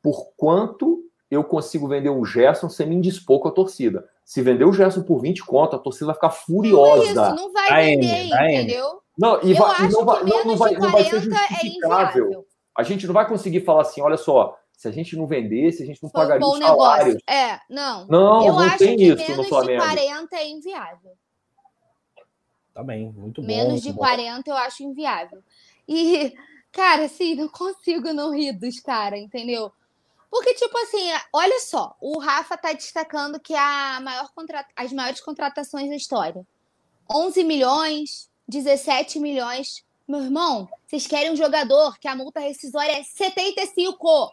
por 0.00 0.32
quanto 0.38 1.03
eu 1.34 1.44
consigo 1.44 1.88
vender 1.88 2.10
um 2.10 2.24
Gerson 2.24 2.68
sem 2.68 2.86
me 2.86 2.94
indispor 2.94 3.40
com 3.40 3.48
a 3.48 3.52
torcida? 3.52 4.08
Se 4.24 4.42
vender 4.42 4.64
o 4.64 4.72
Gerson 4.72 5.02
por 5.02 5.20
20 5.20 5.44
conto, 5.44 5.76
a 5.76 5.78
torcida 5.78 6.06
vai 6.06 6.14
ficar 6.14 6.30
furiosa. 6.30 7.14
Não, 7.14 7.24
é 7.24 7.26
isso, 7.26 7.34
não 7.36 7.52
vai 7.52 7.84
vender, 7.84 8.24
entendeu? 8.26 9.00
Não, 9.16 9.40
e 9.42 9.54
vai, 9.54 9.88
não, 9.88 10.04
vai, 10.04 10.24
não, 10.24 10.44
não, 10.44 10.56
vai, 10.56 10.72
não 10.72 10.90
vai 10.90 11.04
ser 11.04 11.16
é 11.16 11.20
justificável. 11.20 12.46
É 12.50 12.54
a 12.76 12.82
gente 12.82 13.06
não 13.06 13.14
vai 13.14 13.28
conseguir 13.28 13.60
falar 13.60 13.82
assim, 13.82 14.00
olha 14.00 14.16
só, 14.16 14.58
se 14.72 14.88
a 14.88 14.90
gente 14.90 15.16
não 15.16 15.26
vendesse, 15.26 15.82
a 15.82 15.86
gente 15.86 16.02
não 16.02 16.10
Foi 16.10 16.20
pagaria 16.20 16.44
um 16.44 16.50
bom 16.50 16.58
salários. 16.58 17.14
Negócio. 17.14 17.22
É, 17.28 17.60
não. 17.70 18.06
Não, 18.06 18.46
eu 18.46 18.52
não 18.54 18.60
acho 18.60 18.78
tem 18.78 18.96
que 18.96 19.04
isso 19.04 19.16
menos 19.16 19.36
no 19.36 19.44
Flamengo. 19.44 19.82
de 19.82 19.88
40 19.88 20.36
é 20.36 20.48
inviável. 20.50 21.12
Tá 22.74 22.82
bem, 22.82 23.12
muito 23.12 23.40
bom. 23.40 23.46
Menos 23.46 23.80
de 23.80 23.92
bom. 23.92 23.98
40 23.98 24.50
eu 24.50 24.56
acho 24.56 24.82
inviável. 24.82 25.42
E, 25.86 26.34
cara, 26.72 27.04
assim, 27.04 27.36
não 27.36 27.48
consigo 27.48 28.12
não 28.12 28.34
rir 28.34 28.52
dos 28.52 28.80
caras, 28.80 29.20
entendeu? 29.20 29.72
Porque, 30.34 30.52
tipo 30.54 30.76
assim, 30.78 31.12
olha 31.32 31.60
só, 31.60 31.96
o 32.00 32.18
Rafa 32.18 32.56
tá 32.56 32.72
destacando 32.72 33.38
que 33.38 33.54
a 33.54 34.00
maior 34.00 34.32
contra... 34.34 34.66
as 34.74 34.92
maiores 34.92 35.20
contratações 35.20 35.88
da 35.88 35.94
história. 35.94 36.44
11 37.08 37.44
milhões, 37.44 38.28
17 38.48 39.20
milhões. 39.20 39.84
Meu 40.08 40.24
irmão, 40.24 40.68
vocês 40.84 41.06
querem 41.06 41.30
um 41.30 41.36
jogador 41.36 41.96
que 42.00 42.08
a 42.08 42.16
multa 42.16 42.40
rescisória 42.40 42.98
é 42.98 43.04
75. 43.04 44.32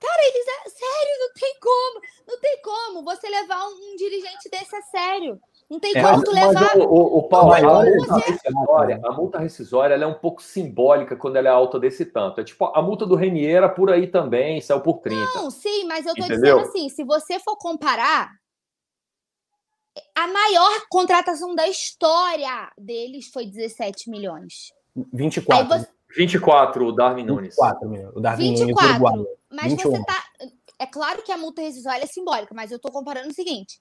Cara, 0.00 0.22
eles. 0.22 0.46
É... 0.48 0.70
Sério, 0.70 1.20
não 1.20 1.32
tem 1.34 1.56
como. 1.60 2.00
Não 2.26 2.40
tem 2.40 2.62
como 2.62 3.04
você 3.04 3.28
levar 3.28 3.62
um, 3.68 3.92
um 3.92 3.96
dirigente 3.96 4.48
desse 4.48 4.74
a 4.74 4.80
sério. 4.84 5.38
Não 5.70 5.80
tem 5.80 5.96
é, 5.96 6.02
como 6.02 6.22
tu 6.22 6.30
levar. 6.30 6.76
O, 6.76 6.82
o, 6.82 7.18
o 7.18 7.22
Paulo, 7.28 7.52
a, 7.52 7.84
multa 7.84 8.16
rescisória, 8.16 9.00
a 9.02 9.12
multa 9.12 9.38
rescisória 9.38 9.94
é 9.94 10.06
um 10.06 10.14
pouco 10.14 10.42
simbólica 10.42 11.16
quando 11.16 11.36
ela 11.36 11.48
é 11.48 11.50
alta 11.50 11.78
desse 11.78 12.04
tanto. 12.04 12.40
É 12.40 12.44
tipo 12.44 12.64
a 12.66 12.82
multa 12.82 13.06
do 13.06 13.14
Renier 13.14 13.74
por 13.74 13.90
aí 13.90 14.06
também, 14.06 14.60
saiu 14.60 14.80
por 14.80 14.98
30. 15.00 15.20
Não, 15.34 15.50
sim, 15.50 15.84
mas 15.84 16.06
eu 16.06 16.14
tô 16.14 16.24
Entendeu? 16.24 16.58
dizendo 16.58 16.60
assim: 16.60 16.88
se 16.88 17.02
você 17.04 17.40
for 17.40 17.56
comparar, 17.56 18.30
a 20.14 20.26
maior 20.26 20.82
contratação 20.90 21.54
da 21.54 21.66
história 21.66 22.70
deles 22.78 23.30
foi 23.32 23.46
17 23.46 24.10
milhões. 24.10 24.72
24. 25.12 25.66
Você... 25.66 25.88
24, 26.16 26.86
o 26.86 26.92
Darwin 26.92 27.24
Nunes. 27.24 27.56
24, 27.56 28.12
o 28.14 28.20
Darwin 28.20 28.54
24. 28.54 29.16
Nunes 29.16 29.26
mas 29.54 29.72
21. 29.72 29.90
você 29.90 30.04
tá. 30.04 30.24
É 30.78 30.86
claro 30.86 31.22
que 31.22 31.30
a 31.30 31.38
multa 31.38 31.62
rescisória 31.62 32.02
é 32.02 32.06
simbólica, 32.06 32.52
mas 32.54 32.72
eu 32.72 32.78
tô 32.78 32.90
comparando 32.90 33.28
o 33.28 33.34
seguinte. 33.34 33.80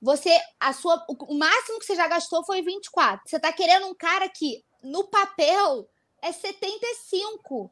Você, 0.00 0.30
a 0.60 0.72
sua, 0.72 1.04
o 1.08 1.34
máximo 1.34 1.78
que 1.78 1.84
você 1.84 1.96
já 1.96 2.06
gastou 2.06 2.44
foi 2.44 2.62
24. 2.62 3.22
Você 3.26 3.38
tá 3.38 3.52
querendo 3.52 3.86
um 3.86 3.94
cara 3.94 4.28
que, 4.28 4.62
no 4.82 5.04
papel, 5.04 5.88
é 6.22 6.30
75. 6.30 7.70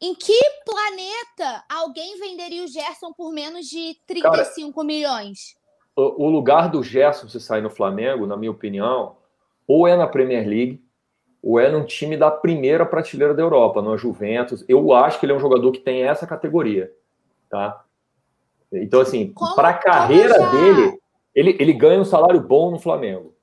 Em 0.00 0.14
que 0.14 0.38
planeta 0.64 1.64
alguém 1.70 2.18
venderia 2.18 2.64
o 2.64 2.66
Gerson 2.66 3.12
por 3.12 3.32
menos 3.32 3.66
de 3.66 3.96
35 4.06 4.72
cara, 4.74 4.86
milhões? 4.86 5.56
O 5.94 6.28
lugar 6.28 6.70
do 6.70 6.82
Gerson 6.82 7.28
se 7.28 7.38
sair 7.38 7.60
no 7.60 7.70
Flamengo, 7.70 8.26
na 8.26 8.36
minha 8.36 8.50
opinião, 8.50 9.16
ou 9.68 9.86
é 9.86 9.94
na 9.94 10.06
Premier 10.06 10.48
League, 10.48 10.82
ou 11.42 11.60
é 11.60 11.70
num 11.70 11.84
time 11.84 12.16
da 12.16 12.30
primeira 12.30 12.86
prateleira 12.86 13.34
da 13.34 13.42
Europa, 13.42 13.82
no 13.82 13.96
Juventus. 13.98 14.64
Eu 14.66 14.92
acho 14.92 15.20
que 15.20 15.26
ele 15.26 15.32
é 15.32 15.36
um 15.36 15.40
jogador 15.40 15.70
que 15.70 15.80
tem 15.80 16.02
essa 16.02 16.26
categoria, 16.26 16.92
tá? 17.50 17.84
Então, 18.72 19.00
assim, 19.00 19.32
para 19.54 19.68
a 19.70 19.74
carreira 19.74 20.34
já... 20.34 20.50
dele, 20.50 21.00
ele, 21.34 21.56
ele 21.58 21.72
ganha 21.72 22.00
um 22.00 22.04
salário 22.04 22.40
bom 22.40 22.70
no 22.70 22.78
Flamengo. 22.78 23.34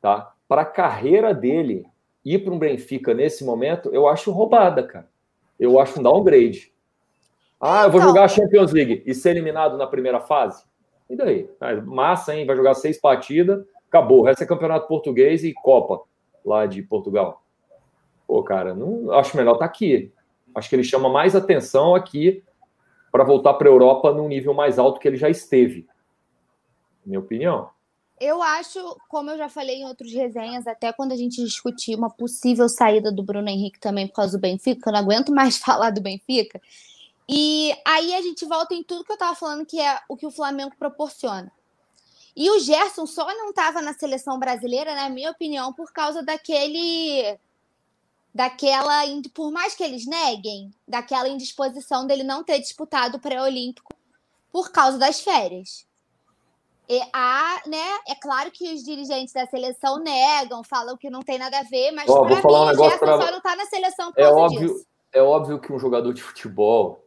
Tá? 0.00 0.32
Para 0.48 0.62
a 0.62 0.66
carreira 0.66 1.34
dele 1.34 1.86
ir 2.24 2.38
para 2.40 2.52
um 2.52 2.58
Benfica 2.58 3.14
nesse 3.14 3.44
momento, 3.44 3.90
eu 3.92 4.08
acho 4.08 4.30
roubada, 4.30 4.82
cara. 4.82 5.08
Eu 5.58 5.78
acho 5.78 6.00
um 6.00 6.02
downgrade. 6.02 6.72
Ah, 7.60 7.84
eu 7.84 7.90
vou 7.90 8.00
então... 8.00 8.08
jogar 8.08 8.24
a 8.24 8.28
Champions 8.28 8.72
League 8.72 9.02
e 9.04 9.14
ser 9.14 9.30
eliminado 9.30 9.76
na 9.76 9.86
primeira 9.86 10.20
fase? 10.20 10.64
E 11.08 11.16
daí? 11.16 11.50
Massa, 11.84 12.34
hein? 12.34 12.46
Vai 12.46 12.56
jogar 12.56 12.74
seis 12.74 12.98
partidas, 12.98 13.62
acabou. 13.88 14.20
O 14.20 14.22
resto 14.22 14.42
é 14.42 14.46
campeonato 14.46 14.88
português 14.88 15.44
e 15.44 15.52
Copa 15.52 16.00
lá 16.44 16.64
de 16.64 16.82
Portugal. 16.82 17.42
Pô, 18.26 18.42
cara, 18.42 18.74
não 18.74 19.12
acho 19.12 19.36
melhor 19.36 19.54
estar 19.54 19.66
tá 19.66 19.70
aqui. 19.70 20.12
Acho 20.54 20.68
que 20.68 20.76
ele 20.76 20.84
chama 20.84 21.08
mais 21.08 21.36
atenção 21.36 21.94
aqui 21.94 22.42
para 23.10 23.24
voltar 23.24 23.54
para 23.54 23.68
a 23.68 23.72
Europa 23.72 24.12
num 24.12 24.28
nível 24.28 24.54
mais 24.54 24.78
alto 24.78 25.00
que 25.00 25.08
ele 25.08 25.16
já 25.16 25.28
esteve. 25.28 25.86
Minha 27.04 27.20
opinião. 27.20 27.70
Eu 28.20 28.42
acho, 28.42 28.98
como 29.08 29.30
eu 29.30 29.38
já 29.38 29.48
falei 29.48 29.76
em 29.76 29.86
outros 29.86 30.12
resenhas, 30.12 30.66
até 30.66 30.92
quando 30.92 31.12
a 31.12 31.16
gente 31.16 31.42
discutiu 31.42 31.96
uma 31.96 32.10
possível 32.10 32.68
saída 32.68 33.10
do 33.10 33.22
Bruno 33.22 33.48
Henrique 33.48 33.80
também 33.80 34.06
por 34.06 34.14
causa 34.14 34.36
do 34.36 34.40
Benfica, 34.40 34.90
eu 34.90 34.92
não 34.92 35.00
aguento 35.00 35.32
mais 35.32 35.56
falar 35.58 35.90
do 35.90 36.02
Benfica. 36.02 36.60
E 37.26 37.74
aí 37.86 38.14
a 38.14 38.20
gente 38.20 38.44
volta 38.44 38.74
em 38.74 38.82
tudo 38.82 39.04
que 39.04 39.12
eu 39.12 39.14
estava 39.14 39.34
falando, 39.34 39.64
que 39.64 39.80
é 39.80 39.98
o 40.08 40.16
que 40.16 40.26
o 40.26 40.30
Flamengo 40.30 40.72
proporciona. 40.78 41.50
E 42.36 42.50
o 42.50 42.58
Gerson 42.58 43.06
só 43.06 43.26
não 43.26 43.50
estava 43.50 43.80
na 43.80 43.94
seleção 43.94 44.38
brasileira, 44.38 44.94
na 44.94 45.08
minha 45.08 45.30
opinião, 45.30 45.72
por 45.72 45.92
causa 45.92 46.22
daquele 46.22 47.38
daquela, 48.34 49.02
por 49.34 49.50
mais 49.50 49.74
que 49.74 49.82
eles 49.82 50.06
neguem, 50.06 50.70
daquela 50.86 51.28
indisposição 51.28 52.06
dele 52.06 52.22
não 52.22 52.44
ter 52.44 52.58
disputado 52.58 53.16
o 53.16 53.20
pré-olímpico 53.20 53.92
por 54.52 54.70
causa 54.70 54.98
das 54.98 55.20
férias. 55.20 55.86
E 56.88 57.00
a, 57.12 57.62
né, 57.66 57.98
é 58.08 58.16
claro 58.16 58.50
que 58.50 58.72
os 58.74 58.82
dirigentes 58.82 59.32
da 59.32 59.46
seleção 59.46 60.00
negam, 60.00 60.64
falam 60.64 60.96
que 60.96 61.08
não 61.08 61.20
tem 61.20 61.38
nada 61.38 61.60
a 61.60 61.62
ver, 61.62 61.92
mas 61.92 62.08
oh, 62.08 62.22
para 62.22 62.34
mim 62.34 62.34
um 62.34 62.48
o 62.48 62.74
Gerson 62.74 62.98
pra... 62.98 63.20
só 63.20 63.30
não 63.30 63.38
está 63.38 63.54
na 63.54 63.66
seleção 63.66 64.12
por 64.12 64.20
é 64.20 64.24
causa 64.24 64.40
óbvio, 64.40 64.60
disso. 64.60 64.86
É 65.12 65.22
óbvio 65.22 65.60
que 65.60 65.72
um 65.72 65.78
jogador 65.78 66.12
de 66.12 66.20
futebol 66.20 67.04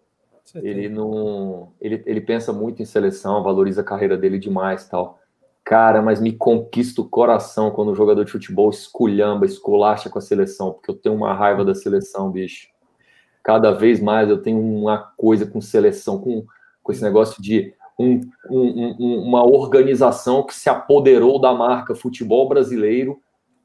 ele 0.55 0.89
não 0.89 1.73
ele, 1.79 2.03
ele 2.05 2.21
pensa 2.21 2.51
muito 2.53 2.81
em 2.81 2.85
seleção, 2.85 3.43
valoriza 3.43 3.81
a 3.81 3.83
carreira 3.83 4.17
dele 4.17 4.39
demais 4.39 4.87
tal. 4.87 5.19
Cara, 5.73 6.03
mas 6.03 6.21
me 6.21 6.31
conquista 6.31 7.01
o 7.01 7.09
coração 7.09 7.71
quando 7.71 7.89
o 7.89 7.95
jogador 7.95 8.23
de 8.23 8.31
futebol 8.31 8.69
esculhamba, 8.69 9.47
esculacha 9.47 10.07
com 10.07 10.19
a 10.19 10.21
seleção, 10.21 10.71
porque 10.71 10.91
eu 10.91 10.93
tenho 10.93 11.15
uma 11.15 11.33
raiva 11.33 11.65
da 11.65 11.73
seleção, 11.73 12.29
bicho. 12.29 12.67
Cada 13.41 13.71
vez 13.71 13.99
mais 13.99 14.29
eu 14.29 14.39
tenho 14.39 14.59
uma 14.59 14.99
coisa 15.17 15.47
com 15.47 15.59
seleção, 15.59 16.19
com, 16.19 16.45
com 16.83 16.91
esse 16.91 17.01
negócio 17.01 17.41
de 17.41 17.73
um, 17.97 18.21
um, 18.51 18.95
um, 18.99 19.23
uma 19.23 19.43
organização 19.43 20.45
que 20.45 20.53
se 20.53 20.69
apoderou 20.69 21.41
da 21.41 21.51
marca 21.55 21.95
futebol 21.95 22.47
brasileiro, 22.47 23.19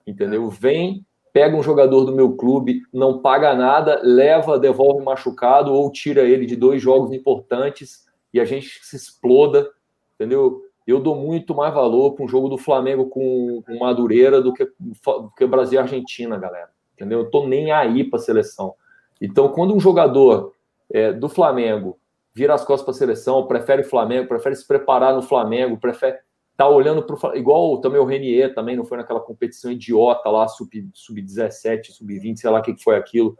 entendeu? 0.06 0.48
Vem, 0.48 1.04
pega 1.30 1.58
um 1.58 1.62
jogador 1.62 2.06
do 2.06 2.16
meu 2.16 2.38
clube, 2.38 2.84
não 2.90 3.20
paga 3.20 3.54
nada, 3.54 4.00
leva, 4.02 4.58
devolve 4.58 5.04
machucado 5.04 5.74
ou 5.74 5.92
tira 5.92 6.22
ele 6.22 6.46
de 6.46 6.56
dois 6.56 6.80
jogos 6.80 7.12
importantes 7.12 8.06
e 8.32 8.40
a 8.40 8.46
gente 8.46 8.80
se 8.82 8.96
exploda, 8.96 9.68
entendeu? 10.14 10.67
Eu 10.88 10.98
dou 10.98 11.14
muito 11.14 11.54
mais 11.54 11.74
valor 11.74 12.14
para 12.14 12.24
um 12.24 12.28
jogo 12.28 12.48
do 12.48 12.56
Flamengo 12.56 13.06
com, 13.10 13.62
com 13.62 13.78
Madureira 13.78 14.40
do 14.40 14.54
que, 14.54 14.64
do 14.80 15.30
que 15.36 15.46
Brasil 15.46 15.78
e 15.78 15.82
Argentina, 15.82 16.38
galera. 16.38 16.70
Entendeu? 16.94 17.20
Eu 17.20 17.30
tô 17.30 17.46
nem 17.46 17.70
aí 17.70 18.02
para 18.02 18.18
a 18.18 18.22
seleção. 18.22 18.74
Então, 19.20 19.50
quando 19.50 19.74
um 19.74 19.80
jogador 19.80 20.54
é, 20.90 21.12
do 21.12 21.28
Flamengo 21.28 21.98
vira 22.34 22.54
as 22.54 22.64
costas 22.64 22.84
para 22.84 22.92
a 22.92 22.98
seleção, 22.98 23.46
prefere 23.46 23.82
o 23.82 23.84
Flamengo, 23.84 24.28
prefere 24.28 24.56
se 24.56 24.66
preparar 24.66 25.14
no 25.14 25.20
Flamengo, 25.20 25.76
prefere 25.76 26.16
tá 26.56 26.66
olhando 26.66 27.02
para 27.04 27.36
igual 27.36 27.80
também 27.80 28.00
o 28.00 28.04
Renier 28.04 28.52
também 28.52 28.74
não 28.74 28.84
foi 28.84 28.98
naquela 28.98 29.20
competição 29.20 29.70
idiota 29.70 30.28
lá 30.28 30.48
sub 30.48 30.90
sub 30.92 31.22
17, 31.22 31.92
sub 31.92 32.18
20, 32.18 32.40
sei 32.40 32.50
lá 32.50 32.58
o 32.58 32.62
que 32.62 32.82
foi 32.82 32.96
aquilo. 32.96 33.36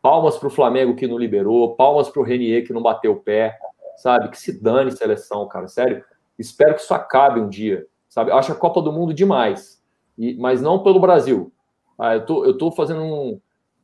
Palmas 0.00 0.38
para 0.38 0.48
o 0.48 0.50
Flamengo 0.50 0.96
que 0.96 1.06
não 1.06 1.18
liberou, 1.18 1.76
palmas 1.76 2.08
para 2.08 2.20
o 2.20 2.24
Renier 2.24 2.66
que 2.66 2.72
não 2.72 2.82
bateu 2.82 3.12
o 3.12 3.20
pé, 3.20 3.58
sabe? 3.98 4.30
Que 4.30 4.38
se 4.38 4.60
dane 4.60 4.90
seleção, 4.90 5.46
cara, 5.46 5.68
sério. 5.68 6.02
Espero 6.38 6.74
que 6.74 6.80
isso 6.80 6.94
acabe 6.94 7.40
um 7.40 7.48
dia, 7.48 7.86
sabe? 8.08 8.30
Eu 8.30 8.36
acho 8.36 8.52
a 8.52 8.56
Copa 8.56 8.80
do 8.80 8.92
Mundo 8.92 9.12
demais, 9.12 9.82
e, 10.16 10.34
mas 10.36 10.62
não 10.62 10.82
pelo 10.82 11.00
Brasil. 11.00 11.52
Ah, 11.98 12.14
eu, 12.14 12.24
tô, 12.24 12.44
eu 12.44 12.56
tô 12.56 12.70
fazendo 12.70 13.02
um, 13.02 13.40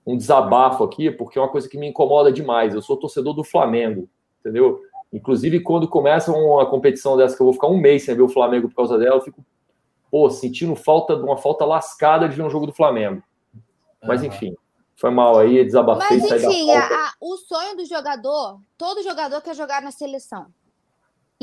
um 0.07 0.17
desabafo 0.17 0.85
aqui, 0.85 1.11
porque 1.11 1.39
é 1.39 1.43
uma 1.43 1.51
coisa 1.51 1.69
que 1.69 1.77
me 1.77 1.89
incomoda 1.89 2.33
demais. 2.33 2.75
Eu 2.75 2.83
sou 2.83 2.97
torcedor 2.97 3.35
do 3.35 3.43
Flamengo, 3.43 4.09
entendeu? 4.41 4.81
Inclusive, 5.13 5.61
quando 5.61 5.89
começa 5.89 6.33
uma 6.33 6.67
competição 6.67 7.17
dessa, 7.17 7.37
que 7.37 7.43
eu 7.43 7.47
vou 7.47 7.55
ficar 7.55 7.69
um 7.69 7.79
mês 7.79 8.05
sem 8.05 8.15
ver 8.15 8.23
o 8.23 8.29
Flamengo 8.29 8.69
por 8.69 8.77
causa 8.77 8.99
dela, 8.99 9.17
eu 9.17 9.21
fico, 9.21 9.45
pô, 10.11 10.29
sentindo 10.31 10.75
falta, 10.77 11.15
uma 11.17 11.37
falta 11.37 11.65
lascada 11.65 12.29
de 12.29 12.37
ver 12.37 12.43
um 12.43 12.51
jogo 12.51 12.67
do 12.67 12.73
Flamengo. 12.73 13.23
Mas, 14.03 14.23
enfim, 14.23 14.55
foi 14.97 15.11
mal 15.11 15.39
aí, 15.39 15.65
desabafei. 15.65 16.19
Mas, 16.19 16.45
enfim, 16.45 16.71
a, 16.73 16.85
a, 16.85 17.13
o 17.21 17.37
sonho 17.37 17.77
do 17.77 17.85
jogador, 17.85 18.61
todo 18.77 19.03
jogador 19.03 19.41
quer 19.41 19.55
jogar 19.55 19.83
na 19.83 19.91
seleção. 19.91 20.47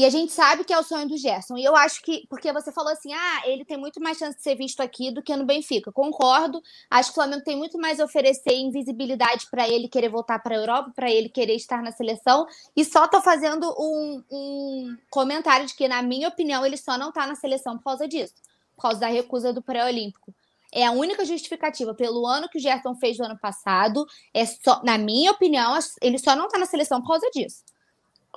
E 0.02 0.06
a 0.06 0.10
gente 0.10 0.32
sabe 0.32 0.64
que 0.64 0.74
é 0.74 0.80
o 0.80 0.84
sonho 0.84 1.08
do 1.08 1.16
Gerson. 1.16 1.56
E 1.60 1.64
eu 1.64 1.76
acho 1.76 2.02
que, 2.02 2.26
porque 2.28 2.52
você 2.52 2.72
falou 2.72 2.92
assim, 2.92 3.14
ah, 3.14 3.42
ele 3.46 3.64
tem 3.64 3.78
muito 3.78 4.02
mais 4.02 4.18
chance 4.18 4.36
de 4.36 4.42
ser 4.42 4.56
visto 4.56 4.82
aqui 4.82 5.12
do 5.12 5.22
que 5.22 5.36
no 5.36 5.46
Benfica. 5.46 5.92
Concordo. 5.92 6.60
Acho 6.90 7.10
que 7.10 7.20
o 7.20 7.22
Flamengo 7.22 7.44
tem 7.44 7.56
muito 7.56 7.78
mais 7.78 8.00
a 8.00 8.06
oferecer 8.06 8.52
invisibilidade 8.52 9.46
para 9.52 9.70
ele 9.70 9.88
querer 9.88 10.10
voltar 10.10 10.40
para 10.40 10.56
a 10.56 10.58
Europa, 10.58 10.92
para 10.96 11.12
ele 11.12 11.30
querer 11.30 11.54
estar 11.54 11.84
na 11.84 11.92
seleção. 11.92 12.48
E 12.76 12.84
só 12.84 13.08
tô 13.08 13.22
fazendo 13.22 13.72
um, 13.78 14.24
um, 14.32 14.98
comentário 15.12 15.68
de 15.68 15.76
que, 15.76 15.88
na 15.88 16.02
minha 16.02 16.30
opinião, 16.30 16.66
ele 16.66 16.78
só 16.78 16.98
não 16.98 17.10
está 17.10 17.28
na 17.28 17.36
seleção 17.36 17.78
por 17.78 17.84
causa 17.84 18.08
disso, 18.08 18.34
por 18.76 18.82
causa 18.82 19.02
da 19.02 19.08
recusa 19.08 19.54
do 19.54 19.62
pré-olímpico. 19.62 20.34
É 20.74 20.84
a 20.84 20.92
única 20.92 21.24
justificativa 21.24 21.94
pelo 21.94 22.26
ano 22.26 22.50
que 22.50 22.58
o 22.58 22.62
Gerson 22.62 22.96
fez 22.96 23.18
do 23.18 23.24
ano 23.24 23.38
passado. 23.38 24.08
É 24.34 24.48
só, 24.48 24.82
na 24.84 24.98
minha 24.98 25.32
opinião, 25.32 25.78
ele 26.02 26.18
só 26.18 26.36
não 26.36 26.48
está 26.48 26.58
na 26.58 26.66
seleção 26.66 27.02
por 27.02 27.10
causa 27.10 27.30
disso. 27.30 27.62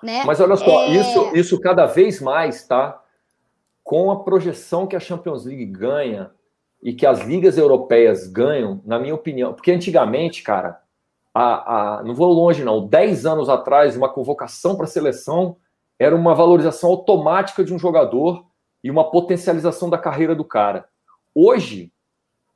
Né? 0.03 0.23
Mas 0.25 0.41
olha 0.41 0.57
só, 0.57 0.85
é... 0.85 0.91
isso, 0.91 1.37
isso 1.37 1.61
cada 1.61 1.87
vez 1.87 2.21
mais, 2.21 2.67
tá? 2.67 3.01
Com 3.83 4.11
a 4.11 4.23
projeção 4.23 4.87
que 4.87 4.97
a 4.97 5.01
Champions 5.01 5.45
League 5.45 5.67
ganha 5.67 6.31
e 6.83 6.93
que 6.93 7.07
as 7.07 7.21
ligas 7.21 7.57
europeias 7.57 8.27
ganham, 8.27 8.83
na 8.85 8.99
minha 8.99 9.15
opinião, 9.15 9.55
porque 9.55 9.73
antigamente, 9.73 10.43
cara, 10.43 10.81
a, 11.33 11.99
a, 11.99 12.03
não 12.03 12.15
vou 12.15 12.33
longe, 12.33 12.63
não, 12.63 12.87
10 12.87 13.27
anos 13.27 13.49
atrás, 13.49 13.97
uma 13.97 14.09
convocação 14.09 14.77
para 14.77 14.85
a 14.85 14.89
seleção 14.89 15.57
era 15.99 16.15
uma 16.15 16.35
valorização 16.35 16.91
automática 16.91 17.65
de 17.65 17.73
um 17.73 17.79
jogador 17.79 18.47
e 18.83 18.91
uma 18.91 19.11
potencialização 19.11 19.89
da 19.89 19.97
carreira 19.97 20.35
do 20.35 20.45
cara. 20.45 20.87
Hoje, 21.35 21.93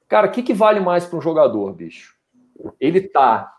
cara, 0.06 0.26
o 0.26 0.30
que, 0.30 0.42
que 0.42 0.52
vale 0.52 0.80
mais 0.80 1.06
para 1.06 1.18
um 1.18 1.22
jogador, 1.22 1.72
bicho? 1.72 2.14
Ele 2.78 3.00
tá, 3.00 3.56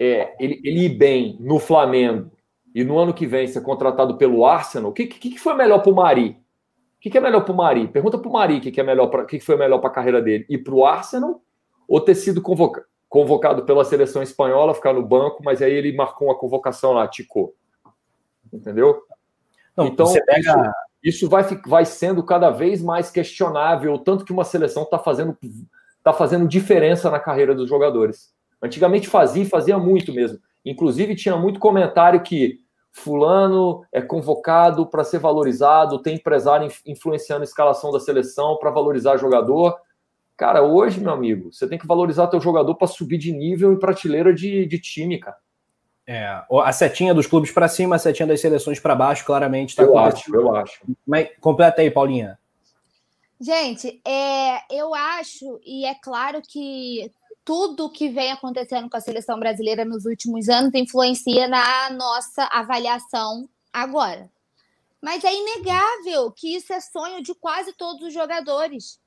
é, 0.00 0.34
ele, 0.42 0.60
ele 0.64 0.86
ir 0.86 0.96
bem 0.96 1.36
no 1.38 1.58
Flamengo 1.58 2.30
e 2.74 2.84
no 2.84 2.98
ano 2.98 3.14
que 3.14 3.26
vem 3.26 3.46
ser 3.46 3.60
contratado 3.60 4.16
pelo 4.16 4.44
Arsenal, 4.44 4.90
o 4.90 4.94
que, 4.94 5.06
que, 5.06 5.30
que 5.30 5.38
foi 5.38 5.54
melhor 5.54 5.80
para 5.80 5.92
o 5.92 5.94
Mari? 5.94 6.38
O 6.98 7.00
que, 7.00 7.10
que 7.10 7.18
é 7.18 7.20
melhor 7.20 7.44
para 7.44 7.52
o 7.52 7.56
Mari? 7.56 7.88
Pergunta 7.88 8.18
para 8.18 8.28
o 8.28 8.32
Mari 8.32 8.58
o 8.58 8.60
que, 8.60 8.70
que, 8.70 8.80
é 8.80 8.84
melhor 8.84 9.06
pra, 9.06 9.24
que, 9.24 9.38
que 9.38 9.44
foi 9.44 9.56
melhor 9.56 9.78
para 9.78 9.88
a 9.90 9.92
carreira 9.92 10.20
dele. 10.20 10.44
Ir 10.48 10.58
para 10.58 10.74
o 10.74 10.84
Arsenal 10.84 11.40
ou 11.88 12.00
ter 12.00 12.14
sido 12.14 12.42
convoca, 12.42 12.84
convocado 13.08 13.64
pela 13.64 13.84
seleção 13.84 14.22
espanhola, 14.22 14.74
ficar 14.74 14.92
no 14.92 15.02
banco, 15.02 15.42
mas 15.42 15.62
aí 15.62 15.72
ele 15.72 15.96
marcou 15.96 16.28
uma 16.28 16.38
convocação 16.38 16.92
lá, 16.92 17.08
Tico. 17.08 17.54
Entendeu? 18.52 19.02
Não, 19.76 19.86
então, 19.86 20.12
pega... 20.26 20.38
isso, 20.40 20.72
isso, 21.02 21.28
vai, 21.28 21.44
vai 21.66 21.84
sendo 21.84 22.22
cada 22.22 22.50
vez 22.50 22.82
mais 22.82 23.10
questionável, 23.10 23.96
tanto 23.98 24.24
que 24.24 24.32
uma 24.32 24.44
seleção 24.44 24.82
está 24.82 24.98
fazendo, 24.98 25.36
tá 26.02 26.12
fazendo 26.12 26.48
diferença 26.48 27.10
na 27.10 27.20
carreira 27.20 27.54
dos 27.54 27.68
jogadores. 27.68 28.34
Antigamente 28.60 29.08
fazia 29.08 29.44
e 29.44 29.48
fazia 29.48 29.78
muito 29.78 30.12
mesmo. 30.12 30.38
Inclusive, 30.64 31.14
tinha 31.14 31.36
muito 31.36 31.60
comentário 31.60 32.22
que 32.22 32.60
fulano 32.92 33.84
é 33.92 34.00
convocado 34.00 34.86
para 34.86 35.04
ser 35.04 35.18
valorizado, 35.18 36.02
tem 36.02 36.16
empresário 36.16 36.70
influenciando 36.86 37.42
a 37.42 37.44
escalação 37.44 37.92
da 37.92 38.00
seleção 38.00 38.56
para 38.58 38.70
valorizar 38.70 39.16
jogador. 39.16 39.76
Cara, 40.36 40.62
hoje, 40.62 41.00
meu 41.00 41.12
amigo, 41.12 41.52
você 41.52 41.66
tem 41.66 41.78
que 41.78 41.86
valorizar 41.86 42.26
teu 42.28 42.40
jogador 42.40 42.74
para 42.74 42.86
subir 42.86 43.18
de 43.18 43.32
nível 43.32 43.72
e 43.72 43.78
prateleira 43.78 44.32
de, 44.32 44.66
de 44.66 44.78
time, 44.78 45.18
cara. 45.18 45.36
É, 46.06 46.42
a 46.50 46.72
setinha 46.72 47.12
dos 47.12 47.26
clubes 47.26 47.50
para 47.50 47.68
cima, 47.68 47.96
a 47.96 47.98
setinha 47.98 48.26
das 48.26 48.40
seleções 48.40 48.80
para 48.80 48.94
baixo, 48.94 49.26
claramente 49.26 49.70
está 49.70 49.82
Eu 49.82 49.98
acho, 49.98 50.34
eu 50.34 50.56
acho. 50.56 50.80
Mas 51.06 51.28
completa 51.40 51.82
aí, 51.82 51.90
Paulinha. 51.90 52.38
Gente, 53.40 54.00
é, 54.06 54.60
eu 54.70 54.94
acho, 54.94 55.60
e 55.64 55.84
é 55.84 55.94
claro 55.94 56.40
que 56.42 57.12
tudo 57.48 57.88
que 57.88 58.10
vem 58.10 58.30
acontecendo 58.30 58.90
com 58.90 58.96
a 58.98 59.00
seleção 59.00 59.40
brasileira 59.40 59.82
nos 59.82 60.04
últimos 60.04 60.50
anos 60.50 60.74
influencia 60.74 61.48
na 61.48 61.88
nossa 61.88 62.44
avaliação 62.52 63.48
agora. 63.72 64.30
Mas 65.00 65.24
é 65.24 65.32
inegável 65.32 66.30
que 66.30 66.54
isso 66.54 66.74
é 66.74 66.78
sonho 66.78 67.22
de 67.22 67.34
quase 67.34 67.72
todos 67.72 68.06
os 68.06 68.12
jogadores. 68.12 69.00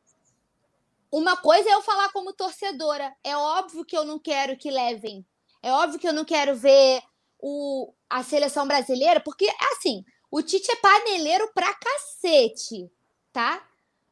Uma 1.12 1.38
coisa 1.38 1.70
é 1.70 1.74
eu 1.74 1.84
falar 1.84 2.12
como 2.12 2.34
torcedora. 2.34 3.14
É 3.24 3.38
óbvio 3.38 3.86
que 3.86 3.96
eu 3.96 4.06
não 4.06 4.18
quero 4.18 4.58
que 4.58 4.72
levem. 4.72 5.24
É 5.62 5.72
óbvio 5.72 6.00
que 6.00 6.08
eu 6.08 6.14
não 6.14 6.26
quero 6.26 6.56
ver 6.56 7.04
o, 7.38 7.94
a 8.10 8.24
seleção 8.24 8.68
brasileira, 8.68 9.20
porque, 9.20 9.48
assim, 9.72 10.04
o 10.32 10.42
Tite 10.42 10.72
é 10.72 10.76
paneleiro 10.78 11.52
pra 11.54 11.76
cacete, 11.76 12.92
tá? 13.32 13.64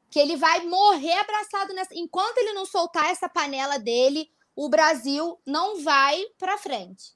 Que 0.09 0.19
ele 0.19 0.35
vai 0.35 0.65
morrer 0.65 1.13
abraçado 1.13 1.73
nessa. 1.73 1.93
Enquanto 1.93 2.37
ele 2.37 2.53
não 2.53 2.65
soltar 2.65 3.09
essa 3.09 3.29
panela 3.29 3.77
dele, 3.77 4.29
o 4.55 4.67
Brasil 4.69 5.39
não 5.45 5.81
vai 5.81 6.23
para 6.37 6.57
frente. 6.57 7.13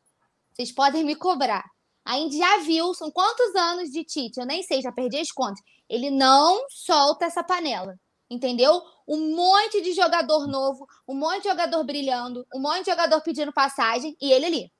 Vocês 0.53 0.72
podem 0.72 1.03
me 1.03 1.15
cobrar. 1.15 1.64
A 2.06 2.14
gente 2.14 2.38
já 2.38 2.57
viu, 2.57 2.94
são 2.94 3.10
quantos 3.10 3.56
anos 3.56 3.90
de 3.90 4.03
Tite? 4.03 4.40
Eu 4.40 4.45
nem 4.45 4.61
sei, 4.61 4.82
já 4.82 4.91
perdi 4.91 5.18
as 5.18 5.32
contas. 5.32 5.64
Ele 5.90 6.11
não 6.11 6.65
solta 6.70 7.26
essa 7.26 7.44
panela, 7.44 7.95
entendeu? 8.30 8.82
Um 9.07 9.36
monte 9.36 9.82
de 9.82 9.94
jogador 9.94 10.48
novo, 10.48 10.86
um 11.07 11.15
monte 11.15 11.44
de 11.44 11.49
jogador 11.49 11.84
brilhando, 11.84 12.45
um 12.53 12.60
monte 12.60 12.86
de 12.86 12.91
jogador 12.91 13.22
pedindo 13.22 13.53
passagem 13.53 14.15
e 14.22 14.32
ele 14.32 14.45
ali. 14.45 14.72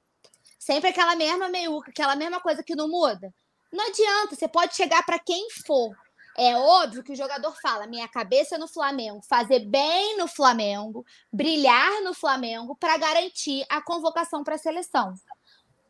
Sempre 0.60 0.90
aquela 0.90 1.16
mesma 1.16 1.50
meiuca, 1.50 1.92
aquela 1.92 2.16
mesma 2.16 2.40
coisa 2.40 2.64
que 2.64 2.76
não 2.76 2.88
muda. 2.88 3.34
Não 3.72 3.88
adianta, 3.88 4.36
você 4.36 4.48
pode 4.48 4.76
chegar 4.76 5.04
para 5.04 5.20
quem 5.20 5.50
for. 5.66 5.96
É 6.38 6.56
óbvio 6.58 7.04
que 7.04 7.12
o 7.12 7.16
jogador 7.16 7.56
fala: 7.62 7.88
minha 7.88 8.08
cabeça 8.08 8.58
no 8.58 8.68
Flamengo, 8.68 9.22
fazer 9.28 9.60
bem 9.60 10.18
no 10.18 10.28
Flamengo, 10.28 11.06
brilhar 11.32 12.02
no 12.04 12.14
Flamengo 12.14 12.76
para 12.76 12.98
garantir 12.98 13.66
a 13.70 13.82
convocação 13.82 14.44
para 14.44 14.56
a 14.56 14.60
seleção. 14.60 15.14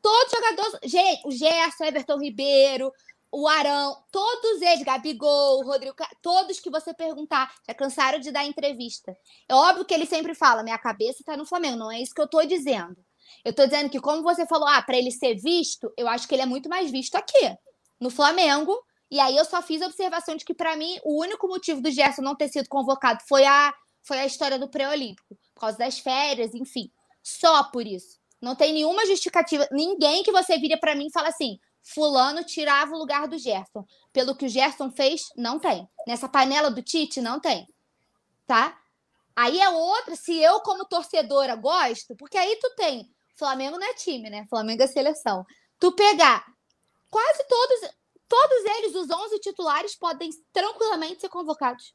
Todos 0.02 0.34
os 0.34 0.40
jogadores, 0.40 0.80
gente, 0.84 1.26
o 1.26 1.32
Gerson, 1.32 1.86
Everton 1.86 2.20
Ribeiro, 2.20 2.92
o 3.32 3.48
Arão, 3.48 4.04
todos 4.12 4.62
eles, 4.62 4.84
Gabigol, 4.84 5.64
Rodrigo, 5.64 5.96
todos 6.22 6.60
que 6.60 6.70
você 6.70 6.94
perguntar, 6.94 7.52
já 7.66 7.74
cansaram 7.74 8.20
de 8.20 8.30
dar 8.30 8.46
entrevista. 8.46 9.16
É 9.48 9.56
óbvio 9.56 9.86
que 9.86 9.94
ele 9.94 10.06
sempre 10.06 10.36
fala: 10.36 10.62
minha 10.62 10.78
cabeça 10.78 11.22
está 11.22 11.38
no 11.38 11.46
Flamengo, 11.46 11.78
não 11.78 11.92
é 11.92 12.02
isso 12.02 12.14
que 12.14 12.22
eu 12.22 12.26
estou 12.26 12.46
dizendo. 12.46 12.98
Eu 13.46 13.52
estou 13.52 13.66
dizendo 13.66 13.90
que, 13.90 14.00
como 14.00 14.22
você 14.22 14.46
falou, 14.46 14.68
ah, 14.68 14.82
para 14.82 14.98
ele 14.98 15.10
ser 15.10 15.36
visto, 15.36 15.92
eu 15.98 16.08
acho 16.08 16.28
que 16.28 16.36
ele 16.36 16.44
é 16.44 16.46
muito 16.46 16.70
mais 16.70 16.92
visto 16.92 17.16
aqui, 17.16 17.58
no 18.00 18.10
Flamengo 18.10 18.78
e 19.14 19.20
aí 19.20 19.38
eu 19.38 19.46
só 19.46 19.62
fiz 19.62 19.80
a 19.80 19.86
observação 19.86 20.36
de 20.36 20.44
que, 20.44 20.56
para 20.56 20.76
mim, 20.76 21.00
o 21.04 21.22
único 21.22 21.48
motivo 21.48 21.80
do 21.80 21.92
Gerson 21.92 22.24
não 22.24 22.36
ter 22.36 22.50
sido 22.50 22.68
convocado 22.68 23.22
foi 23.30 23.46
a, 23.46 23.72
foi 24.02 24.18
a 24.18 24.26
história 24.26 24.58
do 24.58 24.68
pré-olímpico, 24.68 25.38
por 25.54 25.62
causa 25.62 25.78
das 25.78 26.00
férias, 26.00 26.56
enfim. 26.56 26.92
Só 27.22 27.66
por 27.66 27.86
isso. 27.86 28.18
Não 28.42 28.56
tem 28.56 28.74
nenhuma 28.74 29.06
justificativa. 29.06 29.68
Ninguém 29.72 30.24
que 30.24 30.32
você 30.32 30.58
vira 30.58 30.80
para 30.80 30.96
mim 30.96 31.06
e 31.06 31.12
fala 31.12 31.28
assim: 31.28 31.60
Fulano 31.84 32.44
tirava 32.44 32.96
o 32.96 32.98
lugar 32.98 33.28
do 33.28 33.38
Gerson. 33.38 33.86
Pelo 34.12 34.36
que 34.36 34.48
o 34.48 34.50
Gerson 34.50 34.90
fez, 34.90 35.22
não 35.38 35.60
tem. 35.60 35.88
Nessa 36.08 36.28
panela 36.28 36.72
do 36.72 36.82
Tite, 36.82 37.22
não 37.22 37.40
tem. 37.40 37.68
Tá? 38.48 38.76
Aí 39.36 39.62
é 39.62 39.70
outra, 39.70 40.16
se 40.16 40.36
eu, 40.42 40.60
como 40.62 40.86
torcedora, 40.86 41.56
gosto, 41.56 42.16
porque 42.16 42.36
aí 42.36 42.58
tu 42.60 42.72
tem. 42.76 43.08
Flamengo 43.36 43.78
não 43.78 43.88
é 43.88 43.94
time, 43.94 44.28
né? 44.32 44.48
Flamengo 44.50 44.82
é 44.82 44.88
seleção. 44.88 45.46
Tu 45.78 45.92
pegar 45.92 46.44
quase 47.12 47.48
todos 47.48 47.94
todos 48.34 48.66
eles, 48.66 48.96
os 48.96 49.12
11 49.12 49.40
titulares, 49.40 49.96
podem 49.96 50.32
tranquilamente 50.52 51.22
ser 51.22 51.30
convocados. 51.30 51.94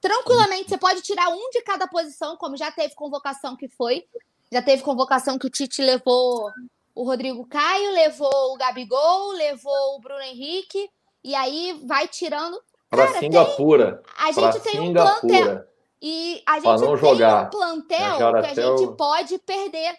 Tranquilamente, 0.00 0.70
você 0.70 0.78
pode 0.78 1.02
tirar 1.02 1.28
um 1.28 1.50
de 1.50 1.60
cada 1.60 1.86
posição, 1.86 2.34
como 2.38 2.56
já 2.56 2.72
teve 2.72 2.94
convocação 2.94 3.54
que 3.54 3.68
foi. 3.68 4.06
Já 4.50 4.62
teve 4.62 4.82
convocação 4.82 5.38
que 5.38 5.46
o 5.46 5.50
Tite 5.50 5.82
levou 5.82 6.50
o 6.94 7.04
Rodrigo 7.04 7.46
Caio, 7.46 7.92
levou 7.92 8.54
o 8.54 8.56
Gabigol, 8.56 9.32
levou 9.32 9.96
o 9.96 10.00
Bruno 10.00 10.22
Henrique, 10.22 10.90
e 11.22 11.34
aí 11.34 11.78
vai 11.84 12.08
tirando. 12.08 12.58
Para 12.88 13.18
Singapura. 13.18 14.02
Tem, 14.02 14.26
a 14.26 14.32
gente 14.32 14.60
tem 14.60 14.80
um 14.80 14.92
plantel. 14.94 15.64
E 16.00 16.42
a 16.46 16.58
gente 16.58 16.80
tem 16.80 16.96
jogar. 16.96 17.46
um 17.46 17.50
plantel 17.50 18.16
que 18.16 18.46
a 18.46 18.54
gente 18.54 18.96
pode 18.96 19.38
perder. 19.40 19.94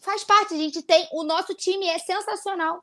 Faz 0.00 0.22
parte, 0.22 0.54
a 0.54 0.58
gente 0.58 0.80
tem. 0.80 1.08
O 1.12 1.24
nosso 1.24 1.54
time 1.54 1.88
é 1.88 1.98
sensacional. 1.98 2.82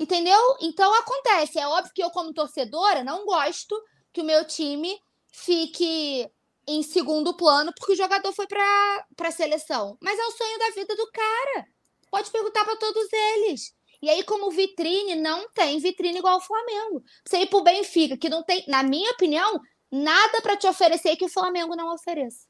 Entendeu? 0.00 0.56
Então 0.62 0.94
acontece. 0.94 1.58
É 1.58 1.68
óbvio 1.68 1.92
que 1.94 2.02
eu, 2.02 2.10
como 2.10 2.32
torcedora, 2.32 3.04
não 3.04 3.26
gosto 3.26 3.78
que 4.14 4.22
o 4.22 4.24
meu 4.24 4.46
time 4.46 4.98
fique 5.30 6.26
em 6.66 6.82
segundo 6.82 7.36
plano 7.36 7.70
porque 7.76 7.92
o 7.92 7.96
jogador 7.96 8.32
foi 8.32 8.46
para 8.46 9.04
a 9.20 9.30
seleção. 9.30 9.98
Mas 10.00 10.18
é 10.18 10.24
o 10.24 10.30
sonho 10.30 10.58
da 10.58 10.70
vida 10.70 10.96
do 10.96 11.10
cara. 11.10 11.66
Pode 12.10 12.30
perguntar 12.30 12.64
para 12.64 12.76
todos 12.76 13.12
eles. 13.12 13.74
E 14.00 14.08
aí, 14.08 14.24
como 14.24 14.50
vitrine, 14.50 15.16
não 15.16 15.50
tem 15.50 15.78
vitrine 15.78 16.18
igual 16.18 16.38
o 16.38 16.40
Flamengo. 16.40 17.02
Você 17.22 17.40
ir 17.40 17.50
pro 17.50 17.62
Benfica, 17.62 18.16
que 18.16 18.30
não 18.30 18.42
tem, 18.42 18.64
na 18.66 18.82
minha 18.82 19.10
opinião, 19.10 19.60
nada 19.92 20.40
para 20.40 20.56
te 20.56 20.66
oferecer 20.66 21.14
que 21.16 21.26
o 21.26 21.28
Flamengo 21.28 21.76
não 21.76 21.92
ofereça. 21.92 22.48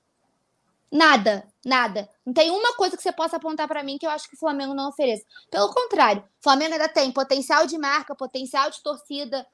Nada, 0.90 1.46
nada. 1.64 2.08
Não 2.26 2.32
tem 2.32 2.50
uma 2.50 2.74
coisa 2.74 2.96
que 2.96 3.02
você 3.02 3.12
possa 3.12 3.36
apontar 3.36 3.68
para 3.68 3.82
mim 3.82 3.96
que 3.96 4.06
eu 4.06 4.10
acho 4.10 4.28
que 4.28 4.34
o 4.34 4.38
Flamengo 4.38 4.74
não 4.74 4.88
ofereça. 4.88 5.24
Pelo 5.50 5.72
contrário, 5.72 6.22
o 6.22 6.42
Flamengo 6.42 6.72
ainda 6.72 6.88
tem 6.88 7.12
potencial 7.12 7.66
de 7.66 7.78
marca, 7.78 8.14
potencial 8.14 8.70
de 8.70 8.82
torcida. 8.82 9.46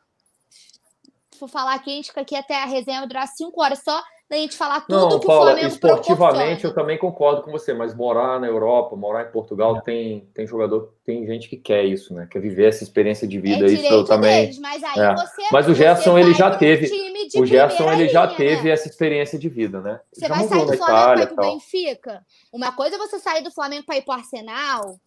Se 1.30 1.38
for 1.38 1.48
falar 1.48 1.74
aqui, 1.74 1.90
a 1.90 1.96
gente 1.96 2.08
fica 2.08 2.22
aqui 2.22 2.34
até 2.34 2.62
a 2.62 2.64
resenha 2.64 3.00
vai 3.00 3.08
durar 3.08 3.28
cinco 3.28 3.62
horas 3.62 3.82
só 3.84 4.02
da 4.28 4.36
gente 4.36 4.56
falar 4.56 4.80
tudo 4.80 4.98
não, 4.98 5.20
que 5.20 5.26
Paula, 5.26 5.42
o 5.42 5.44
Flamengo 5.52 5.68
esportivamente 5.68 6.64
eu 6.64 6.74
também 6.74 6.98
concordo 6.98 7.42
com 7.42 7.52
você, 7.52 7.72
mas 7.72 7.94
morar 7.94 8.40
na 8.40 8.48
Europa, 8.48 8.96
morar 8.96 9.22
em 9.22 9.30
Portugal, 9.30 9.76
é. 9.76 9.80
tem, 9.82 10.28
tem 10.34 10.46
jogador, 10.46 10.92
tem 11.04 11.24
gente 11.26 11.48
que 11.48 11.56
quer 11.56 11.84
isso, 11.84 12.12
né? 12.12 12.26
Quer 12.28 12.40
viver 12.40 12.68
essa 12.68 12.82
experiência 12.82 13.26
de 13.26 13.38
vida. 13.38 13.66
É 13.66 13.68
isso 13.72 13.84
eu 13.86 14.04
também. 14.04 14.46
Deles, 14.46 14.58
mas 14.58 14.82
aí 14.82 14.98
é. 14.98 15.14
você, 15.14 15.42
mas 15.52 15.68
o 15.68 15.74
Gerson 15.74 16.18
ele 16.18 16.34
já 16.34 16.56
teve. 16.56 16.90
O 17.36 17.46
Gerson 17.46 17.92
ele 17.92 18.08
já 18.08 18.24
linha, 18.24 18.36
teve 18.36 18.64
né? 18.64 18.70
essa 18.70 18.88
experiência 18.88 19.38
de 19.38 19.48
vida, 19.48 19.80
né? 19.80 20.00
Você 20.12 20.26
já 20.26 20.34
vai 20.34 20.48
sair 20.48 20.66
do 20.66 20.76
Flamengo 20.76 21.04
para 21.04 21.22
ir 21.22 21.26
pro 21.28 21.36
Benfica? 21.36 22.26
Uma 22.52 22.72
coisa 22.72 22.96
é 22.96 22.98
você 22.98 23.20
sair 23.20 23.44
do 23.44 23.52
Flamengo 23.52 23.86
para 23.86 23.96
ir 23.96 24.02
pro 24.02 24.14
Arsenal, 24.14 24.98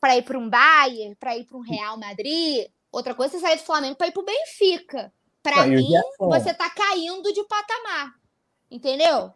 para 0.00 0.16
ir 0.16 0.22
para 0.22 0.38
um 0.38 0.48
Bayern, 0.48 1.14
para 1.16 1.36
ir 1.36 1.44
para 1.44 1.58
um 1.58 1.60
Real 1.60 1.98
Madrid. 1.98 2.66
Outra 2.90 3.14
coisa 3.14 3.36
é 3.36 3.38
você 3.38 3.46
sair 3.46 3.56
do 3.56 3.64
Flamengo 3.64 3.96
para 3.96 4.06
ir 4.06 4.12
pro 4.12 4.24
Benfica. 4.24 5.12
Para 5.52 5.66
mim, 5.66 5.88
você 6.18 6.52
tá 6.52 6.68
caindo 6.68 7.32
de 7.32 7.44
patamar. 7.44 8.14
Entendeu? 8.68 9.30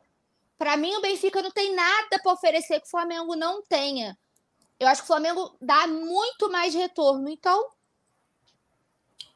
Para 0.58 0.76
mim, 0.76 0.94
o 0.96 1.00
Benfica 1.00 1.40
não 1.40 1.52
tem 1.52 1.74
nada 1.74 2.18
para 2.20 2.32
oferecer 2.32 2.80
que 2.80 2.86
o 2.86 2.90
Flamengo 2.90 3.36
não 3.36 3.62
tenha. 3.62 4.18
Eu 4.78 4.88
acho 4.88 5.02
que 5.02 5.04
o 5.04 5.06
Flamengo 5.06 5.54
dá 5.60 5.86
muito 5.86 6.50
mais 6.50 6.74
retorno. 6.74 7.28
Então. 7.28 7.68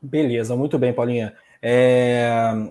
Beleza, 0.02 0.56
muito 0.56 0.76
bem, 0.78 0.92
Paulinha. 0.92 1.36
É, 1.62 2.28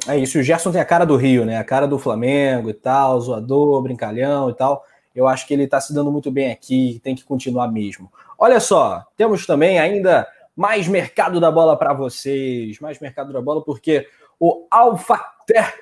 é 0.08 0.18
isso. 0.18 0.38
O 0.38 0.44
Gerson 0.44 0.72
tem 0.72 0.82
a 0.82 0.86
cara 0.86 1.06
do 1.06 1.16
Rio, 1.16 1.46
né? 1.46 1.58
A 1.58 1.64
cara 1.64 1.88
do 1.88 1.98
Flamengo 1.98 2.70
e 2.70 2.74
tal, 2.74 3.22
zoador, 3.22 3.82
brincalhão 3.82 4.50
e 4.50 4.54
tal. 4.54 4.86
Eu 5.16 5.28
acho 5.28 5.48
que 5.48 5.54
ele 5.54 5.64
está 5.64 5.80
se 5.80 5.94
dando 5.94 6.12
muito 6.12 6.30
bem 6.30 6.52
aqui, 6.52 7.00
tem 7.04 7.16
que 7.16 7.24
continuar 7.24 7.68
mesmo. 7.70 8.12
Olha 8.38 8.60
só, 8.60 9.06
temos 9.16 9.46
também 9.46 9.80
ainda 9.80 10.28
mais 10.56 10.88
mercado 10.88 11.40
da 11.40 11.52
bola 11.52 11.78
para 11.78 11.94
vocês, 11.94 12.80
mais 12.80 13.00
mercado 13.00 13.34
da 13.34 13.42
bola, 13.42 13.64
porque 13.64 14.08
o 14.40 14.68
Alfater, 14.70 15.74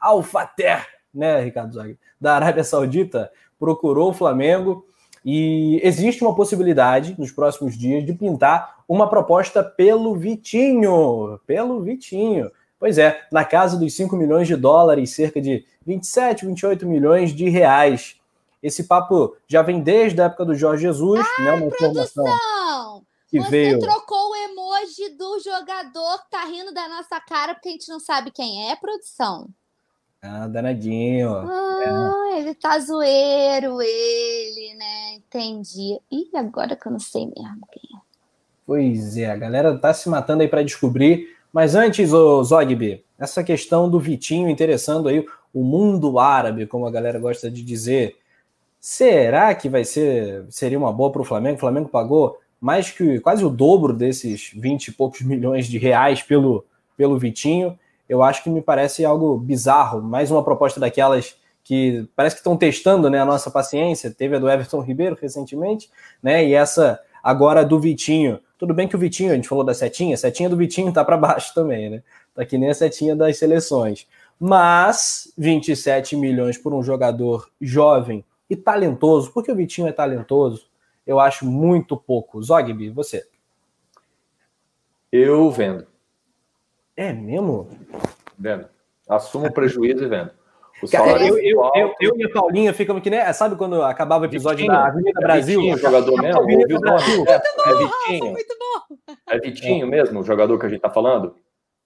Alfater, 0.00 0.86
né, 1.14 1.40
Ricardo 1.40 1.74
Zag, 1.74 1.98
da 2.20 2.34
Arábia 2.34 2.64
Saudita, 2.64 3.30
procurou 3.58 4.10
o 4.10 4.14
Flamengo 4.14 4.86
e 5.24 5.80
existe 5.82 6.22
uma 6.22 6.34
possibilidade 6.34 7.14
nos 7.18 7.32
próximos 7.32 7.76
dias 7.76 8.04
de 8.04 8.12
pintar 8.12 8.76
uma 8.88 9.08
proposta 9.08 9.62
pelo 9.62 10.14
Vitinho, 10.14 11.40
pelo 11.46 11.82
Vitinho. 11.82 12.50
Pois 12.78 12.98
é, 12.98 13.22
na 13.32 13.44
casa 13.44 13.76
dos 13.76 13.94
5 13.96 14.14
milhões 14.16 14.46
de 14.46 14.54
dólares, 14.54 15.10
cerca 15.10 15.40
de 15.40 15.64
27, 15.84 16.46
28 16.46 16.86
milhões 16.86 17.32
de 17.32 17.48
reais. 17.48 18.16
Esse 18.62 18.84
papo 18.84 19.36
já 19.48 19.62
vem 19.62 19.80
desde 19.80 20.20
a 20.20 20.26
época 20.26 20.44
do 20.44 20.54
Jorge 20.54 20.82
Jesus, 20.82 21.20
ah, 21.38 21.42
né? 21.42 21.52
Uma 21.52 21.70
produção! 21.70 22.24
informação 22.24 22.65
que 23.28 23.40
Você 23.40 23.50
veio. 23.50 23.78
trocou 23.80 24.30
o 24.30 24.36
emoji 24.36 25.10
do 25.16 25.40
jogador 25.40 26.22
que 26.22 26.30
tá 26.30 26.44
rindo 26.44 26.72
da 26.72 26.88
nossa 26.88 27.20
cara 27.20 27.54
porque 27.54 27.68
a 27.68 27.72
gente 27.72 27.88
não 27.88 27.98
sabe 27.98 28.30
quem 28.30 28.70
é, 28.70 28.76
produção. 28.76 29.48
Ah, 30.22 30.46
danadinho. 30.46 31.30
Ah, 31.30 32.30
é. 32.32 32.38
ele 32.40 32.54
tá 32.54 32.78
zoeiro, 32.78 33.80
ele, 33.82 34.74
né? 34.74 35.14
Entendi. 35.14 36.00
Ih, 36.10 36.30
agora 36.36 36.74
que 36.74 36.86
eu 36.86 36.92
não 36.92 36.98
sei 36.98 37.26
mesmo 37.26 37.66
quem 37.70 37.82
é. 37.96 38.00
Pois 38.66 39.16
é, 39.16 39.30
a 39.30 39.36
galera 39.36 39.78
tá 39.78 39.94
se 39.94 40.08
matando 40.08 40.42
aí 40.42 40.48
para 40.48 40.64
descobrir. 40.64 41.36
Mas 41.52 41.74
antes, 41.74 42.12
o 42.12 42.42
Zogby, 42.42 43.04
essa 43.18 43.42
questão 43.44 43.88
do 43.88 44.00
Vitinho 44.00 44.48
interessando 44.48 45.08
aí 45.08 45.24
o 45.54 45.62
mundo 45.62 46.18
árabe, 46.18 46.66
como 46.66 46.86
a 46.86 46.90
galera 46.90 47.18
gosta 47.18 47.50
de 47.50 47.62
dizer. 47.62 48.16
Será 48.80 49.54
que 49.54 49.68
vai 49.68 49.84
ser 49.84 50.44
seria 50.50 50.78
uma 50.78 50.92
boa 50.92 51.10
para 51.10 51.22
o 51.22 51.24
Flamengo? 51.24 51.56
O 51.56 51.60
Flamengo 51.60 51.88
pagou 51.88 52.38
mais 52.60 52.90
que 52.90 53.20
quase 53.20 53.44
o 53.44 53.50
dobro 53.50 53.92
desses 53.92 54.50
20 54.54 54.88
e 54.88 54.92
poucos 54.92 55.22
milhões 55.26 55.66
de 55.66 55.78
reais 55.78 56.22
pelo, 56.22 56.64
pelo 56.96 57.18
Vitinho. 57.18 57.78
Eu 58.08 58.22
acho 58.22 58.42
que 58.42 58.50
me 58.50 58.62
parece 58.62 59.04
algo 59.04 59.36
bizarro. 59.36 60.02
Mais 60.02 60.30
uma 60.30 60.42
proposta 60.42 60.78
daquelas 60.78 61.36
que 61.64 62.08
parece 62.14 62.36
que 62.36 62.40
estão 62.40 62.56
testando 62.56 63.10
né, 63.10 63.20
a 63.20 63.24
nossa 63.24 63.50
paciência. 63.50 64.10
Teve 64.10 64.36
a 64.36 64.38
do 64.38 64.48
Everton 64.48 64.80
Ribeiro 64.80 65.18
recentemente, 65.20 65.90
né? 66.22 66.44
E 66.46 66.54
essa 66.54 67.00
agora 67.22 67.64
do 67.64 67.80
Vitinho. 67.80 68.38
Tudo 68.56 68.72
bem 68.72 68.86
que 68.86 68.94
o 68.94 68.98
Vitinho, 68.98 69.32
a 69.32 69.34
gente 69.34 69.48
falou 69.48 69.64
da 69.64 69.74
setinha, 69.74 70.14
a 70.14 70.16
setinha 70.16 70.48
do 70.48 70.56
Vitinho 70.56 70.92
tá 70.92 71.04
para 71.04 71.16
baixo 71.16 71.52
também, 71.52 71.90
né? 71.90 72.02
Tá 72.34 72.44
que 72.44 72.56
nem 72.56 72.70
a 72.70 72.74
setinha 72.74 73.16
das 73.16 73.36
seleções. 73.36 74.06
Mas 74.38 75.32
27 75.36 76.14
milhões 76.14 76.56
por 76.56 76.72
um 76.72 76.82
jogador 76.82 77.48
jovem 77.60 78.24
e 78.48 78.54
talentoso, 78.54 79.32
porque 79.32 79.50
o 79.50 79.56
Vitinho 79.56 79.88
é 79.88 79.92
talentoso, 79.92 80.66
eu 81.06 81.20
acho 81.20 81.46
muito 81.46 81.96
pouco. 81.96 82.42
Zogby, 82.42 82.90
você? 82.90 83.26
Eu 85.12 85.50
vendo. 85.50 85.86
É 86.96 87.12
mesmo? 87.12 87.68
Vendo. 88.38 88.66
Assumo 89.08 89.46
o 89.46 89.52
prejuízo 89.52 90.04
e 90.04 90.08
vendo. 90.08 90.30
Cara, 90.90 91.26
eu, 91.26 91.38
eu, 91.38 91.70
eu, 91.74 91.94
eu, 92.00 92.16
e 92.18 92.24
a 92.24 92.28
Paulinha 92.30 92.74
ficamos 92.74 93.02
que 93.02 93.08
nem. 93.08 93.32
Sabe 93.32 93.56
quando 93.56 93.82
acabava 93.82 94.24
o 94.24 94.26
episódio 94.26 94.58
Vitinho, 94.58 94.72
da 94.72 94.86
Avenida 94.86 95.20
Brasil? 95.20 95.60
Vitinho, 95.60 95.78
jogador 95.78 96.20
mesmo? 96.20 96.42
Avenida 96.42 96.78
Brasil. 96.78 97.24
É, 97.26 97.34
é 97.34 97.74
Vitinho. 97.78 98.32
Muito 98.32 98.56
bom. 98.58 99.14
É 99.30 99.38
Vitinho 99.38 99.86
mesmo, 99.86 100.20
o 100.20 100.22
jogador 100.22 100.58
que 100.58 100.66
a 100.66 100.68
gente 100.68 100.80
tá 100.80 100.90
falando? 100.90 101.34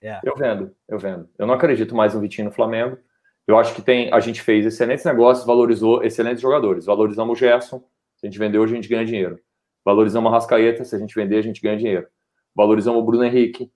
É. 0.03 0.19
Eu 0.25 0.35
vendo, 0.35 0.75
eu 0.89 0.99
vendo. 0.99 1.29
Eu 1.39 1.47
não 1.47 1.55
acredito 1.55 1.95
mais 1.95 2.15
no 2.15 2.21
Vitinho 2.21 2.47
no 2.47 2.53
Flamengo. 2.53 2.99
Eu 3.47 3.59
acho 3.59 3.75
que 3.75 3.83
tem, 3.83 4.13
a 4.13 4.19
gente 4.19 4.43
fez 4.43 4.67
excelentes 4.67 5.05
negócios, 5.05 5.47
valorizou 5.47 6.03
excelentes 6.03 6.41
jogadores. 6.41 6.87
Valorizamos 6.87 7.37
o 7.37 7.39
Gerson, 7.39 7.83
se 8.21 8.27
a 8.27 8.31
gente 8.31 8.39
vender 8.39 8.59
hoje, 8.59 8.75
a 8.75 8.77
gente 8.77 8.89
ganha 8.89 9.05
dinheiro. 9.05 9.41
Valorizamos 9.85 10.31
a 10.31 10.35
Rascaeta, 10.35 10.85
se 10.85 10.95
a 10.95 10.99
gente 10.99 11.15
vender, 11.15 11.39
a 11.39 11.43
gente 11.43 11.61
ganha 11.61 11.77
dinheiro. 11.77 12.07
Valorizamos 12.55 13.01
o 13.01 13.05
Bruno 13.05 13.25
Henrique 13.25 13.73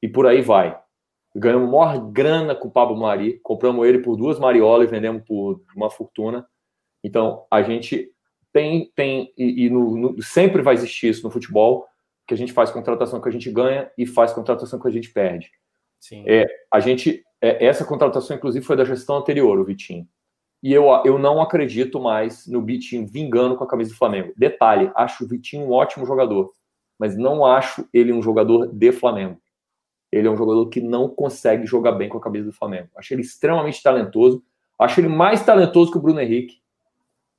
e 0.00 0.08
por 0.08 0.26
aí 0.26 0.40
vai 0.40 0.80
ganhamos 1.34 1.70
maior 1.70 2.10
grana 2.10 2.54
com 2.54 2.68
o 2.68 2.70
Pablo 2.70 2.96
Mari, 2.96 3.38
compramos 3.42 3.86
ele 3.86 4.00
por 4.00 4.16
duas 4.16 4.38
mariolas 4.38 4.88
e 4.88 4.90
vendemos 4.90 5.22
por 5.24 5.62
uma 5.74 5.90
fortuna. 5.90 6.46
Então, 7.02 7.46
a 7.50 7.62
gente 7.62 8.10
tem, 8.52 8.90
tem 8.94 9.32
e, 9.36 9.66
e 9.66 9.70
no, 9.70 9.96
no, 9.96 10.22
sempre 10.22 10.62
vai 10.62 10.74
existir 10.74 11.08
isso 11.08 11.22
no 11.22 11.30
futebol, 11.30 11.86
que 12.26 12.34
a 12.34 12.36
gente 12.36 12.52
faz 12.52 12.70
contratação 12.70 13.20
que 13.20 13.28
a 13.28 13.32
gente 13.32 13.50
ganha 13.50 13.90
e 13.96 14.06
faz 14.06 14.32
contratação 14.32 14.78
que 14.78 14.88
a 14.88 14.90
gente 14.90 15.10
perde. 15.10 15.50
Sim. 15.98 16.24
É, 16.26 16.46
a 16.72 16.80
gente, 16.80 17.24
é, 17.40 17.64
essa 17.64 17.84
contratação, 17.84 18.36
inclusive, 18.36 18.64
foi 18.64 18.76
da 18.76 18.84
gestão 18.84 19.16
anterior, 19.16 19.58
o 19.58 19.64
Vitinho. 19.64 20.06
E 20.62 20.72
eu, 20.72 20.84
eu 21.04 21.18
não 21.18 21.40
acredito 21.40 21.98
mais 21.98 22.46
no 22.46 22.62
Vitinho 22.62 23.06
vingando 23.06 23.56
com 23.56 23.64
a 23.64 23.68
camisa 23.68 23.90
do 23.90 23.96
Flamengo. 23.96 24.32
Detalhe, 24.36 24.90
acho 24.94 25.24
o 25.24 25.28
Vitinho 25.28 25.66
um 25.66 25.72
ótimo 25.72 26.04
jogador, 26.04 26.52
mas 26.98 27.16
não 27.16 27.46
acho 27.46 27.88
ele 27.94 28.12
um 28.12 28.22
jogador 28.22 28.66
de 28.66 28.92
Flamengo 28.92 29.40
ele 30.12 30.26
é 30.26 30.30
um 30.30 30.36
jogador 30.36 30.68
que 30.68 30.80
não 30.80 31.08
consegue 31.08 31.66
jogar 31.66 31.92
bem 31.92 32.08
com 32.08 32.18
a 32.18 32.20
camisa 32.20 32.46
do 32.46 32.52
Flamengo. 32.52 32.88
Acho 32.96 33.14
ele 33.14 33.22
extremamente 33.22 33.82
talentoso. 33.82 34.42
Acho 34.78 35.00
ele 35.00 35.08
mais 35.08 35.44
talentoso 35.44 35.92
que 35.92 35.98
o 35.98 36.00
Bruno 36.00 36.20
Henrique. 36.20 36.60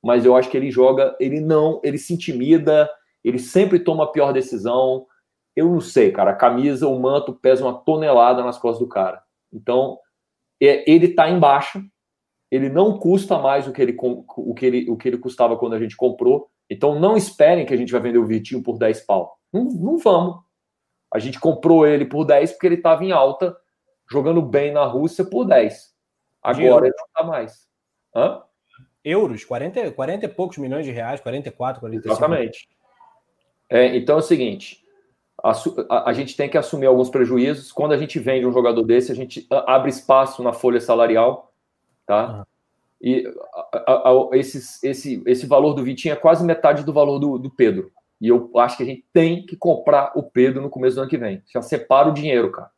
Mas 0.02 0.26
eu 0.26 0.35
acho 0.35 0.49
que 0.49 0.57
ele 0.57 0.72
joga, 0.72 1.15
ele 1.19 1.39
não, 1.41 1.80
ele 1.84 1.98
se 1.98 2.14
intimida, 2.14 2.89
ele 3.23 3.38
sempre 3.38 3.80
toma 3.80 4.06
a 4.06 4.07
pior 4.07 4.31
decisão. 4.31 5.06
Eu 5.56 5.69
não 5.69 5.81
sei, 5.81 6.11
cara. 6.11 6.31
A 6.31 6.35
camisa, 6.35 6.88
o 6.88 6.99
manto 6.99 7.34
pesa 7.34 7.64
uma 7.64 7.73
tonelada 7.73 8.43
nas 8.43 8.57
costas 8.57 8.80
do 8.80 8.88
cara. 8.88 9.22
Então, 9.52 9.99
é, 10.61 10.89
ele 10.89 11.10
tá 11.10 11.30
em 11.30 11.39
baixa. 11.39 11.84
Ele 12.52 12.69
não 12.69 12.99
custa 12.99 13.40
mais 13.40 13.65
o 13.68 13.72
que 13.72 13.82
ele, 13.82 13.95
o 13.98 14.53
que 14.53 14.65
ele, 14.65 14.91
o 14.91 14.98
que 14.98 15.07
ele 15.07 15.18
custava 15.18 15.57
quando 15.57 15.73
a 15.73 15.80
gente 15.80 15.95
comprou. 15.95 16.49
Então, 16.69 16.99
não 16.99 17.15
esperem 17.15 17.65
que 17.65 17.73
a 17.73 17.78
gente 17.78 17.91
vai 17.91 18.02
vender 18.02 18.18
o 18.18 18.26
Vitinho 18.26 18.61
por 18.61 18.78
10 18.78 19.02
pau. 19.02 19.38
Não, 19.52 19.64
não 19.64 19.98
vamos. 19.98 20.41
A 21.14 21.19
gente 21.19 21.40
comprou 21.40 21.86
ele 21.88 22.06
por 22.06 22.26
10 22.26 22.52
porque 22.52 22.68
ele 22.68 22.76
estava 22.76 23.03
em 23.03 23.11
alta, 23.11 23.56
jogando 24.10 24.41
bem 24.41 24.72
na 24.72 24.86
Rússia 24.86 25.26
por 25.26 25.45
10. 25.45 25.91
Agora 26.41 26.88
ele 26.88 26.95
não 26.98 27.06
está 27.06 27.23
mais. 27.23 27.68
Hã? 28.15 28.41
Euros, 29.03 29.44
40, 29.44 29.91
40 29.91 30.26
e 30.26 30.30
poucos 30.30 30.57
milhões 30.57 30.86
de 30.86 30.91
reais, 30.91 31.19
44, 31.19 31.80
45. 31.80 32.14
Exatamente. 32.14 32.69
É, 33.69 33.95
então 33.95 34.18
é 34.18 34.19
o 34.19 34.23
seguinte: 34.23 34.84
a, 35.41 35.52
a, 35.90 36.10
a, 36.10 36.14
gente 36.14 36.36
tem 36.36 36.49
que 36.49 36.57
assumir 36.57 36.86
alguns 36.86 37.10
prejuízos. 37.10 37.72
Quando 37.72 37.94
a 37.94 37.98
gente 37.98 38.19
vende 38.19 38.45
um 38.45 38.52
jogador 38.52 38.84
desse, 38.84 39.11
a 39.11 39.15
gente 39.15 39.48
abre 39.49 39.90
espaço 39.90 40.44
na 40.44 40.53
folha 40.53 40.80
salarial, 40.80 41.51
tá? 42.12 42.40
Uhum. 42.40 42.44
E 43.02 43.34
a, 43.74 44.30
esses, 44.34 44.84
esse, 44.84 45.24
esse 45.26 45.46
valor 45.46 45.74
do 45.74 45.84
Vitinho 45.84 46.12
é 46.12 46.18
quase 46.18 46.46
metade 46.46 46.84
do 46.84 46.92
valor 46.92 47.20
do, 47.20 47.38
do 47.40 47.50
Pedro. 47.50 47.90
E 48.20 48.28
eu 48.28 48.52
acho 48.58 48.76
que 48.78 48.84
a 48.84 48.86
gente 48.86 49.06
tem 49.14 49.46
que 49.46 49.56
comprar 49.56 50.12
o 50.14 50.22
Pedro 50.22 50.62
no 50.62 50.70
começo 50.70 50.98
do 50.98 51.02
ano 51.04 51.10
que 51.10 51.18
vem. 51.18 51.42
Já 51.52 51.62
separa 51.62 52.10
o 52.10 52.14
dinheiro, 52.14 52.52
cara. 52.52 52.70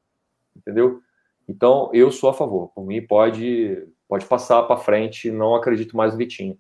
Entendeu? 0.56 1.02
Então, 1.50 1.90
eu 1.94 2.12
sou 2.12 2.30
a 2.30 2.34
favor. 2.34 2.70
Por 2.76 2.86
mim, 2.86 3.02
pode, 3.02 3.86
pode 4.08 4.26
passar 4.28 4.62
para 4.64 4.78
frente. 4.78 5.32
Não 5.32 5.56
acredito 5.56 5.98
mais 5.98 6.14
no 6.14 6.20
Vitinho. 6.20 6.58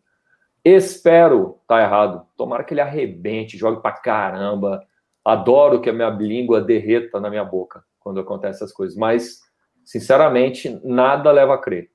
Espero 0.66 1.60
tá 1.68 1.80
errado. 1.80 2.26
Tomara 2.36 2.64
que 2.64 2.74
ele 2.74 2.82
arrebente, 2.82 3.58
jogue 3.58 3.82
para 3.82 3.91
caramba. 3.94 4.84
Adoro 5.24 5.80
que 5.80 5.90
a 5.90 5.94
minha 5.94 6.10
língua 6.10 6.60
derreta 6.60 7.20
na 7.20 7.30
minha 7.30 7.45
boca 7.45 7.84
quando 8.00 8.20
acontecem 8.20 8.56
essas 8.56 8.74
coisas. 8.74 8.98
Mas, 8.98 9.41
sinceramente, 9.86 10.82
nada 10.84 11.32
leva 11.32 11.54
a 11.54 11.58
crer. 11.58 11.93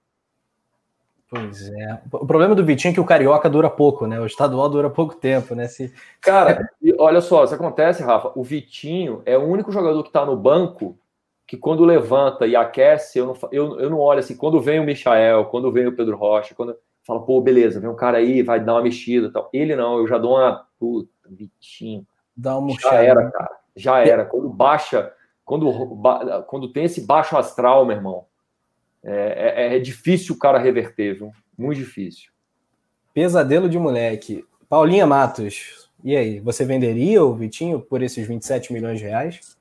Pois 1.30 1.68
é. 1.68 2.00
O 2.10 2.26
problema 2.26 2.54
do 2.54 2.64
Vitinho 2.64 2.92
é 2.92 2.94
que 2.94 3.00
o 3.00 3.04
Carioca 3.04 3.50
dura 3.50 3.68
pouco, 3.68 4.06
né? 4.06 4.18
O 4.18 4.26
estadual 4.26 4.68
dura 4.68 4.88
pouco 4.88 5.14
tempo, 5.14 5.54
né? 5.54 5.68
Se... 5.68 5.92
Cara, 6.22 6.70
olha 6.98 7.20
só, 7.20 7.44
isso 7.44 7.54
acontece, 7.54 8.02
Rafa. 8.02 8.32
O 8.34 8.42
Vitinho 8.42 9.22
é 9.26 9.36
o 9.36 9.44
único 9.44 9.70
jogador 9.70 10.02
que 10.02 10.10
tá 10.10 10.24
no 10.24 10.36
banco 10.36 10.98
que 11.46 11.56
quando 11.56 11.84
levanta 11.84 12.46
e 12.46 12.54
aquece, 12.54 13.18
eu 13.18 13.26
não, 13.26 13.36
eu, 13.50 13.80
eu 13.80 13.90
não 13.90 13.98
olho 13.98 14.20
assim, 14.20 14.36
quando 14.36 14.60
vem 14.60 14.80
o 14.80 14.84
Michael, 14.84 15.46
quando 15.46 15.72
vem 15.72 15.86
o 15.86 15.96
Pedro 15.96 16.14
Rocha, 16.14 16.54
quando 16.54 16.76
fala, 17.02 17.22
pô, 17.22 17.40
beleza, 17.40 17.80
vem 17.80 17.88
um 17.88 17.96
cara 17.96 18.18
aí, 18.18 18.42
vai 18.42 18.60
dar 18.60 18.74
uma 18.74 18.82
mexida 18.82 19.32
tal. 19.32 19.48
Ele 19.50 19.74
não, 19.74 19.98
eu 19.98 20.06
já 20.06 20.18
dou 20.18 20.36
uma. 20.36 20.66
Puta, 20.78 21.10
Vitinho. 21.30 22.06
Dá 22.36 22.56
uma 22.56 22.70
Já 22.78 22.94
era, 22.94 23.30
cara. 23.30 23.50
Já 23.74 23.98
era. 24.00 24.24
Quando 24.26 24.48
baixa, 24.50 25.12
quando, 25.44 25.72
quando 26.46 26.70
tem 26.70 26.84
esse 26.84 27.06
baixo 27.06 27.36
astral, 27.36 27.86
meu 27.86 27.96
irmão, 27.96 28.26
é, 29.04 29.72
é, 29.72 29.76
é 29.76 29.78
difícil 29.78 30.34
o 30.34 30.38
cara 30.38 30.58
reverter, 30.58 31.18
viu? 31.18 31.32
Muito 31.56 31.78
difícil. 31.78 32.30
Pesadelo 33.14 33.68
de 33.68 33.78
moleque. 33.78 34.44
Paulinha 34.68 35.06
Matos, 35.06 35.88
e 36.04 36.16
aí? 36.16 36.40
Você 36.40 36.64
venderia 36.64 37.24
o 37.24 37.34
Vitinho 37.34 37.80
por 37.80 38.02
esses 38.02 38.26
27 38.26 38.72
milhões 38.72 38.98
de 38.98 39.06
reais? 39.06 39.56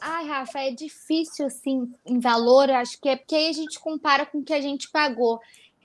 Ai, 0.00 0.26
Rafa, 0.26 0.58
é 0.58 0.70
difícil, 0.72 1.46
assim, 1.46 1.92
em 2.04 2.18
valor, 2.18 2.68
acho 2.70 3.00
que 3.00 3.08
é 3.08 3.16
porque 3.16 3.36
aí 3.36 3.48
a 3.48 3.52
gente 3.52 3.78
compara 3.78 4.26
com 4.26 4.38
o 4.38 4.44
que 4.44 4.52
a 4.52 4.60
gente 4.60 4.90
pagou. 4.90 5.40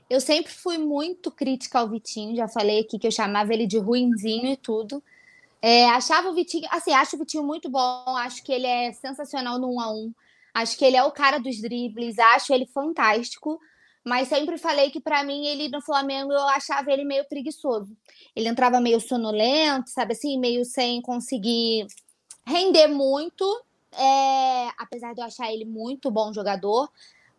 Eu 0.10 0.20
sempre 0.20 0.52
fui 0.52 0.78
muito 0.78 1.30
crítica 1.30 1.80
ao 1.80 1.88
Vitinho, 1.88 2.36
já 2.36 2.48
falei 2.48 2.80
aqui 2.80 2.98
que 2.98 3.06
eu 3.06 3.12
chamava 3.12 3.54
ele 3.54 3.68
de 3.68 3.78
ruinzinho 3.78 4.48
e 4.48 4.58
tudo. 4.58 5.04
É, 5.62 5.86
achava 5.90 6.30
o 6.30 6.34
Vitinho, 6.34 6.68
assim, 6.72 6.94
acho 6.94 7.16
o 7.16 7.20
Vitinho 7.20 7.44
muito 7.44 7.70
bom, 7.70 8.04
acho 8.18 8.44
que 8.44 8.52
ele 8.52 8.66
é 8.66 8.92
sensacional 8.92 9.60
no 9.60 9.72
1 9.76 9.82
a 9.82 9.94
1 9.94 10.14
Acho 10.58 10.76
que 10.76 10.84
ele 10.84 10.98
é 10.98 11.04
o 11.04 11.12
cara 11.12 11.38
dos 11.38 11.62
dribles, 11.62 12.18
acho 12.18 12.52
ele 12.52 12.66
fantástico. 12.66 13.60
Mas 14.04 14.28
sempre 14.28 14.58
falei 14.58 14.90
que 14.90 15.00
para 15.00 15.24
mim 15.24 15.46
ele 15.46 15.70
no 15.70 15.84
Flamengo 15.84 16.34
eu 16.34 16.48
achava 16.48 16.92
ele 16.92 17.04
meio 17.04 17.24
preguiçoso. 17.26 17.96
Ele 18.36 18.48
entrava 18.48 18.80
meio 18.80 19.00
sonolento, 19.00 19.92
sabe 19.92 20.14
assim, 20.14 20.40
meio 20.40 20.66
sem 20.66 21.00
conseguir 21.00 21.86
render 22.44 22.88
muito. 22.88 23.46
É... 23.92 24.70
apesar 24.80 25.14
de 25.14 25.22
eu 25.22 25.26
achar 25.26 25.52
ele 25.54 25.64
muito 25.64 26.10
bom 26.10 26.34
jogador, 26.34 26.90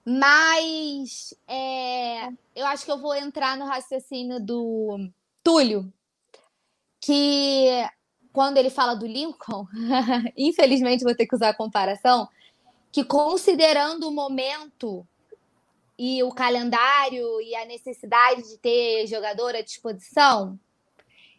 mas 0.04 1.34
é... 1.48 2.28
eu 2.54 2.66
acho 2.66 2.84
que 2.84 2.92
eu 2.92 2.98
vou 2.98 3.16
entrar 3.16 3.56
no 3.56 3.66
raciocínio 3.66 4.38
do 4.38 5.10
Túlio, 5.42 5.92
que 7.00 7.68
quando 8.32 8.58
ele 8.58 8.70
fala 8.70 8.94
do 8.94 9.06
Lincoln, 9.06 9.66
infelizmente 10.36 11.02
vou 11.02 11.16
ter 11.16 11.26
que 11.26 11.34
usar 11.34 11.48
a 11.48 11.54
comparação, 11.54 12.28
que 12.90 13.04
considerando 13.04 14.08
o 14.08 14.12
momento 14.12 15.06
e 15.98 16.22
o 16.22 16.30
calendário 16.30 17.40
e 17.40 17.54
a 17.54 17.64
necessidade 17.64 18.42
de 18.42 18.58
ter 18.58 19.06
jogador 19.06 19.54
à 19.54 19.60
disposição, 19.60 20.58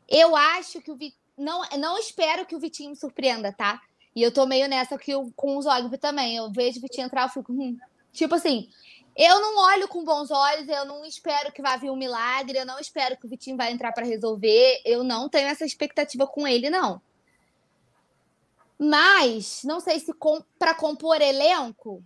eu 0.07 0.35
acho 0.35 0.81
que 0.81 0.91
o 0.91 0.95
Vitinho. 0.95 1.19
Não, 1.37 1.61
não 1.77 1.97
espero 1.97 2.45
que 2.45 2.55
o 2.55 2.59
Vitinho 2.59 2.89
me 2.89 2.95
surpreenda, 2.97 3.53
tá? 3.53 3.81
E 4.13 4.21
eu 4.21 4.33
tô 4.33 4.45
meio 4.45 4.67
nessa 4.67 4.97
que 4.97 5.13
com 5.35 5.55
os 5.55 5.65
olhos 5.65 5.89
também. 5.97 6.35
Eu 6.35 6.51
vejo 6.51 6.79
o 6.79 6.81
Vitinho 6.81 7.05
entrar, 7.05 7.23
eu 7.23 7.29
fico. 7.29 7.53
Hum. 7.53 7.77
Tipo 8.11 8.35
assim, 8.35 8.67
eu 9.15 9.39
não 9.39 9.57
olho 9.57 9.87
com 9.87 10.03
bons 10.03 10.31
olhos, 10.31 10.67
eu 10.67 10.83
não 10.83 11.05
espero 11.05 11.51
que 11.51 11.61
vá 11.61 11.77
vir 11.77 11.89
um 11.89 11.95
milagre, 11.95 12.57
eu 12.57 12.65
não 12.65 12.79
espero 12.79 13.15
que 13.17 13.25
o 13.25 13.29
Vitinho 13.29 13.55
vai 13.55 13.71
entrar 13.71 13.93
para 13.93 14.05
resolver. 14.05 14.81
Eu 14.83 15.03
não 15.03 15.29
tenho 15.29 15.47
essa 15.47 15.65
expectativa 15.65 16.27
com 16.27 16.47
ele, 16.47 16.69
não. 16.69 17.01
Mas, 18.79 19.61
não 19.65 19.81
sei 19.81 19.99
se 19.99 20.13
com, 20.13 20.41
para 20.57 20.73
compor 20.73 21.21
elenco, 21.21 22.01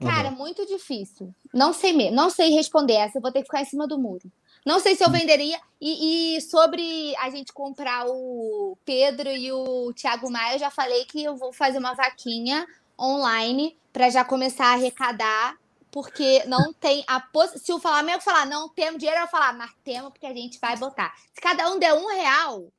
cara, 0.00 0.28
uhum. 0.28 0.36
muito 0.36 0.64
difícil. 0.64 1.34
Não 1.52 1.72
sei 1.72 1.92
mesmo, 1.92 2.14
não 2.14 2.30
sei 2.30 2.50
responder 2.50 2.94
essa, 2.94 3.18
eu 3.18 3.22
vou 3.22 3.32
ter 3.32 3.40
que 3.40 3.46
ficar 3.46 3.62
em 3.62 3.66
cima 3.66 3.88
do 3.88 3.98
muro. 3.98 4.30
Não 4.64 4.78
sei 4.78 4.94
se 4.94 5.04
eu 5.04 5.10
venderia. 5.10 5.60
E, 5.80 6.36
e, 6.36 6.40
sobre 6.40 7.14
a 7.16 7.28
gente 7.30 7.52
comprar 7.52 8.06
o 8.06 8.78
Pedro 8.84 9.28
e 9.28 9.50
o 9.50 9.92
Thiago 9.92 10.30
Maia, 10.30 10.54
eu 10.54 10.60
já 10.60 10.70
falei 10.70 11.04
que 11.04 11.24
eu 11.24 11.36
vou 11.36 11.52
fazer 11.52 11.78
uma 11.78 11.94
vaquinha 11.94 12.64
online 12.98 13.76
para 13.92 14.08
já 14.08 14.24
começar 14.24 14.66
a 14.66 14.74
arrecadar, 14.74 15.56
porque 15.90 16.44
não 16.46 16.72
tem 16.78 17.02
a 17.08 17.18
poss... 17.18 17.60
Se 17.60 17.72
o 17.72 17.80
Flamengo 17.80 18.22
falar 18.22 18.46
não 18.46 18.68
temos 18.68 19.00
dinheiro, 19.00 19.20
eu 19.20 19.26
vou 19.26 19.30
falar, 19.32 19.52
mas 19.52 19.72
temos 19.82 20.12
porque 20.12 20.26
a 20.26 20.34
gente 20.34 20.60
vai 20.60 20.76
botar. 20.76 21.12
Se 21.34 21.40
cada 21.40 21.68
um 21.68 21.78
der 21.80 21.94
um 21.94 22.06
real, 22.06 22.72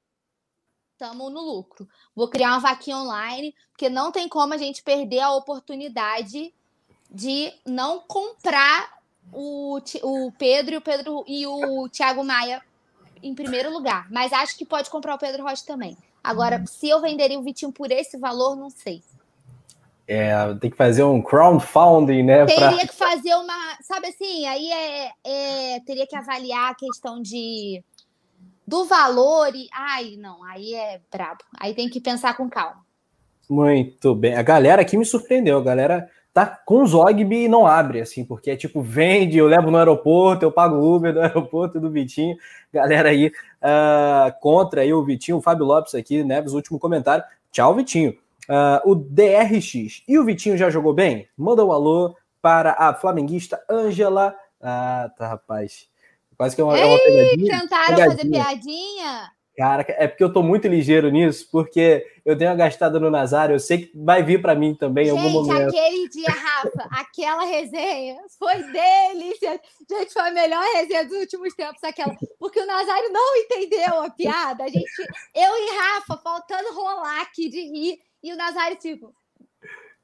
estamos 1.04 1.32
no 1.32 1.42
lucro. 1.42 1.88
Vou 2.16 2.30
criar 2.30 2.52
uma 2.52 2.60
vaquinha 2.60 2.98
online, 2.98 3.54
porque 3.72 3.90
não 3.90 4.12
tem 4.12 4.30
como 4.30 4.54
a 4.54 4.58
gente 4.58 4.82
perder 4.82 5.20
a 5.20 5.34
oportunidade 5.34 6.54
de 7.12 7.54
não 7.66 8.00
comprar 8.00 8.98
o, 9.32 9.80
o 10.02 10.32
Pedro 10.32 10.76
e 10.76 10.78
o 10.78 10.82
Pedro 10.82 11.24
e 11.28 11.46
o 11.46 11.90
Thiago 11.90 12.24
Maia 12.24 12.62
em 13.22 13.36
primeiro 13.36 13.72
lugar. 13.72 14.08
Mas 14.10 14.32
acho 14.32 14.58
que 14.58 14.66
pode 14.66 14.90
comprar 14.90 15.16
o 15.16 15.20
Pedro 15.20 15.44
Rocha 15.44 15.64
também. 15.66 15.98
Agora, 16.24 16.64
se 16.66 16.88
eu 16.88 17.02
venderia 17.02 17.38
o 17.38 17.44
Vitinho 17.44 17.72
por 17.72 17.92
esse 17.92 18.18
valor, 18.18 18.56
não 18.56 18.70
sei. 18.70 19.04
É, 20.08 20.34
tem 20.56 20.70
que 20.70 20.78
fazer 20.78 21.04
um 21.04 21.22
crowdfunding, 21.22 22.24
né? 22.24 22.46
Teria 22.46 22.76
pra... 22.76 22.88
que 22.88 22.94
fazer 22.94 23.36
uma. 23.36 23.78
Sabe 23.82 24.08
assim, 24.08 24.46
aí 24.46 24.72
é, 24.72 25.12
é, 25.24 25.80
teria 25.82 26.08
que 26.08 26.16
avaliar 26.16 26.72
a 26.72 26.76
questão 26.76 27.22
de 27.22 27.84
do 28.74 28.86
valor 28.86 29.56
e. 29.56 29.68
Ai, 29.72 30.16
não, 30.18 30.44
aí 30.44 30.74
é 30.74 31.00
brabo. 31.12 31.44
Aí 31.60 31.76
tem 31.76 31.88
que 31.88 32.02
pensar 32.02 32.36
com 32.36 32.50
calma. 32.50 32.84
Muito 33.48 34.16
bem. 34.16 34.36
A 34.36 34.42
galera 34.42 34.82
aqui 34.82 34.98
me 34.98 35.06
surpreendeu. 35.06 35.60
A 35.60 35.64
galera 35.64 36.10
tá 36.34 36.48
com 36.48 36.84
Zogby 36.84 37.44
e 37.44 37.48
não 37.48 37.68
abre, 37.68 38.02
assim, 38.02 38.26
porque 38.26 38.50
é 38.50 38.56
tipo, 38.56 38.82
vende, 38.82 39.38
eu 39.38 39.46
levo 39.46 39.70
no 39.70 39.78
aeroporto, 39.78 40.44
eu 40.44 40.52
pago 40.52 40.76
Uber 40.76 41.14
do 41.14 41.22
aeroporto 41.22 41.80
do 41.80 41.92
Vitinho. 41.92 42.36
Galera 42.74 43.10
aí 43.10 43.28
uh, 43.28 44.34
contra 44.42 44.82
aí 44.82 44.92
o 44.92 45.06
Vitinho, 45.06 45.38
o 45.38 45.42
Fábio 45.42 45.66
Lopes 45.66 45.94
aqui, 45.94 46.24
Neves, 46.24 46.54
último 46.54 46.80
comentário. 46.80 47.24
Tchau, 47.52 47.76
Vitinho. 47.76 48.18
Uh, 48.50 48.90
o 48.92 48.96
DRX. 48.96 50.02
E 50.08 50.18
o 50.18 50.26
Vitinho 50.26 50.58
já 50.58 50.72
jogou 50.72 50.96
bem? 50.96 51.28
Manda 51.38 51.64
um 51.64 51.72
alô 51.72 52.16
para 52.42 52.72
a 52.72 52.92
flamenguista 52.96 53.64
Ângela. 53.70 54.36
Ah, 54.60 55.12
tá, 55.16 55.28
rapaz. 55.28 55.93
Quase 56.44 56.56
que 56.58 56.62
é 56.62 56.66
uma, 56.66 56.78
Ei, 56.78 56.84
é 56.84 56.86
uma 56.86 57.00
pegadinha. 57.00 57.60
Tentaram 57.62 57.96
pegadinha. 57.96 58.18
fazer 58.18 58.30
piadinha? 58.30 59.32
Cara, 59.56 59.86
é 59.88 60.08
porque 60.08 60.24
eu 60.24 60.34
tô 60.34 60.44
muito 60.44 60.68
ligeiro 60.68 61.10
nisso, 61.10 61.48
porque 61.50 62.06
eu 62.26 62.38
tenho 62.38 62.50
uma 62.50 62.58
gastada 62.58 63.00
no 63.00 63.10
Nazário, 63.10 63.56
eu 63.56 63.60
sei 63.60 63.86
que 63.86 63.92
vai 63.96 64.22
vir 64.24 64.42
para 64.42 64.54
mim 64.54 64.76
também 64.76 65.06
Gente, 65.06 65.16
em 65.16 65.20
algum 65.20 65.32
momento. 65.46 65.70
aquele 65.70 66.10
dia, 66.10 66.28
Rafa, 66.28 66.90
aquela 66.92 67.46
resenha 67.46 68.18
foi 68.38 68.56
delícia. 68.56 69.62
Gente, 69.90 70.12
foi 70.12 70.22
a 70.24 70.32
melhor 70.32 70.62
resenha 70.76 71.06
dos 71.06 71.18
últimos 71.18 71.54
tempos, 71.54 71.82
aquela. 71.82 72.14
Porque 72.38 72.60
o 72.60 72.66
Nazário 72.66 73.10
não 73.14 73.38
entendeu 73.38 74.02
a 74.02 74.10
piada. 74.10 74.66
A 74.66 74.68
gente, 74.68 75.02
eu 75.34 75.52
e 75.56 75.78
Rafa, 75.78 76.18
faltando 76.18 76.74
rolar 76.74 77.22
aqui 77.22 77.48
de 77.48 77.62
rir, 77.62 78.00
e 78.22 78.34
o 78.34 78.36
Nazário, 78.36 78.76
tipo. 78.76 79.14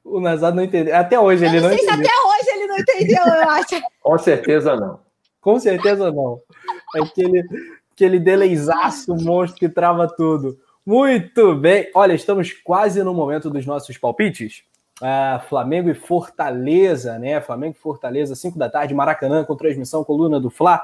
O 0.02 0.20
Nazário 0.20 0.56
não 0.56 0.64
entendeu. 0.64 0.96
Até 0.96 1.20
hoje 1.20 1.44
eu 1.44 1.50
ele 1.50 1.60
não, 1.60 1.68
não 1.68 1.74
entendeu. 1.74 1.94
até 1.94 2.08
hoje 2.08 2.50
ele 2.50 2.66
não 2.66 2.78
entendeu, 2.78 3.24
eu 3.26 3.50
acho. 3.50 3.82
Com 4.00 4.16
certeza 4.16 4.74
não. 4.74 5.09
Com 5.40 5.58
certeza 5.58 6.10
não. 6.12 6.40
Aquele 6.94 7.44
aquele 8.00 8.18
deleizaço 8.18 9.14
monstro 9.14 9.58
que 9.58 9.68
trava 9.68 10.08
tudo. 10.08 10.58
Muito 10.86 11.54
bem. 11.54 11.90
Olha, 11.94 12.14
estamos 12.14 12.52
quase 12.52 13.02
no 13.02 13.12
momento 13.12 13.50
dos 13.50 13.66
nossos 13.66 13.98
palpites. 13.98 14.62
Ah, 15.02 15.42
Flamengo 15.48 15.90
e 15.90 15.94
Fortaleza, 15.94 17.18
né? 17.18 17.40
Flamengo 17.40 17.76
e 17.78 17.80
Fortaleza, 17.80 18.34
5 18.34 18.58
da 18.58 18.70
tarde, 18.70 18.94
Maracanã, 18.94 19.44
com 19.44 19.54
transmissão 19.54 20.02
coluna 20.02 20.40
do 20.40 20.48
Fla. 20.48 20.82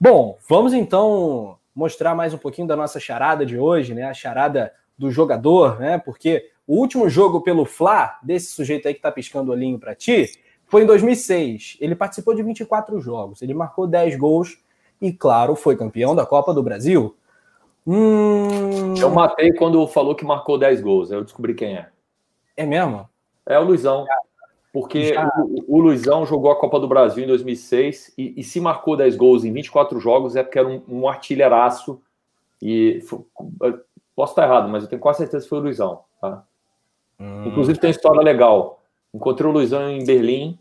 Bom, 0.00 0.36
vamos 0.48 0.72
então 0.72 1.56
mostrar 1.74 2.14
mais 2.14 2.34
um 2.34 2.38
pouquinho 2.38 2.66
da 2.66 2.74
nossa 2.74 2.98
charada 2.98 3.46
de 3.46 3.56
hoje, 3.56 3.94
né? 3.94 4.04
A 4.04 4.14
charada 4.14 4.72
do 4.96 5.10
jogador, 5.12 5.78
né? 5.78 5.98
Porque 5.98 6.50
o 6.66 6.76
último 6.76 7.08
jogo 7.08 7.40
pelo 7.40 7.64
Fla, 7.64 8.18
desse 8.22 8.52
sujeito 8.52 8.88
aí 8.88 8.94
que 8.94 9.00
tá 9.00 9.12
piscando 9.12 9.50
o 9.50 9.54
olhinho 9.54 9.78
para 9.78 9.94
ti, 9.94 10.26
foi 10.68 10.82
em 10.82 10.86
2006. 10.86 11.78
Ele 11.80 11.96
participou 11.96 12.34
de 12.34 12.42
24 12.42 13.00
jogos, 13.00 13.42
ele 13.42 13.54
marcou 13.54 13.86
10 13.86 14.16
gols 14.16 14.58
e, 15.00 15.12
claro, 15.12 15.56
foi 15.56 15.76
campeão 15.76 16.14
da 16.14 16.24
Copa 16.24 16.54
do 16.54 16.62
Brasil. 16.62 17.16
Hum... 17.86 18.94
Eu 19.00 19.10
matei 19.10 19.52
quando 19.54 19.86
falou 19.86 20.14
que 20.14 20.24
marcou 20.24 20.58
10 20.58 20.80
gols, 20.80 21.10
eu 21.10 21.24
descobri 21.24 21.54
quem 21.54 21.76
é. 21.76 21.88
É 22.56 22.66
mesmo? 22.66 23.08
É 23.46 23.58
o 23.58 23.64
Luizão. 23.64 24.06
Porque 24.72 25.14
o, 25.66 25.76
o, 25.76 25.80
Luizão 25.80 26.26
jogou 26.26 26.50
a 26.50 26.56
Copa 26.56 26.78
do 26.78 26.86
Brasil 26.86 27.24
em 27.24 27.26
2006 27.26 28.12
e, 28.18 28.34
e, 28.36 28.44
se 28.44 28.60
marcou 28.60 28.96
10 28.96 29.16
gols 29.16 29.44
em 29.44 29.52
24 29.52 29.98
jogos 29.98 30.36
é 30.36 30.42
porque 30.42 30.58
era 30.58 30.68
um, 30.68 30.82
um 30.86 31.08
artilheiraço. 31.08 32.02
E 32.60 33.02
posso 34.14 34.32
estar 34.32 34.44
errado, 34.44 34.68
mas 34.68 34.82
eu 34.82 34.90
tenho 34.90 35.00
quase 35.00 35.18
certeza 35.18 35.44
que 35.44 35.48
foi 35.48 35.58
o 35.58 35.62
Luizão. 35.62 36.00
Tá? 36.20 36.44
Hum. 37.18 37.46
Inclusive 37.46 37.78
tem 37.78 37.88
uma 37.88 37.92
história 37.92 38.20
legal. 38.20 38.77
Encontrei 39.18 39.48
o 39.48 39.52
Luizão 39.52 39.90
em 39.90 40.04
Berlim 40.04 40.58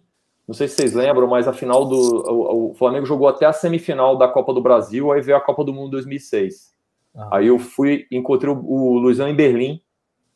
não 0.48 0.54
sei 0.54 0.68
se 0.68 0.76
vocês 0.76 0.94
lembram, 0.94 1.28
mas 1.28 1.48
a 1.48 1.52
final 1.52 1.84
do. 1.84 1.98
O, 1.98 2.72
o, 2.72 2.74
Flamengo 2.74 3.06
jogou 3.06 3.28
até 3.28 3.46
a 3.46 3.52
semifinal 3.52 4.18
da 4.18 4.30
Copa 4.30 4.54
do 4.54 4.62
Brasil, 4.62 5.12
aí 5.12 5.22
veio 5.22 5.38
a 5.38 5.42
Copa 5.42 5.64
do 5.64 5.74
Mundo 5.74 5.92
2006. 5.92 6.74
Ah. 7.14 7.38
Aí 7.38 7.48
eu 7.48 7.60
fui, 7.60 8.08
encontrei 8.10 8.52
o, 8.54 8.58
o 8.58 8.98
Luizão 8.98 9.28
em 9.28 9.36
Berlim, 9.36 9.82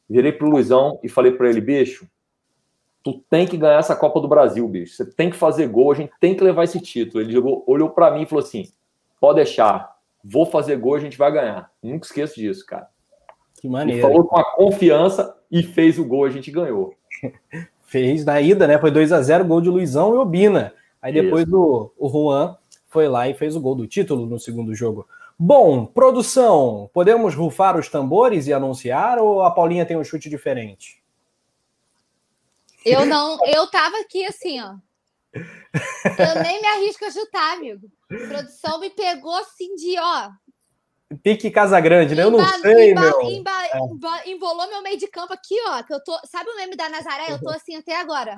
virei 0.10 0.34
pro 0.34 0.50
Luizão 0.50 1.00
e 1.02 1.08
falei 1.08 1.32
para 1.32 1.50
ele: 1.50 1.62
bicho, 1.62 2.06
tu 3.02 3.24
tem 3.30 3.48
que 3.48 3.56
ganhar 3.56 3.80
essa 3.80 3.96
Copa 3.96 4.20
do 4.20 4.28
Brasil, 4.28 4.68
bicho. 4.68 4.96
Você 4.96 5.06
tem 5.06 5.30
que 5.30 5.38
fazer 5.38 5.68
gol, 5.68 5.94
a 5.94 5.96
gente 5.96 6.12
tem 6.20 6.36
que 6.36 6.44
levar 6.44 6.66
esse 6.66 6.82
título. 6.82 7.24
Ele 7.24 7.32
jogou, 7.32 7.64
olhou 7.66 7.90
para 7.90 8.12
mim 8.12 8.24
e 8.24 8.26
falou 8.26 8.44
assim: 8.44 8.68
pode 9.18 9.38
deixar, 9.38 9.96
vou 10.22 10.46
fazer 10.46 10.76
gol, 10.76 10.96
a 10.96 11.00
gente 11.00 11.18
vai 11.18 11.32
ganhar. 11.32 11.72
Nunca 11.82 12.06
esqueço 12.06 12.36
disso, 12.36 12.66
cara. 12.66 12.90
Que 13.62 13.70
maneiro. 13.70 14.02
Ele 14.02 14.02
falou 14.02 14.28
com 14.28 14.38
a 14.38 14.44
confiança 14.44 15.38
e 15.50 15.64
fez 15.64 15.98
o 15.98 16.04
gol, 16.04 16.26
a 16.26 16.30
gente 16.30 16.52
ganhou. 16.52 16.94
fez 17.92 18.24
na 18.24 18.40
ida, 18.40 18.66
né? 18.66 18.80
Foi 18.80 18.90
2 18.90 19.12
a 19.12 19.22
0 19.22 19.44
gol 19.44 19.60
de 19.60 19.70
Luizão 19.70 20.16
e 20.16 20.18
Obina. 20.18 20.74
Aí 21.02 21.12
depois 21.12 21.46
o, 21.52 21.92
o 21.98 22.08
Juan 22.08 22.56
foi 22.88 23.10
lá 23.10 23.28
e 23.28 23.34
fez 23.34 23.54
o 23.54 23.60
gol 23.60 23.76
do 23.76 23.86
título 23.86 24.26
no 24.26 24.40
segundo 24.40 24.74
jogo. 24.74 25.06
Bom, 25.38 25.86
produção, 25.86 26.90
podemos 26.94 27.36
rufar 27.36 27.78
os 27.78 27.90
tambores 27.90 28.48
e 28.48 28.54
anunciar 28.54 29.20
ou 29.20 29.44
a 29.44 29.52
Paulinha 29.52 29.86
tem 29.86 29.98
um 29.98 30.06
chute 30.06 30.30
diferente? 30.30 31.04
Eu 32.86 33.06
não, 33.06 33.38
eu 33.46 33.68
tava 33.68 34.00
aqui 34.00 34.26
assim, 34.26 34.62
ó. 34.62 34.76
Eu 35.34 36.42
nem 36.42 36.62
me 36.62 36.68
arrisco 36.68 37.04
a 37.04 37.12
chutar, 37.12 37.58
amigo. 37.58 37.92
A 38.10 38.28
produção 38.28 38.80
me 38.80 38.90
pegou 38.90 39.36
assim 39.36 39.76
de, 39.76 40.00
ó, 40.00 40.30
Pique 41.24 41.52
Casagrande, 41.52 42.16
né? 42.16 42.24
Eu 42.24 42.32
não 42.32 42.40
sei, 42.62 42.92
emba, 42.92 43.02
meu. 43.02 43.22
Emba, 43.22 43.52
emba, 43.76 44.22
embolou 44.26 44.68
meu 44.70 44.82
meio 44.82 44.98
de 44.98 45.08
campo 45.08 45.34
aqui, 45.34 45.56
ó. 45.68 45.84
Que 45.84 45.94
eu 45.94 46.04
tô. 46.04 46.18
Sabe 46.26 46.50
o 46.50 46.56
meme 46.56 46.76
da 46.76 46.90
Nazaré? 46.90 47.32
Eu 47.32 47.40
tô 47.40 47.50
assim 47.52 47.76
até 47.76 48.00
agora. 48.00 48.36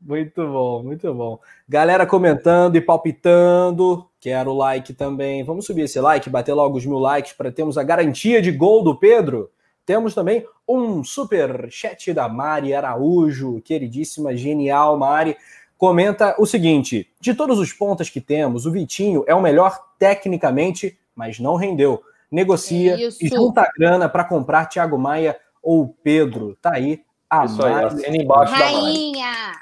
Muito 0.00 0.44
bom, 0.44 0.82
muito 0.82 1.14
bom. 1.14 1.38
Galera 1.68 2.04
comentando 2.04 2.74
e 2.76 2.80
palpitando. 2.80 4.08
Quero 4.20 4.52
like 4.52 4.92
também. 4.94 5.44
Vamos 5.44 5.64
subir 5.64 5.82
esse 5.82 6.00
like, 6.00 6.28
bater 6.28 6.54
logo 6.54 6.76
os 6.76 6.84
mil 6.84 6.98
likes 6.98 7.32
para 7.32 7.52
termos 7.52 7.78
a 7.78 7.84
garantia 7.84 8.42
de 8.42 8.50
gol 8.50 8.82
do 8.82 8.96
Pedro. 8.96 9.50
Temos 9.86 10.14
também 10.14 10.44
um 10.66 11.04
super 11.04 11.68
chat 11.70 12.12
da 12.12 12.28
Mari 12.28 12.74
Araújo, 12.74 13.60
queridíssima, 13.62 14.36
genial 14.36 14.98
Mari. 14.98 15.36
Comenta 15.78 16.34
o 16.38 16.46
seguinte: 16.46 17.08
de 17.20 17.34
todos 17.34 17.58
os 17.58 17.72
pontos 17.72 18.10
que 18.10 18.20
temos, 18.20 18.66
o 18.66 18.72
Vitinho 18.72 19.24
é 19.26 19.34
o 19.34 19.42
melhor 19.42 19.78
tecnicamente 19.98 20.98
mas 21.14 21.38
não 21.38 21.56
rendeu. 21.56 22.02
Negocia 22.30 23.00
Isso. 23.00 23.18
e 23.20 23.28
junta 23.28 23.70
grana 23.76 24.08
para 24.08 24.24
comprar 24.24 24.66
Thiago 24.66 24.98
Maia 24.98 25.38
ou 25.62 25.88
Pedro. 26.02 26.56
Tá 26.60 26.74
aí 26.74 27.02
a 27.28 27.44
Isso 27.44 27.58
Mari. 27.58 27.74
Aí, 27.74 27.84
assina 27.84 28.16
embaixo 28.16 28.52
Rainha. 28.54 29.52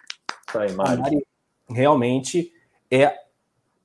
Isso 0.49 0.59
aí, 0.59 0.73
Mari. 0.73 0.93
A 0.93 0.97
Mari 0.97 1.27
realmente 1.69 2.53
é 2.91 3.15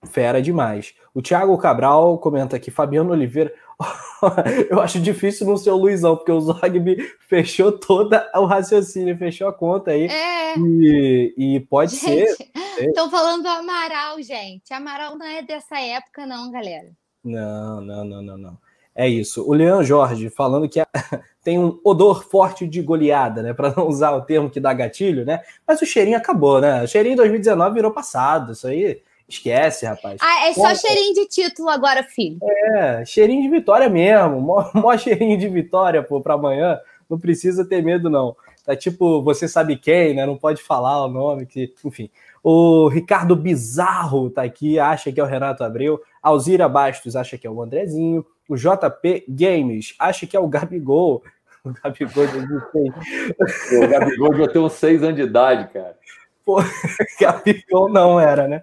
fera 0.06 0.42
demais. 0.42 0.94
O 1.14 1.22
Thiago 1.22 1.58
Cabral 1.58 2.18
comenta 2.20 2.56
aqui, 2.56 2.70
Fabiano 2.70 3.12
Oliveira. 3.12 3.54
eu 4.70 4.80
acho 4.80 5.00
difícil 5.00 5.48
não 5.48 5.58
ser 5.58 5.72
o 5.72 5.78
Luizão, 5.78 6.16
porque 6.16 6.32
o 6.32 6.40
Zogby 6.40 6.98
fechou 7.28 7.72
toda 7.72 8.30
o 8.36 8.46
raciocínio, 8.46 9.18
fechou 9.18 9.48
a 9.48 9.54
conta 9.54 9.92
aí. 9.92 10.08
É. 10.08 10.58
E, 10.58 11.34
e 11.38 11.60
pode 11.62 11.96
gente, 11.96 12.36
ser. 12.36 12.52
Estão 12.80 13.10
falando 13.10 13.44
do 13.44 13.50
Amaral, 13.50 14.22
gente. 14.22 14.74
Amaral 14.74 15.18
não 15.18 15.26
é 15.26 15.42
dessa 15.42 15.80
época, 15.80 16.26
não, 16.26 16.52
galera. 16.52 16.92
Não, 17.26 17.82
não, 17.82 18.06
não, 18.06 18.22
não, 18.22 18.38
não. 18.38 18.58
É 18.96 19.10
isso. 19.10 19.44
O 19.46 19.54
Leão 19.54 19.84
Jorge 19.84 20.30
falando 20.30 20.70
que 20.70 20.80
tem 21.44 21.60
um 21.60 21.78
odor 21.84 22.24
forte 22.24 22.66
de 22.66 22.82
goleada, 22.82 23.42
né? 23.42 23.54
Para 23.54 23.74
não 23.76 23.88
usar 23.90 24.12
o 24.12 24.22
termo 24.22 24.50
que 24.50 24.60
dá 24.60 24.72
gatilho, 24.72 25.26
né? 25.26 25.42
Mas 25.68 25.82
o 25.82 25.86
cheirinho 25.86 26.18
acabou, 26.18 26.62
né? 26.62 26.84
O 26.84 26.88
cheirinho 26.88 27.14
em 27.14 27.18
2019 27.18 27.74
virou 27.74 27.92
passado. 27.92 28.54
Isso 28.54 28.68
aí 28.68 29.02
esquece, 29.28 29.86
rapaz. 29.86 30.18
Ah, 30.22 30.48
é 30.48 30.54
só 30.54 30.74
cheirinho 30.76 31.14
de 31.14 31.28
título 31.28 31.70
agora, 31.70 32.04
filho. 32.04 32.38
É, 32.42 33.04
cheirinho 33.06 33.42
de 33.42 33.50
vitória 33.50 33.90
mesmo. 33.90 34.40
Mó, 34.40 34.70
mó 34.74 34.98
cheirinho 34.98 35.38
de 35.38 35.50
vitória, 35.50 36.02
pô, 36.02 36.22
para 36.22 36.36
amanhã. 36.36 36.80
não 37.10 37.20
precisa 37.20 37.66
ter 37.66 37.84
medo, 37.84 38.10
não. 38.10 38.36
Tá 38.64 38.76
tipo, 38.76 39.22
você 39.22 39.48
sabe 39.48 39.78
quem, 39.78 40.16
né? 40.16 40.26
Não 40.26 40.38
pode 40.38 40.62
falar 40.64 41.06
o 41.06 41.10
nome, 41.10 41.46
que, 41.46 41.74
enfim. 41.84 42.10
O 42.48 42.88
Ricardo 42.90 43.36
Bizarro 43.36 44.30
tá 44.30 44.44
aqui, 44.44 44.78
acha 44.78 45.12
que 45.12 45.20
é 45.20 45.24
o 45.24 45.26
Renato 45.26 45.64
Abreu. 45.64 46.00
Alzira 46.22 46.70
Bastos 46.70 47.16
acha 47.16 47.40
que 47.40 47.48
é 47.48 47.50
o 47.50 47.60
Andrezinho. 47.60 48.24
O 48.48 48.56
JP 48.56 49.26
Games 49.28 49.96
acha 49.98 50.28
que 50.28 50.38
é 50.38 50.40
o 50.40 50.48
Gabigol. 50.48 51.24
O 51.66 51.74
Gabigol 51.74 52.28
de 52.28 53.78
O 53.78 53.88
Gabigol 53.90 54.36
já 54.36 54.48
tem 54.48 54.62
uns 54.62 54.74
seis 54.74 55.02
anos 55.02 55.16
de 55.16 55.24
idade, 55.24 55.74
cara. 55.74 55.98
Pô, 56.46 56.58
Gabigol 57.20 57.90
não 57.90 58.20
era, 58.20 58.48
né? 58.48 58.62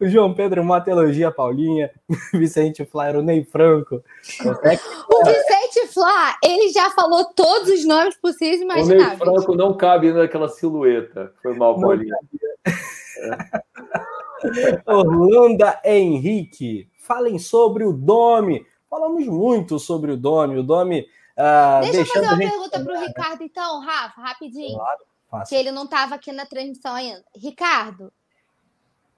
O 0.00 0.06
João 0.06 0.32
Pedro 0.32 0.64
Mota 0.64 0.88
elogia 0.88 1.28
a 1.28 1.32
Paulinha. 1.32 1.90
Vicente 2.32 2.84
Flá 2.84 3.08
era 3.08 3.18
o 3.18 3.22
Ney 3.22 3.44
Franco. 3.44 3.96
O 3.96 5.24
Vicente 5.24 5.92
Flá, 5.92 6.38
ele 6.42 6.68
já 6.68 6.90
falou 6.90 7.24
todos 7.34 7.70
os 7.70 7.84
nomes 7.84 8.16
possíveis 8.16 8.60
e 8.60 8.64
imagináveis. 8.64 9.20
O 9.20 9.24
Ney 9.24 9.34
Franco 9.34 9.56
não 9.56 9.76
cabe 9.76 10.12
naquela 10.12 10.48
silhueta. 10.48 11.32
Foi 11.42 11.56
mal, 11.56 11.80
Paulinha. 11.80 12.16
Orlando 14.86 15.64
Henrique, 15.84 16.88
falem 17.00 17.40
sobre 17.40 17.84
o 17.84 17.92
Domi. 17.92 18.64
Falamos 18.88 19.26
muito 19.26 19.80
sobre 19.80 20.12
o 20.12 20.16
Domi. 20.16 20.58
O 20.58 20.62
Domi. 20.62 21.04
Uh, 21.36 21.90
Deixa 21.90 21.98
eu 21.98 22.06
fazer 22.06 22.26
uma 22.26 22.38
pergunta 22.38 22.84
para 22.84 22.96
o 22.96 23.00
Ricardo, 23.00 23.42
então, 23.42 23.80
Rafa, 23.80 24.20
rapidinho. 24.20 24.76
Claro, 24.76 25.00
que 25.48 25.54
ele 25.54 25.72
não 25.72 25.84
estava 25.84 26.14
aqui 26.14 26.32
na 26.32 26.46
transmissão 26.46 26.94
ainda. 26.94 27.24
Ricardo, 27.36 28.12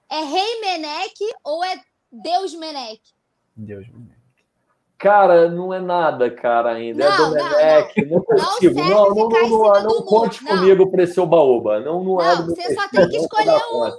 é 0.09 0.19
Rei 0.21 0.61
Menec 0.61 1.13
ou 1.43 1.63
é 1.63 1.81
Deus 2.11 2.53
Menec? 2.53 3.01
Deus 3.55 3.87
Menec. 3.87 4.17
Cara, 4.97 5.47
não 5.49 5.71
é 5.71 5.79
nada, 5.79 6.31
cara, 6.31 6.71
ainda. 6.71 7.03
É 7.03 7.07
não, 7.07 7.37
é 7.37 7.83
Domenech, 7.83 8.01
não, 8.01 8.09
não, 8.09 8.15
não 8.17 8.23
consigo. 8.25 8.79
Não, 8.79 9.09
não, 9.09 9.29
não, 9.29 9.49
não, 9.49 9.83
não 9.83 10.01
conte 10.03 10.43
comigo 10.43 10.89
para 10.89 11.03
esse 11.03 11.23
baúba. 11.23 11.79
Não, 11.79 12.03
não, 12.03 12.19
é. 12.19 12.35
Você 12.37 12.73
só 12.73 12.89
tem 12.89 13.07
que 13.07 13.17
escolher 13.17 13.61
um. 13.71 13.91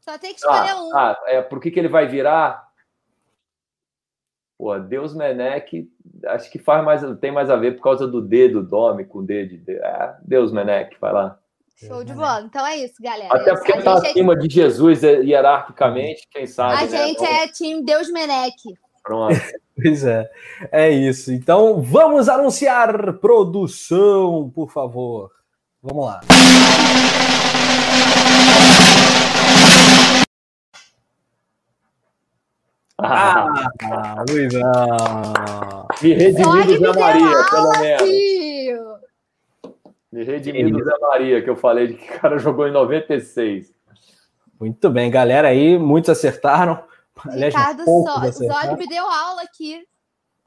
Só 0.00 0.18
tem 0.18 0.34
que 0.34 0.40
escolher 0.40 0.70
ah, 0.70 0.82
um. 0.82 0.96
Ah, 0.96 1.22
é, 1.26 1.42
por 1.42 1.60
que, 1.60 1.70
que 1.70 1.78
ele 1.78 1.88
vai 1.88 2.06
virar? 2.06 2.66
Pô, 4.58 4.78
Deus 4.78 5.14
Menec, 5.14 5.90
acho 6.28 6.50
que 6.50 6.58
faz 6.58 6.84
mais, 6.84 7.02
tem 7.18 7.32
mais 7.32 7.50
a 7.50 7.56
ver 7.56 7.76
por 7.76 7.82
causa 7.82 8.06
do 8.06 8.20
D 8.20 8.48
do 8.48 8.62
Dome 8.62 9.04
com 9.04 9.24
D 9.24 9.46
de 9.46 9.58
D. 9.58 9.72
É, 9.74 10.14
Deus 10.22 10.52
Menec, 10.52 10.96
vai 11.00 11.12
lá. 11.12 11.38
Show 11.76 12.02
de 12.02 12.14
bola. 12.14 12.40
Então 12.40 12.66
é 12.66 12.78
isso, 12.78 12.94
galera. 13.02 13.34
Até 13.34 13.54
porque 13.54 13.72
está 13.72 13.94
acima 13.94 14.32
é... 14.32 14.36
de 14.36 14.52
Jesus 14.52 15.02
hierarquicamente, 15.02 16.26
quem 16.30 16.46
sabe. 16.46 16.74
A 16.74 16.86
né? 16.86 16.88
gente 16.88 17.20
né? 17.20 17.42
é 17.42 17.48
time 17.48 17.84
Deus 17.84 18.10
Menec. 18.10 18.54
Pronto. 19.02 19.34
pois 19.76 20.04
é, 20.04 20.28
é 20.72 20.90
isso. 20.90 21.32
Então 21.32 21.82
vamos 21.82 22.28
anunciar 22.28 23.18
produção, 23.18 24.50
por 24.54 24.70
favor. 24.70 25.30
Vamos 25.82 26.06
lá. 26.06 26.20
Ah, 32.98 34.24
Luizão! 34.28 34.64
Me 36.02 36.14
redimi 36.14 36.64
do 36.64 36.78
Zé 36.78 37.00
Maria, 37.00 37.44
pelo 37.50 37.70
menos. 37.80 39.00
Me 40.10 40.24
redimi 40.24 40.72
do 40.72 40.82
Zé 40.82 40.98
Maria, 41.00 41.42
que 41.42 41.50
eu 41.50 41.56
falei 41.56 41.88
de 41.88 41.94
que 41.94 42.10
o 42.10 42.20
cara 42.20 42.38
jogou 42.38 42.66
em 42.66 42.72
96. 42.72 43.74
Muito 44.58 44.88
bem, 44.88 45.10
galera 45.10 45.48
aí, 45.48 45.78
muitos 45.78 46.08
acertaram. 46.08 46.82
Aliás, 47.24 47.54
Ricardo 47.54 47.84
Zog 47.84 48.78
me 48.78 48.88
deu 48.88 49.04
aula 49.04 49.42
aqui. 49.42 49.84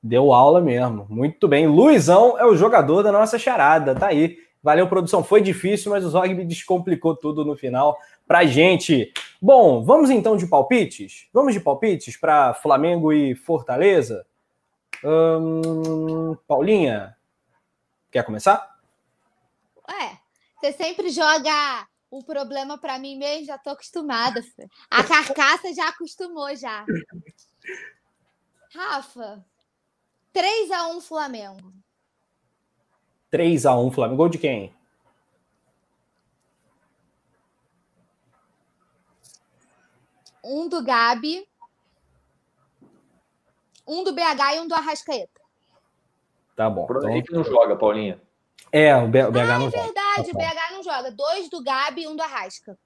Deu 0.02 0.34
aula 0.34 0.62
mesmo. 0.62 1.06
Muito 1.10 1.48
bem. 1.48 1.68
Luizão 1.68 2.38
é 2.40 2.46
o 2.46 2.56
jogador 2.56 3.04
da 3.04 3.12
nossa 3.12 3.38
charada, 3.38 3.94
tá 3.94 4.08
aí. 4.08 4.38
Valeu, 4.64 4.88
produção. 4.88 5.24
Foi 5.24 5.42
difícil, 5.42 5.92
mas 5.92 6.04
o 6.04 6.10
Zog 6.10 6.34
me 6.34 6.46
descomplicou 6.46 7.16
tudo 7.16 7.46
no 7.46 7.56
final 7.56 7.98
pra 8.30 8.46
gente. 8.46 9.12
Bom, 9.42 9.84
vamos 9.84 10.12
então 10.12 10.38
de 10.38 10.46
palpites? 10.46 11.28
Vamos 11.34 11.52
de 11.52 11.60
palpites 11.60 12.16
para 12.16 12.54
Flamengo 12.54 13.12
e 13.12 13.34
Fortaleza? 13.34 14.24
Hum, 15.04 16.38
Paulinha, 16.48 17.18
quer 18.12 18.24
começar? 18.24 18.80
Ué, 19.90 20.20
você 20.60 20.72
sempre 20.74 21.10
joga 21.10 21.88
o 22.12 22.24
problema 22.24 22.78
para 22.78 23.00
mim 23.00 23.18
mesmo, 23.18 23.48
já 23.48 23.58
tô 23.58 23.72
acostumada. 23.72 24.44
A 24.92 25.04
carcaça 25.04 25.74
já 25.74 25.90
acostumou 25.90 26.56
já. 26.56 26.86
Rafa, 28.72 29.44
3 30.32 30.70
a 30.70 30.88
1 30.90 31.02
Flamengo. 31.02 31.74
3 33.32 33.66
a 33.66 33.76
1 33.76 33.90
Flamengo. 33.90 34.18
Gol 34.18 34.30
de 34.30 34.38
quem? 34.38 34.79
Um 40.50 40.68
do 40.68 40.84
Gabi, 40.84 41.48
um 43.88 44.04
do 44.04 44.12
BH 44.14 44.56
e 44.56 44.60
um 44.60 44.68
do 44.68 44.74
Arrascaeta. 44.74 45.40
Tá 46.56 46.70
bom. 46.70 46.86
Por 46.86 46.98
então... 46.98 47.22
que 47.22 47.34
não 47.34 47.44
joga, 47.44 47.76
Paulinha? 47.76 48.20
É, 48.72 48.96
o 48.96 49.08
BH 49.08 49.18
ah, 49.18 49.60
não 49.60 49.68
é 49.68 49.72
joga. 49.72 49.78
É 49.78 49.84
verdade, 49.84 50.32
o 50.32 50.34
BH 50.34 50.74
não 50.74 50.84
joga. 50.84 51.12
Dois 51.12 51.50
do 51.50 51.64
Gabi 51.64 52.02
e 52.04 52.08
um 52.08 52.16
do 52.16 52.22
Arrasca. 52.22 52.78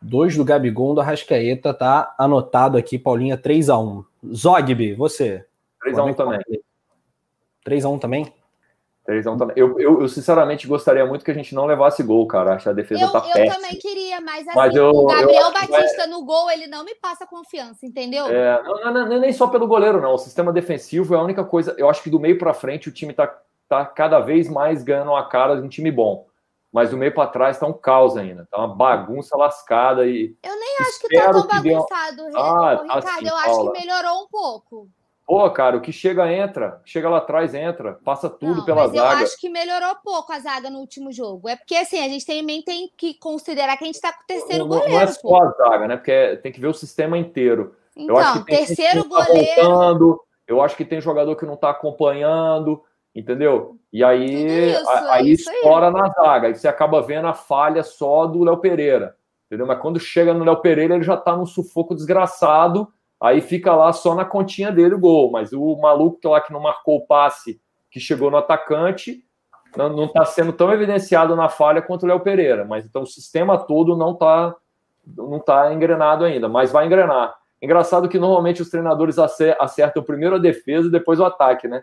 Dois 0.00 0.36
do 0.36 0.44
Gabigol, 0.44 0.92
um 0.92 0.94
do 0.94 1.00
Arrascaeta, 1.00 1.74
tá 1.74 2.14
anotado 2.16 2.78
aqui, 2.78 2.98
Paulinha, 2.98 3.36
3x1. 3.36 4.04
Zogby, 4.32 4.94
você. 4.94 5.44
3x1 5.84 6.14
também. 6.14 6.40
3x1 7.66 8.00
também? 8.00 8.34
3x1 9.08 9.38
também. 9.38 9.56
Eu, 9.56 9.80
eu, 9.80 10.02
eu, 10.02 10.08
sinceramente 10.08 10.66
gostaria 10.66 11.04
muito 11.06 11.24
que 11.24 11.30
a 11.30 11.34
gente 11.34 11.54
não 11.54 11.64
levasse 11.64 12.02
gol, 12.02 12.26
cara. 12.26 12.54
Acho 12.54 12.64
que 12.64 12.68
a 12.68 12.74
defesa 12.74 13.04
eu, 13.04 13.10
tá 13.10 13.22
péssima. 13.22 13.46
Eu 13.46 13.54
também 13.54 13.78
queria, 13.78 14.20
mas 14.20 14.46
assim, 14.46 14.56
mas 14.56 14.76
eu, 14.76 14.90
o 14.90 15.06
Gabriel 15.06 15.52
Batista 15.52 16.06
no 16.06 16.24
gol, 16.24 16.50
ele 16.50 16.66
não 16.66 16.84
me 16.84 16.94
passa 16.96 17.26
confiança, 17.26 17.86
entendeu? 17.86 18.26
É, 18.26 18.62
não, 18.62 18.92
não, 18.92 19.08
não, 19.08 19.18
nem 19.18 19.32
só 19.32 19.46
pelo 19.46 19.66
goleiro, 19.66 20.00
não. 20.00 20.12
O 20.12 20.18
sistema 20.18 20.52
defensivo 20.52 21.14
é 21.14 21.18
a 21.18 21.22
única 21.22 21.42
coisa. 21.42 21.74
Eu 21.78 21.88
acho 21.88 22.02
que 22.02 22.10
do 22.10 22.20
meio 22.20 22.38
para 22.38 22.52
frente 22.52 22.88
o 22.88 22.92
time 22.92 23.14
tá, 23.14 23.34
tá 23.66 23.86
cada 23.86 24.20
vez 24.20 24.48
mais 24.48 24.82
ganhando 24.82 25.14
a 25.14 25.26
cara 25.26 25.56
de 25.56 25.62
um 25.62 25.68
time 25.68 25.90
bom. 25.90 26.26
Mas 26.70 26.90
do 26.90 26.98
meio 26.98 27.14
para 27.14 27.30
trás 27.30 27.58
tá 27.58 27.66
um 27.66 27.72
caos 27.72 28.14
ainda. 28.14 28.46
Tá 28.50 28.58
uma 28.58 28.74
bagunça 28.74 29.34
lascada 29.38 30.06
e. 30.06 30.36
Eu 30.42 30.54
nem 30.54 30.76
acho 30.80 31.00
que 31.00 31.08
tá 31.08 31.32
tão 31.32 31.46
bagunçado, 31.46 32.16
deu... 32.30 32.38
ah, 32.38 32.82
Ricardo. 32.82 33.08
Assim, 33.08 33.26
eu 33.26 33.36
acho 33.36 33.72
que 33.72 33.80
melhorou 33.80 34.24
um 34.24 34.28
pouco. 34.28 34.88
Pô, 35.28 35.50
cara, 35.50 35.76
o 35.76 35.80
que 35.82 35.92
chega, 35.92 36.32
entra. 36.32 36.80
Chega 36.86 37.06
lá 37.06 37.18
atrás, 37.18 37.52
entra. 37.52 37.98
Passa 38.02 38.30
tudo 38.30 38.60
não, 38.60 38.64
pela 38.64 38.84
mas 38.84 38.92
zaga. 38.92 39.20
eu 39.20 39.26
acho 39.26 39.38
que 39.38 39.50
melhorou 39.50 39.94
pouco 40.02 40.32
a 40.32 40.38
zaga 40.38 40.70
no 40.70 40.78
último 40.78 41.12
jogo. 41.12 41.50
É 41.50 41.54
porque, 41.54 41.76
assim, 41.76 42.02
a 42.02 42.08
gente 42.08 42.24
também 42.24 42.62
tem 42.62 42.90
que 42.96 43.12
considerar 43.12 43.76
que 43.76 43.84
a 43.84 43.86
gente 43.86 44.00
tá 44.00 44.10
com 44.10 44.22
o 44.22 44.26
terceiro 44.26 44.64
não, 44.64 44.68
goleiro. 44.68 44.94
Não 44.94 45.00
é 45.02 45.06
só 45.06 45.42
a 45.42 45.50
zaga, 45.50 45.86
né? 45.86 45.96
Porque 45.98 46.38
tem 46.42 46.50
que 46.50 46.58
ver 46.58 46.68
o 46.68 46.72
sistema 46.72 47.18
inteiro. 47.18 47.76
Então, 47.94 48.16
eu 48.16 48.22
acho 48.22 48.38
que 48.38 48.46
tem 48.46 48.56
terceiro 48.64 49.02
tá 49.02 49.08
goleiro... 49.08 49.54
Tá 49.54 49.62
voltando, 49.62 50.20
eu 50.46 50.62
acho 50.62 50.76
que 50.78 50.84
tem 50.86 50.98
jogador 50.98 51.36
que 51.36 51.44
não 51.44 51.58
tá 51.58 51.68
acompanhando, 51.68 52.82
entendeu? 53.14 53.76
E 53.92 54.02
aí, 54.02 54.70
isso, 54.70 54.88
a, 54.88 55.12
aí 55.12 55.32
estoura 55.32 55.88
aí. 55.88 55.92
na 55.92 56.08
zaga. 56.08 56.46
Aí 56.46 56.54
você 56.54 56.68
acaba 56.68 57.02
vendo 57.02 57.28
a 57.28 57.34
falha 57.34 57.82
só 57.82 58.24
do 58.24 58.42
Léo 58.44 58.56
Pereira. 58.56 59.14
Entendeu? 59.46 59.66
Mas 59.66 59.78
quando 59.78 60.00
chega 60.00 60.32
no 60.32 60.42
Léo 60.42 60.62
Pereira, 60.62 60.94
ele 60.94 61.04
já 61.04 61.18
tá 61.18 61.36
num 61.36 61.44
sufoco 61.44 61.94
desgraçado 61.94 62.90
aí 63.20 63.40
fica 63.40 63.74
lá 63.74 63.92
só 63.92 64.14
na 64.14 64.24
continha 64.24 64.70
dele 64.70 64.94
o 64.94 65.00
gol. 65.00 65.30
Mas 65.30 65.52
o 65.52 65.76
maluco 65.76 66.20
que 66.20 66.28
lá 66.28 66.40
que 66.40 66.52
não 66.52 66.60
marcou 66.60 66.98
o 66.98 67.06
passe, 67.06 67.60
que 67.90 67.98
chegou 68.00 68.30
no 68.30 68.36
atacante, 68.36 69.24
não 69.76 70.04
está 70.04 70.24
sendo 70.24 70.52
tão 70.52 70.72
evidenciado 70.72 71.36
na 71.36 71.48
falha 71.48 71.82
quanto 71.82 72.04
o 72.04 72.06
Léo 72.06 72.20
Pereira. 72.20 72.64
Mas 72.64 72.84
então 72.84 73.02
o 73.02 73.06
sistema 73.06 73.58
todo 73.58 73.96
não 73.96 74.12
está 74.12 74.54
não 75.16 75.38
tá 75.38 75.72
engrenado 75.72 76.24
ainda, 76.24 76.48
mas 76.48 76.70
vai 76.70 76.86
engrenar. 76.86 77.34
Engraçado 77.62 78.08
que 78.08 78.18
normalmente 78.18 78.62
os 78.62 78.70
treinadores 78.70 79.16
acertam 79.18 80.02
primeiro 80.02 80.36
a 80.36 80.38
defesa 80.38 80.88
e 80.88 80.90
depois 80.90 81.18
o 81.18 81.24
ataque, 81.24 81.66
né? 81.66 81.82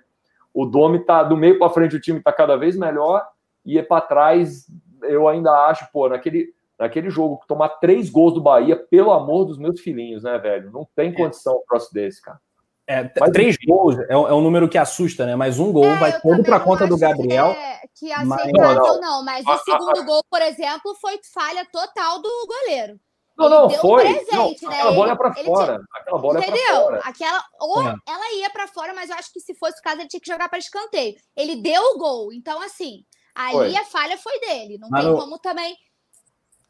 O 0.54 0.66
Domi 0.66 1.00
tá 1.00 1.24
do 1.24 1.36
meio 1.36 1.60
para 1.60 1.70
frente, 1.70 1.96
o 1.96 2.00
time 2.00 2.20
está 2.20 2.32
cada 2.32 2.56
vez 2.56 2.78
melhor 2.78 3.28
e 3.66 3.78
é 3.78 3.84
para 3.84 4.02
trás. 4.02 4.68
Eu 5.02 5.28
ainda 5.28 5.52
acho, 5.68 5.92
pô, 5.92 6.08
naquele 6.08 6.54
naquele 6.80 7.10
jogo, 7.10 7.40
tomar 7.48 7.70
três 7.70 8.10
gols 8.10 8.34
do 8.34 8.42
Bahia, 8.42 8.76
pelo 8.76 9.12
amor 9.12 9.46
dos 9.46 9.58
meus 9.58 9.80
filhinhos, 9.80 10.24
né, 10.24 10.38
velho? 10.38 10.72
Não 10.72 10.88
tem 10.96 11.10
é. 11.10 11.14
condição 11.14 11.54
o 11.54 11.66
próximo 11.66 11.94
desse, 11.94 12.22
cara. 12.22 12.40
É, 12.88 13.12
mas, 13.20 13.32
três 13.32 13.58
gols 13.66 13.98
é, 13.98 14.14
é, 14.14 14.16
um 14.16 14.42
número 14.42 14.70
que 14.70 14.78
assusta, 14.78 15.26
né? 15.26 15.36
Mas 15.36 15.58
um 15.58 15.72
gol 15.72 15.86
é, 15.86 15.96
vai 15.96 16.22
todo 16.22 16.44
para 16.44 16.60
conta 16.60 16.86
do 16.86 16.98
Gabriel. 16.98 17.56
Que, 17.96 18.12
é, 18.12 18.18
que 18.18 18.26
mas... 18.26 18.52
não, 18.54 18.74
não. 18.76 19.02
não, 19.02 19.26
mas 19.26 19.44
o 19.46 19.58
segundo 19.58 20.06
gol, 20.06 20.24
por 20.30 20.42
exemplo, 20.42 20.94
foi 21.02 21.20
falha 21.34 21.66
total 21.72 22.22
do 22.22 22.30
goleiro. 22.48 23.00
Não, 23.38 23.50
não, 23.50 23.70
foi. 23.70 24.08
Um 24.08 24.14
presente, 24.14 24.64
não, 24.64 24.70
né? 24.70 24.78
Aquela 24.78 24.92
bola 24.94 25.08
ia 25.10 25.16
para 25.16 25.34
fora. 25.34 25.74
Tinha... 25.74 25.86
Aquela 25.96 26.20
bola 26.20 26.40
Entendeu? 26.40 26.58
Ia 26.58 26.68
pra 26.68 26.84
fora. 26.84 27.02
Aquela... 27.04 27.44
Ou 27.60 27.82
é. 27.82 27.96
ela 28.08 28.34
ia 28.36 28.50
para 28.50 28.68
fora, 28.68 28.94
mas 28.94 29.10
eu 29.10 29.16
acho 29.18 29.34
que 29.34 29.42
se 29.42 29.56
fosse 29.56 29.80
o 29.80 29.82
caso, 29.82 30.00
ele 30.00 30.08
tinha 30.08 30.22
que 30.22 30.32
jogar 30.32 30.48
para 30.48 30.60
escanteio. 30.60 31.16
Ele 31.36 31.56
deu 31.58 31.82
o 31.82 31.98
gol. 31.98 32.32
Então, 32.32 32.62
assim, 32.62 33.04
ali 33.34 33.74
foi. 33.74 33.78
a 33.78 33.84
falha 33.84 34.18
foi 34.18 34.40
dele. 34.40 34.78
Não 34.78 34.90
mas 34.90 35.04
tem 35.04 35.16
como 35.16 35.38
também 35.40 35.76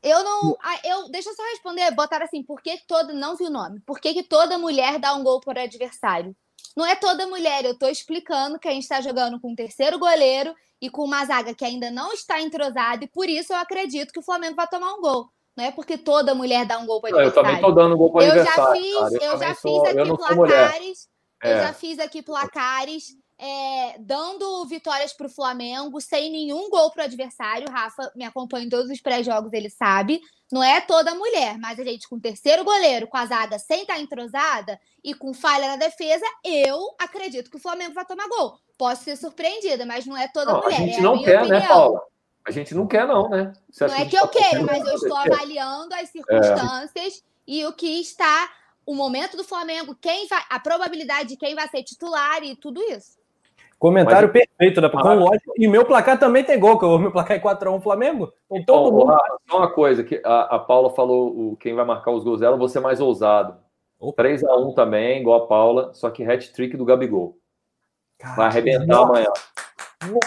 Eu 0.03 0.23
não. 0.23 0.57
Eu, 0.83 1.09
deixa 1.09 1.29
eu 1.29 1.35
só 1.35 1.43
responder. 1.43 1.91
Botaram 1.91 2.25
assim: 2.25 2.43
por 2.43 2.61
que 2.61 2.77
toda. 2.87 3.13
Não 3.13 3.35
vi 3.35 3.45
o 3.45 3.49
nome. 3.49 3.79
Por 3.81 3.99
que, 3.99 4.13
que 4.13 4.23
toda 4.23 4.57
mulher 4.57 4.99
dá 4.99 5.13
um 5.13 5.23
gol 5.23 5.39
por 5.39 5.57
adversário? 5.57 6.35
Não 6.75 6.85
é 6.85 6.95
toda 6.95 7.27
mulher. 7.27 7.65
Eu 7.65 7.77
tô 7.77 7.87
explicando 7.87 8.59
que 8.59 8.67
a 8.67 8.71
gente 8.71 8.87
tá 8.87 9.01
jogando 9.01 9.39
com 9.39 9.51
um 9.51 9.55
terceiro 9.55 9.97
goleiro 9.97 10.53
e 10.81 10.89
com 10.89 11.03
uma 11.03 11.25
zaga 11.25 11.53
que 11.53 11.65
ainda 11.65 11.89
não 11.89 12.11
está 12.13 12.41
entrosada. 12.41 13.05
E 13.05 13.07
por 13.07 13.29
isso 13.29 13.53
eu 13.53 13.57
acredito 13.57 14.11
que 14.11 14.19
o 14.19 14.23
Flamengo 14.23 14.55
vai 14.55 14.67
tomar 14.67 14.93
um 14.93 15.01
gol. 15.01 15.29
Não 15.57 15.63
é 15.63 15.71
porque 15.71 15.97
toda 15.97 16.35
mulher 16.35 16.65
dá 16.65 16.77
um 16.77 16.85
gol 16.85 16.99
para 16.99 17.11
adversário. 17.11 17.39
Eu 17.39 17.43
também 17.43 17.61
tô 17.61 17.71
dando 17.71 17.95
um 17.95 17.97
gol 17.97 18.11
para 18.11 18.25
adversário. 18.25 18.85
Eu 18.85 18.99
já 18.99 19.09
fiz, 19.09 19.21
eu, 19.21 19.31
eu 19.31 19.37
já 19.37 19.55
fiz 19.55 19.83
aqui 19.83 20.17
placares. 20.17 21.07
Eu 21.41 21.57
já 21.57 21.73
fiz 21.73 21.99
aqui 21.99 22.21
placares 22.21 23.03
é, 23.37 23.97
dando 23.99 24.65
vitórias 24.65 25.11
para 25.13 25.27
o 25.27 25.29
Flamengo 25.29 25.99
sem 25.99 26.31
nenhum 26.31 26.69
gol 26.69 26.91
para 26.91 27.03
o 27.03 27.05
adversário. 27.05 27.69
Rafa 27.69 28.11
me 28.15 28.23
acompanha 28.23 28.65
em 28.65 28.69
todos 28.69 28.89
os 28.89 29.01
pré-jogos, 29.01 29.51
ele 29.51 29.69
sabe. 29.69 30.21
Não 30.51 30.63
é 30.63 30.79
toda 30.79 31.15
mulher, 31.15 31.57
mas 31.57 31.79
a 31.79 31.83
gente 31.83 32.07
com 32.07 32.15
o 32.15 32.21
terceiro 32.21 32.63
goleiro, 32.63 33.07
com 33.07 33.17
a 33.17 33.25
zaga 33.25 33.59
sem 33.59 33.81
estar 33.81 33.95
tá 33.95 33.99
entrosada 33.99 34.79
e 35.03 35.13
com 35.13 35.33
falha 35.33 35.67
na 35.67 35.75
defesa, 35.75 36.25
eu 36.43 36.95
acredito 36.99 37.49
que 37.49 37.57
o 37.57 37.61
Flamengo 37.61 37.93
vai 37.93 38.05
tomar 38.05 38.27
gol. 38.27 38.57
Posso 38.77 39.03
ser 39.03 39.17
surpreendida, 39.17 39.85
mas 39.85 40.05
não 40.05 40.15
é 40.15 40.27
toda 40.27 40.53
não, 40.53 40.61
mulher. 40.61 40.77
A 40.77 40.85
gente 40.85 40.99
é 40.99 41.01
não 41.01 41.15
a 41.15 41.23
quer, 41.23 41.33
né, 41.33 41.39
opinião. 41.41 41.59
né, 41.59 41.67
Paula? 41.67 42.01
A 42.47 42.51
gente 42.51 42.75
não 42.75 42.87
quer, 42.87 43.07
não, 43.07 43.27
né? 43.27 43.53
Não 43.81 43.87
é 43.87 44.03
que, 44.03 44.11
que 44.11 44.17
eu 44.17 44.27
tá 44.27 44.39
queira, 44.39 44.63
mas 44.63 44.85
eu 44.85 44.93
estou 44.93 45.17
avaliando 45.17 45.95
as 45.95 46.09
circunstâncias 46.09 47.17
é. 47.17 47.21
e 47.47 47.65
o 47.65 47.73
que 47.73 47.99
está 47.99 48.51
o 48.85 48.93
momento 48.93 49.35
do 49.35 49.43
Flamengo, 49.43 49.97
quem 49.99 50.27
vai, 50.27 50.43
a 50.47 50.59
probabilidade 50.59 51.29
de 51.29 51.37
quem 51.37 51.55
vai 51.55 51.67
ser 51.67 51.81
titular 51.81 52.43
e 52.43 52.55
tudo 52.55 52.81
isso. 52.83 53.17
Comentário 53.77 54.31
Mas... 54.33 54.45
perfeito 54.45 54.81
da 54.81 54.89
ah, 54.93 55.13
lógico. 55.13 55.53
E 55.57 55.67
meu 55.67 55.85
placar 55.85 56.17
também 56.17 56.43
tem 56.43 56.59
gol, 56.59 56.79
que 56.79 56.85
o 56.85 56.97
meu 56.97 57.11
placar 57.11 57.37
é 57.37 57.39
4x1 57.39 57.81
Flamengo. 57.81 58.31
Então, 58.49 58.83
todo 58.83 58.91
mundo... 58.91 59.17
Só 59.49 59.57
uma 59.57 59.69
coisa, 59.69 60.03
que 60.03 60.21
a, 60.23 60.55
a 60.55 60.59
Paula 60.59 60.89
falou 60.89 61.51
o, 61.51 61.57
quem 61.57 61.75
vai 61.75 61.85
marcar 61.85 62.11
os 62.11 62.23
gols 62.23 62.39
dela, 62.39 62.57
você 62.57 62.79
mais 62.79 62.99
ousado. 62.99 63.57
Opa. 63.99 64.23
3x1 64.23 64.73
também, 64.73 65.21
igual 65.21 65.43
a 65.43 65.47
Paula, 65.47 65.93
só 65.93 66.09
que 66.09 66.23
hat-trick 66.23 66.77
do 66.77 66.85
Gabigol. 66.85 67.37
Cara, 68.19 68.35
vai 68.35 68.47
arrebentar 68.47 68.85
nossa. 68.87 69.11
amanhã. 69.11 69.33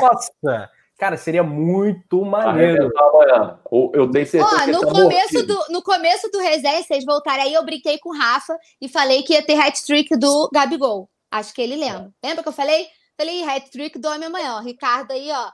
Nossa! 0.00 0.70
Cara, 0.98 1.16
seria 1.16 1.44
muito 1.44 2.24
maneiro. 2.24 2.90
Amanhã. 2.96 3.58
Eu 3.92 4.10
tenho 4.10 4.26
certeza 4.26 4.64
oh, 4.64 4.66
no, 4.66 4.80
tá 4.80 4.86
começo 4.86 5.46
do, 5.46 5.64
no 5.70 5.82
começo 5.82 6.28
do 6.30 6.40
resenha, 6.40 6.82
vocês 6.82 7.04
voltarem 7.04 7.44
aí, 7.44 7.54
eu 7.54 7.64
brinquei 7.64 7.98
com 7.98 8.10
o 8.10 8.18
Rafa 8.18 8.58
e 8.80 8.88
falei 8.88 9.22
que 9.22 9.32
ia 9.32 9.42
ter 9.42 9.58
hat-trick 9.58 10.16
do 10.16 10.50
Gabigol. 10.52 11.08
Acho 11.30 11.54
que 11.54 11.62
ele 11.62 11.76
lembra. 11.76 12.10
Lembra 12.24 12.42
que 12.42 12.48
eu 12.48 12.52
falei? 12.52 12.88
Falei, 13.18 13.42
hat-trick 13.42 13.98
do 13.98 14.06
homem 14.06 14.28
amanhã. 14.28 14.60
Ricardo 14.60 15.10
aí, 15.10 15.28
ó. 15.32 15.50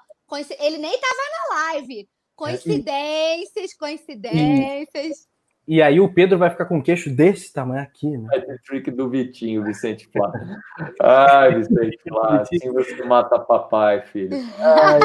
Ele 0.61 0.77
nem 0.77 0.93
tava 1.01 1.15
na 1.49 1.73
live. 1.73 2.07
Coincidências, 2.37 3.73
coincidências. 3.75 5.27
E, 5.67 5.77
e 5.77 5.83
aí 5.83 5.99
o 5.99 6.13
Pedro 6.13 6.37
vai 6.37 6.51
ficar 6.51 6.67
com 6.67 6.77
um 6.77 6.83
queixo 6.83 7.09
desse 7.09 7.51
tamanho 7.51 7.83
aqui, 7.83 8.19
né? 8.19 8.29
Hat-trick 8.37 8.91
do 8.91 9.09
Vitinho, 9.09 9.65
Vicente 9.65 10.07
Flá. 10.13 10.31
Ai, 11.01 11.55
Vicente 11.55 11.99
Flá, 12.07 12.41
assim 12.43 12.71
você 12.71 13.03
mata 13.03 13.39
papai, 13.39 14.03
filho. 14.03 14.37
Ai. 14.59 15.01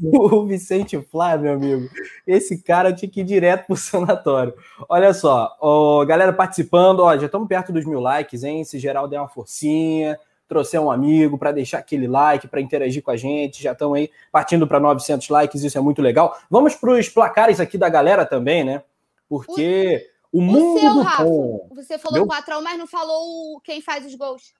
o 0.00 0.46
Vicente 0.46 1.00
Flá, 1.10 1.36
meu 1.36 1.54
amigo, 1.54 1.88
esse 2.24 2.62
cara 2.62 2.92
tinha 2.92 3.10
que 3.10 3.22
ir 3.22 3.24
direto 3.24 3.66
pro 3.66 3.74
sanatório. 3.76 4.54
Olha 4.88 5.12
só, 5.12 5.56
ó, 5.60 6.04
galera 6.04 6.32
participando, 6.32 7.00
ó, 7.00 7.16
já 7.16 7.26
estamos 7.26 7.48
perto 7.48 7.72
dos 7.72 7.84
mil 7.84 7.98
likes, 7.98 8.44
hein? 8.44 8.64
Se 8.64 8.78
geral 8.78 9.08
der 9.08 9.18
uma 9.18 9.28
forcinha, 9.28 10.16
trouxer 10.52 10.78
um 10.78 10.90
amigo 10.90 11.38
para 11.38 11.50
deixar 11.50 11.78
aquele 11.78 12.06
like, 12.06 12.46
para 12.46 12.60
interagir 12.60 13.02
com 13.02 13.10
a 13.10 13.16
gente. 13.16 13.62
Já 13.62 13.72
estão 13.72 13.94
aí 13.94 14.10
partindo 14.30 14.66
para 14.66 14.78
900 14.78 15.30
likes, 15.30 15.64
isso 15.64 15.78
é 15.78 15.80
muito 15.80 16.02
legal. 16.02 16.36
Vamos 16.50 16.74
para 16.74 16.92
os 16.92 17.08
placares 17.08 17.58
aqui 17.58 17.78
da 17.78 17.88
galera 17.88 18.26
também, 18.26 18.62
né? 18.62 18.82
Porque 19.26 20.06
o, 20.30 20.40
o 20.40 20.42
mundo 20.42 20.78
seu, 20.78 20.92
do 20.92 21.00
Rafa, 21.00 21.24
tom, 21.24 21.68
Você 21.74 21.98
falou 21.98 22.18
meu... 22.18 22.28
4x1, 22.28 22.62
mas 22.62 22.78
não 22.78 22.86
falou 22.86 23.60
quem 23.64 23.80
faz 23.80 24.04
os 24.04 24.14
gols. 24.14 24.52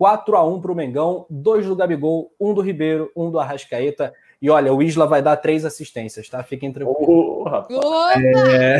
4x1 0.00 0.62
para 0.62 0.72
o 0.72 0.74
Mengão, 0.74 1.26
dois 1.28 1.66
do 1.66 1.74
Gabigol, 1.74 2.32
um 2.40 2.54
do 2.54 2.60
Ribeiro, 2.60 3.10
um 3.16 3.28
do 3.28 3.40
Arrascaeta. 3.40 4.14
E 4.40 4.48
olha, 4.48 4.72
o 4.72 4.82
Isla 4.82 5.06
vai 5.06 5.20
dar 5.20 5.36
três 5.36 5.64
assistências, 5.64 6.28
tá? 6.28 6.42
Fiquem 6.44 6.72
tranquilos. 6.72 7.06
Oh, 7.06 8.10
é... 8.48 8.78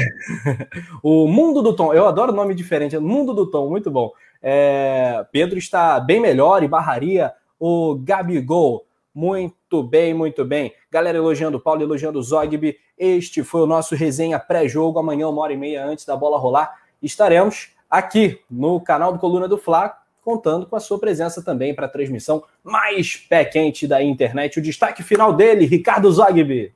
o 1.02 1.26
Mundo 1.26 1.60
do 1.60 1.74
Tom, 1.74 1.92
eu 1.92 2.06
adoro 2.06 2.32
nome 2.32 2.54
diferente, 2.54 2.96
Mundo 2.96 3.34
do 3.34 3.50
Tom, 3.50 3.68
muito 3.68 3.90
bom. 3.90 4.12
É, 4.42 5.24
Pedro 5.30 5.58
está 5.58 6.00
bem 6.00 6.20
melhor 6.20 6.62
e 6.62 6.68
barraria 6.68 7.32
o 7.58 7.94
Gabigol. 7.96 8.86
Muito 9.14 9.82
bem, 9.82 10.14
muito 10.14 10.44
bem. 10.44 10.72
Galera 10.90 11.18
elogiando 11.18 11.58
o 11.58 11.60
Paulo, 11.60 11.82
elogiando 11.82 12.18
o 12.18 12.22
Zogby. 12.22 12.78
Este 12.96 13.42
foi 13.42 13.60
o 13.60 13.66
nosso 13.66 13.94
resenha 13.94 14.38
pré-jogo. 14.38 14.98
Amanhã, 14.98 15.28
uma 15.28 15.42
hora 15.42 15.52
e 15.52 15.56
meia 15.56 15.84
antes 15.84 16.04
da 16.04 16.16
bola 16.16 16.38
rolar, 16.38 16.74
estaremos 17.02 17.70
aqui 17.88 18.40
no 18.50 18.80
canal 18.80 19.12
do 19.12 19.18
Coluna 19.18 19.48
do 19.48 19.58
Fla, 19.58 19.96
contando 20.22 20.66
com 20.66 20.76
a 20.76 20.80
sua 20.80 20.98
presença 20.98 21.42
também 21.42 21.74
para 21.74 21.86
a 21.86 21.88
transmissão 21.88 22.44
mais 22.62 23.16
pé 23.16 23.44
quente 23.44 23.86
da 23.86 24.02
internet. 24.02 24.58
O 24.58 24.62
destaque 24.62 25.02
final 25.02 25.32
dele, 25.32 25.66
Ricardo 25.66 26.10
Zogby. 26.10 26.72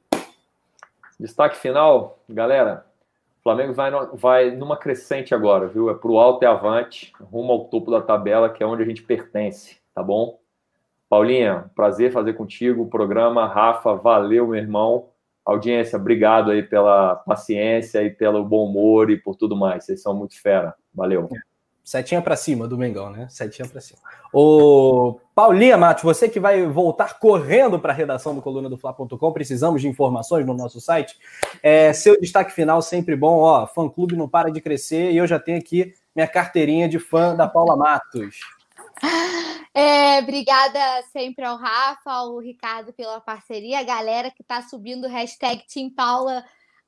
Destaque 1.19 1.57
final, 1.57 2.19
galera. 2.29 2.85
Flamengo 3.45 3.75
vai, 3.75 3.91
no, 3.91 4.17
vai 4.17 4.51
numa 4.51 4.75
crescente 4.75 5.35
agora, 5.35 5.69
viu? 5.69 5.91
É 5.91 5.95
pro 5.95 6.19
alto 6.19 6.43
e 6.43 6.47
avante, 6.47 7.13
rumo 7.21 7.53
ao 7.53 7.65
topo 7.67 7.91
da 7.91 8.01
tabela, 8.01 8.49
que 8.49 8.63
é 8.63 8.67
onde 8.67 8.83
a 8.83 8.87
gente 8.87 9.03
pertence, 9.03 9.77
tá 9.95 10.03
bom? 10.03 10.41
Paulinha, 11.11 11.71
prazer 11.77 12.11
fazer 12.11 12.33
contigo 12.33 12.83
o 12.83 12.89
programa. 12.89 13.47
Rafa, 13.47 13.95
valeu, 13.95 14.49
meu 14.49 14.59
irmão. 14.59 15.11
Audiência, 15.45 15.99
obrigado 15.99 16.51
aí 16.51 16.63
pela 16.63 17.17
paciência 17.17 18.03
e 18.03 18.09
pelo 18.09 18.43
bom 18.43 18.65
humor 18.65 19.11
e 19.11 19.19
por 19.19 19.37
tudo 19.37 19.55
mais. 19.55 19.85
Vocês 19.85 20.01
são 20.01 20.15
muito 20.15 20.41
fera. 20.41 20.75
Valeu. 20.95 21.29
É. 21.31 21.54
Setinha 21.85 22.23
para 22.23 22.35
cima 22.35 22.67
do 22.67 22.79
Mengão, 22.79 23.11
né? 23.11 23.29
Setinha 23.29 23.69
para 23.69 23.79
cima. 23.79 23.99
O 24.33 25.21
Paulinha 25.35 25.77
Matos, 25.77 26.03
você 26.03 26.31
que 26.31 26.41
vai 26.41 26.67
voltar 26.67 27.19
correndo 27.19 27.79
para 27.79 27.93
a 27.93 27.95
redação 27.95 28.35
do 28.35 28.41
coluna 28.41 28.71
do 28.71 28.79
Fla.com, 28.79 29.33
precisamos 29.33 29.83
de 29.83 29.89
informações 29.89 30.47
no 30.47 30.55
nosso 30.55 30.81
site. 30.81 31.19
É, 31.63 31.93
seu 31.93 32.19
destaque 32.19 32.53
final 32.53 32.81
sempre 32.81 33.15
bom, 33.15 33.41
ó, 33.41 33.67
fã 33.67 33.87
clube 33.87 34.17
não 34.17 34.27
para 34.27 34.51
de 34.51 34.63
crescer 34.63 35.13
e 35.13 35.19
eu 35.19 35.27
já 35.27 35.39
tenho 35.39 35.59
aqui 35.59 35.93
minha 36.17 36.27
carteirinha 36.27 36.89
de 36.89 36.99
fã 36.99 37.37
da 37.37 37.47
Paula 37.47 37.77
Matos. 37.77 38.41
É, 39.75 40.21
obrigada 40.21 40.79
sempre 41.13 41.45
ao 41.45 41.57
Rafa, 41.57 42.11
ao 42.11 42.39
Ricardo 42.39 42.93
pela 42.93 43.21
parceria, 43.21 43.81
a 43.81 43.83
galera 43.83 44.31
que 44.31 44.41
está 44.41 44.63
subindo 44.63 45.05
o 45.05 45.11
hashtag 45.11 45.65
Team 45.67 45.91
Paula 45.91 46.45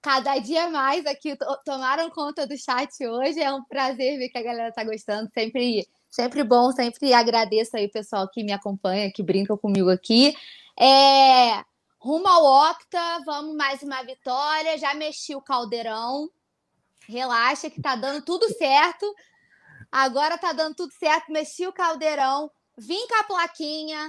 cada 0.07 0.39
dia 0.39 0.70
mais 0.70 1.05
aqui 1.05 1.37
tomaram 1.65 2.09
conta 2.11 2.47
do 2.47 2.57
chat 2.57 3.05
hoje. 3.05 3.41
É 3.41 3.53
um 3.53 3.65
prazer 3.65 4.16
ver 4.16 4.28
que 4.28 4.39
a 4.39 4.43
galera 4.43 4.70
tá 4.70 4.85
gostando. 4.85 5.28
Sempre, 5.35 5.85
sempre 6.09 6.45
bom, 6.45 6.70
sempre 6.70 7.12
agradeço 7.12 7.77
aí 7.77 7.87
o 7.87 7.91
pessoal 7.91 8.28
que 8.31 8.45
me 8.45 8.53
acompanha, 8.53 9.11
que 9.12 9.20
brinca 9.20 9.57
comigo 9.57 9.91
aqui. 9.91 10.33
É, 10.78 11.61
rumo 11.99 12.28
ao 12.28 12.70
Octa, 12.70 13.20
vamos 13.24 13.57
mais 13.57 13.83
uma 13.83 14.01
vitória. 14.05 14.78
Já 14.78 14.95
mexi 14.95 15.35
o 15.35 15.43
caldeirão. 15.43 16.31
Relaxa 17.09 17.69
que 17.69 17.83
tá 17.83 17.97
dando 17.97 18.24
tudo 18.24 18.49
certo. 18.55 19.12
Agora 19.91 20.39
tá 20.39 20.53
dando 20.53 20.77
tudo 20.77 20.93
certo. 20.93 21.33
Mexi 21.33 21.66
o 21.66 21.73
caldeirão. 21.73 22.49
Vim 22.78 23.09
com 23.09 23.16
a 23.16 23.24
plaquinha. 23.24 24.09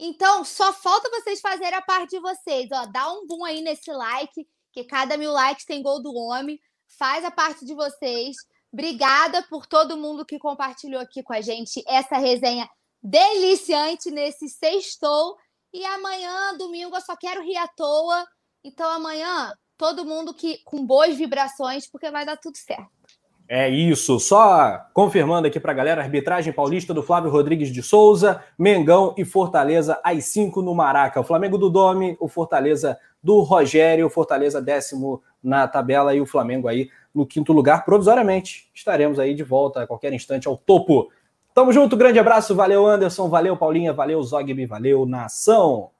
Então, 0.00 0.44
só 0.44 0.72
falta 0.72 1.08
vocês 1.10 1.40
fazerem 1.40 1.78
a 1.78 1.82
parte 1.82 2.16
de 2.16 2.20
vocês. 2.20 2.68
Ó, 2.72 2.86
dá 2.86 3.12
um 3.12 3.24
boom 3.24 3.44
aí 3.44 3.60
nesse 3.60 3.92
like 3.92 4.44
cada 4.84 5.16
mil 5.16 5.32
likes 5.32 5.64
tem 5.64 5.82
gol 5.82 6.02
do 6.02 6.14
homem. 6.14 6.58
Faz 6.98 7.24
a 7.24 7.30
parte 7.30 7.64
de 7.64 7.74
vocês. 7.74 8.36
Obrigada 8.72 9.42
por 9.48 9.66
todo 9.66 9.96
mundo 9.96 10.24
que 10.24 10.38
compartilhou 10.38 11.00
aqui 11.00 11.22
com 11.22 11.32
a 11.32 11.40
gente 11.40 11.82
essa 11.86 12.18
resenha 12.18 12.68
deliciante 13.02 14.10
nesse 14.10 14.48
sextou. 14.48 15.36
E 15.72 15.84
amanhã, 15.84 16.56
domingo, 16.56 16.96
eu 16.96 17.00
só 17.00 17.16
quero 17.16 17.42
rir 17.42 17.56
à 17.56 17.68
toa. 17.68 18.26
Então 18.64 18.88
amanhã, 18.90 19.52
todo 19.76 20.04
mundo 20.04 20.34
que 20.34 20.58
com 20.64 20.84
boas 20.84 21.16
vibrações, 21.16 21.90
porque 21.90 22.10
vai 22.10 22.26
dar 22.26 22.36
tudo 22.36 22.56
certo. 22.56 22.98
É 23.50 23.66
isso, 23.66 24.20
só 24.20 24.78
confirmando 24.92 25.48
aqui 25.48 25.58
para 25.58 25.72
a 25.72 25.74
galera, 25.74 26.02
arbitragem 26.02 26.52
paulista 26.52 26.92
do 26.92 27.02
Flávio 27.02 27.30
Rodrigues 27.30 27.72
de 27.72 27.82
Souza, 27.82 28.44
Mengão 28.58 29.14
e 29.16 29.24
Fortaleza 29.24 29.98
às 30.04 30.26
5 30.26 30.60
no 30.60 30.74
Maraca. 30.74 31.18
O 31.18 31.24
Flamengo 31.24 31.56
do 31.56 31.70
Domi, 31.70 32.14
o 32.20 32.28
Fortaleza 32.28 32.98
do 33.22 33.40
Rogério, 33.40 34.08
Fortaleza 34.08 34.60
décimo 34.60 35.22
na 35.42 35.66
tabela 35.66 36.14
e 36.14 36.20
o 36.20 36.26
Flamengo 36.26 36.68
aí 36.68 36.90
no 37.14 37.26
quinto 37.26 37.52
lugar, 37.52 37.84
provisoriamente. 37.84 38.70
Estaremos 38.74 39.18
aí 39.18 39.34
de 39.34 39.42
volta 39.42 39.82
a 39.82 39.86
qualquer 39.86 40.12
instante 40.12 40.46
ao 40.46 40.56
topo. 40.56 41.10
Tamo 41.54 41.72
junto, 41.72 41.96
grande 41.96 42.18
abraço, 42.18 42.54
valeu 42.54 42.86
Anderson, 42.86 43.28
valeu 43.28 43.56
Paulinha, 43.56 43.92
valeu 43.92 44.22
Zogby, 44.22 44.66
valeu 44.66 45.04
Nação. 45.04 45.90